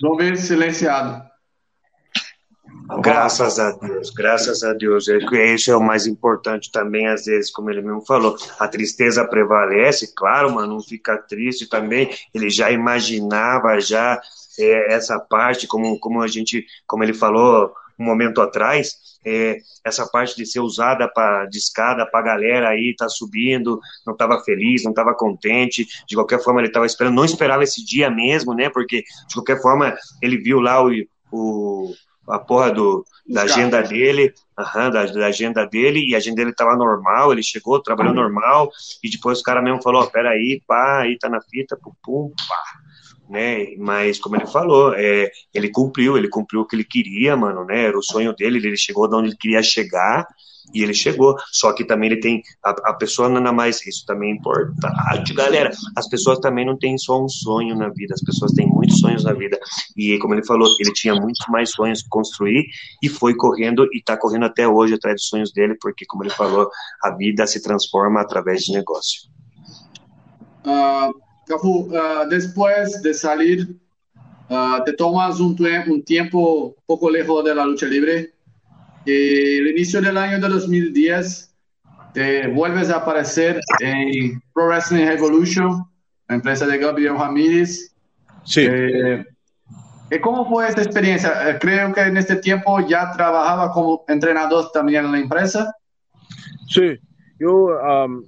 No 0.00 0.16
ves 0.16 0.48
silenciado. 0.48 1.30
Graças 3.00 3.58
a 3.58 3.70
Deus, 3.72 4.10
graças 4.10 4.62
a 4.64 4.74
Deus. 4.74 5.08
É 5.08 5.54
isso 5.54 5.70
é 5.70 5.76
o 5.76 5.80
mais 5.80 6.06
importante 6.06 6.70
também, 6.70 7.06
às 7.06 7.24
vezes, 7.24 7.50
como 7.50 7.70
ele 7.70 7.80
mesmo 7.80 8.04
falou. 8.04 8.36
A 8.58 8.68
tristeza 8.68 9.24
prevalece, 9.24 10.12
claro, 10.14 10.52
mano, 10.52 10.74
não 10.74 10.82
fica 10.82 11.16
triste 11.16 11.68
também. 11.68 12.10
Ele 12.34 12.50
já 12.50 12.70
imaginava 12.70 13.80
já 13.80 14.20
é, 14.58 14.94
essa 14.94 15.18
parte, 15.18 15.66
como, 15.66 15.98
como 15.98 16.20
a 16.20 16.26
gente, 16.26 16.66
como 16.86 17.04
ele 17.04 17.14
falou 17.14 17.72
um 17.98 18.04
momento 18.04 18.40
atrás, 18.40 18.94
é, 19.24 19.58
essa 19.84 20.06
parte 20.06 20.36
de 20.36 20.46
ser 20.46 20.60
usada 20.60 21.08
pra, 21.08 21.46
de 21.46 21.58
escada 21.58 22.06
para 22.06 22.20
a 22.20 22.22
galera 22.22 22.68
aí, 22.68 22.94
tá 22.96 23.08
subindo, 23.08 23.80
não 24.06 24.12
estava 24.12 24.42
feliz, 24.44 24.84
não 24.84 24.90
estava 24.90 25.14
contente, 25.14 25.86
de 26.06 26.14
qualquer 26.14 26.42
forma 26.42 26.60
ele 26.60 26.68
estava 26.68 26.86
esperando, 26.86 27.14
não 27.14 27.24
esperava 27.24 27.64
esse 27.64 27.84
dia 27.84 28.10
mesmo, 28.10 28.54
né? 28.54 28.68
Porque 28.68 29.02
de 29.28 29.34
qualquer 29.34 29.60
forma 29.60 29.96
ele 30.20 30.36
viu 30.38 30.60
lá 30.60 30.84
o, 30.84 30.90
o 31.32 31.94
a 32.26 32.38
porra 32.38 32.70
do, 32.70 33.04
da 33.28 33.42
agenda 33.42 33.82
dele, 33.82 34.32
uhum, 34.58 34.90
da, 34.90 35.04
da, 35.04 35.26
agenda 35.26 35.66
dele, 35.66 36.06
e 36.08 36.14
a 36.14 36.18
agenda 36.18 36.36
dele 36.36 36.50
estava 36.52 36.74
normal, 36.74 37.32
ele 37.32 37.42
chegou, 37.42 37.82
trabalhou 37.82 38.14
normal, 38.14 38.70
e 39.02 39.10
depois 39.10 39.40
o 39.40 39.42
cara 39.42 39.60
mesmo 39.60 39.82
falou, 39.82 40.02
oh, 40.02 40.10
peraí, 40.10 40.62
pá, 40.66 41.02
aí 41.02 41.18
tá 41.18 41.28
na 41.28 41.40
fita, 41.42 41.76
pum, 41.76 41.92
pum, 42.02 42.32
pá 42.48 42.84
né? 43.28 43.74
Mas 43.78 44.18
como 44.18 44.36
ele 44.36 44.46
falou, 44.46 44.94
é, 44.94 45.30
ele 45.52 45.70
cumpriu, 45.70 46.16
ele 46.16 46.28
cumpriu 46.28 46.60
o 46.60 46.66
que 46.66 46.76
ele 46.76 46.84
queria, 46.84 47.36
mano, 47.36 47.64
né? 47.64 47.84
Era 47.86 47.98
o 47.98 48.02
sonho 48.02 48.34
dele, 48.34 48.58
ele 48.58 48.76
chegou 48.76 49.08
de 49.08 49.16
onde 49.16 49.28
ele 49.28 49.36
queria 49.36 49.62
chegar 49.62 50.26
e 50.72 50.82
ele 50.82 50.94
chegou. 50.94 51.36
Só 51.52 51.72
que 51.72 51.84
também 51.84 52.10
ele 52.10 52.20
tem 52.20 52.42
a, 52.64 52.70
a 52.90 52.94
pessoa 52.94 53.28
é 53.28 53.52
mais 53.52 53.84
isso 53.86 54.04
também 54.06 54.30
é 54.30 54.34
importante, 54.34 55.34
galera. 55.34 55.70
As 55.96 56.08
pessoas 56.08 56.38
também 56.38 56.64
não 56.64 56.76
têm 56.76 56.96
só 56.98 57.22
um 57.22 57.28
sonho 57.28 57.74
na 57.76 57.88
vida, 57.88 58.14
as 58.14 58.22
pessoas 58.22 58.52
têm 58.52 58.66
muitos 58.66 58.98
sonhos 58.98 59.24
na 59.24 59.32
vida. 59.32 59.58
E 59.96 60.18
como 60.18 60.34
ele 60.34 60.44
falou, 60.44 60.68
ele 60.80 60.92
tinha 60.92 61.14
muitos 61.14 61.44
mais 61.48 61.70
sonhos 61.70 62.02
que 62.02 62.08
construir 62.08 62.66
e 63.02 63.08
foi 63.08 63.34
correndo 63.34 63.86
e 63.92 63.98
está 63.98 64.16
correndo 64.16 64.44
até 64.44 64.66
hoje 64.66 64.94
atrás 64.94 65.16
dos 65.16 65.28
sonhos 65.28 65.52
dele, 65.52 65.76
porque 65.80 66.04
como 66.06 66.22
ele 66.22 66.30
falou, 66.30 66.68
a 67.02 67.10
vida 67.10 67.46
se 67.46 67.62
transforma 67.62 68.20
através 68.20 68.62
de 68.62 68.72
negócio. 68.72 69.32
Uh 70.66 71.23
Cafu, 71.46 71.88
uh, 71.90 72.28
después 72.28 73.02
de 73.02 73.14
salir, 73.14 73.76
uh, 74.48 74.82
te 74.84 74.92
tomas 74.94 75.40
un, 75.40 75.56
un, 75.88 76.02
tiempo 76.02 76.74
poco 76.86 77.10
lejos 77.10 77.44
de 77.44 77.54
la 77.54 77.64
lucha 77.64 77.86
libre. 77.86 78.32
Y 79.04 79.58
el 79.58 79.68
inicio 79.68 80.00
del 80.00 80.16
año 80.16 80.40
de 80.40 80.48
2010, 80.48 81.54
te 82.14 82.46
vuelves 82.48 82.90
a 82.90 82.98
aparecer 82.98 83.60
en 83.80 84.40
Pro 84.54 84.68
Wrestling 84.68 85.04
Evolution, 85.04 85.84
la 86.28 86.36
empresa 86.36 86.66
de 86.66 86.78
Gabriel 86.78 87.18
Ramírez. 87.18 87.92
Sí. 88.44 88.66
Eh, 88.68 89.24
¿Cómo 90.22 90.48
fue 90.48 90.68
esta 90.68 90.82
experiencia? 90.82 91.50
Eh, 91.50 91.58
creo 91.60 91.92
que 91.92 92.02
en 92.02 92.16
este 92.16 92.36
tiempo 92.36 92.78
ya 92.86 93.10
trabajaba 93.12 93.72
como 93.72 94.04
entrenador 94.06 94.70
también 94.72 95.06
en 95.06 95.12
la 95.12 95.18
empresa. 95.18 95.74
Sí, 96.68 96.98
yo, 97.38 97.68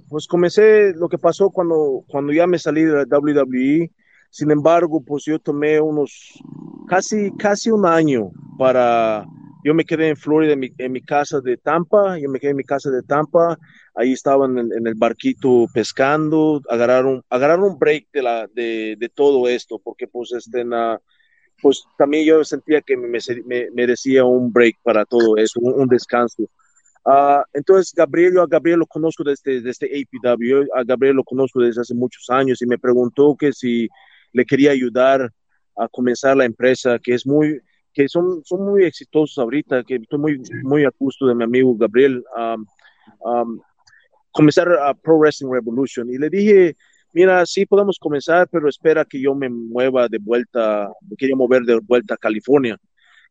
pues 0.09 0.27
comencé 0.27 0.93
lo 0.93 1.07
que 1.07 1.17
pasó 1.17 1.49
cuando, 1.49 2.03
cuando 2.07 2.33
ya 2.33 2.47
me 2.47 2.59
salí 2.59 2.83
de 2.83 3.05
la 3.05 3.17
WWE. 3.17 3.91
Sin 4.29 4.51
embargo, 4.51 5.01
pues 5.01 5.23
yo 5.25 5.39
tomé 5.39 5.79
unos 5.79 6.33
casi, 6.87 7.31
casi 7.37 7.71
un 7.71 7.85
año 7.85 8.31
para, 8.57 9.25
yo 9.63 9.73
me 9.73 9.85
quedé 9.85 10.09
en 10.09 10.17
Florida 10.17 10.53
en 10.53 10.59
mi, 10.59 10.69
en 10.77 10.91
mi 10.91 11.01
casa 11.01 11.39
de 11.39 11.57
Tampa, 11.57 12.17
yo 12.19 12.29
me 12.29 12.39
quedé 12.39 12.51
en 12.51 12.57
mi 12.57 12.63
casa 12.63 12.89
de 12.89 13.03
Tampa, 13.03 13.57
ahí 13.95 14.11
estaban 14.11 14.57
en, 14.57 14.85
el 14.85 14.95
barquito 14.95 15.65
pescando, 15.73 16.61
agarraron, 16.69 17.23
agarraron 17.29 17.71
un 17.71 17.79
break 17.79 18.07
de, 18.11 18.21
la, 18.21 18.47
de, 18.53 18.95
de 18.99 19.09
todo 19.09 19.47
esto, 19.47 19.79
porque 19.79 20.07
pues 20.07 20.33
este, 20.33 20.65
pues 21.61 21.83
también 21.97 22.25
yo 22.25 22.43
sentía 22.43 22.81
que 22.81 22.97
me, 22.97 23.17
me, 23.45 23.71
merecía 23.71 24.25
un 24.25 24.51
break 24.51 24.75
para 24.83 25.05
todo 25.05 25.37
eso, 25.37 25.59
un 25.61 25.87
descanso. 25.87 26.43
Uh, 27.07 27.41
entonces, 27.53 27.93
Gabriel, 27.95 28.33
yo 28.33 28.41
a 28.41 28.47
Gabriel 28.47 28.79
lo 28.79 28.85
conozco 28.85 29.23
desde, 29.23 29.61
desde 29.61 29.87
APW, 29.87 30.67
a 30.75 30.83
Gabriel 30.83 31.15
lo 31.15 31.23
conozco 31.23 31.61
desde 31.61 31.79
hace 31.79 31.93
muchos 31.95 32.29
años 32.29 32.61
y 32.61 32.65
me 32.65 32.77
preguntó 32.77 33.33
que 33.39 33.53
si 33.53 33.87
le 34.33 34.43
quería 34.43 34.71
ayudar 34.71 35.31
a 35.77 35.87
comenzar 35.87 36.35
la 36.35 36.43
empresa, 36.43 36.99
que 36.99 37.13
es 37.13 37.25
muy, 37.25 37.61
que 37.93 38.09
son, 38.09 38.43
son 38.43 38.65
muy 38.65 38.83
exitosos 38.83 39.37
ahorita, 39.37 39.85
que 39.85 39.95
estoy 39.95 40.19
muy, 40.19 40.41
muy 40.63 40.83
a 40.83 40.91
gusto 40.99 41.27
de 41.27 41.35
mi 41.35 41.45
amigo 41.45 41.77
Gabriel, 41.77 42.21
um, 42.37 42.65
um, 43.21 43.61
comenzar 44.31 44.69
a 44.73 44.93
Pro 44.93 45.17
Wrestling 45.17 45.49
Revolution. 45.49 46.11
Y 46.11 46.17
le 46.17 46.29
dije, 46.29 46.75
mira, 47.13 47.45
sí 47.45 47.65
podemos 47.65 47.97
comenzar, 47.99 48.49
pero 48.51 48.67
espera 48.67 49.05
que 49.05 49.21
yo 49.21 49.33
me 49.33 49.47
mueva 49.47 50.09
de 50.09 50.17
vuelta, 50.17 50.91
me 51.09 51.15
quería 51.15 51.37
mover 51.37 51.61
de 51.61 51.79
vuelta 51.79 52.15
a 52.15 52.17
California. 52.17 52.77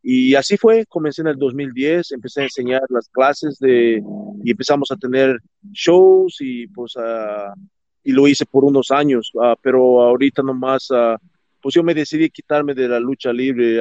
Y 0.08 0.36
así 0.36 0.56
fue, 0.56 0.86
comencé 0.86 1.22
en 1.22 1.26
el 1.26 1.36
2010, 1.36 2.12
empecé 2.12 2.42
a 2.42 2.44
enseñar 2.44 2.82
las 2.90 3.08
clases 3.08 3.58
de, 3.58 4.00
y 4.44 4.50
empezamos 4.52 4.92
a 4.92 4.96
tener 4.96 5.36
shows 5.72 6.36
y 6.38 6.68
pues 6.68 6.94
uh, 6.94 7.52
y 8.04 8.12
lo 8.12 8.28
hice 8.28 8.46
por 8.46 8.64
unos 8.64 8.92
años, 8.92 9.32
uh, 9.34 9.56
pero 9.60 10.00
ahorita 10.00 10.44
nomás, 10.44 10.92
uh, 10.92 11.16
pues 11.60 11.74
yo 11.74 11.82
me 11.82 11.92
decidí 11.92 12.30
quitarme 12.30 12.72
de 12.72 12.86
la 12.86 13.00
lucha 13.00 13.32
libre 13.32 13.80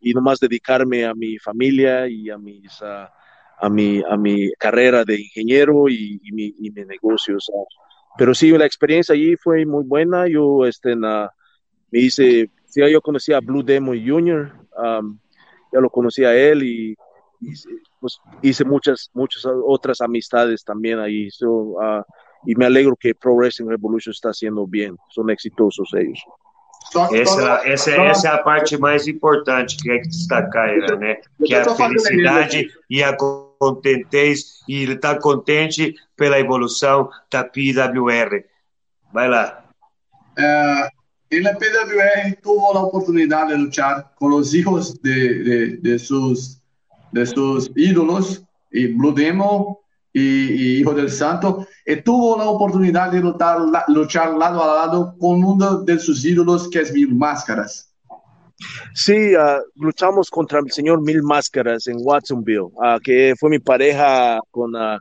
y 0.00 0.12
nomás 0.12 0.40
dedicarme 0.40 1.04
a 1.04 1.14
mi 1.14 1.38
familia 1.38 2.08
y 2.08 2.30
a 2.30 2.36
mis, 2.36 2.82
a 2.82 3.70
mi, 3.70 4.02
a 4.10 4.16
mi 4.16 4.50
carrera 4.54 5.04
de 5.04 5.20
ingeniero 5.20 5.88
y, 5.88 6.20
y, 6.24 6.32
mi, 6.32 6.52
y 6.58 6.70
mis 6.72 6.84
negocios. 6.84 7.48
Pero 8.18 8.34
sí, 8.34 8.50
la 8.50 8.66
experiencia 8.66 9.12
allí 9.12 9.36
fue 9.36 9.64
muy 9.64 9.84
buena. 9.84 10.26
Yo, 10.26 10.66
este, 10.66 10.96
me 10.96 11.28
hice, 11.92 12.50
sí, 12.66 12.80
yo 12.90 13.00
conocí 13.00 13.32
a 13.32 13.38
Blue 13.38 13.62
Demon 13.62 14.04
Jr., 14.04 14.52
um, 14.76 15.20
ya 15.74 15.80
lo 15.80 15.90
conocí 15.90 16.24
a 16.24 16.34
él 16.34 16.62
y, 16.62 16.96
pues, 18.00 18.18
hice 18.42 18.64
muchas, 18.64 19.10
muchas 19.12 19.44
otras 19.66 20.00
amistades 20.00 20.64
también 20.64 21.00
ahí. 21.00 21.28
Ah, 21.82 22.04
y 22.46 22.54
me 22.54 22.66
alegro 22.66 22.94
que 22.96 23.14
Pro 23.14 23.34
Wrestling 23.34 23.68
Revolution 23.68 24.12
está 24.12 24.30
haciendo 24.30 24.66
bien, 24.66 24.96
son 25.10 25.30
exitosos 25.30 25.92
ellos. 25.94 26.22
Essa, 27.12 27.62
essa, 27.64 27.96
essa 28.04 28.28
é 28.28 28.30
a 28.30 28.38
parte 28.38 28.76
mais 28.76 29.08
importante 29.08 29.76
que 29.78 29.90
é 29.90 29.98
que 29.98 30.08
destacar, 30.08 30.68
né? 30.98 31.16
Que 31.44 31.54
é 31.54 31.60
a 31.60 31.74
felicidade 31.74 32.70
e 32.88 33.02
a 33.02 33.16
contentez, 33.16 34.62
e 34.68 34.82
ele 34.82 34.92
está 34.92 35.18
contente 35.18 35.94
pela 36.14 36.38
evolução 36.38 37.10
da 37.32 37.42
PWR. 37.42 38.44
Vai 39.12 39.28
lá. 39.28 39.64
Uh, 40.38 40.93
en 41.30 41.42
la 41.42 41.56
PWR 41.58 42.38
tuvo 42.42 42.74
la 42.74 42.80
oportunidad 42.80 43.48
de 43.48 43.58
luchar 43.58 44.12
con 44.16 44.30
los 44.30 44.54
hijos 44.54 45.00
de, 45.02 45.78
de, 45.80 45.98
sus, 45.98 46.60
de 47.12 47.26
sus 47.26 47.70
ídolos, 47.76 48.44
y 48.70 48.88
Blue 48.88 49.14
Demo 49.14 49.80
y, 50.12 50.78
Hijo 50.80 50.94
del 50.94 51.10
Santo, 51.10 51.66
y 51.86 51.96
tuvo 51.96 52.36
la 52.36 52.44
oportunidad 52.44 53.10
de 53.12 53.20
luchar, 53.20 53.58
luchar 53.88 54.34
lado 54.36 54.62
a 54.62 54.86
lado 54.86 55.16
con 55.18 55.42
uno 55.42 55.82
de 55.82 55.98
sus 55.98 56.24
ídolos, 56.24 56.68
que 56.68 56.80
es 56.80 56.92
Mil 56.92 57.14
Máscaras. 57.14 57.90
Sí, 58.94 59.34
ah, 59.38 59.60
luchamos 59.74 60.30
contra 60.30 60.60
el 60.60 60.70
señor 60.70 61.02
Mil 61.02 61.22
Máscaras 61.22 61.86
en 61.86 61.96
Watsonville, 62.00 62.70
uh, 62.74 63.00
que 63.02 63.34
fue 63.38 63.50
mi 63.50 63.58
pareja 63.58 64.40
con 64.50 64.74
uh, 64.74 64.98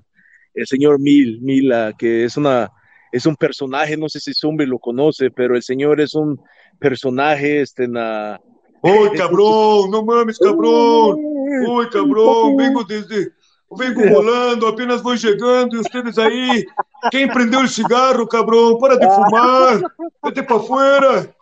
el 0.55 0.67
señor 0.67 0.99
Mil, 0.99 1.39
Mil 1.41 1.71
que 1.97 2.25
es 2.25 2.35
una 2.35 2.71
es 3.13 3.27
un 3.27 3.35
personaje, 3.35 3.95
no 3.95 4.09
sé 4.09 4.19
si 4.19 4.33
Zumbi 4.33 4.65
lo 4.65 4.79
conoce, 4.79 5.29
pero 5.29 5.55
el 5.55 5.61
señor 5.61 6.01
es 6.01 6.15
un 6.15 6.41
personaje, 6.79 7.61
este, 7.61 7.87
na... 7.87 8.41
¡Uy, 8.81 9.11
cabrón! 9.15 9.91
¡No 9.91 10.03
mames, 10.03 10.39
cabrón! 10.39 11.19
¡Uy, 11.67 11.89
cabrón! 11.91 12.57
Vengo 12.57 12.83
desde... 12.83 13.31
Vengo 13.69 14.01
volando, 14.09 14.67
apenas 14.67 15.03
voy 15.03 15.17
llegando 15.17 15.77
y 15.77 15.79
ustedes 15.79 16.17
ahí. 16.17 16.65
¿Quién 17.11 17.29
prendió 17.29 17.59
el 17.59 17.69
cigarro, 17.69 18.27
cabrón? 18.27 18.79
Para 18.79 18.97
de 18.97 19.07
fumar. 19.07 19.81
Vete 20.23 20.43
para 20.43 20.59
afuera. 20.59 21.35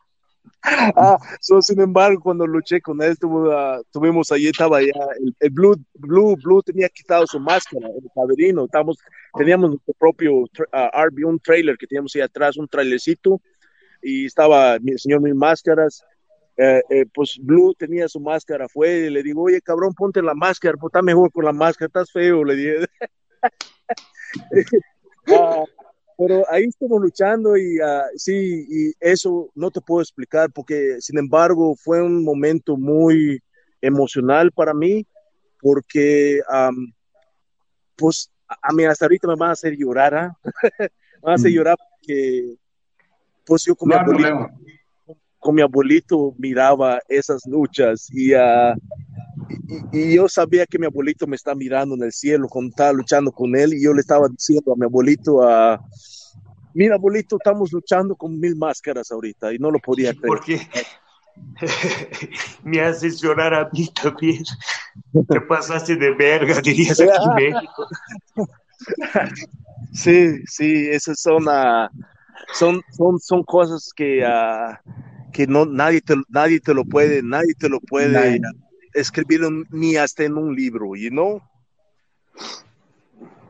Ah, 0.95 1.17
sin 1.61 1.81
embargo, 1.81 2.21
cuando 2.21 2.45
luché 2.45 2.81
con 2.81 3.01
él, 3.01 3.17
tuvimos 3.91 4.31
ahí, 4.31 4.47
estaba 4.47 4.81
ya, 4.81 4.91
el, 5.39 5.49
Blue, 5.49 5.75
Blue, 5.95 6.35
Blue 6.35 6.61
tenía 6.61 6.88
quitado 6.89 7.25
su 7.25 7.39
máscara, 7.39 7.88
el 7.88 8.09
caberino, 8.13 8.65
estamos, 8.65 8.97
teníamos 9.35 9.71
nuestro 9.71 9.93
propio 9.97 10.35
uh, 10.35 10.47
RB, 10.47 11.25
un 11.25 11.39
trailer 11.39 11.77
que 11.77 11.88
teníamos 11.88 12.15
ahí 12.15 12.21
atrás, 12.21 12.57
un 12.57 12.67
trailercito, 12.67 13.41
y 14.03 14.25
estaba 14.25 14.75
el 14.75 14.99
señor 14.99 15.21
Mil 15.21 15.35
Máscaras, 15.35 16.03
eh, 16.57 16.81
eh, 16.89 17.05
pues 17.11 17.38
Blue 17.41 17.73
tenía 17.73 18.07
su 18.07 18.19
máscara, 18.19 18.67
fue, 18.69 19.07
y 19.07 19.09
le 19.09 19.23
digo, 19.23 19.43
oye, 19.43 19.61
cabrón, 19.61 19.93
ponte 19.95 20.21
la 20.21 20.35
máscara, 20.35 20.77
pues 20.77 20.91
está 20.91 21.01
mejor 21.01 21.31
con 21.31 21.45
la 21.45 21.53
máscara, 21.53 21.88
estás 21.88 22.11
feo, 22.11 22.43
le 22.43 22.55
dije. 22.55 22.85
Ah, 25.27 25.63
pero 26.22 26.45
ahí 26.52 26.65
estamos 26.65 27.02
luchando 27.02 27.57
y 27.57 27.80
uh, 27.80 28.03
sí, 28.15 28.68
y 28.69 28.93
eso 28.99 29.49
no 29.56 29.72
te 29.72 29.81
puedo 29.81 30.03
explicar 30.03 30.52
porque, 30.52 30.98
sin 30.99 31.18
embargo, 31.18 31.76
fue 31.76 31.99
un 31.99 32.23
momento 32.23 32.77
muy 32.77 33.41
emocional 33.81 34.52
para 34.52 34.72
mí 34.72 35.03
porque, 35.60 36.39
pues, 37.95 38.30
a 38.48 38.72
mí 38.72 38.85
hasta 38.85 39.06
ahorita 39.06 39.27
me 39.30 39.35
van 39.35 39.49
a 39.49 39.53
hacer 39.53 39.76
llorar, 39.76 40.14
¿ah? 40.14 40.38
me 40.80 40.89
van 41.23 41.31
a 41.31 41.35
hacer 41.35 41.49
mm. 41.49 41.56
llorar 41.56 41.77
porque, 41.89 42.56
pues 43.43 43.65
yo 43.65 43.76
con 43.76 43.89
mi, 43.89 43.95
abuelito, 43.95 44.49
con 45.39 45.56
mi 45.56 45.61
abuelito 45.64 46.35
miraba 46.38 46.99
esas 47.10 47.48
luchas 47.48 48.07
y, 48.11 48.35
uh, 48.35 48.76
y, 49.91 50.15
yo 50.15 50.27
sabía 50.27 50.65
que 50.65 50.79
mi 50.79 50.85
abuelito 50.85 51.27
me 51.27 51.35
está 51.35 51.55
mirando 51.55 51.95
en 51.95 52.03
el 52.03 52.11
cielo 52.11 52.47
cuando 52.47 52.69
estaba 52.69 52.93
luchando 52.93 53.31
con 53.31 53.55
él 53.55 53.73
y 53.73 53.83
yo 53.83 53.93
le 53.93 54.01
estaba 54.01 54.27
diciendo 54.27 54.73
a 54.73 54.75
mi 54.75 54.85
abuelito, 54.85 55.43
a 55.43 55.81
mira 56.73 56.95
abuelito, 56.95 57.37
estamos 57.37 57.71
luchando 57.71 58.15
con 58.15 58.39
mil 58.39 58.55
máscaras 58.55 59.11
ahorita 59.11 59.53
y 59.53 59.59
no 59.59 59.71
lo 59.71 59.79
podía 59.79 60.13
creer. 60.13 60.27
Porque 60.27 60.61
me 62.63 62.81
haces 62.81 63.21
llorar 63.21 63.53
a 63.53 63.69
mí 63.71 63.87
también. 64.01 64.43
Te 65.27 65.41
pasaste 65.41 65.95
de 65.95 66.11
verga, 66.13 66.61
dirías 66.61 66.99
aquí 66.99 67.09
en 67.09 67.35
México. 67.53 67.87
Sí, 69.93 70.45
sí, 70.45 70.87
esas 70.89 71.19
son, 71.19 71.47
uh, 71.47 71.87
son, 72.53 72.81
son, 72.91 73.19
son 73.19 73.43
cosas 73.43 73.91
que, 73.95 74.23
uh, 74.25 74.75
que 75.31 75.47
no, 75.47 75.65
nadie, 75.65 76.01
te, 76.01 76.15
nadie 76.29 76.59
te 76.59 76.73
lo 76.73 76.85
puede, 76.85 77.21
nadie 77.21 77.53
te 77.57 77.69
lo 77.69 77.79
puede 77.79 78.39
escribir 78.93 79.41
ni 79.69 79.95
hasta 79.95 80.23
en 80.23 80.38
un 80.38 80.55
libro, 80.55 80.95
you 80.95 81.09
know? 81.09 81.41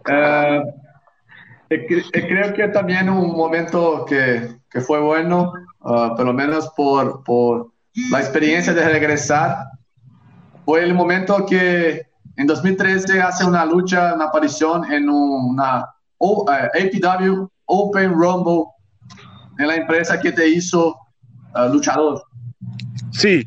Uh, 0.07 0.63
creo 1.69 2.53
que 2.53 2.67
también 2.69 3.09
un 3.09 3.35
momento 3.35 4.05
que, 4.05 4.55
que 4.69 4.81
fue 4.81 4.99
bueno, 4.99 5.53
uh, 5.81 6.15
por 6.15 6.25
lo 6.25 6.33
menos 6.33 6.69
por, 6.75 7.23
por, 7.23 7.71
la 8.09 8.19
experiencia 8.19 8.73
de 8.73 8.87
regresar, 8.87 9.65
fue 10.63 10.81
el 10.83 10.93
momento 10.93 11.45
que 11.45 12.07
en 12.37 12.47
2013 12.47 13.21
hace 13.21 13.43
una 13.45 13.65
lucha, 13.65 14.13
una 14.15 14.25
aparición 14.25 14.89
en 14.89 15.09
una 15.09 15.85
uh, 16.19 16.45
APW 16.49 17.47
Open 17.65 18.13
Rumble 18.13 18.63
en 19.59 19.67
la 19.67 19.75
empresa 19.75 20.19
que 20.21 20.31
te 20.31 20.47
hizo 20.47 20.97
luchador. 21.69 22.23
Sí, 23.11 23.45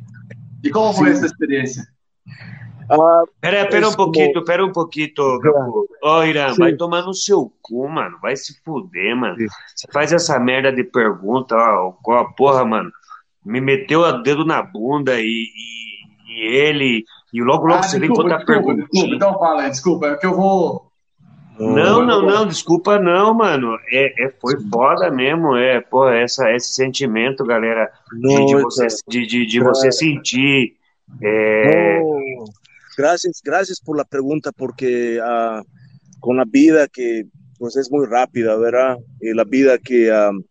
¿Y 0.65 0.71
cómo 0.71 0.95
fue 0.95 1.11
esta 1.11 1.27
experiencia? 1.27 1.85
Ah, 2.91 3.23
espera, 3.35 3.63
espera 3.63 3.89
um 3.89 3.93
pouquinho, 3.93 4.39
espera 4.39 4.65
um 4.65 4.73
pouquinho, 4.73 5.41
Capu. 5.41 5.89
Ó, 6.03 6.19
oh, 6.19 6.25
Irã, 6.25 6.53
Sim. 6.53 6.61
vai 6.61 6.73
tomar 6.75 7.03
no 7.03 7.15
seu 7.15 7.53
cu, 7.63 7.89
mano. 7.89 8.19
Vai 8.21 8.37
se 8.37 8.61
fuder, 8.63 9.17
mano. 9.17 9.37
Sim. 9.37 9.47
Você 9.75 9.87
faz 9.93 10.13
essa 10.13 10.39
merda 10.39 10.73
de 10.73 10.85
pergunta, 10.85 11.55
ó. 11.55 11.93
Qual 12.03 12.35
porra, 12.35 12.65
mano? 12.65 12.91
Me 13.45 13.61
meteu 13.61 14.01
o 14.01 14.23
dedo 14.23 14.45
na 14.45 14.63
bunda 14.63 15.21
e, 15.21 15.25
e, 15.25 16.33
e 16.33 16.57
ele. 16.57 17.05
E 17.33 17.43
logo, 17.43 17.67
logo 17.67 17.81
ah, 17.81 17.83
você 17.83 17.99
desculpa, 17.99 18.23
vem 18.23 18.33
contar 18.33 18.47
pergunta. 18.47 18.87
Desculpa, 18.91 19.15
então 19.15 19.39
fala 19.39 19.63
aí, 19.63 19.71
desculpa. 19.71 20.07
É 20.07 20.17
que 20.17 20.27
eu 20.27 20.35
vou. 20.35 20.91
Não, 21.59 22.05
não, 22.05 22.23
não, 22.23 22.47
desculpa 22.47 22.99
não, 22.99 23.33
mano. 23.33 23.79
É, 23.91 24.27
é 24.27 24.31
foi 24.41 24.55
foda 24.71 25.11
mesmo, 25.11 25.57
é, 25.57 25.81
pô, 25.81 26.09
essa, 26.09 26.51
esse 26.51 26.75
sentimento, 26.75 27.45
galera, 27.45 27.91
de, 28.13 28.47
de 28.47 28.57
você, 28.57 28.87
de, 29.09 29.27
de, 29.27 29.47
de 29.47 29.61
você 29.61 29.93
sentir. 29.93 30.77
É... 31.23 32.01
Gracias, 32.97 33.41
gracias 33.45 33.81
por 33.81 33.97
la 33.97 34.05
pregunta, 34.05 34.53
porque 34.53 35.19
uh, 35.21 35.65
con 36.21 36.37
la 36.37 36.45
vida 36.45 36.87
que 36.89 37.25
pues 37.59 37.77
es 37.77 37.91
muy 37.91 38.07
rápida, 38.07 38.57
¿verdad? 38.57 38.97
Y 39.21 39.33
la 39.33 39.45
vida 39.45 39.79
que, 39.79 40.11
uh, 40.11 40.45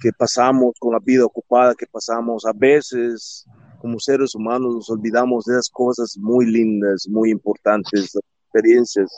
que 0.00 0.10
pasamos, 0.12 0.74
con 0.78 0.92
la 0.92 1.00
vida 1.02 1.24
ocupada 1.24 1.74
que 1.74 1.86
pasamos, 1.86 2.44
a 2.44 2.52
veces 2.54 3.46
como 3.78 3.98
seres 3.98 4.34
humanos 4.34 4.74
nos 4.74 4.90
olvidamos 4.90 5.44
de 5.46 5.54
esas 5.54 5.70
cosas 5.70 6.16
muy 6.18 6.44
lindas, 6.44 7.06
muy 7.08 7.30
importantes, 7.30 8.12
experiencias 8.50 9.10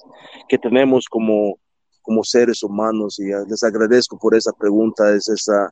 que 0.49 0.59
tenemos 0.59 1.07
como, 1.09 1.59
como 2.03 2.23
seres 2.23 2.63
humanos 2.63 3.19
y 3.19 3.33
uh, 3.35 3.47
les 3.49 3.63
agradezco 3.63 4.19
por 4.19 4.35
esa 4.35 4.53
pregunta, 4.53 5.15
es 5.15 5.29
esa 5.29 5.71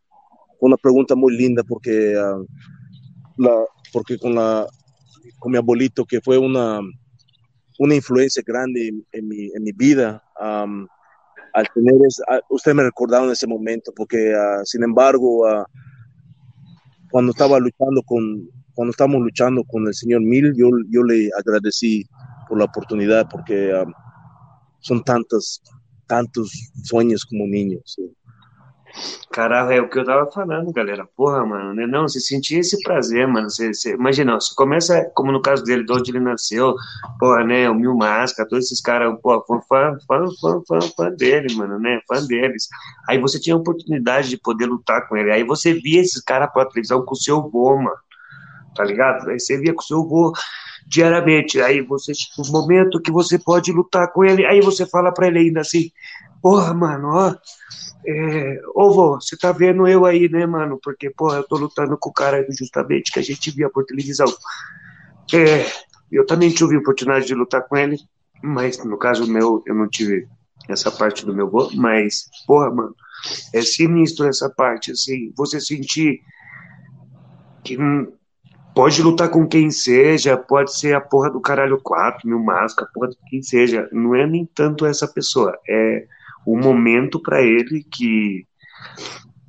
una 0.61 0.77
pregunta 0.77 1.15
muy 1.15 1.37
linda 1.37 1.63
porque, 1.67 2.15
uh, 2.17 2.47
la, 3.37 3.65
porque 3.93 4.19
con, 4.19 4.35
la, 4.35 4.67
con 5.39 5.53
mi 5.53 5.59
abuelito 5.59 6.05
que 6.05 6.21
fue 6.21 6.39
una, 6.39 6.81
una 7.79 7.95
influencia 7.95 8.43
grande 8.47 8.93
en, 9.13 9.29
mi, 9.29 9.51
en 9.55 9.63
mi, 9.63 9.73
vida. 9.73 10.23
Al 10.39 11.67
tener 11.75 11.95
es, 12.07 12.21
usted 12.51 12.75
me 12.75 12.83
recordaba 12.83 13.25
en 13.25 13.33
ese 13.33 13.47
momento 13.47 13.91
porque 13.97 14.35
sin 14.65 14.85
embargo 14.85 15.45
cuando 17.11 17.33
estaba 17.33 17.59
luchando 17.59 18.03
con 18.05 18.49
cuando 18.75 18.93
estábamos 18.93 19.23
luchando 19.23 19.65
con 19.65 19.87
el 19.87 19.95
señor 19.95 20.21
Mil 20.21 20.55
yo, 20.57 20.69
yo 20.91 21.03
le 21.03 21.29
agradecí 21.37 22.07
por 22.51 22.59
la 22.59 22.65
oportunidad, 22.65 23.29
porque 23.31 23.73
um, 23.73 23.93
son 24.81 25.05
tantos, 25.05 25.63
tantos 26.09 26.51
sueños 26.83 27.25
como 27.25 27.47
niños. 27.47 27.81
¿sí? 27.85 28.13
Caralho, 29.31 29.71
é 29.71 29.81
o 29.81 29.89
que 29.89 30.01
eu 30.01 30.05
tava 30.05 30.29
falando, 30.33 30.73
galera. 30.73 31.07
Porra, 31.17 31.47
mano, 31.47 31.73
né? 31.75 31.87
Não, 31.87 32.09
você 32.09 32.19
sentia 32.19 32.59
esse 32.59 32.83
prazer, 32.83 33.29
mano. 33.29 33.49
Você, 33.49 33.73
você, 33.73 33.95
imagina, 33.95 34.35
você 34.35 34.53
começa, 34.57 35.09
como 35.15 35.31
no 35.31 35.41
caso 35.41 35.63
dele, 35.63 35.85
de 35.85 35.93
onde 35.93 36.11
ele 36.11 36.19
nasceu, 36.19 36.75
porra, 37.21 37.45
né? 37.45 37.71
O 37.71 37.75
Mil 37.75 37.95
Máscara, 37.95 38.49
todos 38.49 38.65
esses 38.65 38.81
caras, 38.81 39.17
porra, 39.23 39.41
fã, 39.47 39.61
fã, 39.69 39.97
fã, 40.09 40.61
fã, 40.67 40.81
fã 40.97 41.11
dele, 41.13 41.55
mano, 41.55 41.79
né? 41.79 42.01
Fã 42.09 42.21
deles. 42.27 42.67
Aí 43.09 43.19
você 43.19 43.39
tinha 43.39 43.55
a 43.55 43.59
oportunidade 43.61 44.29
de 44.29 44.37
poder 44.39 44.67
lutar 44.67 45.09
com 45.09 45.17
ele. 45.17 45.31
Aí 45.31 45.45
você 45.45 45.73
via 45.73 46.01
esses 46.01 46.21
caras 46.21 46.53
pra 46.53 46.67
televisão 46.67 47.05
com 47.05 47.15
o 47.15 47.17
seu 47.17 47.49
vô, 47.49 47.77
mano. 47.77 47.97
Tá 48.75 48.83
ligado? 48.83 49.31
Aí 49.31 49.39
você 49.39 49.57
via 49.57 49.73
com 49.73 49.83
o 49.83 49.85
seu 49.85 50.05
vô 50.05 50.33
diariamente. 50.87 51.61
Aí 51.61 51.81
você, 51.81 52.13
no 52.39 52.45
momento 52.51 53.01
que 53.01 53.11
você 53.11 53.39
pode 53.39 53.73
lutar 53.73 54.13
com 54.13 54.25
ele, 54.25 54.45
aí 54.45 54.61
você 54.61 54.87
fala 54.87 55.13
para 55.13 55.29
ele 55.29 55.39
ainda 55.41 55.61
assim: 55.61 55.91
Porra, 56.43 56.73
mano, 56.75 57.09
ó. 57.09 57.35
É, 58.07 58.61
ô 58.75 58.91
vô, 58.93 59.21
você 59.21 59.37
tá 59.37 59.53
vendo 59.53 59.87
eu 59.87 60.07
aí, 60.07 60.27
né, 60.29 60.47
mano? 60.47 60.81
Porque, 60.83 61.11
porra, 61.11 61.37
eu 61.37 61.47
tô 61.47 61.57
lutando 61.57 61.99
com 61.99 62.09
o 62.09 62.13
cara 62.13 62.47
justamente 62.51 63.13
que 63.13 63.19
a 63.19 63.23
gente 63.23 63.51
via 63.51 63.69
por 63.69 63.85
televisão. 63.85 64.27
É, 65.35 65.67
eu 66.11 66.25
também 66.25 66.51
tive 66.51 66.77
a 66.77 66.79
oportunidade 66.79 67.27
de 67.27 67.35
lutar 67.35 67.69
com 67.69 67.77
ele, 67.77 67.99
mas 68.43 68.83
no 68.85 68.97
caso 68.97 69.31
meu, 69.31 69.63
eu 69.67 69.75
não 69.75 69.87
tive 69.87 70.27
essa 70.67 70.91
parte 70.91 71.27
do 71.27 71.35
meu 71.35 71.51
vô, 71.51 71.71
mas, 71.75 72.25
porra, 72.47 72.71
mano, 72.71 72.95
é 73.55 73.61
sinistro 73.61 74.27
essa 74.27 74.49
parte, 74.49 74.93
assim, 74.93 75.33
você 75.37 75.61
sentir 75.61 76.21
que 77.63 77.77
Pode 78.75 79.03
lutar 79.03 79.29
com 79.29 79.47
quem 79.47 79.71
seja, 79.71 80.37
pode 80.37 80.79
ser 80.79 80.95
a 80.95 81.01
porra 81.01 81.31
do 81.31 81.41
caralho 81.41 81.81
4, 81.83 82.29
mil 82.29 82.39
máscara, 82.39 82.91
porra 82.95 83.09
de 83.09 83.17
quem 83.29 83.43
seja. 83.43 83.89
Não 83.93 84.15
é 84.15 84.27
nem 84.27 84.47
tanto 84.47 84.87
essa 84.87 85.09
pessoa, 85.09 85.59
é 85.69 86.07
o 86.47 86.57
momento 86.57 87.21
para 87.21 87.43
ele 87.43 87.83
que, 87.83 88.47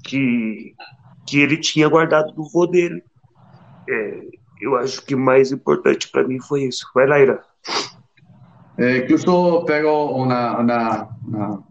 que, 0.04 0.74
que 1.26 1.40
ele 1.40 1.58
tinha 1.58 1.88
guardado 1.88 2.34
do 2.34 2.50
vô 2.50 2.66
dele. 2.66 3.04
É, 3.88 4.22
eu 4.62 4.76
acho 4.76 5.04
que 5.04 5.16
mais 5.16 5.52
importante 5.52 6.10
para 6.10 6.28
mim 6.28 6.40
foi 6.40 6.64
isso. 6.64 6.86
Vai 6.94 7.08
lá, 7.08 7.20
Ira. 7.20 7.44
É, 8.78 8.98
incluso 8.98 9.64
pego 9.66 9.90
uma, 10.16 10.60
uma, 10.60 11.10
uma, 11.24 11.64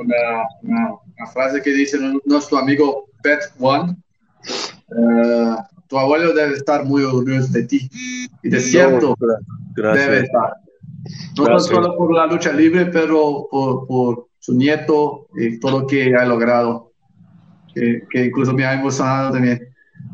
uma 0.00 1.26
frase 1.32 1.60
que 1.60 1.74
diz 1.74 1.92
nosso 2.26 2.56
amigo 2.56 3.08
Pet 3.22 3.50
One. 3.58 3.96
Uh, 4.90 5.75
tu 5.88 5.98
abuelo 5.98 6.32
debe 6.32 6.54
estar 6.54 6.84
muy 6.84 7.02
orgulloso 7.02 7.52
de 7.52 7.62
ti. 7.64 7.90
Y 8.42 8.48
de 8.48 8.60
cierto, 8.60 9.16
debe 9.74 10.20
estar. 10.20 10.54
No 11.36 11.60
solo 11.60 11.96
por 11.96 12.14
la 12.14 12.26
lucha 12.26 12.52
libre, 12.52 12.86
pero 12.86 13.46
por, 13.50 13.86
por, 13.86 14.26
su 14.38 14.54
nieto 14.54 15.26
y 15.34 15.58
todo 15.58 15.80
lo 15.80 15.86
que 15.88 16.14
ha 16.14 16.24
logrado, 16.24 16.92
que, 17.74 18.02
que 18.08 18.26
incluso 18.26 18.52
me 18.52 18.64
ha 18.64 18.74
emocionado 18.74 19.32
también. 19.32 19.60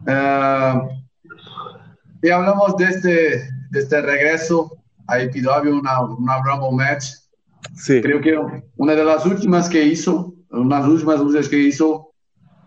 Uh, 0.06 0.88
y 2.22 2.30
hablamos 2.30 2.74
de 2.78 2.84
este, 2.86 3.10
de 3.70 3.78
este 3.78 4.00
regreso 4.00 4.78
a 5.06 5.20
IPW, 5.20 5.78
una, 5.78 6.00
una 6.00 6.42
Rumble 6.42 6.72
Match. 6.72 7.06
Sí. 7.74 8.00
Creo 8.00 8.22
que 8.22 8.38
una 8.76 8.94
de 8.94 9.04
las 9.04 9.26
últimas 9.26 9.68
que 9.68 9.84
hizo, 9.84 10.34
unas 10.50 10.86
últimas 10.86 11.20
luchas 11.20 11.48
que 11.48 11.58
hizo. 11.58 12.12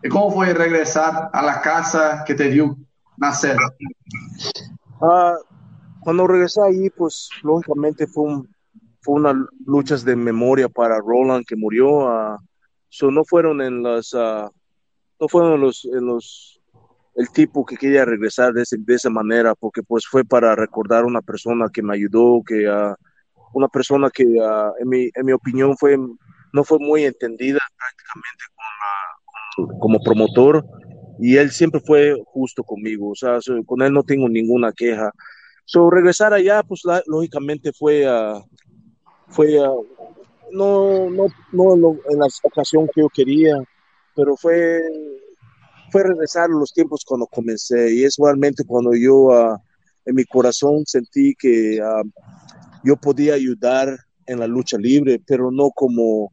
¿Y 0.04 0.10
cómo 0.10 0.30
fue 0.30 0.54
regresar 0.54 1.32
a 1.34 1.42
la 1.42 1.62
casa 1.62 2.24
que 2.28 2.36
te 2.36 2.52
dio 2.52 2.78
nacer? 3.18 3.58
Ah, 5.02 5.36
cuando 6.02 6.28
regresé 6.28 6.62
ahí, 6.62 6.90
pues 6.90 7.30
lógicamente 7.44 8.08
fue, 8.08 8.24
un, 8.26 8.56
fue 9.02 9.16
unas 9.16 9.36
luchas 9.66 10.06
de 10.06 10.16
memoria 10.16 10.70
para 10.70 11.00
Roland 11.00 11.46
que 11.46 11.56
murió. 11.56 12.06
Uh, 12.06 13.12
no 13.12 13.26
fueron 13.26 13.62
en 13.62 13.84
las, 13.84 14.14
uh, 14.14 14.50
no 15.20 15.28
fueron 15.28 15.60
los, 15.62 15.86
en 15.86 16.06
los, 16.06 16.62
el 17.16 17.30
tipo 17.32 17.66
que 17.66 17.78
quería 17.78 18.06
regresar 18.06 18.54
de, 18.54 18.64
de 18.78 18.96
esa 18.96 19.10
manera, 19.10 19.56
porque 19.56 19.82
pues 19.84 20.06
fue 20.06 20.24
para 20.24 20.56
recordar 20.56 21.06
una 21.06 21.22
persona 21.22 21.68
que 21.74 21.82
me 21.82 21.96
ayudó, 21.96 22.42
que 22.46 22.70
una 23.54 23.68
persona 23.68 24.10
que 24.10 24.24
en, 24.24 24.90
mi, 24.90 25.10
en 25.14 25.26
mi 25.26 25.32
opinión 25.32 25.78
fue, 25.78 25.98
no 25.98 26.64
fue 26.64 26.78
muy 26.80 27.06
entendida 27.06 27.60
prácticamente 27.78 28.44
con 29.56 29.80
como 29.80 30.00
promotor 30.00 30.66
y 31.20 31.38
él 31.38 31.52
siempre 31.52 31.80
fue 31.80 32.16
justo 32.26 32.64
conmigo, 32.64 33.10
o 33.10 33.16
sea, 33.16 33.40
con 33.66 33.82
él 33.82 33.94
no 33.94 34.04
tengo 34.04 34.28
ninguna 34.28 34.72
queja. 34.72 35.12
So, 35.66 35.90
regresar 35.90 36.34
allá, 36.34 36.62
pues 36.64 36.82
lógicamente 37.08 37.72
fue, 37.74 38.06
uh, 38.08 38.44
fue 39.30 39.60
uh, 39.60 39.86
no, 40.52 41.10
no, 41.10 41.28
no 41.52 41.98
en 42.10 42.20
la 42.20 42.28
ocasión 42.44 42.88
que 42.94 43.02
yo 43.02 43.10
quería, 43.10 43.56
pero 44.16 44.36
fue, 44.36 44.82
fue 45.92 46.04
regresar 46.04 46.46
a 46.46 46.60
los 46.60 46.72
tiempos 46.74 47.04
cuando 47.06 47.26
comencé. 47.28 47.96
Y 47.96 48.04
es 48.04 48.18
realmente 48.20 48.64
cuando 48.66 48.94
yo 48.94 49.16
uh, 49.16 49.58
en 50.06 50.16
mi 50.16 50.24
corazón 50.26 50.86
sentí 50.86 51.34
que 51.34 51.80
yo 52.84 52.96
podía 52.98 53.34
ayudar 53.34 53.98
en 54.28 54.40
la 54.40 54.48
lucha 54.48 54.78
libre, 54.78 55.20
pero 55.26 55.50
no 55.50 55.72
como 55.72 56.32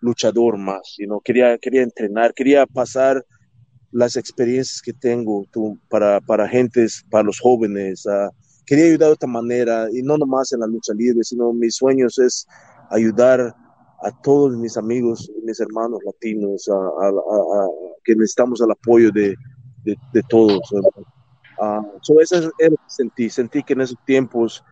luchador 0.00 0.58
más, 0.58 0.94
sino 0.96 1.20
quería, 1.20 1.56
quería 1.56 1.82
entrenar, 1.82 2.34
quería 2.34 2.66
pasar 2.66 3.24
las 3.94 4.16
experiencias 4.16 4.82
que 4.82 4.92
tengo 4.92 5.46
para, 5.88 6.20
para 6.20 6.48
gentes, 6.48 7.04
para 7.10 7.22
los 7.22 7.38
jóvenes. 7.38 8.04
quería 8.66 8.86
ayudar 8.86 9.08
de 9.08 9.14
otra 9.14 9.28
manera 9.28 9.86
y 9.92 10.02
no 10.02 10.18
nomás 10.18 10.52
en 10.52 10.60
la 10.60 10.66
lucha 10.66 10.92
libre, 10.94 11.22
sino 11.22 11.52
mis 11.52 11.76
sueños 11.76 12.18
es 12.18 12.44
ayudar 12.90 13.54
a 14.02 14.22
todos 14.22 14.56
mis 14.56 14.76
amigos 14.76 15.30
mis 15.44 15.60
hermanos 15.60 16.00
latinos 16.04 16.68
a, 16.68 17.10
que 18.02 18.16
necesitamos 18.16 18.60
el 18.60 18.72
apoyo 18.72 19.12
de, 19.12 19.36
de, 19.84 20.22
todos. 20.28 20.60
Uh, 20.72 22.20
eso 22.20 22.36
es 22.36 22.44
lo 22.44 22.50
que 22.58 22.74
sentí. 22.88 23.30
Sentí 23.30 23.62
que 23.62 23.74
en 23.74 23.82
esos 23.82 23.98
tiempos 24.04 24.64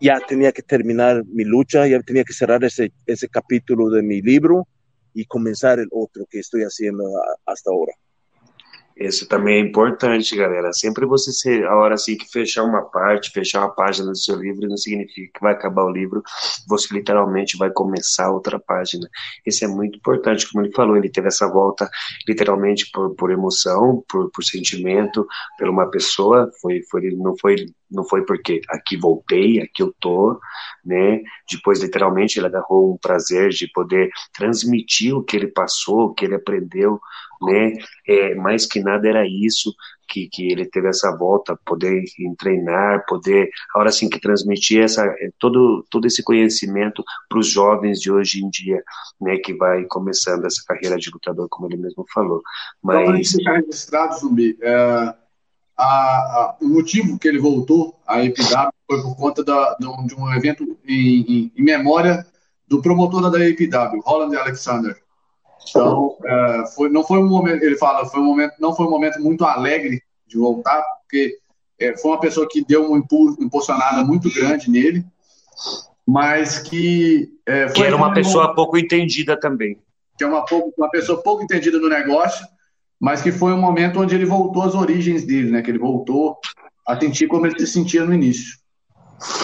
ya 0.00 0.18
tenía 0.26 0.50
que 0.50 0.62
terminar 0.62 1.22
mi 1.26 1.44
lucha, 1.44 1.86
ya 1.86 2.00
tenía 2.00 2.24
que 2.24 2.32
cerrar 2.32 2.64
ese, 2.64 2.92
ese 3.06 3.28
capítulo 3.28 3.90
de 3.90 4.02
mi 4.02 4.20
libro 4.20 4.66
y 5.14 5.24
comenzar 5.24 5.78
el 5.78 5.88
otro 5.92 6.26
que 6.28 6.40
estoy 6.40 6.62
haciendo 6.62 7.04
hasta 7.46 7.70
ahora. 7.70 7.92
Isso 8.96 9.26
também 9.28 9.56
é 9.56 9.60
importante, 9.60 10.36
galera. 10.36 10.72
Sempre 10.72 11.04
você 11.04 11.32
ser, 11.32 11.66
a 11.66 11.76
hora 11.76 11.94
assim 11.94 12.16
que 12.16 12.30
fechar 12.30 12.62
uma 12.62 12.82
parte, 12.82 13.30
fechar 13.30 13.60
uma 13.60 13.74
página 13.74 14.10
do 14.12 14.16
seu 14.16 14.36
livro, 14.36 14.68
não 14.68 14.76
significa 14.76 15.32
que 15.34 15.40
vai 15.40 15.52
acabar 15.52 15.84
o 15.84 15.90
livro, 15.90 16.22
você 16.68 16.94
literalmente 16.94 17.56
vai 17.56 17.70
começar 17.70 18.30
outra 18.30 18.58
página. 18.58 19.08
Isso 19.44 19.64
é 19.64 19.68
muito 19.68 19.98
importante, 19.98 20.50
como 20.50 20.64
ele 20.64 20.72
falou, 20.72 20.96
ele 20.96 21.10
teve 21.10 21.26
essa 21.26 21.48
volta 21.48 21.90
literalmente 22.28 22.88
por, 22.92 23.14
por 23.16 23.32
emoção, 23.32 24.04
por, 24.08 24.30
por 24.30 24.44
sentimento, 24.44 25.26
por 25.58 25.68
uma 25.68 25.90
pessoa, 25.90 26.48
foi, 26.62 26.80
foi, 26.88 27.10
não 27.16 27.36
foi 27.36 27.66
não 27.94 28.04
foi 28.04 28.24
porque 28.24 28.60
aqui 28.68 28.96
voltei, 28.96 29.60
aqui 29.60 29.82
eu 29.82 29.94
tô, 30.00 30.38
né? 30.84 31.20
Depois, 31.50 31.80
literalmente, 31.80 32.38
ele 32.38 32.46
agarrou 32.46 32.92
um 32.92 32.98
prazer 32.98 33.50
de 33.50 33.68
poder 33.68 34.10
transmitir 34.32 35.14
o 35.14 35.22
que 35.22 35.36
ele 35.36 35.46
passou, 35.46 36.06
o 36.06 36.14
que 36.14 36.24
ele 36.24 36.34
aprendeu, 36.34 37.00
né? 37.42 37.72
É, 38.06 38.34
mais 38.34 38.66
que 38.66 38.80
nada 38.80 39.08
era 39.08 39.26
isso 39.26 39.72
que, 40.08 40.28
que 40.28 40.52
ele 40.52 40.66
teve 40.66 40.88
essa 40.88 41.16
volta, 41.16 41.58
poder 41.64 42.04
treinar, 42.38 43.04
poder, 43.06 43.48
a 43.74 43.78
hora 43.78 43.88
assim 43.88 44.08
que 44.08 44.20
transmitir 44.20 44.82
essa, 44.82 45.04
é, 45.04 45.30
todo, 45.38 45.84
todo 45.90 46.06
esse 46.06 46.22
conhecimento 46.22 47.02
para 47.28 47.38
os 47.38 47.48
jovens 47.48 48.00
de 48.00 48.10
hoje 48.10 48.44
em 48.44 48.48
dia, 48.50 48.82
né? 49.20 49.36
Que 49.38 49.54
vai 49.54 49.84
começando 49.84 50.44
essa 50.44 50.62
carreira 50.66 50.96
de 50.96 51.10
lutador, 51.10 51.48
como 51.48 51.66
ele 51.66 51.76
mesmo 51.76 52.04
falou. 52.12 52.42
Mas... 52.82 53.34
Então, 53.34 53.54
registrado, 53.54 54.18
Zumbi, 54.18 54.56
é 54.60 55.14
a, 55.76 55.84
a, 55.84 56.56
o 56.60 56.68
motivo 56.68 57.18
que 57.18 57.28
ele 57.28 57.38
voltou 57.38 57.98
à 58.06 58.22
EPW 58.24 58.70
foi 58.86 59.02
por 59.02 59.16
conta 59.16 59.44
da, 59.44 59.76
de, 59.78 59.86
um, 59.86 60.06
de 60.06 60.14
um 60.14 60.32
evento 60.32 60.64
em, 60.86 61.20
em, 61.20 61.52
em, 61.56 61.62
memória 61.62 62.24
do 62.68 62.80
promotor 62.80 63.30
da 63.30 63.40
EPW, 63.40 64.00
Roland 64.04 64.36
Alexander. 64.36 64.96
Então, 65.68 66.16
é, 66.24 66.64
foi, 66.74 66.88
não 66.88 67.04
foi 67.04 67.18
um 67.18 67.28
momento, 67.28 67.62
ele 67.62 67.76
fala, 67.76 68.06
foi 68.06 68.20
um 68.20 68.24
momento, 68.24 68.54
não 68.60 68.74
foi 68.74 68.86
um 68.86 68.90
momento 68.90 69.20
muito 69.20 69.44
alegre 69.44 70.02
de 70.26 70.38
voltar, 70.38 70.82
porque 71.00 71.38
é, 71.78 71.96
foi 71.96 72.10
uma 72.12 72.20
pessoa 72.20 72.48
que 72.48 72.64
deu 72.64 72.86
uma 72.86 72.98
impulsionada 73.40 74.04
muito 74.04 74.32
grande 74.32 74.70
nele, 74.70 75.04
mas 76.06 76.58
que 76.58 77.30
é, 77.46 77.66
que 77.66 77.82
era 77.82 77.96
uma 77.96 78.12
pessoa 78.12 78.54
pouco 78.54 78.76
entendida 78.76 79.38
também, 79.38 79.78
que 80.18 80.24
é 80.24 80.26
uma, 80.26 80.44
uma 80.76 80.90
pessoa 80.90 81.22
pouco 81.22 81.42
entendida 81.42 81.78
no 81.78 81.88
negócio 81.88 82.46
mas 83.04 83.20
que 83.20 83.30
foi 83.30 83.52
um 83.52 83.60
momento 83.60 84.00
onde 84.00 84.14
ele 84.14 84.24
voltou 84.24 84.62
às 84.62 84.74
origens 84.74 85.26
dele, 85.26 85.50
né? 85.50 85.60
Que 85.60 85.70
ele 85.70 85.78
voltou 85.78 86.38
a 86.86 86.98
sentir 86.98 87.26
como 87.26 87.46
ele 87.46 87.58
se 87.58 87.66
sentia 87.66 88.02
no 88.02 88.14
início. 88.14 88.58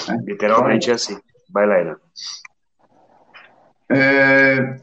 Né? 0.08 0.18
Literalmente 0.24 0.90
é 0.90 0.94
assim. 0.94 1.18
Vai 1.52 1.66
lá, 1.66 1.78
Ana. 1.78 2.00
Eh, 3.90 4.80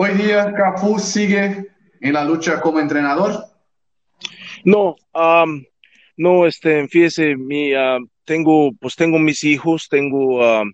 hoy 0.00 0.10
día 0.14 0.52
Cafu 0.52 0.98
sigue 1.00 1.66
en 2.00 2.12
la 2.12 2.24
lucha 2.24 2.60
como 2.60 2.78
entrenador. 2.78 3.32
No, 4.64 4.94
um, 5.12 5.64
no, 6.16 6.46
este, 6.46 6.86
fíjese, 6.86 7.34
mi, 7.34 7.74
uh, 7.74 7.98
tengo, 8.24 8.70
pues 8.80 8.94
tengo 8.94 9.18
mis 9.18 9.42
hijos, 9.42 9.88
tengo, 9.90 10.36
uh, 10.38 10.64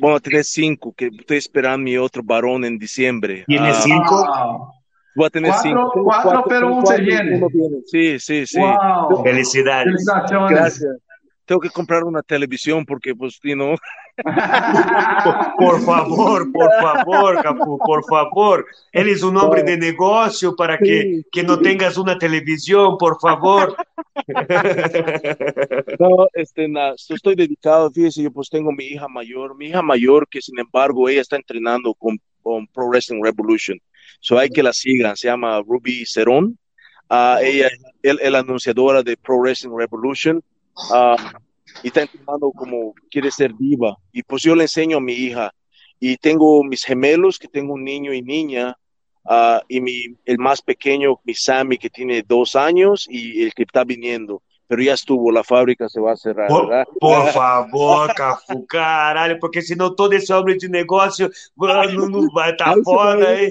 bueno, 0.00 0.16
a 0.16 0.20
tener 0.20 0.44
cinco, 0.44 0.94
que 0.96 1.06
estoy 1.06 1.38
esperando 1.38 1.78
mi 1.78 1.98
otro 1.98 2.22
varón 2.24 2.64
en 2.64 2.78
diciembre. 2.78 3.44
¿Tiene 3.48 3.72
uh, 3.72 3.82
cinco? 3.82 4.74
Voy 5.16 5.26
a 5.26 5.30
tener 5.30 5.50
cuatro, 5.50 5.68
cinco. 5.68 5.90
Cuatro, 6.04 6.30
cuatro 6.30 6.44
pero 6.48 6.74
un 6.76 6.86
se 6.86 7.00
viene. 7.00 7.40
Sí, 7.86 8.20
sí, 8.20 8.46
sí. 8.46 8.60
Wow. 8.60 9.24
Felicidades. 9.24 10.06
Gracias. 10.48 10.86
Tengo 11.50 11.62
que 11.62 11.70
comprar 11.70 12.04
una 12.04 12.22
televisión 12.22 12.86
porque, 12.86 13.12
pues, 13.12 13.40
you 13.42 13.54
know. 13.54 13.74
por 15.58 15.80
favor, 15.82 16.52
por 16.52 16.70
favor, 16.80 17.42
Capu, 17.42 17.76
por 17.76 18.04
favor. 18.04 18.66
Eres 18.92 19.24
un 19.24 19.36
hombre 19.36 19.64
de 19.64 19.76
negocio 19.76 20.54
para 20.54 20.78
que, 20.78 21.22
que 21.32 21.42
no 21.42 21.58
tengas 21.58 21.98
una 21.98 22.16
televisión, 22.16 22.96
por 22.96 23.18
favor. 23.20 23.74
No, 25.98 26.28
este, 26.34 26.68
nada, 26.68 26.94
estoy 26.94 27.34
dedicado, 27.34 27.90
fíjese, 27.90 28.22
yo 28.22 28.30
pues 28.30 28.48
tengo 28.48 28.70
mi 28.70 28.84
hija 28.84 29.08
mayor, 29.08 29.56
mi 29.56 29.66
hija 29.66 29.82
mayor 29.82 30.28
que 30.28 30.40
sin 30.40 30.58
embargo 30.58 31.08
ella 31.08 31.20
está 31.20 31.34
entrenando 31.34 31.94
con, 31.94 32.20
con 32.42 32.68
Pro 32.68 32.88
Wrestling 32.88 33.22
Revolution. 33.24 33.76
So 34.20 34.38
hay 34.38 34.50
que 34.50 34.62
la 34.62 34.72
sigan, 34.72 35.16
se 35.16 35.26
llama 35.26 35.60
Ruby 35.66 36.04
Cerón. 36.06 36.58
Uh, 37.10 37.38
ella 37.42 37.68
es 38.02 38.30
la 38.30 38.38
anunciadora 38.38 39.02
de 39.02 39.16
Pro 39.16 39.38
Wrestling 39.38 39.76
Revolution 39.76 40.40
uh, 40.90 41.16
y 41.82 41.88
está 41.88 42.02
entrenando 42.02 42.50
como 42.52 42.94
quiere 43.10 43.30
ser 43.30 43.54
diva. 43.56 43.96
Y 44.12 44.22
pues 44.22 44.42
yo 44.42 44.54
le 44.54 44.64
enseño 44.64 44.98
a 44.98 45.00
mi 45.00 45.12
hija. 45.12 45.52
Y 45.98 46.16
tengo 46.16 46.64
mis 46.64 46.84
gemelos, 46.84 47.38
que 47.38 47.48
tengo 47.48 47.74
un 47.74 47.84
niño 47.84 48.12
y 48.12 48.22
niña, 48.22 48.76
uh, 49.24 49.60
y 49.68 49.80
mi, 49.80 50.02
el 50.24 50.38
más 50.38 50.62
pequeño, 50.62 51.20
mi 51.24 51.34
Sammy, 51.34 51.76
que 51.76 51.90
tiene 51.90 52.22
dos 52.22 52.56
años, 52.56 53.06
y 53.08 53.42
el 53.42 53.52
que 53.52 53.64
está 53.64 53.84
viniendo 53.84 54.42
pero 54.70 54.84
ya 54.84 54.92
estuvo, 54.92 55.32
la 55.32 55.42
fábrica 55.42 55.88
se 55.88 56.00
va 56.00 56.12
a 56.12 56.16
cerrar, 56.16 56.46
por. 56.46 56.70
Por 57.00 57.26
favor, 57.32 58.14
Cafu, 58.14 58.64
caralho, 58.68 59.36
porque 59.40 59.60
senão 59.62 59.92
todo 59.92 60.12
esse 60.12 60.32
homem 60.32 60.56
de 60.56 60.68
negócio 60.68 61.28
não, 61.58 62.08
não 62.08 62.28
vai 62.28 62.52
estar 62.52 62.76
tá 62.76 62.80
fora, 62.84 63.42
hein? 63.42 63.50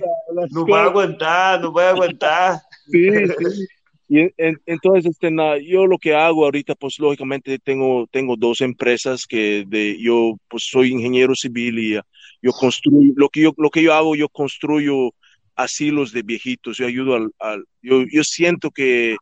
Não 0.50 0.66
vai 0.66 0.84
aguantar, 0.84 1.60
não 1.60 1.74
vai 1.74 1.90
aguantar. 1.90 2.62
Sí, 2.90 3.12
sí. 3.28 3.68
Y 4.12 4.34
entonces, 4.66 5.06
este, 5.06 5.30
yo 5.64 5.86
lo 5.86 6.00
que 6.00 6.16
hago 6.16 6.44
ahorita, 6.44 6.74
pues 6.74 6.98
lógicamente 6.98 7.60
tengo, 7.60 8.08
tengo 8.10 8.36
dos 8.36 8.62
empresas 8.62 9.28
que 9.28 9.66
de, 9.68 10.02
yo 10.02 10.36
pues 10.48 10.64
soy 10.68 10.90
ingeniero 10.90 11.36
civil 11.36 11.78
y 11.78 12.00
yo 12.42 12.52
construyo, 12.52 13.14
lo 13.16 13.30
que 13.30 13.42
yo, 13.42 13.54
lo 13.58 13.70
que 13.70 13.84
yo 13.84 13.94
hago, 13.94 14.16
yo 14.16 14.28
construyo 14.28 15.14
asilos 15.56 16.12
de 16.12 16.24
viejitos, 16.24 16.78
yo 16.78 16.88
ayudo 16.88 17.14
al, 17.14 17.30
al 17.38 17.66
yo, 17.84 18.04
yo 18.12 18.24
siento 18.24 18.72
que 18.72 19.16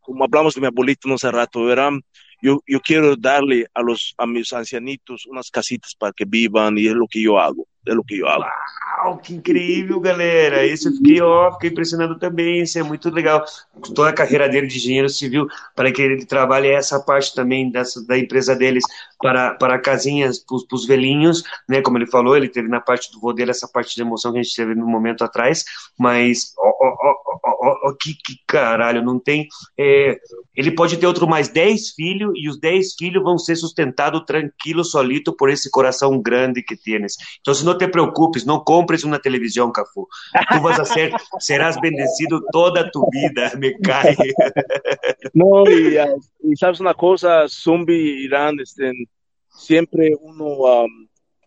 como 0.00 0.24
hablamos 0.24 0.54
de 0.54 0.60
mi 0.62 0.68
abuelito 0.68 1.06
no 1.06 1.16
hace 1.16 1.30
rato, 1.30 1.64
verán, 1.64 2.00
yo, 2.44 2.62
yo 2.66 2.80
quiero 2.80 3.16
darle 3.16 3.66
a 3.72 3.80
los 3.80 4.14
a 4.18 4.26
mis 4.26 4.52
ancianitos 4.52 5.24
unas 5.24 5.50
casitas 5.50 5.94
para 5.94 6.12
que 6.12 6.26
vivan 6.26 6.76
y 6.76 6.88
es 6.88 6.94
lo 6.94 7.06
que 7.08 7.22
yo 7.22 7.38
hago. 7.38 7.66
é 7.86 7.94
o 7.94 8.02
que 8.02 8.18
eu 8.18 8.28
hago. 8.28 8.44
Uau, 9.04 9.18
que 9.18 9.34
incrível, 9.34 10.00
galera! 10.00 10.64
Isso 10.64 10.88
eu 10.88 10.92
fiquei, 10.92 11.20
ó, 11.20 11.52
fiquei 11.52 11.70
impressionado 11.70 12.18
também. 12.18 12.62
Isso 12.62 12.78
é 12.78 12.82
muito 12.82 13.10
legal. 13.10 13.44
Toda 13.94 14.08
a 14.08 14.12
carreira 14.12 14.48
dele 14.48 14.66
de 14.66 14.78
engenheiro 14.78 15.08
civil, 15.08 15.46
para 15.74 15.92
que 15.92 16.00
ele 16.00 16.24
trabalhe 16.24 16.68
essa 16.68 16.98
parte 17.00 17.34
também 17.34 17.70
dessa, 17.70 18.04
da 18.06 18.16
empresa 18.16 18.56
deles 18.56 18.84
para, 19.18 19.54
para 19.54 19.78
casinhas, 19.78 20.38
para 20.38 20.56
os 20.72 20.86
velhinhos, 20.86 21.42
né? 21.68 21.82
Como 21.82 21.98
ele 21.98 22.06
falou, 22.06 22.36
ele 22.36 22.48
teve 22.48 22.68
na 22.68 22.80
parte 22.80 23.12
do 23.12 23.20
vô 23.20 23.32
dele 23.32 23.50
essa 23.50 23.68
parte 23.68 23.94
de 23.94 24.00
emoção 24.00 24.32
que 24.32 24.38
a 24.38 24.42
gente 24.42 24.56
teve 24.56 24.74
no 24.74 24.86
momento 24.86 25.22
atrás, 25.22 25.64
mas 25.98 26.54
ó, 26.58 26.68
ó, 26.68 26.96
ó, 27.00 27.14
ó 27.64 27.94
que, 28.00 28.14
que, 28.14 28.34
caralho, 28.46 29.02
não 29.02 29.18
tem. 29.18 29.46
É, 29.78 30.16
ele 30.54 30.70
pode 30.70 30.96
ter 30.96 31.06
outro 31.06 31.26
mais 31.26 31.48
10 31.48 31.90
filhos 31.90 32.32
e 32.36 32.48
os 32.48 32.58
10 32.60 32.94
filhos 32.98 33.22
vão 33.22 33.38
ser 33.38 33.56
sustentados 33.56 34.24
tranquilo, 34.26 34.84
solito, 34.84 35.34
por 35.36 35.50
esse 35.50 35.70
coração 35.70 36.20
grande 36.20 36.62
que 36.62 36.76
tienes. 36.76 37.16
Então, 37.40 37.54
se 37.54 37.64
não 37.64 37.76
te 37.76 37.88
preocupes, 37.88 38.44
no 38.44 38.64
compres 38.64 39.04
una 39.04 39.18
televisión, 39.18 39.72
Cafú. 39.72 40.06
Tú 40.50 40.60
vas 40.62 40.78
a 40.80 40.84
ser, 40.84 41.12
serás 41.38 41.80
bendecido 41.80 42.40
toda 42.52 42.90
tu 42.90 43.06
vida, 43.10 43.52
me 43.58 43.74
cae. 43.78 44.16
No, 45.34 45.64
y, 45.68 45.96
y 46.42 46.56
sabes 46.56 46.80
una 46.80 46.94
cosa, 46.94 47.46
Zumbi 47.48 48.28
este, 48.60 48.92
siempre 49.48 50.14
uno 50.20 50.44
um, 50.44 51.03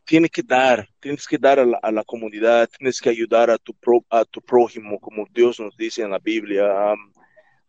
tiene 0.08 0.30
que 0.30 0.42
dar, 0.42 0.88
tienes 1.02 1.28
que 1.28 1.38
dar 1.38 1.60
a 1.60 1.66
la, 1.66 1.78
a 1.84 1.92
la, 1.92 2.04
comunidad, 2.04 2.70
tienes 2.78 3.02
que 3.02 3.10
ayudar 3.10 3.50
a 3.50 3.58
tu, 3.58 3.74
pro, 3.74 4.04
a 4.10 4.24
tu 4.24 4.42
prójimo, 4.42 5.00
como 5.00 5.28
Dios 5.30 5.60
nos 5.60 5.76
dice 5.76 6.02
en 6.02 6.12
la 6.12 6.20
Biblia. 6.20 6.64
Um, 6.94 7.14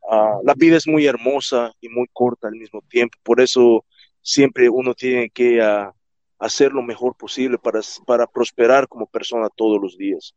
ah, 0.09 0.39
la 0.45 0.55
vida 0.55 0.77
es 0.77 0.87
muy 0.87 1.05
hermosa 1.05 1.73
y 1.81 1.89
muy 1.89 2.07
corta 2.13 2.47
al 2.47 2.55
mismo 2.55 2.81
tiempo. 2.89 3.19
Por 3.25 3.41
eso 3.41 3.85
siempre 4.23 4.69
uno 4.69 4.95
tiene 4.95 5.29
que 5.31 5.61
ah, 5.61 5.93
hacer 6.39 6.73
lo 6.73 6.83
mejor 6.83 7.17
posible 7.17 7.59
para, 7.59 7.81
para 8.07 8.27
prosperar 8.27 8.87
como 8.87 9.07
persona 9.07 9.49
todos 9.55 9.83
los 9.83 9.99
días. 9.99 10.33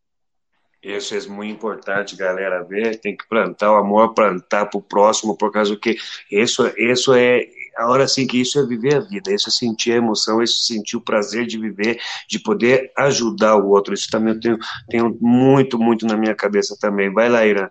Isso 0.83 1.13
é 1.13 1.27
muito 1.29 1.53
importante, 1.53 2.15
galera, 2.15 2.63
ver, 2.63 2.99
tem 2.99 3.15
que 3.15 3.27
plantar 3.27 3.71
o 3.71 3.75
amor, 3.75 4.15
plantar 4.15 4.67
para 4.67 4.79
o 4.79 4.81
próximo, 4.81 5.37
por 5.37 5.51
causa 5.51 5.77
que 5.77 5.95
isso, 6.31 6.65
isso 6.75 7.13
é, 7.13 7.47
a 7.81 7.89
hora 7.89 8.03
assim 8.03 8.27
que 8.27 8.39
isso 8.39 8.59
é 8.59 8.65
viver 8.65 8.95
a 8.95 8.99
vida, 8.99 9.33
isso 9.33 9.49
é 9.49 9.51
sentir 9.51 9.93
a 9.93 9.97
emoção, 9.97 10.41
isso 10.41 10.61
é 10.61 10.75
sentir 10.75 10.97
o 10.97 11.01
prazer 11.01 11.45
de 11.45 11.57
viver, 11.57 11.99
de 12.29 12.39
poder 12.39 12.91
ajudar 12.97 13.55
o 13.55 13.69
outro, 13.69 13.93
isso 13.93 14.09
também 14.09 14.33
eu 14.33 14.39
tenho, 14.39 14.57
tenho 14.89 15.17
muito, 15.19 15.79
muito 15.79 16.05
na 16.05 16.15
minha 16.15 16.35
cabeça 16.35 16.77
também. 16.79 17.11
Vai 17.11 17.29
lá, 17.29 17.45
Irã. 17.45 17.69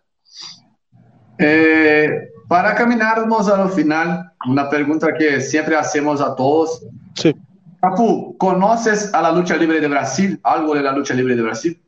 Eh, 1.39 2.29
para 2.49 2.75
caminharmos 2.75 3.49
ao 3.49 3.69
final, 3.69 4.25
uma 4.47 4.69
pergunta 4.69 5.13
que 5.13 5.41
sempre 5.41 5.75
hacemos 5.75 6.21
a 6.21 6.33
todos. 6.35 6.85
Sí. 7.17 7.35
Capu, 7.81 8.37
¿conoces 8.37 9.15
a 9.15 9.23
la 9.23 9.33
lucha 9.33 9.57
libre 9.57 9.81
de 9.81 9.89
Brasil? 9.89 10.39
¿Algo 10.43 10.75
de 10.75 10.83
la 10.83 10.93
lucha 10.93 11.15
libre 11.15 11.35
de 11.35 11.43
Brasil? 11.43 11.81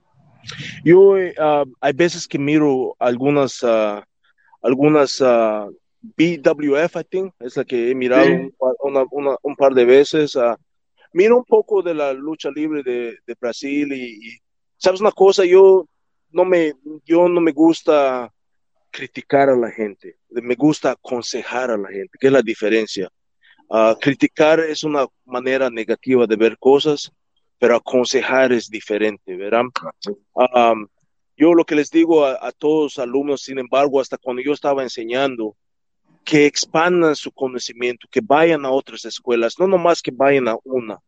Yo 0.84 1.12
uh, 1.12 1.70
hay 1.80 1.92
veces 1.92 2.26
que 2.26 2.38
miro 2.38 2.96
algunas, 2.98 3.62
uh, 3.62 4.02
algunas 4.62 5.20
uh, 5.20 5.70
BWF, 6.02 6.96
I 6.96 7.04
think, 7.08 7.32
es 7.40 7.56
la 7.56 7.64
que 7.64 7.90
he 7.90 7.94
mirado 7.94 8.24
Sí. 8.26 8.32
un, 8.32 8.50
par- 8.58 8.74
una- 8.82 9.04
una- 9.10 9.36
un 9.42 9.56
par 9.56 9.72
de 9.74 9.84
veces. 9.84 10.34
uh, 10.36 10.54
miro 11.12 11.36
un 11.38 11.44
poco 11.44 11.82
de 11.82 11.94
la 11.94 12.12
lucha 12.12 12.50
libre 12.50 12.82
de, 12.82 13.16
de 13.26 13.34
Brasil 13.40 13.92
y, 13.92 14.28
y, 14.28 14.38
sabes 14.78 15.00
una 15.00 15.12
cosa, 15.12 15.44
yo 15.44 15.86
no 16.30 16.44
me, 16.44 16.72
yo 17.04 17.28
no 17.28 17.40
me 17.40 17.52
gusta 17.52 18.32
criticar 18.90 19.48
a 19.48 19.56
la 19.56 19.70
gente, 19.70 20.16
me 20.30 20.54
gusta 20.54 20.92
aconsejar 20.92 21.70
a 21.70 21.76
la 21.76 21.88
gente, 21.88 22.18
que 22.18 22.26
es 22.26 22.32
la 22.32 22.42
diferencia. 22.42 23.08
Ah, 23.70 23.96
criticar 24.00 24.60
es 24.60 24.84
una 24.84 25.06
manera 25.24 25.70
negativa 25.70 26.26
de 26.26 26.36
ver 26.36 26.58
cosas, 26.58 27.10
pero 27.58 27.76
aconsejar 27.76 28.52
es 28.52 28.68
diferente, 28.68 29.36
¿verdad? 29.36 29.64
Um, 30.34 30.86
yo 31.36 31.54
lo 31.54 31.64
que 31.64 31.74
les 31.76 31.90
digo 31.90 32.24
a, 32.26 32.38
a 32.46 32.52
todos 32.52 32.96
los 32.96 32.98
alumnos, 32.98 33.42
sin 33.42 33.58
embargo, 33.58 34.00
hasta 34.00 34.18
cuando 34.18 34.42
yo 34.42 34.52
estaba 34.52 34.82
enseñando, 34.82 35.56
que 36.24 36.46
expandan 36.46 37.16
su 37.16 37.32
conocimiento, 37.32 38.06
que 38.10 38.20
vayan 38.22 38.64
a 38.64 38.70
otras 38.70 39.04
escuelas, 39.04 39.58
no 39.58 39.66
nomás 39.66 40.00
que 40.02 40.10
vayan 40.10 40.48
a 40.48 40.56
una, 40.64 40.98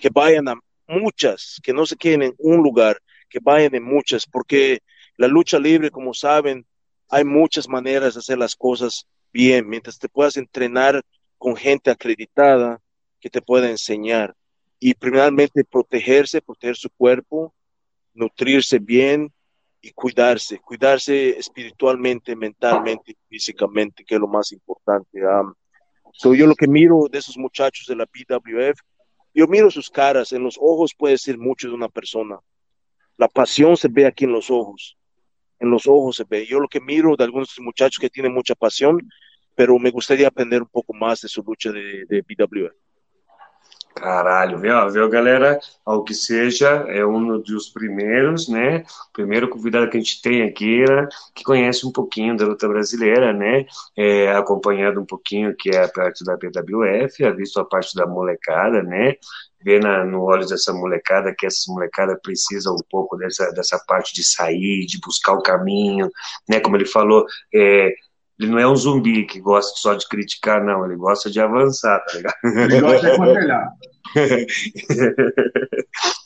que 0.00 0.10
vayan 0.10 0.48
a 0.48 0.54
muchas, 0.86 1.60
que 1.62 1.72
no 1.72 1.86
se 1.86 1.96
queden 1.96 2.22
en 2.22 2.34
un 2.38 2.62
lugar, 2.62 3.00
que 3.28 3.38
vayan 3.40 3.74
en 3.74 3.84
muchas, 3.84 4.26
porque 4.26 4.80
la 5.16 5.28
lucha 5.28 5.58
libre, 5.58 5.90
como 5.90 6.14
saben, 6.14 6.66
hay 7.08 7.24
muchas 7.24 7.68
maneras 7.68 8.14
de 8.14 8.20
hacer 8.20 8.38
las 8.38 8.54
cosas 8.54 9.06
bien, 9.32 9.68
mientras 9.68 9.98
te 9.98 10.08
puedas 10.08 10.36
entrenar 10.36 11.02
con 11.38 11.56
gente 11.56 11.90
acreditada 11.90 12.80
que 13.20 13.30
te 13.30 13.40
pueda 13.40 13.70
enseñar. 13.70 14.34
Y 14.78 14.94
primeramente 14.94 15.64
protegerse, 15.64 16.40
proteger 16.40 16.76
su 16.76 16.90
cuerpo, 16.90 17.54
nutrirse 18.14 18.78
bien 18.78 19.32
y 19.80 19.92
cuidarse, 19.92 20.58
cuidarse 20.58 21.30
espiritualmente, 21.38 22.36
mentalmente 22.36 23.16
físicamente, 23.28 24.04
que 24.04 24.14
es 24.16 24.20
lo 24.20 24.28
más 24.28 24.52
importante. 24.52 25.24
Um, 25.24 25.54
so 26.12 26.34
yo 26.34 26.46
lo 26.46 26.54
que 26.54 26.68
miro 26.68 27.06
de 27.10 27.18
esos 27.18 27.38
muchachos 27.38 27.86
de 27.86 27.96
la 27.96 28.04
BWF, 28.04 28.78
yo 29.32 29.46
miro 29.46 29.70
sus 29.70 29.88
caras, 29.88 30.32
en 30.32 30.42
los 30.42 30.58
ojos 30.60 30.94
puede 30.96 31.16
ser 31.16 31.38
mucho 31.38 31.68
de 31.68 31.74
una 31.74 31.88
persona. 31.88 32.38
La 33.16 33.28
pasión 33.28 33.76
se 33.76 33.88
ve 33.88 34.06
aquí 34.06 34.24
en 34.24 34.32
los 34.32 34.50
ojos, 34.50 34.98
en 35.58 35.70
los 35.70 35.86
ojos 35.86 36.16
se 36.16 36.24
ve. 36.28 36.46
Yo 36.46 36.60
lo 36.60 36.68
que 36.68 36.80
miro 36.80 37.16
de 37.16 37.24
algunos 37.24 37.54
muchachos 37.60 37.98
que 38.00 38.10
tienen 38.10 38.34
mucha 38.34 38.54
pasión, 38.54 38.98
pero 39.54 39.78
me 39.78 39.90
gustaría 39.90 40.28
aprender 40.28 40.62
un 40.62 40.68
poco 40.68 40.92
más 40.92 41.20
de 41.20 41.28
su 41.28 41.42
lucha 41.42 41.70
de, 41.70 42.04
de 42.06 42.22
BWF. 42.22 42.89
Caralho, 44.00 44.58
viu, 44.58 44.90
viu, 44.90 45.10
galera? 45.10 45.60
Ao 45.84 46.02
que 46.02 46.14
seja, 46.14 46.68
é 46.88 47.04
um 47.04 47.38
dos 47.38 47.68
primeiros, 47.68 48.48
né? 48.48 48.82
Primeiro 49.12 49.46
convidado 49.46 49.90
que 49.90 49.98
a 49.98 50.00
gente 50.00 50.22
tem 50.22 50.42
aqui, 50.42 50.82
né? 50.88 51.06
Que 51.34 51.44
conhece 51.44 51.86
um 51.86 51.92
pouquinho 51.92 52.34
da 52.34 52.46
luta 52.46 52.66
brasileira, 52.66 53.30
né? 53.34 53.66
É, 53.94 54.32
acompanhando 54.32 55.02
um 55.02 55.04
pouquinho 55.04 55.54
que 55.54 55.68
é 55.68 55.84
a 55.84 55.88
parte 55.88 56.24
da 56.24 56.34
BWF, 56.34 57.22
ha 57.26 57.30
visto 57.30 57.60
a 57.60 57.64
parte 57.64 57.94
da 57.94 58.06
molecada, 58.06 58.82
né? 58.82 59.16
Vê 59.62 59.78
na, 59.78 60.02
no 60.02 60.22
olhos 60.22 60.48
dessa 60.48 60.72
molecada 60.72 61.34
que 61.36 61.44
essa 61.44 61.70
molecada 61.70 62.18
precisa 62.22 62.70
um 62.70 62.82
pouco 62.90 63.18
dessa, 63.18 63.52
dessa 63.52 63.78
parte 63.86 64.14
de 64.14 64.24
sair, 64.24 64.86
de 64.86 64.98
buscar 64.98 65.34
o 65.34 65.42
caminho, 65.42 66.08
né? 66.48 66.58
Como 66.58 66.74
ele 66.74 66.86
falou, 66.86 67.26
é, 67.54 67.92
ele 68.40 68.50
não 68.50 68.58
é 68.58 68.66
um 68.66 68.74
zumbi 68.74 69.26
que 69.26 69.38
gosta 69.40 69.72
só 69.76 69.94
de 69.94 70.08
criticar, 70.08 70.64
não. 70.64 70.84
Ele 70.86 70.96
gosta 70.96 71.30
de 71.30 71.38
avançar, 71.40 72.02
tá 72.06 72.16
ligado? 72.16 72.34
Ele 72.44 72.80
gosta 72.80 73.00
de 73.00 73.12
aconselhar. 73.12 73.72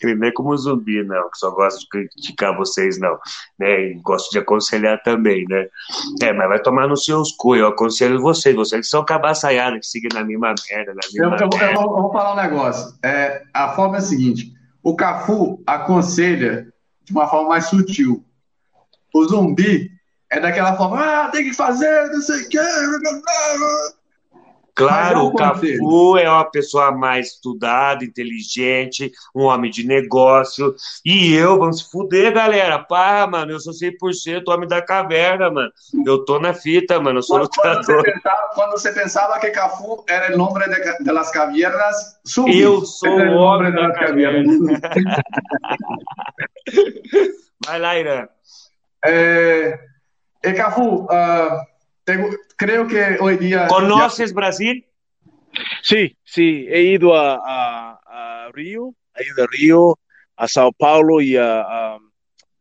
Ele 0.02 0.14
não 0.14 0.28
é 0.28 0.32
como 0.32 0.52
um 0.52 0.56
zumbi, 0.56 1.02
não, 1.02 1.30
que 1.30 1.38
só 1.38 1.50
gosta 1.50 1.80
de 1.80 1.88
criticar 1.88 2.56
vocês, 2.56 2.98
não. 2.98 3.18
Né? 3.58 3.88
E 3.90 3.94
gosta 4.02 4.28
de 4.30 4.38
aconselhar 4.38 5.02
também, 5.02 5.44
né? 5.48 5.66
É, 6.22 6.32
mas 6.32 6.48
vai 6.48 6.60
tomar 6.62 6.86
nos 6.86 7.04
seus 7.04 7.32
cu, 7.32 7.56
eu 7.56 7.66
aconselho 7.66 8.20
vocês, 8.20 8.54
vocês 8.54 8.82
que 8.82 8.86
são 8.86 9.04
cabaçaiados, 9.04 9.80
que 9.80 9.86
seguem 9.86 10.10
na 10.14 10.24
mesma 10.24 10.54
merda, 10.70 10.94
na 10.94 11.00
mesma 11.12 11.24
eu 11.24 11.30
vou- 11.30 11.38
eu 11.38 11.58
merda. 11.58 11.80
vou, 11.80 11.96
eu 11.96 12.02
vou 12.02 12.12
falar 12.12 12.32
um 12.34 12.36
negócio. 12.36 12.94
É, 13.02 13.42
a 13.52 13.70
forma 13.70 13.96
é 13.96 13.98
a 13.98 14.02
seguinte: 14.02 14.52
o 14.82 14.94
Cafu 14.94 15.62
aconselha 15.66 16.66
de 17.02 17.12
uma 17.12 17.26
forma 17.26 17.48
mais 17.50 17.66
sutil. 17.66 18.24
O 19.12 19.24
zumbi 19.26 19.90
é 20.34 20.40
daquela 20.40 20.76
forma, 20.76 21.00
ah, 21.00 21.28
tem 21.28 21.44
que 21.44 21.54
fazer, 21.54 22.08
não 22.08 22.20
sei 22.20 22.42
o 22.42 22.48
quê. 22.48 22.58
Claro, 24.76 25.18
é 25.20 25.22
o 25.22 25.32
Cafu 25.32 26.18
é 26.18 26.28
uma 26.28 26.44
pessoa 26.50 26.90
mais 26.90 27.28
estudada, 27.28 28.04
inteligente, 28.04 29.12
um 29.32 29.42
homem 29.42 29.70
de 29.70 29.86
negócio. 29.86 30.74
E 31.04 31.32
eu, 31.32 31.56
vamos 31.58 31.78
se 31.78 31.90
fuder, 31.90 32.34
galera. 32.34 32.80
Pá, 32.80 33.24
mano, 33.24 33.52
eu 33.52 33.60
sou 33.60 33.72
100% 33.72 34.42
homem 34.48 34.68
da 34.68 34.82
caverna, 34.82 35.48
mano. 35.48 35.70
Eu 36.04 36.24
tô 36.24 36.40
na 36.40 36.52
fita, 36.52 37.00
mano. 37.00 37.20
Eu 37.20 37.22
sou 37.22 37.38
Quando, 37.38 37.50
quando 37.54 37.84
você 37.84 37.92
lutador. 37.92 38.12
pensava, 38.12 38.50
quando 38.54 38.70
você 38.72 38.92
pensava 38.92 39.38
que 39.38 39.50
Cafu 39.50 40.04
era 40.08 40.34
o 40.34 40.38
nome 40.38 40.58
de, 40.68 41.04
de 41.04 41.12
las 41.12 41.30
cavernas, 41.30 42.18
zumbi. 42.28 42.60
Eu 42.60 42.84
sou 42.84 43.16
o 43.16 43.36
homem 43.36 43.70
da 43.72 43.92
caverna. 43.92 44.52
Vai 47.64 47.78
lá, 47.78 47.96
Irã. 47.96 48.28
Eh, 49.06 49.78
eh, 50.44 50.54
Cafu, 50.54 51.06
ah, 51.10 51.66
creo 52.56 52.86
que 52.86 53.16
hoy 53.20 53.36
día. 53.36 53.66
¿Conoces 53.68 54.32
Brasil? 54.32 54.86
Sí, 55.82 56.16
sí, 56.24 56.66
he 56.68 56.82
ido 56.82 57.14
a, 57.14 57.36
a- 57.44 58.00
a 58.46 58.50
Río, 58.52 58.94
he 59.16 59.24
ido 59.24 59.44
a 59.44 59.46
Río, 59.50 59.98
a 60.36 60.48
Sao 60.48 60.72
Paulo 60.72 61.20
y 61.20 61.36
a, 61.36 61.60
a- 61.60 61.98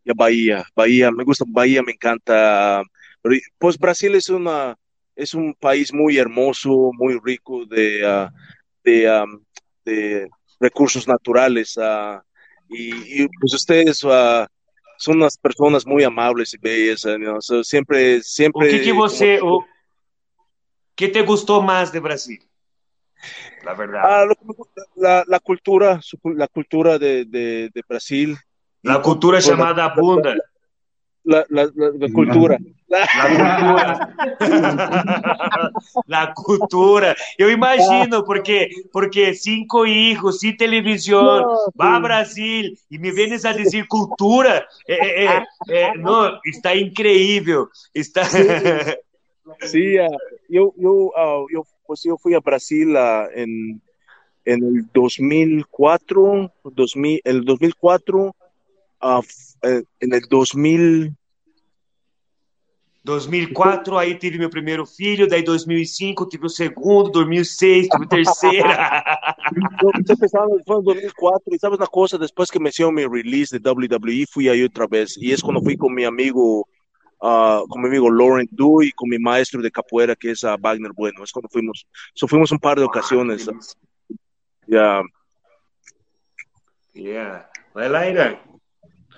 y 0.04 0.12
a 0.12 0.14
Bahía. 0.16 0.66
Bahía, 0.76 1.12
me 1.12 1.24
gusta 1.24 1.46
Bahía, 1.48 1.82
me 1.82 1.94
encanta. 1.94 2.84
Ri- 3.24 3.42
Pues 3.58 3.78
Brasil 3.78 4.14
es 4.16 4.30
una, 4.30 4.76
es 5.16 5.34
un 5.34 5.54
país 5.56 5.94
muy 5.94 6.18
hermoso, 6.18 6.92
muy 6.94 7.20
rico 7.24 7.66
de, 7.66 8.06
ah, 8.06 8.30
de, 8.84 9.10
am, 9.10 9.44
de 9.86 10.28
recursos 10.60 11.08
naturales. 11.08 11.78
ah, 11.82 12.22
y, 12.70 13.24
y, 13.24 13.28
pues 13.40 13.54
ustedes 13.54 14.02
ah, 14.06 14.48
son 14.98 15.18
unas 15.18 15.38
personas 15.38 15.86
muy 15.86 16.04
amables 16.04 16.54
y 16.54 16.58
bellas. 16.58 17.06
ah, 17.06 17.18
¿no? 17.18 17.42
So, 17.42 17.64
siempre, 17.64 18.18
O 18.20 18.22
siempre. 18.24 18.70
que, 18.70 18.82
que 18.82 18.92
você. 18.94 19.40
como- 19.40 19.58
O 19.58 19.66
que 20.96 21.08
te 21.08 21.22
gostou 21.24 21.62
mais 21.62 21.92
de 21.92 22.00
Brasil? 22.00 22.40
La 23.64 23.74
verdad. 23.74 24.02
Ah, 24.04 24.26
lo 24.26 24.36
la, 24.96 25.24
la 25.28 25.40
cultura, 25.40 26.00
la 26.36 26.48
cultura 26.48 27.00
de, 27.00 27.26
de, 27.26 27.70
de 27.74 27.82
Brasil. 27.88 28.38
La 28.84 29.02
cultura 29.02 29.42
chamada 29.42 29.88
bunda. 29.96 30.36
La, 31.26 31.46
la, 31.50 31.64
la, 31.76 31.90
la 31.98 32.10
cultura. 32.12 32.58
La- 32.90 33.08
La 33.16 33.28
cultura. 33.30 34.14
La 36.08 36.34
cultura. 36.34 37.16
Eu 37.38 37.50
imagino, 37.50 38.24
porque, 38.24 38.70
porque 38.92 39.34
cinco 39.34 39.86
hijos, 39.86 40.40
sem 40.40 40.56
televisão, 40.56 41.42
No, 41.42 41.72
va 41.76 41.96
a. 41.96 42.00
Brasil 42.00 42.74
e 42.92 42.98
me 43.00 43.12
vienes 43.12 43.46
a 43.46 43.54
dizer 43.54 43.88
cultura. 43.88 44.68
É, 44.88 45.26
é, 45.26 45.44
é, 45.70 45.98
não, 45.98 46.38
está 46.46 46.76
incrível. 46.76 47.68
Está... 47.94 48.22
Sí, 49.62 49.98
ah, 50.00 50.08
yo, 50.50 50.74
yo, 50.78 51.12
ah, 51.18 51.44
yo, 51.52 51.66
pues 51.86 52.02
yo 52.04 52.18
fui 52.18 52.34
a 52.34 52.40
Brasil 52.40 52.96
ah, 52.96 53.28
en, 53.36 53.82
en 54.46 54.64
el 54.64 54.88
2004, 54.94 56.50
2000, 56.64 57.20
el 57.26 57.44
2004, 57.44 58.34
ah, 59.04 59.22
eh, 59.64 59.84
en 60.00 60.14
el 60.14 60.22
2000, 60.30 61.14
2004, 63.04 63.98
aí 63.98 64.16
tive 64.18 64.38
meu 64.38 64.50
primeiro 64.50 64.86
filho, 64.86 65.28
daí 65.28 65.44
2005 65.44 66.26
tive 66.26 66.46
o 66.46 66.50
segundo, 66.50 67.12
2006 67.12 67.90
tive 67.90 68.06
o 68.06 68.08
terceiro. 68.08 68.70
yo 70.08 70.18
pensando, 70.18 70.58
fue 70.66 70.78
en 70.78 70.84
2004, 70.84 71.54
y 71.54 71.60
sabes 71.60 71.78
una 71.78 71.88
cosa, 71.88 72.18
después 72.18 72.50
que 72.50 72.60
me 72.60 72.70
hicieron 72.70 72.96
mi 72.96 73.06
release 73.06 73.60
de 73.60 73.70
WWE, 73.70 74.26
fui 74.32 74.48
ahí 74.48 74.64
otra 74.64 74.88
vez, 74.88 75.18
y 75.18 75.34
es 75.34 75.42
cuando 75.42 75.62
fui 75.62 75.76
con 75.76 75.94
mi 75.94 76.06
amigo 76.06 76.66
uh, 77.24 77.68
con 77.68 77.82
mi 77.82 77.88
amigo 77.88 78.10
Lauren 78.10 78.48
Du 78.52 78.82
y 78.82 78.92
con 78.92 79.10
mi 79.10 79.18
maestro 79.18 79.62
de 79.62 79.72
capoeira 79.72 80.16
que 80.16 80.32
es 80.32 80.44
uh, 80.44 80.58
Wagner 80.60 80.92
Bueno. 80.94 81.24
Es 81.24 81.32
cuando 81.32 81.50
fuimos, 81.50 81.88
so 82.14 82.28
fuimos 82.28 82.52
un 82.52 82.60
par 82.60 82.78
de 82.78 82.86
ocasiones. 82.86 83.48
Ya. 84.68 85.02
Yeah. 86.94 87.50
Vai 87.74 87.90
lá, 87.90 88.08
Irã. 88.08 88.53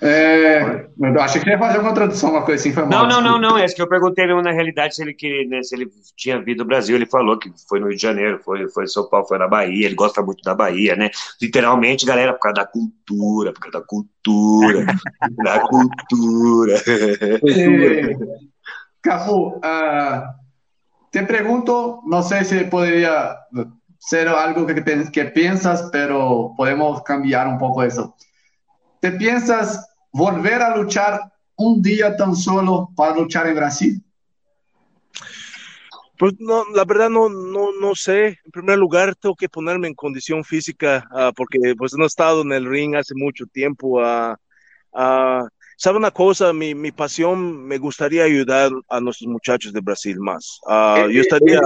É, 0.02 0.88
eu 1.00 1.22
achei 1.22 1.42
que 1.42 1.50
ia 1.50 1.58
fazer 1.58 1.80
uma 1.80 1.94
tradução, 1.94 2.32
uma 2.32 2.44
coisa 2.44 2.62
assim, 2.62 2.74
foi 2.74 2.84
mal. 2.86 3.08
Não, 3.08 3.22
não, 3.22 3.40
não, 3.40 3.40
não. 3.40 3.58
É 3.58 3.66
que 3.66 3.82
eu 3.82 3.88
perguntei 3.88 4.28
na 4.28 4.52
realidade 4.52 4.96
se 4.96 5.02
ele 5.02 5.14
queria, 5.14 5.48
né, 5.48 5.64
se 5.64 5.76
ele 5.76 5.90
tinha 6.16 6.42
vindo 6.42 6.58
do 6.58 6.66
Brasil. 6.66 6.96
Ele 6.96 7.06
falou 7.06 7.40
que 7.40 7.52
foi 7.68 7.80
no 7.80 7.88
Rio 7.88 7.96
de 7.96 8.02
Janeiro, 8.02 8.40
foi, 8.44 8.68
foi 8.70 8.84
em 8.84 8.88
São 8.88 9.08
Paulo, 9.10 9.26
foi 9.28 9.38
na 9.38 9.48
Bahia. 9.48 9.86
Ele 9.86 9.96
gosta 9.96 10.22
muito 10.22 10.42
da 10.44 10.54
Bahia, 10.54 10.96
né? 10.96 11.10
Literalmente, 11.42 12.06
galera, 12.06 12.34
por 12.34 12.40
causa 12.40 12.56
da 12.56 12.66
cultura, 12.66 13.54
por 13.54 13.62
causa 13.62 13.80
da 13.80 13.86
cultura, 13.86 14.86
da 15.44 15.60
cultura. 15.62 16.76
Eh, 16.88 18.16
Cafu, 19.02 19.58
uh, 19.58 20.34
te 21.12 21.24
pergunto, 21.24 22.02
não 22.08 22.24
sei 22.24 22.44
se 22.44 22.66
poderia 22.66 23.38
ser 24.00 24.28
algo 24.28 24.66
que, 24.66 25.12
que 25.12 25.26
piensas, 25.26 25.90
pero 25.92 26.54
podemos 26.58 27.02
cambiar 27.04 27.48
un 27.48 27.58
poco 27.58 27.84
eso. 27.84 28.16
¿Te 29.06 29.12
piensas 29.12 29.88
volver 30.12 30.64
a 30.64 30.76
luchar 30.76 31.20
un 31.58 31.80
día 31.80 32.18
tan 32.18 32.36
solo 32.36 32.90
para 32.96 33.16
luchar 33.16 33.46
en 33.46 33.56
Brasil? 33.56 34.04
Pues 36.18 36.34
no, 36.40 36.64
la 36.74 36.86
verdad 36.86 37.12
no, 37.12 37.30
no, 37.30 37.70
no 37.80 37.94
sé. 37.94 38.40
En 38.44 38.52
primer 38.52 38.80
lugar, 38.80 39.14
tengo 39.14 39.36
que 39.36 39.48
ponerme 39.48 39.88
en 39.88 39.94
condición 39.94 40.44
física 40.44 41.08
uh, 41.12 41.32
porque 41.36 41.76
pues 41.78 41.94
no 41.94 42.06
he 42.06 42.08
estado 42.08 42.42
en 42.42 42.52
el 42.52 42.66
ring 42.66 42.96
hace 42.96 43.14
mucho 43.14 43.46
tiempo. 43.46 44.02
Uh, 44.02 44.34
uh, 45.00 45.48
¿Sabe 45.78 45.98
una 45.98 46.10
cosa? 46.10 46.52
Mi, 46.52 46.74
mi, 46.74 46.92
pasión, 46.92 47.64
me 47.64 47.78
gustaría 47.78 48.24
ayudar 48.24 48.72
a 48.90 49.00
nuestros 49.00 49.28
muchachos 49.28 49.72
de 49.72 49.82
Brasil 49.82 50.18
más. 50.20 50.60
yo 50.68 51.10
eh, 51.10 51.20
estaría... 51.20 51.62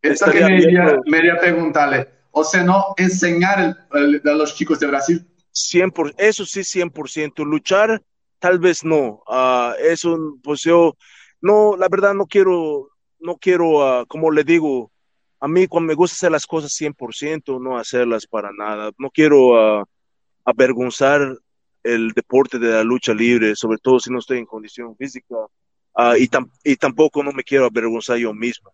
Eso 0.00 0.30
que 0.30 0.42
me 0.42 0.56
iría, 0.56 1.02
me 1.04 1.18
iría, 1.18 1.36
preguntarle. 1.36 2.08
O 2.30 2.42
sea, 2.42 2.64
no 2.64 2.94
enseñar 2.96 3.76
el, 3.92 4.14
el, 4.14 4.22
a 4.26 4.32
los 4.32 4.54
chicos 4.54 4.80
de 4.80 4.86
Brasil 4.86 5.26
100%, 5.56 6.14
eso 6.18 6.44
sí, 6.44 6.60
100%. 6.60 7.44
Luchar, 7.44 8.02
tal 8.38 8.58
vez 8.58 8.84
no. 8.84 9.22
Uh, 9.26 9.72
eso, 9.80 10.16
pues 10.42 10.62
yo, 10.62 10.96
no, 11.40 11.76
la 11.76 11.88
verdad 11.88 12.14
no 12.14 12.26
quiero, 12.26 12.90
no 13.18 13.36
quiero, 13.36 14.02
uh, 14.02 14.06
como 14.06 14.30
le 14.30 14.44
digo, 14.44 14.92
a 15.40 15.48
mí 15.48 15.66
cuando 15.66 15.88
me 15.88 15.94
gusta 15.94 16.14
hacer 16.14 16.30
las 16.30 16.46
cosas 16.46 16.72
100%, 16.72 17.58
no 17.60 17.78
hacerlas 17.78 18.26
para 18.26 18.50
nada. 18.52 18.90
No 18.98 19.10
quiero 19.10 19.80
uh, 19.80 19.84
avergonzar 20.44 21.38
el 21.82 22.10
deporte 22.12 22.58
de 22.58 22.72
la 22.72 22.84
lucha 22.84 23.14
libre, 23.14 23.56
sobre 23.56 23.78
todo 23.78 23.98
si 23.98 24.10
no 24.10 24.18
estoy 24.18 24.38
en 24.38 24.46
condición 24.46 24.94
física. 24.96 25.36
y, 26.18 26.28
y 26.64 26.76
tampoco 26.76 27.22
no 27.22 27.32
me 27.32 27.44
quiero 27.44 27.66
avergonzar 27.66 28.18
yo 28.18 28.34
mismo. 28.34 28.72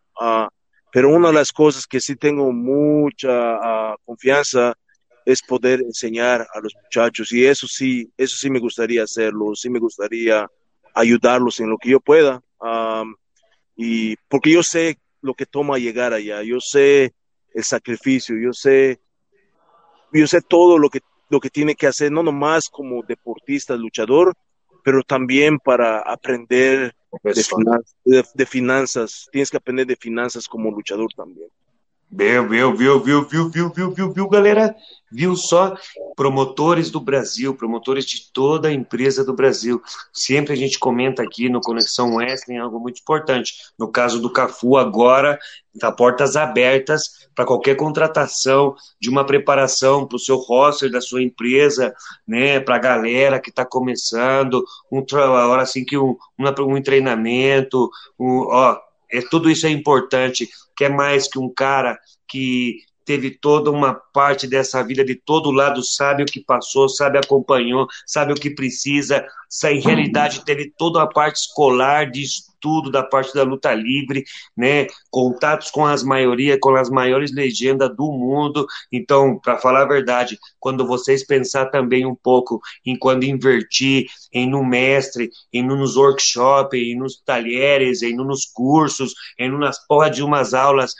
pero 0.91 1.11
una 1.11 1.29
de 1.29 1.35
las 1.35 1.53
cosas 1.53 1.87
que 1.87 2.01
sí 2.01 2.17
tengo 2.17 2.51
mucha 2.53 3.95
confianza 4.05 4.75
es 5.25 5.43
poder 5.43 5.81
enseñar 5.81 6.47
a 6.55 6.61
los 6.61 6.75
muchachos 6.83 7.33
y 7.33 7.45
eso 7.45 7.67
sí, 7.67 8.11
eso 8.17 8.37
sí 8.37 8.51
me 8.51 8.59
gustaría 8.59 9.05
hacerlo, 9.05 9.55
sí 9.55 9.71
me 9.71 9.79
gustaría 9.79 10.47
ayudarlos 10.95 11.61
en 11.61 11.71
lo 11.71 11.79
que 11.79 11.91
yo 11.91 12.01
pueda. 12.01 12.43
y 13.77 14.17
porque 14.29 14.53
yo 14.53 14.63
sé 14.63 14.99
lo 15.21 15.35
que 15.35 15.47
toma 15.47 15.79
llegar 15.79 16.13
allá, 16.13 16.43
yo 16.43 16.61
sé 16.61 17.15
el 17.55 17.65
sacrificio, 17.65 18.37
yo 18.37 18.53
sé, 18.53 19.01
yo 20.13 20.27
sé 20.27 20.41
todo 20.43 20.79
lo 20.79 20.91
que, 20.91 21.01
lo 21.31 21.41
que 21.41 21.51
tiene 21.51 21.75
que 21.75 21.87
hacer, 21.87 22.11
no 22.11 22.23
nomás 22.23 22.69
como 22.69 23.03
deportista, 23.03 23.77
luchador, 23.77 24.35
pero 24.85 25.03
también 25.03 25.59
para 25.59 26.01
aprender 26.01 26.95
de, 27.23 28.25
de 28.35 28.47
finanzas, 28.47 29.29
tienes 29.31 29.51
que 29.51 29.57
aprender 29.57 29.87
de 29.87 29.97
finanzas 29.97 30.49
como 30.49 30.71
luchador 30.71 31.13
también. 31.15 31.49
Viu, 32.15 32.47
viu, 32.47 32.77
viu, 32.77 33.01
viu, 33.01 33.25
viu, 33.25 33.49
viu, 33.49 33.71
viu, 33.71 33.91
viu, 33.91 34.13
viu, 34.13 34.29
galera? 34.29 34.77
Viu 35.11 35.35
só? 35.35 35.75
Promotores 36.15 36.91
do 36.91 37.01
Brasil, 37.01 37.55
promotores 37.55 38.05
de 38.05 38.31
toda 38.31 38.69
a 38.69 38.73
empresa 38.73 39.25
do 39.25 39.33
Brasil. 39.33 39.81
Sempre 40.13 40.53
a 40.53 40.57
gente 40.57 40.79
comenta 40.79 41.23
aqui 41.23 41.49
no 41.49 41.63
Conexão 41.63 42.17
Wrestling 42.17 42.59
algo 42.59 42.79
muito 42.79 43.01
importante. 43.01 43.55
No 43.79 43.91
caso 43.91 44.21
do 44.21 44.31
Cafu, 44.31 44.77
agora 44.77 45.39
tá 45.81 45.91
portas 45.91 46.37
abertas 46.37 47.29
para 47.35 47.47
qualquer 47.47 47.77
contratação 47.77 48.75
de 49.01 49.09
uma 49.09 49.25
preparação 49.25 50.07
para 50.07 50.17
o 50.17 50.21
seu 50.21 50.37
roster 50.37 50.91
da 50.91 51.01
sua 51.01 51.23
empresa, 51.23 51.95
né? 52.29 52.61
Para 52.61 52.77
a 52.77 52.79
galera 52.79 53.41
que 53.41 53.49
está 53.49 53.65
começando, 53.65 54.63
um 54.91 55.03
hora 55.15 55.63
assim 55.63 55.83
que 55.83 55.97
um, 55.97 56.15
um, 56.39 56.77
um 56.77 56.83
treinamento, 56.83 57.89
um, 58.19 58.47
ó, 58.51 58.79
é, 59.13 59.21
tudo 59.21 59.51
isso 59.51 59.67
é 59.67 59.71
importante, 59.71 60.49
que 60.77 60.85
é 60.85 60.89
mais 60.89 61.29
que 61.29 61.39
um 61.39 61.53
cara 61.53 61.99
que 62.27 62.79
teve 63.05 63.31
toda 63.31 63.71
uma 63.71 63.95
parte 63.95 64.47
dessa 64.47 64.83
vida 64.83 65.05
de 65.05 65.15
todo 65.15 65.51
lado, 65.51 65.83
sabe 65.83 66.23
o 66.23 66.27
que 66.27 66.41
passou, 66.41 66.89
sabe 66.89 67.19
acompanhou, 67.19 67.87
sabe 68.07 68.33
o 68.33 68.37
que 68.37 68.51
precisa, 68.51 69.27
em 69.65 69.81
realidade 69.81 70.45
teve 70.45 70.73
toda 70.79 71.03
a 71.03 71.07
parte 71.07 71.37
escolar 71.37 72.11
de 72.11 72.23
estudo 72.23 72.52
da 72.91 73.03
parte 73.03 73.35
da 73.35 73.43
luta 73.43 73.75
livre, 73.75 74.25
né? 74.57 74.87
Contatos 75.11 75.71
com 75.71 75.85
as 75.85 76.03
maioria, 76.03 76.59
com 76.59 76.75
as 76.75 76.89
maiores 76.89 77.33
legendas 77.35 77.95
do 77.97 78.11
mundo. 78.13 78.67
Então, 78.91 79.39
para 79.39 79.59
falar 79.59 79.83
a 79.83 79.89
verdade, 79.89 80.39
quando 80.61 80.87
vocês 80.87 81.27
pensar 81.27 81.67
também 81.67 82.07
um 82.07 82.15
pouco 82.15 82.61
em 82.85 82.97
quando 82.99 83.25
invertir 83.25 84.07
em 84.33 84.49
no 84.49 84.65
mestre, 84.65 85.31
em 85.53 85.63
nos 85.63 85.97
workshops, 85.97 86.79
em 86.79 86.97
nos 86.97 87.21
talheres, 87.25 88.03
em 88.03 88.15
nos 88.15 88.47
cursos, 88.47 89.15
em 89.39 89.51
nas 89.51 89.85
porra 89.87 90.11
de 90.11 90.23
umas 90.23 90.55
aulas 90.55 90.95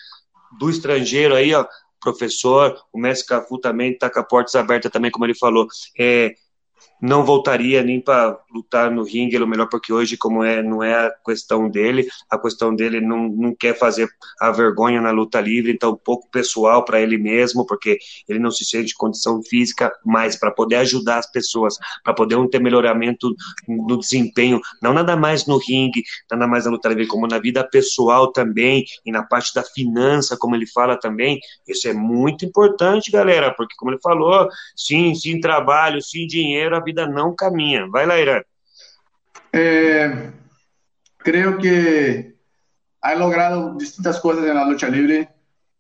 do 0.59 0.69
estrangeiro 0.69 1.35
aí, 1.35 1.55
ó, 1.55 1.67
professor, 2.01 2.77
o 2.93 2.99
mestre 2.99 3.29
Cafu 3.29 3.59
também 3.59 3.93
está 3.93 4.11
com 4.11 4.21
as 4.21 4.29
portas 4.29 4.55
abertas 4.55 4.91
também, 4.91 5.11
como 5.11 5.25
ele 5.25 5.35
falou. 5.35 5.67
É, 5.99 6.35
não 7.03 7.25
voltaria 7.25 7.83
nem 7.83 8.01
para 8.01 8.39
lutar 8.55 8.89
no 8.89 9.03
ringue, 9.03 9.37
ou 9.37 9.47
melhor, 9.47 9.69
porque 9.69 9.93
hoje, 9.93 10.17
como 10.17 10.45
é, 10.45 10.63
não 10.63 10.85
é 10.85 10.95
a 10.95 11.11
questão 11.27 11.69
dele, 11.69 12.07
a 12.31 12.39
questão 12.39 12.73
dele 12.73 13.01
não, 13.01 13.29
não 13.29 13.53
quer 13.55 13.77
fazer 13.77 14.09
a 14.41 14.53
vergonha 14.53 15.01
na 15.01 15.11
luta 15.11 15.41
livre, 15.41 15.73
então 15.73 15.91
um 15.91 15.97
pouco 15.97 16.31
pessoal 16.31 16.85
para 16.85 17.01
ele 17.01 17.19
mesmo, 17.19 17.67
porque 17.67 17.99
ele 18.29 18.39
não 18.39 18.53
se 18.53 18.65
sente 18.65 18.95
condição 18.95 19.43
física, 19.43 19.93
mas 20.05 20.37
para 20.37 20.53
poder 20.53 20.77
ajudar 20.77 21.19
as 21.19 21.31
pessoas, 21.31 21.77
para 22.05 22.15
poder 22.15 22.37
um 22.37 22.49
ter 22.49 22.61
melhoramento 22.61 23.35
no 23.67 23.99
desempenho, 23.99 24.61
não 24.81 24.93
nada 24.93 25.17
mais 25.17 25.45
no 25.45 25.59
ringue, 25.59 26.05
nada 26.31 26.47
mais 26.47 26.67
na 26.67 26.71
luta 26.71 26.89
livre, 26.89 27.09
como 27.09 27.27
na 27.27 27.41
vida 27.41 27.65
pessoal 27.65 28.31
também, 28.31 28.85
e 29.05 29.11
na 29.11 29.25
parte 29.25 29.53
da 29.53 29.65
finança, 29.65 30.37
como 30.37 30.55
ele 30.55 30.67
fala 30.69 30.97
também, 30.97 31.41
isso 31.67 31.89
é 31.89 31.93
muito 31.93 32.45
importante, 32.45 33.11
galera, 33.11 33.53
porque 33.53 33.75
como 33.77 33.91
ele 33.91 34.01
falou, 34.01 34.49
sim, 34.77 35.15
sim 35.17 35.41
trabalho, 35.41 36.01
sim 36.01 36.29
dinheiro, 36.29 36.77
a 36.77 36.81
vida 36.81 36.92
vida 36.93 37.07
não 37.07 37.35
caminha. 37.35 37.87
Vai 37.89 38.07
lá, 38.07 38.19
Irã. 38.19 38.43
Eh, 39.53 40.33
creo 41.19 41.59
que 41.59 42.37
ha 43.01 43.15
logrado 43.15 43.77
distintas 43.77 44.21
cosas 44.21 44.45
en 44.45 44.55
la 44.55 44.65
lucha 44.65 44.89
libre, 44.89 45.29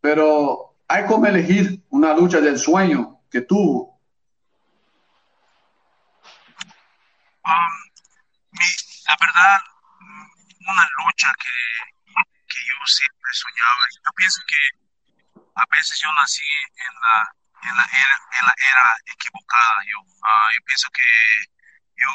pero 0.00 0.74
hay 0.88 1.06
como 1.06 1.26
elegir 1.26 1.82
una 1.90 2.14
lucha 2.14 2.40
del 2.40 2.58
sueño 2.58 3.20
que 3.30 3.42
tuvo. 3.42 4.00
Um, 7.44 7.74
mi, 8.52 8.66
la 9.06 9.16
verdad, 9.20 9.58
una 10.60 10.86
lucha 10.98 11.28
que, 11.38 12.14
que 12.48 12.58
yo 12.58 12.86
siempre 12.86 13.30
soñaba. 13.32 13.82
Yo 14.04 14.10
pienso 14.16 14.40
que 14.46 15.42
a 15.54 15.64
veces 15.70 16.00
yo 16.00 16.08
nací 16.14 16.42
en 16.76 16.94
la 16.94 17.41
ela 17.62 17.86
era, 17.92 18.16
ela 18.32 18.54
era 18.58 18.96
equivocada. 19.06 19.84
yo 19.86 19.98
ah, 20.24 20.48
eu 20.54 20.62
penso 20.64 20.90
que 20.90 21.08
yo 21.96 22.10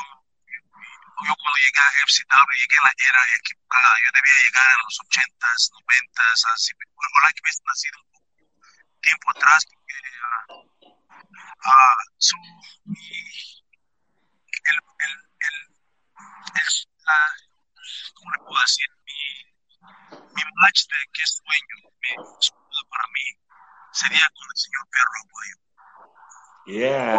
eu, 1.26 1.36
quando 1.36 1.58
cheguei 1.58 1.82
à 1.82 2.04
FCW, 2.06 2.54
cheguei, 2.58 2.80
la 2.84 2.92
era 3.00 3.36
equivocada. 3.36 4.00
yo 4.04 4.12
debía 4.12 4.34
llegar 4.44 4.68
chegar 4.68 4.78
los 4.84 5.00
80, 5.00 5.48
90, 5.72 6.22
assim, 6.54 6.74
ojalá 6.96 7.28
que 7.30 7.42
tivesse 7.42 7.62
nascido 7.66 8.00
um 8.00 8.12
pouco 8.12 8.28
tiempo 9.02 9.32
atrás, 9.32 9.66
porque 9.66 9.98
ah, 10.22 10.46
ah, 11.66 11.98
su, 12.20 12.36
mi, 12.86 13.08
el, 14.66 14.78
el, 15.00 15.14
el, 15.40 15.58
el 16.56 16.68
la, 17.06 17.20
¿cómo 18.16 18.32
le 18.32 18.40
puedo 18.40 18.62
decir? 18.62 18.90
Mi, 19.06 19.22
mi 20.36 20.44
match 20.62 20.86
de 20.88 20.98
qué 21.14 21.26
sueño, 21.26 21.76
mi, 22.02 22.12
para 22.90 23.08
mí 23.14 23.47
sería 23.98 24.28
con 24.38 24.46
el 24.46 24.58
señor 24.58 24.84
Perro 24.94 25.18
Aguayo. 25.26 25.58
Yeah. 26.70 27.18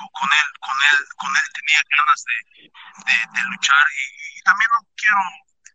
Con 0.00 0.28
él, 0.32 0.48
con 0.64 0.76
él, 0.88 0.98
con 1.16 1.30
él 1.36 1.46
tenía 1.52 1.80
ganas 1.92 2.24
de, 2.24 2.38
de, 3.04 3.16
de 3.36 3.42
luchar 3.52 3.84
y, 3.92 4.38
y, 4.38 4.42
también 4.42 4.70
no 4.72 4.80
quiero 4.96 5.20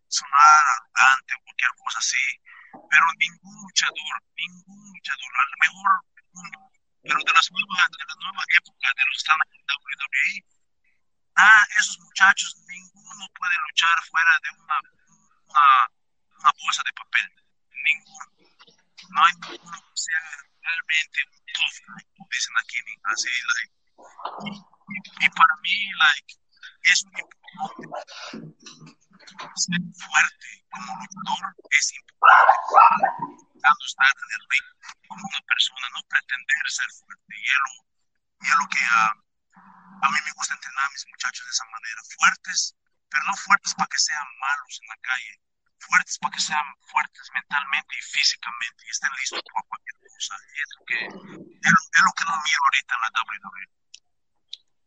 sonar 0.08 0.58
arrogante 0.66 1.34
o 1.34 1.42
cualquier 1.46 1.70
cosa 1.78 1.98
así, 2.02 2.24
pero 2.90 3.06
ningún 3.22 3.54
luchador, 3.62 4.14
ningún 4.34 4.82
luchador, 4.90 5.30
a 5.30 5.46
lo 5.46 5.56
mejor 5.62 5.90
pero 7.06 7.22
de 7.22 7.32
las 7.32 7.48
nuevas, 7.52 7.90
de 7.90 8.04
la 8.04 8.16
nueva 8.18 8.42
época 8.50 8.88
de 8.96 9.04
los 9.06 9.16
están 9.16 9.38
en 9.46 9.62
WWE, 9.62 10.44
ah, 11.36 11.64
esos 11.78 11.98
muchachos, 12.00 12.56
ninguno 12.66 12.96
ninguno 13.06 13.28
puede 13.38 13.54
luchar 13.68 13.96
fuera 14.10 14.30
de 14.42 14.50
una, 14.60 14.78
una, 15.46 15.90
una 16.40 16.52
bolsa 16.60 16.82
de 16.84 16.92
papel. 16.92 17.30
Ninguno. 17.84 18.26
No 19.10 19.24
hay 19.24 19.34
ninguno 19.48 19.78
que 19.80 19.96
sea 19.96 20.20
realmente 20.60 21.18
un 21.28 21.38
tough 21.52 21.78
como 22.16 22.28
dicen 22.30 22.54
aquí, 22.60 22.78
así, 23.04 23.30
like. 23.54 23.74
Y, 24.46 25.24
y, 25.24 25.28
para 25.30 25.54
mí, 25.62 25.76
like, 25.98 26.34
es 26.82 27.04
muy 27.06 27.20
importante 27.20 27.86
ser 29.56 29.80
fuerte 29.96 30.48
como 30.70 30.90
luchador, 30.96 31.56
es 31.70 31.92
importante 31.94 32.52
cuando 33.60 33.84
estar 33.86 34.06
en 34.06 34.30
el 34.36 34.42
ring 34.50 34.68
como 35.08 35.22
una 35.26 35.42
persona, 35.46 35.86
no 35.94 36.00
pretender 36.08 36.64
ser 36.68 36.90
fuerte. 37.00 37.34
Y 37.36 37.46
es 37.46 37.60
lo, 37.64 37.72
y 38.40 38.46
es 38.46 38.56
lo 38.60 38.66
que 38.68 38.82
uh, 38.84 39.26
a 40.02 40.10
mí 40.10 40.18
me 40.24 40.32
gusta 40.32 40.54
entrenar 40.54 40.84
a 40.84 40.92
mis 40.92 41.06
muchachos 41.08 41.46
de 41.46 41.52
esa 41.52 41.64
manera, 41.64 42.00
fuertes, 42.18 42.76
pero 43.08 43.24
no 43.24 43.36
fuertes 43.36 43.74
para 43.74 43.88
que 43.88 43.98
sean 43.98 44.26
malos 44.38 44.80
en 44.82 44.88
la 44.88 44.98
calle, 45.00 45.40
fuertes 45.78 46.18
para 46.18 46.32
que 46.32 46.40
sean 46.40 46.66
fuertes 46.80 47.26
mentalmente 47.34 47.92
y 47.94 48.02
físicamente 48.02 48.78
y 48.86 48.90
estén 48.90 49.10
listos 49.20 49.42
para 49.52 49.66
cualquier 49.68 49.96
cosa. 50.02 50.34
Y 50.36 50.58
es 50.64 50.70
lo 50.76 50.82
que, 50.86 50.98
es 51.06 51.80
es 51.96 52.02
lo 52.04 52.12
que 52.16 52.24
no 52.24 52.34
miro 52.44 52.60
ahorita 52.64 52.92
en 52.94 53.00
la 53.02 53.10
WWE. 53.16 53.64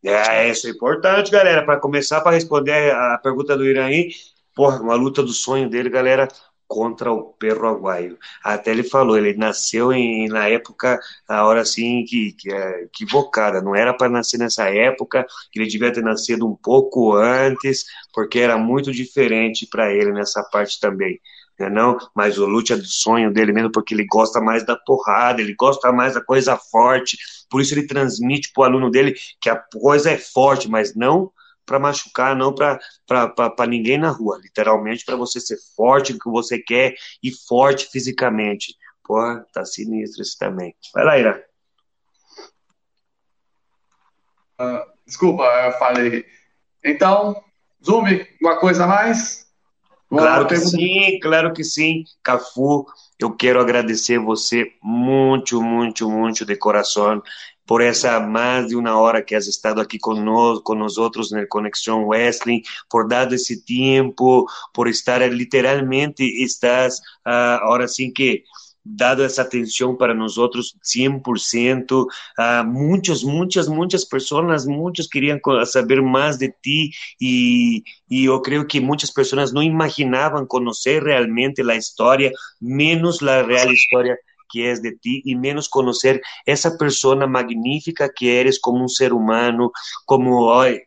É, 0.01 0.49
isso 0.49 0.67
é 0.67 0.71
importante, 0.71 1.29
galera. 1.29 1.65
Para 1.65 1.79
começar, 1.79 2.21
para 2.21 2.35
responder 2.35 2.95
a 2.95 3.17
pergunta 3.17 3.57
do 3.57 3.65
Iraí, 3.65 4.11
porra, 4.55 4.79
uma 4.79 4.95
luta 4.95 5.21
do 5.21 5.33
sonho 5.33 5.69
dele, 5.69 5.89
galera, 5.89 6.27
contra 6.69 7.11
o 7.11 7.33
perro 7.33 7.67
aguaio. 7.67 8.17
Até 8.43 8.69
ele 8.69 8.83
falou, 8.83 9.17
ele 9.17 9.33
nasceu 9.33 9.91
em, 9.91 10.29
na 10.29 10.47
época, 10.47 10.99
a 11.27 11.43
hora 11.45 11.61
assim, 11.61 12.05
que, 12.05 12.33
que 12.33 12.53
é 12.53 12.83
equivocada, 12.83 13.59
não 13.59 13.75
era 13.75 13.91
para 13.91 14.07
nascer 14.07 14.37
nessa 14.37 14.69
época, 14.69 15.25
ele 15.53 15.67
devia 15.67 15.91
ter 15.91 16.03
nascido 16.03 16.47
um 16.47 16.55
pouco 16.55 17.13
antes, 17.15 17.85
porque 18.13 18.39
era 18.39 18.55
muito 18.57 18.91
diferente 18.91 19.67
para 19.69 19.91
ele 19.91 20.13
nessa 20.13 20.43
parte 20.43 20.79
também. 20.79 21.19
Né, 21.59 21.69
não, 21.69 21.97
mas 22.15 22.37
o 22.37 22.45
Lute 22.45 22.71
é 22.71 22.77
do 22.77 22.85
sonho 22.85 23.33
dele 23.33 23.51
mesmo, 23.51 23.71
porque 23.71 23.95
ele 23.95 24.05
gosta 24.05 24.39
mais 24.39 24.63
da 24.63 24.77
porrada, 24.77 25.41
ele 25.41 25.55
gosta 25.55 25.91
mais 25.91 26.13
da 26.13 26.21
coisa 26.21 26.55
forte, 26.55 27.17
por 27.49 27.61
isso 27.61 27.73
ele 27.73 27.87
transmite 27.87 28.51
para 28.53 28.61
o 28.61 28.65
aluno 28.65 28.91
dele 28.91 29.15
que 29.41 29.49
a 29.49 29.55
coisa 29.57 30.11
é 30.11 30.17
forte, 30.17 30.69
mas 30.69 30.95
não 30.95 31.31
para 31.69 31.79
machucar, 31.79 32.35
não 32.35 32.53
para 32.53 33.67
ninguém 33.67 33.99
na 33.99 34.09
rua. 34.09 34.39
Literalmente 34.41 35.05
para 35.05 35.15
você 35.15 35.39
ser 35.39 35.57
forte 35.75 36.13
no 36.13 36.19
que 36.19 36.29
você 36.29 36.57
quer 36.57 36.95
e 37.21 37.31
forte 37.31 37.87
fisicamente. 37.91 38.75
Porra, 39.03 39.45
tá 39.53 39.63
sinistro 39.63 40.23
isso 40.23 40.35
também. 40.39 40.75
Vai 40.93 41.05
lá, 41.05 41.19
Ira. 41.19 41.45
Uh, 44.59 44.91
desculpa, 45.05 45.43
eu 45.43 45.71
falei. 45.73 46.25
Então, 46.83 47.43
Zumbi, 47.85 48.27
uma 48.41 48.59
coisa 48.59 48.85
a 48.85 48.87
mais? 48.87 49.47
Claro 50.09 50.47
que 50.47 50.57
sim, 50.57 51.19
claro 51.19 51.53
que 51.53 51.63
sim. 51.63 52.03
Cafu, 52.23 52.85
eu 53.19 53.31
quero 53.35 53.59
agradecer 53.59 54.17
você 54.17 54.73
muito, 54.81 55.61
muito, 55.61 56.09
muito 56.09 56.45
de 56.45 56.55
coração 56.55 57.21
por 57.69 57.81
essa 57.81 58.19
mais 58.19 58.69
de 58.69 58.75
uma 58.75 58.97
hora 58.99 59.21
que 59.21 59.35
has 59.35 59.45
estado 59.45 59.79
aqui 59.79 59.99
conosco, 59.99 60.75
outros 60.97 61.29
na 61.29 61.45
Conexão 61.45 62.07
Wrestling, 62.07 62.63
por 62.89 63.07
dado 63.07 63.35
esse 63.35 63.63
tempo, 63.63 64.47
por 64.73 64.87
estar 64.87 65.21
literalmente, 65.31 66.23
estás 66.43 66.97
uh, 67.27 67.61
ahora 67.61 67.87
sim 67.87 68.11
que 68.11 68.43
dado 68.89 69.23
essa 69.23 69.43
atenção 69.43 69.95
para 69.95 70.13
nós 70.13 70.37
outros 70.37 70.75
100%. 70.83 71.91
Uh, 71.91 72.65
muitas, 72.65 73.23
muitas, 73.23 73.67
muitas 73.67 74.03
pessoas, 74.03 74.65
muitos 74.65 75.07
queriam 75.07 75.39
saber 75.65 76.01
mais 76.01 76.37
de 76.37 76.49
ti 76.61 76.89
e, 77.21 77.83
e 78.09 78.25
eu 78.25 78.41
creio 78.41 78.65
que 78.65 78.79
muitas 78.79 79.11
pessoas 79.11 79.53
não 79.53 79.61
imaginavam 79.61 80.45
conhecer 80.45 81.03
realmente 81.03 81.61
a 81.61 81.75
história, 81.75 82.31
menos 82.59 83.21
a 83.21 83.43
real 83.43 83.71
história 83.71 84.17
que 84.51 84.71
es 84.71 84.81
de 84.81 84.93
ti 84.93 85.21
y 85.25 85.35
menos 85.35 85.69
conocer 85.69 86.21
esa 86.45 86.77
persona 86.77 87.27
magnífica 87.27 88.09
que 88.09 88.39
eres 88.39 88.59
como 88.59 88.81
un 88.81 88.89
ser 88.89 89.13
humano, 89.13 89.71
como 90.05 90.59
ay, 90.59 90.81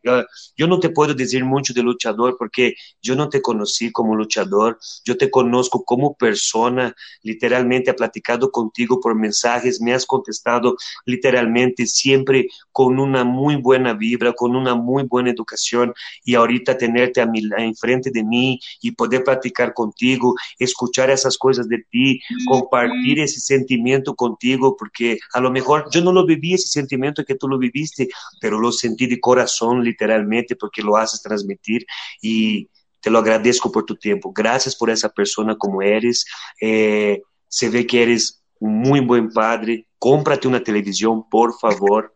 yo 0.56 0.66
no 0.66 0.80
te 0.80 0.90
puedo 0.90 1.14
decir 1.14 1.44
mucho 1.44 1.72
de 1.72 1.82
luchador 1.82 2.36
porque 2.38 2.74
yo 3.00 3.14
no 3.14 3.28
te 3.28 3.40
conocí 3.40 3.92
como 3.92 4.14
luchador, 4.14 4.78
yo 5.04 5.16
te 5.16 5.30
conozco 5.30 5.84
como 5.84 6.14
persona, 6.14 6.94
literalmente 7.22 7.90
he 7.90 7.94
platicado 7.94 8.50
contigo 8.50 9.00
por 9.00 9.14
mensajes, 9.14 9.80
me 9.80 9.94
has 9.94 10.06
contestado 10.06 10.76
literalmente 11.06 11.86
siempre 11.86 12.48
con 12.70 12.98
una 12.98 13.24
muy 13.24 13.56
buena 13.56 13.94
vibra, 13.94 14.32
con 14.32 14.56
una 14.56 14.74
muy 14.74 15.04
buena 15.04 15.30
educación 15.30 15.94
y 16.24 16.34
ahorita 16.34 16.76
tenerte 16.76 17.20
a 17.20 17.26
mi, 17.26 17.42
enfrente 17.58 18.10
de 18.10 18.24
mí 18.24 18.60
y 18.80 18.92
poder 18.92 19.24
platicar 19.24 19.74
contigo, 19.74 20.34
escuchar 20.58 21.10
esas 21.10 21.38
cosas 21.38 21.68
de 21.68 21.78
ti, 21.90 22.20
compartir 22.46 23.20
ese 23.20 23.40
sentimiento 23.52 24.14
contigo, 24.14 24.76
porque 24.76 25.18
a 25.34 25.40
lo 25.40 25.50
mejor 25.50 25.86
yo 25.90 26.02
no 26.02 26.12
lo 26.12 26.24
viví 26.24 26.54
ese 26.54 26.68
sentimiento 26.68 27.24
que 27.24 27.34
tú 27.34 27.48
lo 27.48 27.58
viviste, 27.58 28.08
pero 28.40 28.58
lo 28.58 28.72
sentí 28.72 29.06
de 29.06 29.20
corazón 29.20 29.84
literalmente 29.84 30.56
porque 30.56 30.82
lo 30.82 30.96
haces 30.96 31.22
transmitir 31.22 31.84
y 32.20 32.68
te 33.00 33.10
lo 33.10 33.18
agradezco 33.18 33.70
por 33.70 33.84
tu 33.84 33.96
tiempo. 33.96 34.32
Gracias 34.32 34.76
por 34.76 34.88
esa 34.88 35.08
persona 35.08 35.56
como 35.56 35.82
eres. 35.82 36.24
Eh, 36.60 37.20
se 37.48 37.68
ve 37.68 37.86
que 37.86 38.02
eres 38.02 38.42
un 38.60 38.78
muy 38.78 39.00
buen 39.00 39.30
padre. 39.30 39.86
Cómprate 39.98 40.48
una 40.48 40.62
televisión, 40.62 41.28
por 41.28 41.58
favor. 41.58 42.14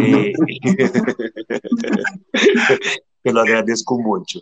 Eh, 0.00 0.32
te 3.22 3.32
lo 3.32 3.40
agradezco 3.40 3.98
mucho. 3.98 4.40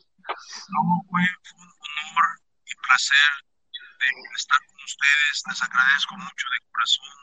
No, 0.69 1.03
fue 1.09 1.23
un 1.57 1.65
honor 1.65 2.29
y 2.65 2.75
placer 2.87 3.17
de 3.99 4.07
estar 4.37 4.59
ustedes, 4.87 5.43
les 5.51 5.63
agradezco 5.63 6.15
mucho 6.17 6.47
de 6.55 6.59
corazón 6.71 7.19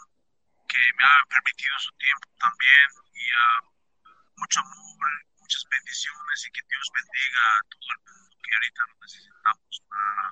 que 0.67 0.83
me 0.99 1.03
han 1.03 1.25
permitido 1.31 1.75
su 1.79 1.91
tiempo 1.95 2.27
también 2.39 2.87
y 3.15 3.23
uh, 3.23 3.61
mucho 4.35 4.59
amor, 4.59 5.07
muchas 5.39 5.63
bendiciones 5.71 6.37
y 6.43 6.51
que 6.51 6.61
Dios 6.67 6.85
bendiga 6.91 7.43
a 7.55 7.63
todo 7.71 7.87
el 7.87 7.99
mundo 8.03 8.35
que 8.43 8.51
ahorita 8.51 8.81
lo 8.89 8.95
necesitamos 8.99 9.73
para, 9.87 10.25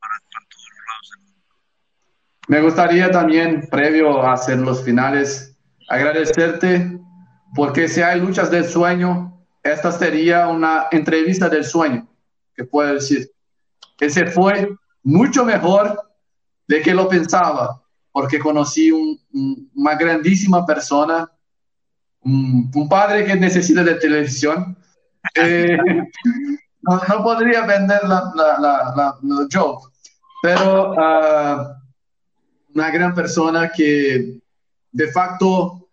para, 0.00 0.16
para 0.32 0.46
todos 0.48 0.68
los 0.72 0.82
lados 0.88 1.06
del 1.10 1.20
mundo. 1.28 1.54
Me 2.48 2.60
gustaría 2.60 3.10
también, 3.10 3.68
previo 3.68 4.22
a 4.22 4.32
hacer 4.32 4.58
los 4.58 4.84
finales, 4.84 5.56
agradecerte 5.88 6.98
porque 7.54 7.88
si 7.88 8.00
hay 8.00 8.20
luchas 8.20 8.50
del 8.50 8.64
sueño, 8.64 9.44
esta 9.62 9.92
sería 9.92 10.48
una 10.48 10.86
entrevista 10.90 11.48
del 11.48 11.64
sueño, 11.64 12.08
que 12.54 12.64
puedo 12.64 12.94
decir. 12.94 13.30
Ese 13.98 14.26
fue 14.26 14.70
mucho 15.02 15.44
mejor 15.44 16.09
de 16.70 16.80
que 16.80 16.94
lo 16.94 17.08
pensaba, 17.08 17.82
porque 18.12 18.38
conocí 18.38 18.92
un, 18.92 19.20
un, 19.32 19.70
una 19.74 19.96
grandísima 19.96 20.64
persona, 20.64 21.28
un, 22.20 22.70
un, 22.72 22.88
padre 22.88 23.24
que 23.24 23.34
necesita 23.34 23.82
de 23.82 23.94
televisión. 23.96 24.76
Eh, 25.34 25.76
no, 26.80 27.02
no, 27.08 27.22
podría 27.22 27.66
vender 27.66 28.00
la, 28.04 28.32
la, 28.34 28.58
la, 28.58 29.18
la 29.22 29.46
joke, 29.52 29.92
pero 30.42 30.92
uh, 30.92 31.74
una 32.74 32.90
gran 32.90 33.14
persona 33.14 33.70
que 33.70 34.40
de 34.90 35.08
facto 35.08 35.90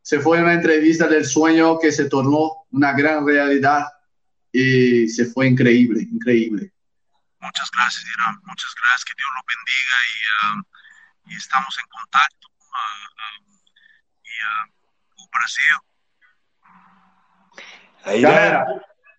se 0.00 0.20
fue 0.20 0.38
a 0.38 0.42
una 0.42 0.54
entrevista 0.54 1.08
del 1.08 1.24
sueño 1.24 1.76
que 1.80 1.90
se 1.90 2.04
tornó 2.04 2.66
una 2.70 2.92
gran 2.92 3.26
realidad 3.26 3.86
y 4.52 5.08
se 5.08 5.24
fue 5.24 5.48
increíble, 5.48 6.02
increíble. 6.02 6.72
Muchas 7.40 7.70
gracias, 7.70 8.04
Irán. 8.04 8.36
Muchas 8.44 8.74
gracias. 8.74 9.04
Que 9.04 9.14
Dios 9.16 9.28
lo 9.36 9.42
bendiga 9.46 9.96
y, 10.08 10.18
uh, 10.36 10.62
y 11.30 11.36
estamos 11.36 11.78
en 11.78 11.86
contacto. 11.88 12.48
Uh, 12.58 13.08
y 14.24 14.34
uh, 14.44 14.66
o 15.16 15.28
Brasil. 15.32 15.78
Aí, 18.04 18.20
Galera, 18.22 18.66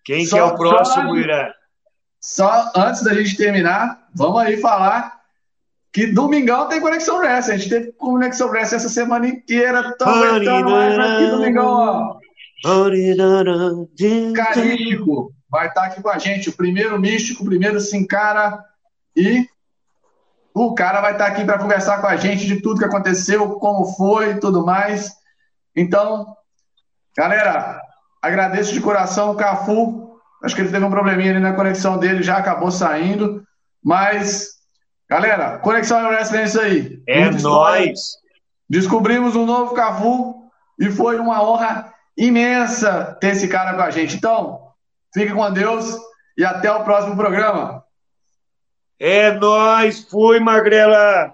quem 0.04 0.26
só, 0.26 0.36
que 0.36 0.42
é 0.42 0.44
o 0.44 0.58
próximo, 0.58 1.18
Irã? 1.18 1.52
Só 2.22 2.72
antes 2.76 3.04
da 3.04 3.14
gente 3.14 3.38
terminar, 3.38 4.08
vamos 4.14 4.42
aí 4.42 4.60
falar 4.60 5.20
que 5.94 6.08
domingão 6.08 6.68
tem 6.68 6.82
Conexão 6.82 7.18
Wrestling. 7.18 7.54
A 7.54 7.58
gente 7.58 7.70
teve 7.70 7.92
Conexão 7.94 8.50
Wrestling 8.50 8.78
essa 8.78 8.90
semana 8.90 9.28
inteira. 9.28 9.96
Tô 9.98 10.06
aguentando 10.06 10.70
mais 10.72 11.00
aqui, 11.00 11.28
domingão, 11.28 11.66
ó. 11.66 12.20
Carístico 14.36 15.34
vai 15.50 15.68
estar 15.68 15.86
aqui 15.86 16.02
com 16.02 16.10
a 16.10 16.18
gente. 16.18 16.50
O 16.50 16.56
primeiro 16.56 17.00
místico, 17.00 17.44
o 17.44 17.46
primeiro 17.46 17.80
Sincara 17.80 18.64
e 19.16 19.48
o 20.54 20.74
cara 20.74 21.02
vai 21.02 21.14
estar 21.14 21.28
aqui 21.28 21.46
para 21.46 21.60
conversar 21.60 22.02
com 22.02 22.08
a 22.08 22.16
gente 22.16 22.46
de 22.46 22.62
tudo 22.62 22.80
que 22.80 22.86
aconteceu, 22.86 23.52
como 23.60 23.86
foi 23.94 24.32
e 24.32 24.40
tudo 24.40 24.66
mais. 24.66 25.14
Então, 25.76 26.36
galera, 27.18 27.82
agradeço 28.22 28.74
de 28.74 28.82
coração 28.82 29.32
o 29.32 29.36
Cafu. 29.36 30.20
Acho 30.44 30.56
que 30.56 30.62
ele 30.62 30.72
teve 30.72 30.86
um 30.86 30.90
probleminha 30.90 31.32
ali 31.32 31.40
na 31.40 31.54
conexão 31.54 31.98
dele, 31.98 32.24
já 32.24 32.38
acabou 32.38 32.72
saindo. 32.72 33.44
Mas, 33.84 34.50
galera, 35.10 35.58
Conexão 35.60 36.08
Wrestling 36.08 36.40
é 36.40 36.44
isso 36.44 36.60
aí. 36.60 37.04
É 37.08 37.30
nóis! 37.30 38.00
Descobrimos 38.70 39.36
um 39.36 39.46
novo 39.46 39.74
Cafu 39.74 40.50
e 40.80 40.90
foi 40.92 41.20
uma 41.20 41.44
honra 41.44 41.94
imensa 42.18 43.18
ter 43.20 43.30
esse 43.30 43.48
cara 43.48 43.74
com 43.74 43.82
a 43.82 43.90
gente. 43.90 44.16
Então, 44.16 44.69
Fique 45.14 45.34
com 45.34 45.52
Deus 45.52 45.98
e 46.38 46.44
até 46.44 46.72
o 46.72 46.84
próximo 46.84 47.16
programa. 47.16 47.84
É 49.00 49.32
nóis, 49.32 50.04
fui, 50.04 50.40
Magrela! 50.40 51.34